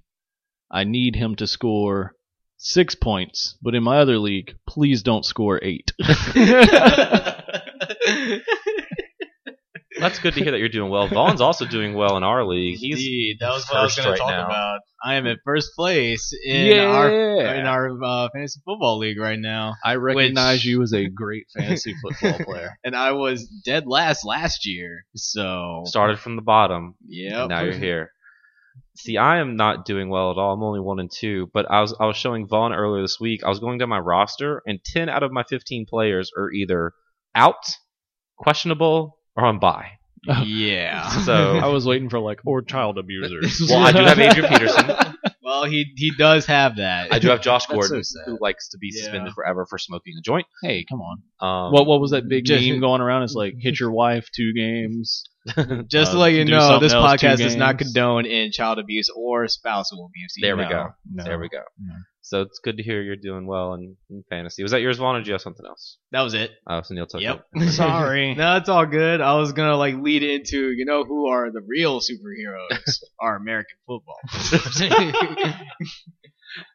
I 0.71 0.85
need 0.85 1.17
him 1.17 1.35
to 1.37 1.49
score 1.49 2.15
six 2.59 2.95
points, 2.95 3.57
but 3.61 3.75
in 3.75 3.83
my 3.83 3.99
other 3.99 4.19
league, 4.19 4.55
please 4.69 5.03
don't 5.03 5.25
score 5.25 5.59
eight. 5.65 5.91
That's 9.98 10.18
good 10.18 10.35
to 10.35 10.43
hear 10.43 10.52
that 10.52 10.59
you're 10.59 10.68
doing 10.68 10.90
well. 10.90 11.09
Vaughn's 11.09 11.40
also 11.40 11.64
doing 11.64 11.94
well 11.94 12.16
in 12.16 12.23
our 12.23 12.44
league. 12.44 12.78
He's 12.78 12.97
Indeed, 12.97 13.36
that 13.40 13.51
was 13.51 13.66
what 13.66 13.78
I 13.78 13.82
was 13.82 13.97
going 13.97 14.09
right 14.09 14.14
to 14.16 14.20
talk 14.20 14.31
now. 14.31 14.47
about. 14.47 14.81
I 15.02 15.14
am 15.14 15.27
at 15.27 15.39
first 15.44 15.74
place 15.74 16.32
in 16.44 16.66
yeah. 16.66 16.85
our 16.85 17.10
in 17.10 17.66
our 17.66 18.02
uh, 18.02 18.28
fantasy 18.32 18.60
football 18.64 18.98
league 18.98 19.18
right 19.18 19.39
now, 19.39 19.74
I 19.85 19.97
recognize 19.97 20.59
which- 20.59 20.66
you 20.66 20.82
as 20.82 20.93
a 20.93 21.09
great 21.09 21.47
fantasy 21.56 21.94
football 22.02 22.44
player. 22.44 22.70
and 22.85 22.97
I 22.97 23.12
was 23.12 23.47
dead 23.64 23.86
last 23.86 24.24
last 24.24 24.66
year. 24.66 25.05
So 25.14 25.82
started 25.86 26.18
from 26.18 26.36
the 26.36 26.43
bottom. 26.43 26.97
yeah, 27.06 27.47
now 27.47 27.62
you're 27.62 27.73
here. 27.73 28.10
See, 28.97 29.18
I 29.18 29.39
am 29.39 29.56
not 29.56 29.85
doing 29.85 30.09
well 30.09 30.31
at 30.31 30.39
all. 30.39 30.55
I'm 30.55 30.62
only 30.62 30.81
one 30.81 31.01
and 31.01 31.10
two. 31.10 31.51
But 31.52 31.70
I 31.70 31.81
was 31.81 31.94
I 32.01 32.06
was 32.06 32.16
showing 32.16 32.48
Vaughn 32.48 32.73
earlier 32.73 33.02
this 33.02 33.18
week. 33.20 33.44
I 33.44 33.48
was 33.48 33.60
going 33.60 33.78
down 33.78 33.90
my 33.90 33.98
roster, 33.98 34.62
and 34.66 34.81
ten 34.85 35.09
out 35.09 35.23
of 35.23 35.32
my 35.32 35.44
fifteen 35.44 35.86
players 35.86 36.31
are 36.36 36.51
either 36.51 36.93
out, 37.35 37.64
questionable, 38.39 39.16
or 39.37 39.45
on 39.45 39.59
bye. 39.59 39.93
yeah. 40.45 41.09
So- 41.25 41.59
I 41.63 41.67
was 41.69 41.87
waiting 41.87 42.09
for 42.11 42.19
like 42.19 42.41
or 42.45 42.63
child 42.63 42.99
abusers. 42.99 43.61
Well, 43.71 43.79
I 43.87 43.93
do 43.93 43.99
have 44.05 44.19
Adrian 44.19 44.49
Peterson. 44.49 44.91
well, 45.43 45.65
he 45.65 45.87
he 45.97 46.11
does 46.19 46.47
have 46.47 46.77
that. 46.77 47.13
I 47.13 47.19
do 47.21 47.29
have 47.29 47.41
Josh 47.43 47.67
That's 47.67 47.75
Gordon, 47.89 48.03
so 48.05 48.19
sad. 48.19 48.25
who 48.31 48.39
likes 48.41 48.69
to 48.71 48.79
be 48.79 48.91
Yeah. 48.93 49.03
suspended 49.03 49.35
forever 49.35 49.67
for 49.67 49.79
smoking 49.79 50.15
a 50.19 50.23
joint. 50.23 50.47
hey, 50.63 50.85
come 50.89 51.01
on. 51.01 51.23
Um, 51.41 51.73
What 51.73 51.87
what 51.87 52.01
was 52.01 52.11
that 52.11 52.29
big 52.29 52.45
Just- 52.45 52.65
meme 52.67 52.81
going 52.81 53.01
around? 53.01 53.23
It's 53.23 53.35
like 53.35 53.55
hit 53.59 53.79
your 53.79 53.93
wife 53.93 54.29
two 54.35 54.53
games. 54.53 55.25
Just 55.89 56.11
to 56.11 56.17
uh, 56.17 56.21
let 56.21 56.33
you 56.33 56.45
do 56.45 56.51
know, 56.53 56.61
something 56.61 56.81
this 56.83 56.93
else, 56.93 57.21
two 57.21 57.27
podcast 57.29 57.39
does 57.39 57.55
not 57.55 57.79
games. 57.79 57.93
condone 57.93 58.27
in 58.27 58.51
child 58.51 58.81
abuse 58.81 59.09
or 59.15 59.47
spousal 59.47 60.07
abuse. 60.11 60.35
There 60.41 60.57
we 60.57 60.65
No. 60.65 60.69
go. 60.69 60.89
No. 61.13 61.23
There 61.25 61.39
we 61.39 61.49
go. 61.49 61.61
No. 62.32 62.39
So 62.39 62.43
it's 62.43 62.59
good 62.59 62.77
to 62.78 62.82
hear 62.82 63.01
you're 63.03 63.16
doing 63.16 63.47
well 63.47 63.74
in, 63.74 63.97
in 64.11 64.24
fantasy. 64.28 64.62
Was 64.62 64.73
that 64.73 64.81
yours, 64.81 64.98
Vaughn, 64.98 65.16
or 65.16 65.19
did 65.20 65.27
you 65.28 65.32
have 65.35 65.40
something 65.43 65.65
else? 65.66 65.98
That 66.12 66.23
was 66.23 66.35
it. 66.35 66.51
Oh, 66.69 66.82
so 66.82 66.94
Neil 66.94 67.07
took 67.07 67.20
Yep. 67.20 67.47
it. 67.55 67.70
Sorry. 67.73 68.35
no, 68.36 68.57
it's 68.57 68.69
all 68.69 68.85
good. 68.86 69.20
I 69.20 69.35
was 69.36 69.53
gonna 69.53 69.77
like 69.77 69.94
lead 69.97 70.23
into, 70.23 70.70
you 70.73 70.85
know, 70.85 71.05
who 71.05 71.28
are 71.28 71.51
the 71.53 71.61
real 71.66 72.01
superheroes? 72.01 72.98
Are 73.20 73.36
American 73.36 73.77
football. 73.86 74.19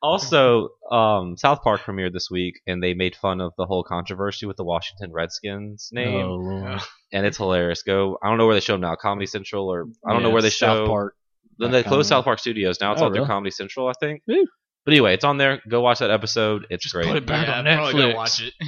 Also, 0.04 0.70
um, 0.92 1.38
South 1.38 1.62
Park 1.64 1.82
premiered 1.82 2.14
this 2.14 2.30
week, 2.30 2.62
and 2.68 2.84
they 2.84 2.94
made 2.94 3.16
fun 3.16 3.42
of 3.42 3.54
the 3.58 3.66
whole 3.66 3.84
controversy 3.84 4.46
with 4.46 4.58
the 4.58 4.64
Washington 4.64 5.12
Redskins 5.12 5.90
name, 5.92 6.28
Oh, 6.28 6.36
Lord. 6.36 6.82
and 7.12 7.26
it's 7.26 7.38
hilarious. 7.38 7.82
Go, 7.82 8.18
I 8.22 8.30
don't 8.30 8.38
know 8.38 8.46
where 8.46 8.54
they 8.56 8.60
show 8.62 8.74
them 8.74 8.82
now, 8.82 8.96
Comedy 8.96 9.26
Central, 9.26 9.68
or 9.72 9.88
I 10.08 10.14
don't 10.14 10.22
know 10.22 10.30
Yeah, 10.30 10.34
where 10.34 10.42
they 10.44 10.50
South 10.52 10.78
show. 10.80 10.88
Park. 10.88 11.16
Then 11.58 11.72
they 11.72 11.84
closed. 11.84 12.10
South 12.10 12.26
Park 12.26 12.40
Studios. 12.40 12.80
Now 12.80 12.92
it's 12.92 13.02
Oh, 13.02 13.06
all 13.06 13.10
through 13.10 13.18
really? 13.22 13.28
Comedy 13.28 13.52
Central, 13.52 13.88
I 13.88 13.94
think. 14.00 14.22
Woo. 14.28 14.46
But 14.86 14.94
anyway, 14.94 15.14
it's 15.14 15.24
on 15.24 15.38
there. 15.38 15.62
Go 15.70 15.82
watch 15.82 16.00
that 16.00 16.10
episode. 16.12 16.66
It's 16.70 16.92
great. 16.92 17.06
put 17.08 17.18
it 17.18 17.26
back 17.26 17.48
yeah, 17.48 17.60
on 17.60 17.68
I'm 17.68 17.78
probably 17.78 17.94
gonna 18.02 18.14
Netflix. 18.14 18.16
watch 18.16 18.42
it. 18.42 18.54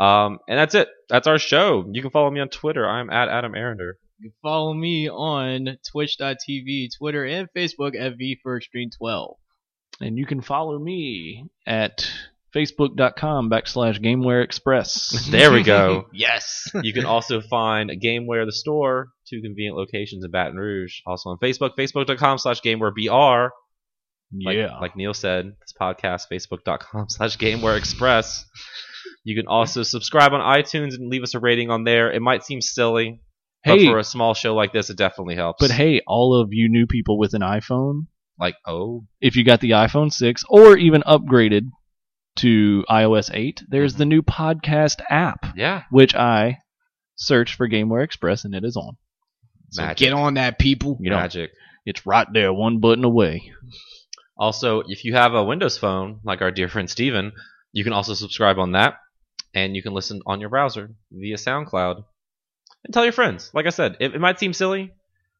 Mhm. 0.00 0.04
Um, 0.04 0.38
and 0.48 0.58
that's 0.58 0.74
it. 0.74 0.88
That's 1.08 1.26
our 1.26 1.38
show. 1.38 1.84
You 1.92 2.00
can 2.02 2.10
follow 2.10 2.30
me 2.30 2.40
on 2.40 2.48
Twitter. 2.48 2.88
I'm 2.88 3.10
at 3.10 3.28
Adam 3.28 3.52
Arender. 3.52 3.92
You 4.18 4.30
can 4.30 4.34
follow 4.42 4.72
me 4.72 5.08
on 5.08 5.76
twitch.tv, 5.90 6.88
Twitter, 6.98 7.24
and 7.24 7.48
Facebook 7.56 7.92
at 7.98 8.14
VFirstStream12. 8.18 9.34
And 10.00 10.16
you 10.18 10.26
can 10.26 10.40
follow 10.40 10.78
me 10.78 11.46
at 11.66 12.08
facebook.com 12.54 13.50
backslash 13.50 14.00
gameware 14.02 14.42
express. 14.44 15.28
There 15.30 15.52
we 15.52 15.62
go. 15.62 16.06
yes. 16.12 16.70
you 16.82 16.92
can 16.92 17.04
also 17.04 17.40
find 17.40 17.90
GameWare 17.90 18.44
the 18.46 18.52
store, 18.52 19.08
two 19.28 19.40
convenient 19.42 19.76
locations 19.76 20.24
in 20.24 20.30
Baton 20.30 20.56
Rouge. 20.56 21.00
Also 21.06 21.30
on 21.30 21.38
Facebook, 21.38 21.76
facebook.com 21.78 22.38
slash 22.38 22.60
GameWareBR. 22.60 23.50
Like, 24.32 24.56
yeah. 24.56 24.78
like 24.78 24.96
Neil 24.96 25.14
said, 25.14 25.52
this 25.60 25.74
podcast, 25.78 26.26
facebook.com 26.30 27.08
slash 27.08 27.36
GameWare 27.36 27.76
Express. 27.76 28.46
You 29.24 29.36
can 29.36 29.46
also 29.46 29.82
subscribe 29.82 30.32
on 30.32 30.40
iTunes 30.40 30.94
and 30.94 31.08
leave 31.08 31.22
us 31.22 31.34
a 31.34 31.40
rating 31.40 31.70
on 31.70 31.84
there. 31.84 32.10
It 32.10 32.22
might 32.22 32.44
seem 32.44 32.60
silly, 32.60 33.20
but 33.64 33.80
for 33.80 33.98
a 33.98 34.04
small 34.04 34.34
show 34.34 34.54
like 34.54 34.72
this, 34.72 34.90
it 34.90 34.96
definitely 34.96 35.36
helps. 35.36 35.60
but 35.60 35.70
hey, 35.70 36.00
all 36.06 36.40
of 36.40 36.48
you 36.52 36.68
new 36.68 36.86
people 36.86 37.18
with 37.18 37.34
an 37.34 37.42
iPhone, 37.42 38.06
like, 38.38 38.56
oh, 38.66 39.04
if 39.20 39.36
you 39.36 39.44
got 39.44 39.60
the 39.60 39.70
iPhone 39.70 40.12
6 40.12 40.44
or 40.48 40.76
even 40.76 41.02
upgraded 41.02 41.68
to 42.36 42.84
iOS 42.90 43.30
8, 43.32 43.62
there's 43.68 43.92
mm-hmm. 43.92 43.98
the 43.98 44.06
new 44.06 44.22
podcast 44.22 45.00
app, 45.08 45.46
yeah, 45.56 45.82
which 45.90 46.14
I 46.14 46.58
searched 47.16 47.54
for 47.54 47.68
GameWare 47.68 48.04
Express 48.04 48.44
and 48.44 48.54
it 48.54 48.64
is 48.64 48.76
on. 48.76 48.96
So 49.70 49.82
Magic. 49.82 49.98
get 49.98 50.12
on 50.12 50.34
that, 50.34 50.58
people. 50.58 50.98
You 51.00 51.10
know, 51.10 51.16
magic. 51.16 51.52
it's 51.86 52.04
right 52.04 52.26
there, 52.32 52.52
one 52.52 52.80
button 52.80 53.04
away. 53.04 53.52
Also, 54.36 54.82
if 54.86 55.04
you 55.04 55.14
have 55.14 55.34
a 55.34 55.44
Windows 55.44 55.78
phone, 55.78 56.20
like 56.24 56.42
our 56.42 56.50
dear 56.50 56.68
friend 56.68 56.88
Steven, 56.88 57.32
you 57.72 57.84
can 57.84 57.92
also 57.92 58.14
subscribe 58.14 58.58
on 58.58 58.72
that, 58.72 58.94
and 59.54 59.76
you 59.76 59.82
can 59.82 59.92
listen 59.94 60.20
on 60.26 60.40
your 60.40 60.50
browser 60.50 60.90
via 61.10 61.36
SoundCloud. 61.36 62.04
And 62.84 62.94
tell 62.94 63.04
your 63.04 63.12
friends. 63.12 63.50
Like 63.54 63.66
I 63.66 63.70
said, 63.70 63.96
it, 64.00 64.14
it 64.14 64.20
might 64.20 64.38
seem 64.38 64.52
silly, 64.52 64.92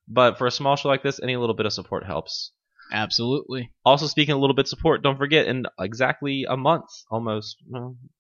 but 0.07 0.39
for 0.39 0.47
a 0.47 0.51
small 0.51 0.77
show 0.77 0.89
like 0.89 1.03
this, 1.03 1.21
any 1.23 1.37
little 1.37 1.57
bit 1.57 1.67
of 1.67 1.73
support 1.73 2.05
helps. 2.05 2.53
Absolutely. 2.93 3.73
Also, 3.85 4.07
speaking 4.07 4.33
of 4.33 4.39
a 4.39 4.41
little 4.41 4.55
bit 4.55 4.67
of 4.67 4.69
support, 4.69 5.03
don't 5.03 5.17
forget 5.17 5.47
in 5.47 5.65
exactly 5.81 6.45
a 6.49 6.57
month, 6.57 6.85
almost, 7.11 7.57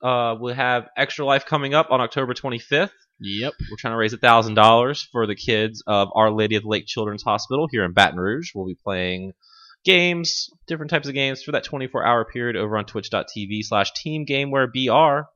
uh, 0.03 0.35
we'll 0.39 0.55
have 0.55 0.89
Extra 0.97 1.27
Life 1.27 1.45
coming 1.45 1.75
up 1.75 1.91
on 1.91 2.01
October 2.01 2.33
25th. 2.33 2.91
Yep. 3.21 3.53
We're 3.71 3.77
trying 3.79 3.93
to 3.93 3.99
raise 3.99 4.15
thousand 4.15 4.55
dollars 4.55 5.07
for 5.13 5.27
the 5.27 5.37
kids 5.37 5.83
of 5.87 6.09
Our 6.15 6.31
Lady 6.31 6.57
of 6.57 6.63
the 6.63 6.69
Lake 6.69 6.87
Children's 6.87 7.23
Hospital 7.23 7.69
here 7.71 7.85
in 7.85 7.93
Baton 7.93 8.19
Rouge. 8.19 8.51
We'll 8.55 8.67
be 8.67 8.75
playing 8.83 9.33
games, 9.85 10.49
different 10.67 10.91
types 10.91 11.09
of 11.09 11.15
games 11.15 11.43
for 11.43 11.53
that 11.53 11.65
24-hour 11.65 12.25
period 12.27 12.57
over 12.57 12.77
on 12.77 12.85
Twitch.tv 12.85 13.63
slash 13.65 13.93
Team 13.93 14.25
Gameware 14.27 14.69
BR. 14.73 15.27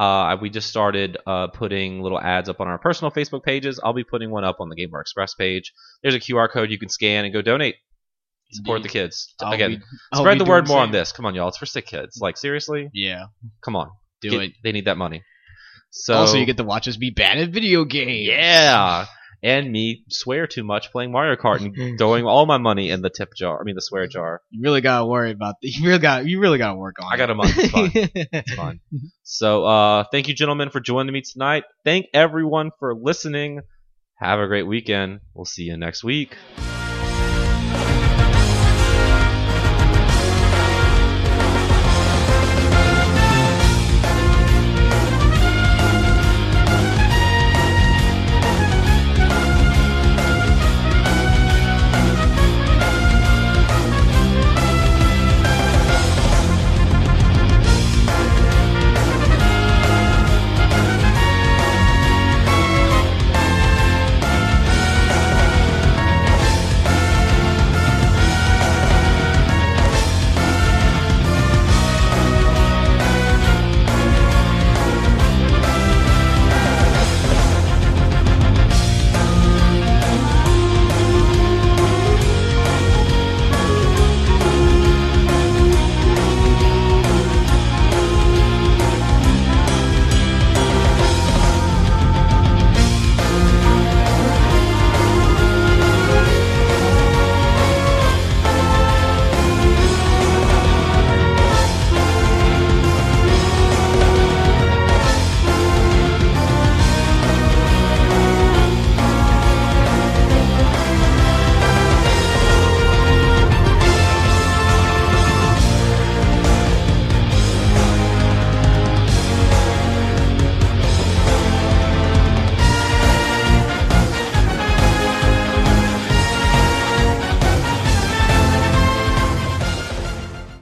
Uh, 0.00 0.36
we 0.40 0.48
just 0.48 0.68
started 0.68 1.16
uh, 1.26 1.48
putting 1.48 2.00
little 2.00 2.20
ads 2.20 2.48
up 2.48 2.60
on 2.60 2.68
our 2.68 2.78
personal 2.78 3.10
Facebook 3.10 3.42
pages. 3.42 3.80
I'll 3.82 3.92
be 3.92 4.04
putting 4.04 4.30
one 4.30 4.44
up 4.44 4.58
on 4.60 4.68
the 4.68 4.76
Gameware 4.76 5.00
Express 5.00 5.34
page. 5.34 5.72
There's 6.02 6.14
a 6.14 6.20
QR 6.20 6.48
code 6.50 6.70
you 6.70 6.78
can 6.78 6.88
scan 6.88 7.24
and 7.24 7.34
go 7.34 7.42
donate. 7.42 7.74
Support 8.52 8.82
the 8.82 8.88
kids. 8.88 9.34
I'll 9.42 9.52
Again, 9.52 9.82
be- 10.12 10.16
spread 10.18 10.38
the 10.38 10.44
word 10.44 10.68
more 10.68 10.78
on 10.80 10.90
this. 10.92 11.12
Come 11.12 11.26
on, 11.26 11.34
y'all. 11.34 11.48
It's 11.48 11.58
for 11.58 11.66
sick 11.66 11.86
kids. 11.86 12.18
Like 12.20 12.36
seriously, 12.38 12.88
Yeah. 12.94 13.24
come 13.62 13.76
on. 13.76 13.90
Do 14.22 14.30
Get- 14.30 14.40
it. 14.42 14.52
They 14.62 14.72
need 14.72 14.86
that 14.86 14.96
money. 14.96 15.22
So 15.90 16.14
also, 16.14 16.36
you 16.38 16.46
get 16.46 16.58
to 16.58 16.64
watch 16.64 16.86
us 16.86 16.96
be 16.96 17.10
bad 17.10 17.38
at 17.38 17.48
video 17.50 17.84
games. 17.84 18.28
yeah, 18.28 19.06
and 19.42 19.70
me 19.70 20.04
swear 20.08 20.46
too 20.46 20.64
much 20.64 20.90
playing 20.90 21.12
Mario 21.12 21.36
Kart 21.36 21.60
and 21.60 21.98
throwing 21.98 22.24
all 22.24 22.46
my 22.46 22.58
money 22.58 22.90
in 22.90 23.02
the 23.02 23.10
tip 23.10 23.34
jar. 23.34 23.60
I 23.60 23.64
mean 23.64 23.74
the 23.74 23.82
swear 23.82 24.06
jar. 24.06 24.42
You 24.50 24.62
really 24.62 24.80
gotta 24.80 25.06
worry 25.06 25.30
about. 25.30 25.56
The, 25.60 25.68
you 25.70 25.86
really 25.86 25.98
got. 25.98 26.26
You 26.26 26.40
really 26.40 26.58
gotta 26.58 26.76
work 26.76 26.96
on. 27.00 27.12
I 27.12 27.16
got 27.16 27.30
a 27.30 27.34
month. 27.34 27.56
It's 27.56 27.70
fine. 27.70 27.90
It's 28.14 28.54
fine. 28.54 28.80
So 29.22 29.64
uh, 29.64 30.04
thank 30.10 30.28
you, 30.28 30.34
gentlemen, 30.34 30.70
for 30.70 30.80
joining 30.80 31.12
me 31.12 31.22
tonight. 31.22 31.64
Thank 31.84 32.06
everyone 32.14 32.70
for 32.78 32.94
listening. 32.94 33.60
Have 34.16 34.40
a 34.40 34.46
great 34.46 34.66
weekend. 34.66 35.20
We'll 35.34 35.44
see 35.44 35.62
you 35.62 35.76
next 35.76 36.02
week. 36.02 36.34